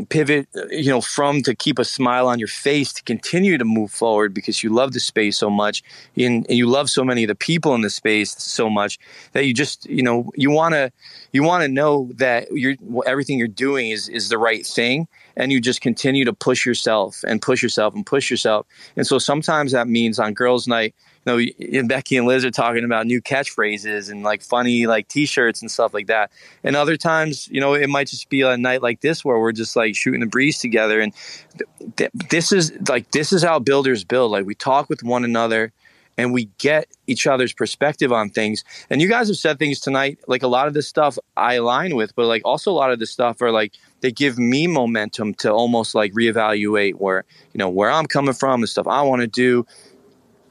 pivot 0.10 0.48
uh, 0.56 0.66
you 0.70 0.90
know 0.90 1.02
from 1.02 1.41
to 1.41 1.56
keep 1.56 1.80
a 1.80 1.86
smile 1.86 2.28
on 2.28 2.40
your 2.40 2.48
face 2.48 2.94
to 2.94 3.03
continue 3.03 3.57
to 3.57 3.66
move 3.66 3.91
forward 3.91 4.34
because 4.34 4.64
you 4.64 4.70
love 4.70 4.94
the 4.94 4.99
space 4.99 5.38
so 5.38 5.49
much 5.49 5.84
and, 6.16 6.45
and 6.48 6.57
you 6.57 6.68
love 6.68 6.90
so 6.90 7.03
many 7.03 7.24
of 7.24 7.28
the 7.28 7.36
people 7.36 7.74
in 7.76 7.82
the 7.82 7.90
space 7.90 8.36
so 8.38 8.70
much 8.70 8.99
that 9.34 9.45
you 9.45 9.53
just 9.53 9.86
you 9.88 10.03
know 10.03 10.32
you 10.36 10.52
want 10.52 10.74
to 10.74 10.91
you 11.32 11.44
want 11.44 11.64
to 11.64 11.68
know 11.68 12.10
that 12.16 12.48
you're 12.52 12.76
everything 13.06 13.38
you're 13.38 13.48
doing 13.48 13.90
is 13.90 14.07
is 14.10 14.30
the 14.30 14.38
right 14.38 14.66
thing 14.66 15.07
and 15.40 15.52
you 15.52 15.60
just 15.60 15.82
continue 15.82 16.26
to 16.26 16.34
push 16.34 16.66
yourself 16.66 17.24
and 17.28 17.41
push 17.41 17.64
yourself 17.64 17.95
and 17.95 18.06
push 18.06 18.30
yourself 18.30 18.68
and 18.95 19.07
so 19.07 19.18
sometimes 19.18 19.72
that 19.72 19.88
means 19.88 20.20
on 20.20 20.34
girls 20.34 20.68
night 20.68 20.94
you 21.26 21.82
know, 21.82 21.88
Becky 21.88 22.18
and 22.18 22.28
Liz 22.28 22.45
are 22.45 22.52
talking 22.52 22.84
about 22.84 23.06
new 23.06 23.22
catchphrases 23.22 24.10
and 24.10 24.24
like 24.24 24.41
funny 24.41 24.88
like 24.88 25.07
T-shirts 25.07 25.61
and 25.61 25.70
stuff 25.70 25.94
like 25.94 26.07
that. 26.07 26.32
And 26.64 26.76
other 26.76 26.98
times, 26.98 27.48
you 27.49 27.60
know, 27.60 27.74
it 27.74 27.90
might 27.90 28.07
just 28.07 28.30
be 28.30 28.41
a 28.41 28.57
night 28.57 28.82
like 28.82 29.02
this 29.02 29.24
where 29.24 29.40
we're 29.40 29.52
just 29.52 29.76
like 29.76 29.95
shooting 29.95 30.22
the 30.22 30.28
breeze 30.28 30.60
together. 30.60 30.99
And 30.99 31.14
th- 31.98 32.11
this 32.14 32.52
is 32.52 32.72
like 32.88 33.11
this 33.11 33.34
is 33.34 33.44
how 33.44 33.60
builders 33.60 34.03
build. 34.03 34.32
Like 34.32 34.45
we 34.45 34.56
talk 34.56 34.90
with 34.90 35.03
one 35.03 35.24
another 35.24 35.72
and 36.18 36.34
we 36.34 36.49
get 36.57 36.88
each 37.07 37.28
other's 37.28 37.53
perspective 37.53 38.11
on 38.11 38.30
things. 38.30 38.64
And 38.90 39.02
you 39.02 39.07
guys 39.07 39.28
have 39.28 39.38
said 39.38 39.57
things 39.57 39.80
tonight, 39.80 40.20
like 40.28 40.44
a 40.44 40.48
lot 40.48 40.68
of 40.68 40.74
this 40.74 40.88
stuff 40.88 41.18
I 41.38 41.56
align 41.56 41.95
with, 41.95 42.14
but 42.16 42.26
like 42.26 42.41
also 42.44 42.72
a 42.72 42.74
lot 42.74 42.91
of 42.91 42.99
this 42.99 43.11
stuff 43.11 43.41
are 43.41 43.52
like 43.52 43.74
they 44.01 44.11
give 44.11 44.38
me 44.38 44.67
momentum 44.67 45.34
to 45.35 45.51
almost 45.51 45.95
like 45.95 46.13
reevaluate 46.13 46.95
where 46.95 47.26
you 47.53 47.57
know 47.57 47.69
where 47.69 47.91
I'm 47.91 48.05
coming 48.05 48.34
from, 48.34 48.61
the 48.61 48.67
stuff 48.67 48.88
I 48.88 49.01
want 49.01 49.21
to 49.21 49.27
do. 49.27 49.65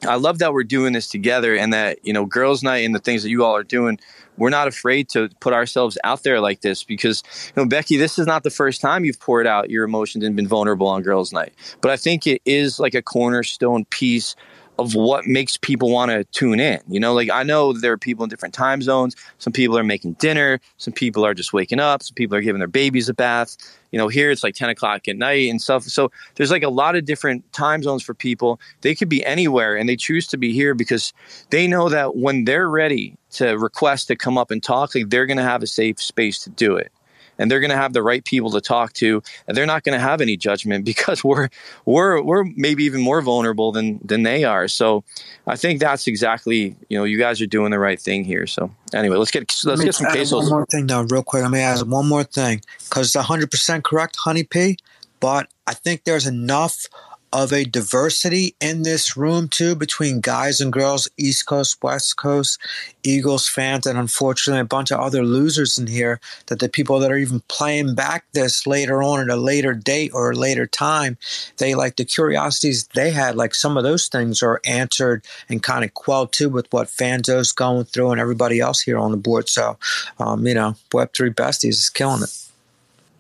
I 0.06 0.14
love 0.14 0.38
that 0.38 0.52
we're 0.52 0.64
doing 0.64 0.92
this 0.92 1.08
together 1.08 1.56
and 1.56 1.72
that, 1.72 1.98
you 2.04 2.12
know, 2.12 2.24
girls' 2.24 2.62
night 2.62 2.84
and 2.84 2.94
the 2.94 3.00
things 3.00 3.22
that 3.24 3.30
you 3.30 3.44
all 3.44 3.56
are 3.56 3.64
doing, 3.64 3.98
we're 4.36 4.50
not 4.50 4.68
afraid 4.68 5.08
to 5.10 5.28
put 5.40 5.52
ourselves 5.52 5.98
out 6.04 6.22
there 6.22 6.40
like 6.40 6.60
this 6.60 6.84
because, 6.84 7.22
you 7.56 7.62
know, 7.62 7.68
Becky, 7.68 7.96
this 7.96 8.18
is 8.18 8.26
not 8.26 8.44
the 8.44 8.50
first 8.50 8.80
time 8.80 9.04
you've 9.04 9.18
poured 9.18 9.46
out 9.46 9.70
your 9.70 9.84
emotions 9.84 10.24
and 10.24 10.36
been 10.36 10.46
vulnerable 10.46 10.86
on 10.86 11.02
girls' 11.02 11.32
night. 11.32 11.52
But 11.80 11.90
I 11.90 11.96
think 11.96 12.26
it 12.26 12.40
is 12.44 12.78
like 12.78 12.94
a 12.94 13.02
cornerstone 13.02 13.84
piece 13.86 14.36
of 14.78 14.94
what 14.94 15.26
makes 15.26 15.56
people 15.56 15.90
want 15.90 16.10
to 16.10 16.24
tune 16.24 16.60
in. 16.60 16.80
You 16.88 17.00
know, 17.00 17.12
like 17.12 17.30
I 17.30 17.42
know 17.42 17.72
there 17.72 17.92
are 17.92 17.98
people 17.98 18.24
in 18.24 18.30
different 18.30 18.55
time 18.55 18.80
zones. 18.80 19.16
Some 19.38 19.52
people 19.52 19.76
are 19.76 19.84
making 19.84 20.14
dinner. 20.14 20.60
Some 20.76 20.92
people 20.92 21.24
are 21.24 21.34
just 21.34 21.52
waking 21.52 21.80
up. 21.80 22.02
Some 22.02 22.14
people 22.14 22.36
are 22.36 22.40
giving 22.40 22.60
their 22.60 22.68
babies 22.68 23.09
a 23.09 23.14
bath. 23.14 23.56
You 23.90 23.98
know, 23.98 24.09
here 24.09 24.30
it's 24.30 24.44
like 24.44 24.55
10 24.55 24.68
o'clock 24.68 25.09
at 25.09 25.16
night 25.16 25.50
and 25.50 25.60
stuff. 25.60 25.82
So 25.84 26.10
there's 26.34 26.50
like 26.50 26.62
a 26.62 26.68
lot 26.68 26.94
of 26.94 27.05
different 27.05 27.50
time 27.52 27.82
zones 27.82 28.02
for 28.02 28.14
people. 28.14 28.60
They 28.82 28.94
could 28.94 29.09
be 29.09 29.24
anywhere 29.24 29.76
and 29.76 29.88
they 29.88 29.96
choose 29.96 30.26
to 30.28 30.36
be 30.36 30.52
here 30.52 30.74
because 30.74 31.12
they 31.50 31.66
know 31.66 31.88
that 31.88 32.16
when 32.16 32.44
they're 32.44 32.68
ready 32.68 33.16
to 33.32 33.59
request 33.59 34.09
to 34.09 34.16
come 34.16 34.38
up 34.38 34.50
and 34.50 34.62
talk, 34.62 34.94
like 34.94 35.10
they're 35.10 35.26
going 35.26 35.38
to 35.38 35.42
have 35.42 35.62
a 35.62 35.66
safe 35.66 36.00
space 36.00 36.38
to 36.40 36.50
do 36.50 36.76
it 36.76 36.92
and 37.39 37.51
they're 37.51 37.60
going 37.60 37.70
to 37.70 37.77
have 37.77 37.93
the 37.93 38.02
right 38.02 38.24
people 38.24 38.51
to 38.51 38.60
talk 38.60 38.93
to 38.94 39.23
and 39.47 39.56
they're 39.56 39.66
not 39.66 39.85
going 39.85 39.97
to 39.97 40.02
have 40.02 40.20
any 40.20 40.36
judgment 40.36 40.85
because 40.93 41.23
we're 41.23 41.48
we're 41.85 42.23
we're 42.23 42.44
maybe 42.56 42.85
even 42.85 43.01
more 43.01 43.20
vulnerable 43.20 43.73
than 43.73 44.01
than 44.05 44.23
they 44.23 44.44
are 44.44 44.69
so 44.69 45.05
i 45.47 45.56
think 45.56 45.81
that's 45.81 46.06
exactly 46.06 46.74
you 46.89 46.98
know 46.98 47.05
you 47.05 47.19
guys 47.19 47.40
are 47.40 47.47
doing 47.47 47.70
the 47.70 47.78
right 47.78 48.01
thing 48.01 48.24
here 48.24 48.47
so 48.47 48.70
anyway 48.93 49.16
let's 49.16 49.31
get 49.31 49.40
let's 49.65 49.78
Let 49.78 49.85
get 49.85 49.94
some 49.94 50.12
cases 50.12 50.32
One 50.32 50.48
more 50.48 50.66
thing, 50.66 50.86
though, 50.86 51.02
real 51.02 51.23
quick. 51.23 51.43
Let 51.43 51.51
me 51.51 51.60
add 51.60 51.82
one 51.82 52.09
more 52.09 52.24
thing 52.24 52.62
because 52.89 53.15
it's 53.15 53.27
100% 53.27 53.82
correct, 53.82 54.16
Honey 54.16 54.44
P. 54.44 54.77
But 55.20 55.48
I 55.66 55.74
think 55.74 56.05
there's 56.05 56.27
enough 56.27 56.86
of 57.32 57.52
a 57.52 57.64
diversity 57.64 58.55
in 58.60 58.82
this 58.82 59.16
room, 59.16 59.48
too, 59.48 59.74
between 59.74 60.20
guys 60.20 60.60
and 60.60 60.72
girls, 60.72 61.09
East 61.16 61.46
Coast, 61.46 61.82
West 61.82 62.16
Coast, 62.16 62.59
Eagles 63.02 63.48
fans, 63.48 63.86
and 63.86 63.98
unfortunately 63.98 64.60
a 64.60 64.64
bunch 64.64 64.90
of 64.90 65.00
other 65.00 65.24
losers 65.24 65.78
in 65.78 65.86
here 65.86 66.20
that 66.46 66.59
the 66.59 66.68
people 66.68 66.98
that 67.00 67.12
are 67.12 67.16
even 67.18 67.40
playing 67.48 67.94
back 67.94 68.24
this 68.32 68.66
later 68.66 69.02
on 69.02 69.20
at 69.20 69.28
a 69.28 69.36
later 69.36 69.74
date 69.74 70.10
or 70.14 70.30
a 70.30 70.36
later 70.36 70.66
time, 70.66 71.16
they 71.59 71.74
like 71.74 71.96
the 71.96 72.05
curiosities 72.05 72.86
they 72.94 73.10
had, 73.10 73.36
like 73.36 73.55
some 73.55 73.76
of 73.76 73.82
those 73.84 74.09
things 74.09 74.42
are 74.42 74.60
answered 74.64 75.24
and 75.48 75.62
kind 75.62 75.84
of 75.84 75.94
quelled 75.94 76.32
too 76.32 76.48
with 76.48 76.66
what 76.72 76.88
Fanzo's 76.88 77.52
going 77.52 77.84
through 77.84 78.10
and 78.10 78.20
everybody 78.20 78.60
else 78.60 78.80
here 78.80 78.98
on 78.98 79.10
the 79.10 79.16
board. 79.16 79.48
So, 79.48 79.78
um, 80.18 80.46
you 80.46 80.55
know, 80.55 80.76
Web3 80.90 81.34
Besties 81.34 81.70
is 81.70 81.90
killing 81.90 82.22
it. 82.22 82.34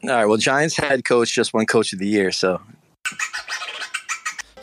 all 0.04 0.10
right 0.10 0.26
well 0.26 0.36
giants 0.36 0.76
head 0.76 1.04
coach 1.04 1.34
just 1.34 1.52
won 1.52 1.66
coach 1.66 1.92
of 1.92 1.98
the 1.98 2.06
year 2.06 2.30
so 2.30 2.60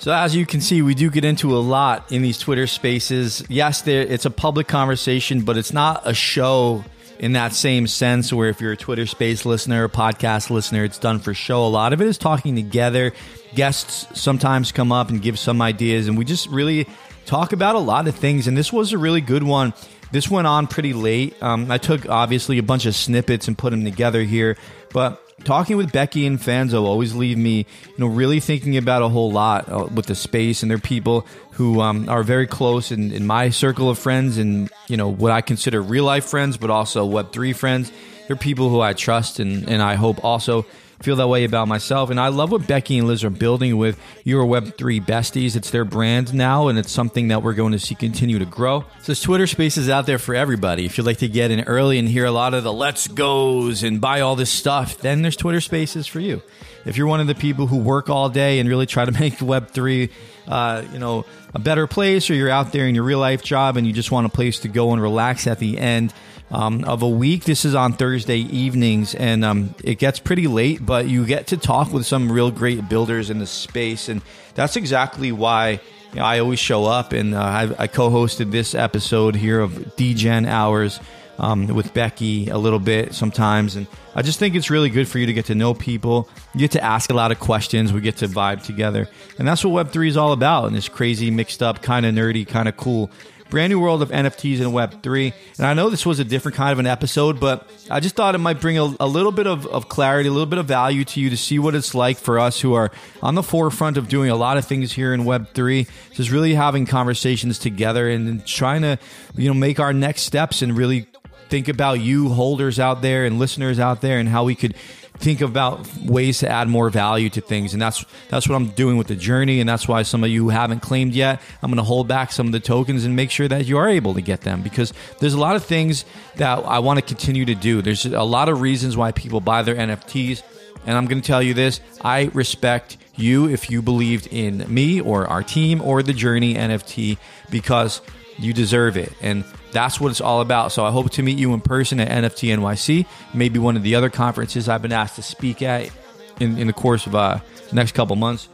So 0.06 0.14
as 0.14 0.36
you 0.36 0.46
can 0.46 0.62
see, 0.62 0.84
we 0.84 0.94
do 0.94 1.10
get 1.10 1.26
into 1.26 1.58
a 1.58 1.58
lot 1.58 2.12
in 2.12 2.22
these 2.22 2.38
Twitter 2.38 2.68
spaces. 2.68 3.44
Yes, 3.50 3.88
it's 3.88 4.26
a 4.26 4.30
public 4.30 4.68
conversation, 4.68 5.42
but 5.42 5.58
it's 5.58 5.74
not 5.74 6.04
a 6.06 6.14
show 6.14 6.86
in 7.18 7.34
that 7.34 7.54
same 7.54 7.88
sense 7.88 8.32
where 8.32 8.48
if 8.50 8.62
you're 8.62 8.74
a 8.74 8.78
Twitter 8.78 9.08
space 9.08 9.48
listener, 9.48 9.86
a 9.86 9.90
podcast 9.90 10.52
listener, 10.52 10.84
it's 10.84 11.00
done 11.00 11.18
for 11.18 11.34
show. 11.34 11.66
A 11.66 11.70
lot 11.70 11.92
of 11.92 12.02
it 12.02 12.08
is 12.08 12.20
talking 12.20 12.56
together. 12.56 13.14
Guests 13.56 14.06
sometimes 14.14 14.72
come 14.72 14.92
up 14.92 15.10
and 15.10 15.24
give 15.24 15.40
some 15.40 15.60
ideas 15.60 16.08
and 16.08 16.20
we 16.20 16.24
just 16.24 16.50
really 16.50 16.88
talk 17.26 17.52
about 17.52 17.74
a 17.74 17.80
lot 17.80 18.08
of 18.08 18.14
things 18.14 18.48
and 18.48 18.56
this 18.56 18.72
was 18.72 18.94
a 18.94 19.00
really 19.00 19.22
good 19.22 19.42
one. 19.42 19.74
This 20.12 20.30
went 20.30 20.46
on 20.46 20.68
pretty 20.68 20.94
late. 20.94 21.42
Um, 21.42 21.72
I 21.72 21.80
took 21.80 22.08
obviously 22.08 22.60
a 22.60 22.64
bunch 22.64 22.86
of 22.86 22.94
snippets 22.94 23.48
and 23.48 23.58
put 23.58 23.72
them 23.72 23.84
together 23.84 24.22
here, 24.22 24.56
but 24.94 25.20
talking 25.46 25.78
with 25.78 25.92
Becky 25.92 26.26
and 26.26 26.40
Fanzo 26.40 26.84
always 26.84 27.16
leave 27.16 27.38
me, 27.38 27.60
you 27.60 27.94
know, 27.98 28.08
really 28.08 28.40
thinking 28.40 28.76
about 28.76 29.02
a 29.02 29.10
whole 29.10 29.32
lot 29.32 29.70
uh, 29.70 29.86
with 29.94 30.08
the 30.08 30.16
space 30.16 30.62
and 30.62 30.70
their 30.70 30.80
people 30.80 31.26
who 31.52 31.80
um, 31.80 32.10
are 32.10 32.24
very 32.24 32.48
close 32.48 32.92
in, 32.92 33.12
in 33.14 33.26
my 33.26 33.50
circle 33.50 33.90
of 33.90 33.98
friends 33.98 34.38
and 34.38 34.70
you 34.88 34.98
know 34.98 35.08
what 35.08 35.32
I 35.32 35.42
consider 35.42 35.82
real 35.82 36.04
life 36.04 36.26
friends, 36.26 36.58
but 36.58 36.70
also 36.70 37.06
Web 37.06 37.32
three 37.32 37.54
friends. 37.54 37.92
They're 38.28 38.36
people 38.36 38.70
who 38.70 38.82
I 38.82 38.94
trust 38.94 39.40
and 39.40 39.70
and 39.70 39.82
I 39.82 39.96
hope 39.96 40.24
also 40.24 40.66
feel 41.02 41.16
that 41.18 41.28
way 41.28 41.44
about 41.44 41.68
myself. 41.68 42.10
And 42.10 42.20
I 42.20 42.30
love 42.30 42.52
what 42.52 42.68
Becky 42.68 42.98
and 42.98 43.08
Liz 43.08 43.24
are 43.24 43.30
building 43.30 43.78
with 43.78 44.00
your 44.24 44.46
Web3 44.46 45.06
besties. 45.06 45.56
It's 45.56 45.70
their 45.70 45.86
brand 45.86 46.34
now, 46.34 46.68
and 46.68 46.80
it's 46.80 46.92
something 46.92 47.28
that 47.30 47.44
we're 47.44 47.54
going 47.54 47.74
to 47.74 47.80
see 47.80 47.96
continue 47.96 48.40
to 48.40 48.46
grow. 48.46 48.86
So 49.02 49.14
Twitter 49.14 49.48
spaces 49.48 49.90
out 49.90 50.06
there 50.06 50.20
for 50.20 50.36
everybody. 50.36 50.86
If 50.86 50.98
you'd 50.98 51.06
like 51.06 51.18
to 51.18 51.28
get 51.28 51.52
in 51.52 51.62
early 51.62 52.00
and 52.00 52.08
hear 52.08 52.26
a 52.26 52.32
lot 52.32 52.54
of 52.54 52.64
the 52.64 52.74
let's 52.74 53.08
goes 53.08 53.84
and 53.84 54.00
buy 54.00 54.22
all 54.22 54.36
this 54.36 54.50
stuff, 54.50 54.98
then 55.00 55.22
there's 55.22 55.38
Twitter 55.38 55.62
spaces 55.62 56.08
for 56.08 56.20
you. 56.20 56.42
If 56.86 56.98
you're 56.98 57.08
one 57.08 57.20
of 57.20 57.28
the 57.28 57.36
people 57.36 57.68
who 57.68 57.78
work 57.78 58.10
all 58.10 58.30
day 58.30 58.60
and 58.60 58.70
really 58.70 58.86
try 58.86 59.06
to 59.06 59.12
make 59.20 59.36
Web3, 59.36 60.12
uh, 60.48 60.84
you 60.94 61.00
know, 61.00 61.26
a 61.54 61.60
better 61.60 61.88
place, 61.88 62.30
or 62.30 62.36
you're 62.36 62.50
out 62.50 62.72
there 62.72 62.88
in 62.88 62.96
your 62.96 63.04
real 63.04 63.20
life 63.20 63.44
job 63.44 63.78
and 63.78 63.88
you 63.88 63.94
just 63.94 64.12
want 64.12 64.26
a 64.28 64.30
place 64.30 64.60
to 64.60 64.68
go 64.68 64.94
and 64.94 65.02
relax 65.02 65.48
at 65.48 65.60
the 65.60 65.78
end, 65.78 66.14
um, 66.52 66.84
of 66.84 67.02
a 67.02 67.10
week. 67.10 67.44
This 67.44 67.66
is 67.66 67.76
on 67.76 67.94
Thursday 67.94 68.40
evenings, 68.40 69.16
and 69.16 69.44
um, 69.44 69.76
it 69.84 70.00
gets 70.00 70.20
pretty 70.20 70.48
late, 70.48 70.86
but 70.86 71.08
you 71.08 71.26
get 71.26 71.48
to 71.48 71.58
talk 71.58 71.92
with 71.92 72.06
some 72.06 72.32
real 72.32 72.52
great 72.52 72.88
builders 72.88 73.30
in 73.30 73.40
the 73.40 73.48
space, 73.48 74.10
and 74.10 74.22
that's 74.54 74.76
exactly 74.76 75.32
why. 75.32 75.80
You 76.12 76.22
know, 76.22 76.26
I 76.26 76.40
always 76.40 76.60
show 76.60 76.86
up, 76.86 77.12
and 77.12 77.36
uh, 77.36 77.42
I, 77.42 77.84
I 77.84 77.88
co-hosted 77.88 78.52
this 78.52 78.74
episode 78.74 79.36
here 79.36 79.60
of 79.60 79.96
Degen 79.98 80.46
Hours 80.46 81.00
um, 81.38 81.68
with 81.68 81.94
Becky 81.94 82.50
a 82.50 82.58
little 82.58 82.80
bit 82.80 83.14
sometimes. 83.14 83.76
And 83.76 83.88
I 84.16 84.22
just 84.22 84.40
think 84.40 84.56
it's 84.56 84.70
really 84.70 84.90
good 84.90 85.08
for 85.08 85.20
you 85.20 85.26
to 85.26 85.34
get 85.34 85.46
to 85.46 85.56
know 85.56 85.74
people. 85.74 86.30
You 86.54 86.62
get 86.62 86.72
to 86.72 86.84
ask 86.84 87.10
a 87.10 87.14
lot 87.14 87.32
of 87.32 87.40
questions. 87.40 87.92
We 87.92 88.02
get 88.02 88.18
to 88.18 88.28
vibe 88.28 88.64
together. 88.64 89.08
And 89.38 89.48
that's 89.48 89.64
what 89.64 89.88
Web3 89.88 90.08
is 90.08 90.18
all 90.18 90.32
about 90.32 90.68
in 90.68 90.74
this 90.74 90.88
crazy, 90.88 91.32
mixed 91.32 91.62
up, 91.62 91.82
kind 91.82 92.06
of 92.06 92.14
nerdy, 92.14 92.48
kind 92.48 92.70
of 92.70 92.78
cool 92.78 93.12
brand 93.50 93.72
new 93.72 93.80
world 93.80 94.02
of 94.02 94.10
NFTs 94.10 94.60
and 94.60 94.72
Web3. 94.72 95.34
And 95.58 95.68
I 95.68 95.74
know 95.74 95.90
this 95.90 96.06
was 96.06 96.20
a 96.20 96.24
different 96.24 96.56
kind 96.56 96.72
of 96.72 96.80
an 96.80 96.88
episode, 96.88 97.40
but 97.40 97.70
I 97.90 98.00
just 98.00 98.16
thought 98.16 98.36
it 98.36 98.40
might 98.40 98.60
bring 98.60 98.78
a, 98.78 98.94
a, 99.00 99.08
little 99.08 99.32
bit 99.32 99.48
of, 99.48 99.66
of 99.68 99.88
clarity, 99.88 100.30
a 100.30 100.32
little 100.32 100.46
bit 100.46 100.60
of 100.60 100.66
value 100.66 101.06
to 101.06 101.20
you 101.20 101.30
to 101.30 101.38
see 101.38 101.60
what 101.60 101.76
it's 101.76 101.94
like 101.94 102.18
for 102.18 102.40
us 102.40 102.60
who 102.62 102.74
are 102.74 102.92
on 103.22 103.36
the 103.36 103.44
forefront 103.44 103.98
of 103.98 104.08
doing 104.10 104.30
a 104.30 104.36
lot 104.36 104.58
of 104.58 104.66
things 104.66 104.92
here 104.92 105.14
in 105.14 105.22
Web3. 105.22 105.88
Just 106.12 106.32
really 106.32 106.54
having 106.56 106.86
conversations 106.86 107.60
together 107.60 108.10
and 108.10 108.46
trying 108.46 108.82
to, 108.82 108.98
you 109.36 109.48
know, 109.48 109.54
make 109.54 109.80
our 109.80 109.94
next 109.94 110.24
steps 110.24 110.62
and 110.62 110.76
really 110.76 111.08
think 111.50 111.68
about 111.68 112.00
you 112.00 112.30
holders 112.30 112.80
out 112.80 113.02
there 113.02 113.26
and 113.26 113.38
listeners 113.38 113.80
out 113.80 114.02
there 114.02 114.18
and 114.20 114.28
how 114.28 114.44
we 114.44 114.56
could 114.56 114.76
think 115.18 115.42
about 115.42 115.88
ways 116.04 116.40
to 116.40 116.50
add 116.50 116.68
more 116.68 116.90
value 116.90 117.30
to 117.30 117.42
things. 117.42 117.74
And 117.74 117.82
that's 117.82 118.06
that's 118.30 118.48
what 118.48 118.56
I'm 118.56 118.68
doing 118.70 118.98
with 118.98 119.08
the 119.08 119.16
journey. 119.16 119.60
And 119.60 119.70
that's 119.70 119.88
why 119.88 120.04
some 120.04 120.24
of 120.24 120.30
you 120.30 120.44
who 120.44 120.50
haven't 120.50 120.82
claimed 120.82 121.14
yet 121.14 121.42
I'm 121.62 121.70
going 121.70 121.78
to 121.78 121.84
hold 121.84 122.08
back 122.08 122.32
some 122.32 122.48
of 122.48 122.52
the 122.52 122.60
tokens 122.60 123.06
and 123.06 123.16
make 123.16 123.32
sure 123.32 123.48
that 123.48 123.66
you 123.66 123.78
are 123.78 123.88
able 123.88 124.14
to 124.14 124.22
get 124.22 124.42
them. 124.42 124.62
Because 124.62 124.94
there's 125.20 125.34
a 125.34 125.40
lot 125.40 125.56
of 125.56 125.64
things 125.64 126.06
that 126.36 126.60
I 126.60 126.80
want 126.80 127.00
to 127.00 127.06
continue 127.06 127.46
to 127.46 127.56
do. 127.56 127.82
There's 127.82 128.06
a 128.06 128.24
lot 128.24 128.50
of 128.50 128.62
reasons 128.62 128.98
why 128.98 129.12
people 129.12 129.40
buy 129.40 129.62
their 129.62 129.76
NFTs 129.76 130.44
and 130.86 130.98
I'm 130.98 131.06
going 131.08 131.22
to 131.22 131.28
tell 131.28 131.42
you 131.42 131.54
this 131.54 131.82
I 132.02 132.30
respect 132.34 132.98
you 133.16 133.50
if 133.50 133.70
you 133.70 133.82
believed 133.82 134.28
in 134.28 134.66
me 134.72 135.02
or 135.02 135.28
our 135.28 135.44
team 135.44 135.82
or 135.82 136.04
the 136.04 136.14
journey 136.14 136.56
NFT 136.56 137.18
because 137.50 138.02
you 138.38 138.54
deserve 138.54 138.98
it. 138.98 139.14
And 139.22 139.44
that's 139.76 140.00
what 140.00 140.10
it's 140.10 140.22
all 140.22 140.42
about. 140.42 140.72
So 140.72 140.86
I 140.86 140.92
hope 140.92 141.12
to 141.12 141.22
meet 141.22 141.38
you 141.38 141.54
in 141.54 141.62
person 141.62 142.00
at 142.00 142.08
NFT 142.08 142.58
NYC, 142.58 143.06
maybe 143.34 143.60
one 143.60 143.76
of 143.76 143.84
the 143.84 143.96
other 143.96 144.10
conferences 144.10 144.70
I've 144.70 144.82
been 144.82 144.94
asked 144.94 145.18
to 145.18 145.22
speak 145.22 145.62
at 145.62 145.92
in, 146.40 146.58
in 146.58 146.68
the 146.68 146.74
course 146.74 147.06
of 147.06 147.14
uh, 147.14 147.40
the 147.70 147.76
next 147.76 147.92
couple 147.92 148.16
months. 148.16 148.48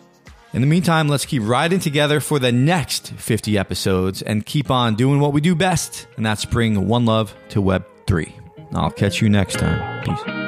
In 0.53 0.59
the 0.59 0.67
meantime, 0.67 1.07
let's 1.07 1.25
keep 1.25 1.43
riding 1.45 1.79
together 1.79 2.19
for 2.19 2.37
the 2.39 2.51
next 2.51 3.13
50 3.13 3.57
episodes 3.57 4.21
and 4.21 4.45
keep 4.45 4.69
on 4.69 4.95
doing 4.95 5.19
what 5.21 5.31
we 5.31 5.39
do 5.39 5.55
best, 5.55 6.07
and 6.17 6.25
that's 6.25 6.43
bring 6.43 6.87
one 6.87 7.05
love 7.05 7.33
to 7.49 7.61
Web3. 7.61 8.33
I'll 8.73 8.91
catch 8.91 9.21
you 9.21 9.29
next 9.29 9.59
time. 9.59 10.03
Peace. 10.03 10.40